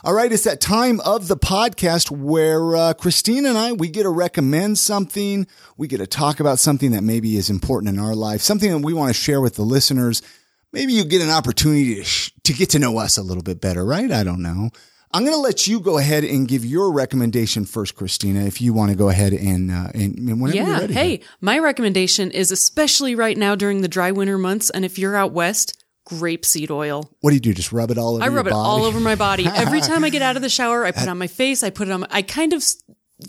All 0.04 0.16
right, 0.16 0.32
it's 0.32 0.46
that 0.46 0.60
time 0.60 1.00
of 1.02 1.28
the 1.28 1.38
podcast 1.38 2.10
where 2.10 2.76
uh, 2.76 2.94
Christine 2.96 3.46
and 3.46 3.56
I 3.56 3.72
we 3.72 3.88
get 3.88 4.04
to 4.04 4.10
recommend 4.10 4.80
something, 4.80 5.46
we 5.78 5.88
get 5.88 6.00
to 6.00 6.08
talk 6.08 6.40
about 6.40 6.58
something 6.58 6.92
that 6.92 7.04
maybe 7.04 7.38
is 7.38 7.52
important 7.52 7.94
in 7.96 8.04
our 8.04 8.16
life, 8.16 8.42
something 8.42 8.72
that 8.72 8.80
we 8.80 8.96
want 8.96 9.16
to 9.16 9.22
share 9.22 9.40
with 9.40 9.56
the 9.56 9.62
listeners. 9.62 10.24
Maybe 10.72 10.94
you 10.94 11.06
get 11.06 11.22
an 11.22 11.30
opportunity 11.30 11.96
to, 11.96 12.04
sh- 12.04 12.32
to 12.46 12.54
get 12.54 12.72
to 12.72 12.80
know 12.80 12.98
us 12.98 13.20
a 13.20 13.24
little 13.24 13.44
bit 13.44 13.62
better, 13.62 13.86
right? 13.86 14.12
I 14.12 14.24
don't 14.24 14.42
know. 14.42 14.72
I'm 15.14 15.24
going 15.24 15.36
to 15.36 15.40
let 15.42 15.68
you 15.68 15.80
go 15.80 15.98
ahead 16.00 16.24
and 16.24 16.48
give 16.48 16.66
your 16.66 16.92
recommendation 16.92 17.66
first, 17.66 17.96
Christina, 17.96 18.46
if 18.46 18.60
you 18.62 18.74
want 18.74 18.90
to 18.92 18.98
go 18.98 19.10
ahead 19.10 19.32
and, 19.34 19.70
uh, 19.72 19.90
and, 19.94 20.18
and 20.18 20.42
whenever 20.42 20.58
you're 20.58 20.68
Yeah. 20.68 20.80
ready. 20.80 20.94
Hey, 20.94 21.20
my 21.40 21.60
recommendation 21.60 22.32
is 22.32 22.52
especially 22.52 23.14
right 23.16 23.38
now 23.38 23.54
during 23.56 23.82
the 23.82 23.88
dry 23.88 24.12
winter 24.12 24.38
months. 24.38 24.70
And 24.72 24.84
if 24.84 24.98
you're 24.98 25.16
out 25.16 25.32
west, 25.32 25.78
grapeseed 26.10 26.72
oil. 26.72 27.10
What 27.22 27.30
do 27.30 27.36
you 27.36 27.40
do? 27.42 27.54
Just 27.54 27.72
rub 27.72 27.92
it 27.92 27.98
all 27.98 28.16
over 28.16 28.24
I 28.24 28.28
rub 28.30 28.48
it 28.48 28.52
body? 28.52 28.68
all 28.68 28.84
over 28.86 29.00
my 29.00 29.16
body. 29.16 29.46
Every 29.48 29.82
time 29.90 30.04
I 30.04 30.10
get 30.10 30.22
out 30.24 30.36
of 30.36 30.42
the 30.42 30.50
shower, 30.50 30.84
I 30.84 30.92
put 30.92 31.04
it 31.04 31.10
on 31.10 31.18
my 31.20 31.28
face. 31.28 31.62
I 31.64 31.70
put 31.70 31.88
it 31.88 31.92
on, 31.92 32.06
I 32.10 32.24
kind 32.24 32.52
of, 32.54 32.64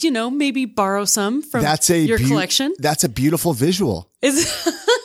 you 0.01 0.11
know, 0.11 0.31
maybe 0.31 0.65
borrow 0.65 1.05
some 1.05 1.43
from 1.43 1.63
That's 1.63 1.91
a 1.91 1.99
your 1.99 2.19
beau- 2.19 2.27
collection. 2.29 2.73
That's 2.79 3.05
a 3.05 3.09
beautiful 3.09 3.53
visual. 3.53 4.11
Is 4.23 4.51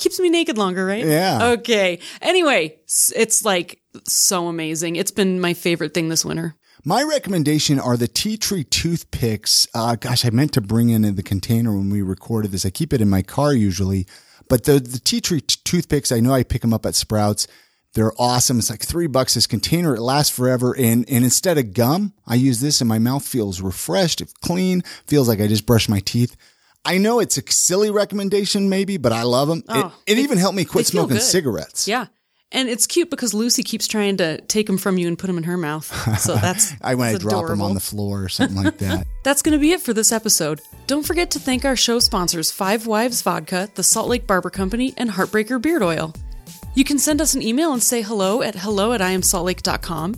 keeps 0.00 0.18
me 0.18 0.28
naked 0.28 0.58
longer, 0.58 0.84
right? 0.84 1.04
Yeah. 1.04 1.50
Okay. 1.52 2.00
Anyway, 2.20 2.78
it's 3.14 3.44
like 3.44 3.80
so 4.06 4.48
amazing. 4.48 4.96
It's 4.96 5.10
been 5.10 5.40
my 5.40 5.54
favorite 5.54 5.94
thing 5.94 6.08
this 6.08 6.24
winter. 6.24 6.56
My 6.84 7.02
recommendation 7.02 7.78
are 7.78 7.96
the 7.96 8.08
tea 8.08 8.36
tree 8.38 8.64
toothpicks. 8.64 9.68
Uh, 9.74 9.96
gosh, 9.96 10.24
I 10.24 10.30
meant 10.30 10.52
to 10.54 10.60
bring 10.62 10.88
in 10.88 11.14
the 11.14 11.22
container 11.22 11.76
when 11.76 11.90
we 11.90 12.00
recorded 12.00 12.52
this. 12.52 12.64
I 12.64 12.70
keep 12.70 12.92
it 12.92 13.02
in 13.02 13.10
my 13.10 13.22
car 13.22 13.52
usually, 13.52 14.06
but 14.48 14.64
the 14.64 14.80
the 14.80 14.98
tea 14.98 15.20
tree 15.20 15.42
t- 15.42 15.56
toothpicks, 15.64 16.10
I 16.10 16.20
know 16.20 16.32
I 16.32 16.42
pick 16.42 16.62
them 16.62 16.72
up 16.72 16.86
at 16.86 16.94
Sprouts. 16.94 17.46
They're 17.94 18.12
awesome. 18.18 18.58
It's 18.58 18.70
like 18.70 18.82
three 18.82 19.08
bucks 19.08 19.34
this 19.34 19.48
container. 19.48 19.94
It 19.96 20.00
lasts 20.00 20.34
forever. 20.34 20.74
And 20.76 21.04
and 21.10 21.24
instead 21.24 21.58
of 21.58 21.74
gum, 21.74 22.14
I 22.26 22.36
use 22.36 22.60
this, 22.60 22.80
and 22.80 22.88
my 22.88 22.98
mouth 22.98 23.26
feels 23.26 23.60
refreshed, 23.60 24.20
it's 24.20 24.32
clean, 24.32 24.82
feels 25.06 25.28
like 25.28 25.40
I 25.40 25.48
just 25.48 25.66
brushed 25.66 25.88
my 25.90 26.00
teeth. 26.00 26.36
I 26.84 26.98
know 26.98 27.20
it's 27.20 27.36
a 27.36 27.42
silly 27.50 27.90
recommendation, 27.90 28.68
maybe, 28.68 28.96
but 28.96 29.12
I 29.12 29.22
love 29.22 29.48
them. 29.48 29.62
Oh, 29.68 29.94
it, 30.06 30.12
it 30.12 30.18
even 30.18 30.38
helped 30.38 30.56
me 30.56 30.64
quit 30.64 30.86
smoking 30.86 31.16
good. 31.16 31.22
cigarettes. 31.22 31.86
Yeah. 31.86 32.06
And 32.52 32.68
it's 32.68 32.86
cute 32.88 33.10
because 33.10 33.32
Lucy 33.32 33.62
keeps 33.62 33.86
trying 33.86 34.16
to 34.16 34.40
take 34.40 34.66
them 34.66 34.76
from 34.76 34.98
you 34.98 35.06
and 35.06 35.16
put 35.16 35.28
them 35.28 35.38
in 35.38 35.44
her 35.44 35.56
mouth. 35.56 35.84
So 36.18 36.34
that's 36.34 36.72
I 36.82 36.96
when 36.96 37.08
I 37.08 37.12
that's 37.12 37.22
drop 37.22 37.46
them 37.46 37.62
on 37.62 37.74
the 37.74 37.80
floor 37.80 38.24
or 38.24 38.28
something 38.28 38.60
like 38.60 38.78
that. 38.78 39.06
That's 39.22 39.42
going 39.42 39.52
to 39.52 39.60
be 39.60 39.72
it 39.72 39.82
for 39.82 39.92
this 39.92 40.12
episode. 40.12 40.62
Don't 40.86 41.06
forget 41.06 41.30
to 41.32 41.38
thank 41.38 41.66
our 41.66 41.76
show 41.76 41.98
sponsors 41.98 42.50
Five 42.50 42.86
Wives 42.86 43.20
Vodka, 43.20 43.68
the 43.74 43.82
Salt 43.82 44.08
Lake 44.08 44.26
Barber 44.26 44.48
Company, 44.48 44.94
and 44.96 45.10
Heartbreaker 45.10 45.60
Beard 45.60 45.82
Oil. 45.82 46.14
You 46.74 46.84
can 46.84 46.98
send 46.98 47.20
us 47.20 47.34
an 47.34 47.42
email 47.42 47.74
and 47.74 47.82
say 47.82 48.00
hello 48.00 48.40
at 48.40 48.54
hello 48.54 48.94
at 48.94 49.02
iamsaltlake.com 49.02 50.14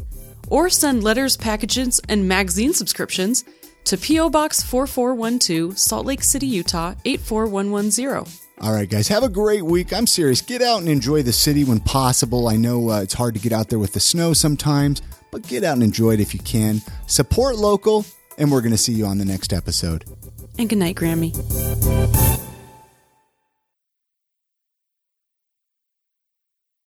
or 0.48 0.70
send 0.70 1.02
letters, 1.02 1.36
packages, 1.36 2.00
and 2.08 2.28
magazine 2.28 2.72
subscriptions 2.72 3.44
to 3.84 3.96
P.O. 3.96 4.30
Box 4.30 4.62
4412, 4.62 5.78
Salt 5.78 6.06
Lake 6.06 6.22
City, 6.22 6.46
Utah 6.46 6.94
84110. 7.04 8.32
All 8.60 8.72
right, 8.72 8.88
guys, 8.88 9.08
have 9.08 9.24
a 9.24 9.28
great 9.28 9.64
week. 9.64 9.92
I'm 9.92 10.06
serious. 10.06 10.40
Get 10.40 10.62
out 10.62 10.78
and 10.80 10.88
enjoy 10.88 11.22
the 11.22 11.32
city 11.32 11.64
when 11.64 11.80
possible. 11.80 12.46
I 12.48 12.56
know 12.56 12.90
uh, 12.90 13.02
it's 13.02 13.14
hard 13.14 13.34
to 13.34 13.40
get 13.40 13.52
out 13.52 13.68
there 13.68 13.78
with 13.78 13.92
the 13.92 14.00
snow 14.00 14.32
sometimes, 14.34 15.02
but 15.30 15.46
get 15.48 15.64
out 15.64 15.74
and 15.74 15.82
enjoy 15.82 16.12
it 16.12 16.20
if 16.20 16.32
you 16.32 16.40
can. 16.40 16.80
Support 17.06 17.56
local, 17.56 18.04
and 18.38 18.52
we're 18.52 18.60
going 18.60 18.72
to 18.72 18.78
see 18.78 18.92
you 18.92 19.06
on 19.06 19.18
the 19.18 19.24
next 19.24 19.52
episode. 19.52 20.04
And 20.58 20.68
good 20.68 20.78
night, 20.78 20.96
Grammy. 20.96 21.32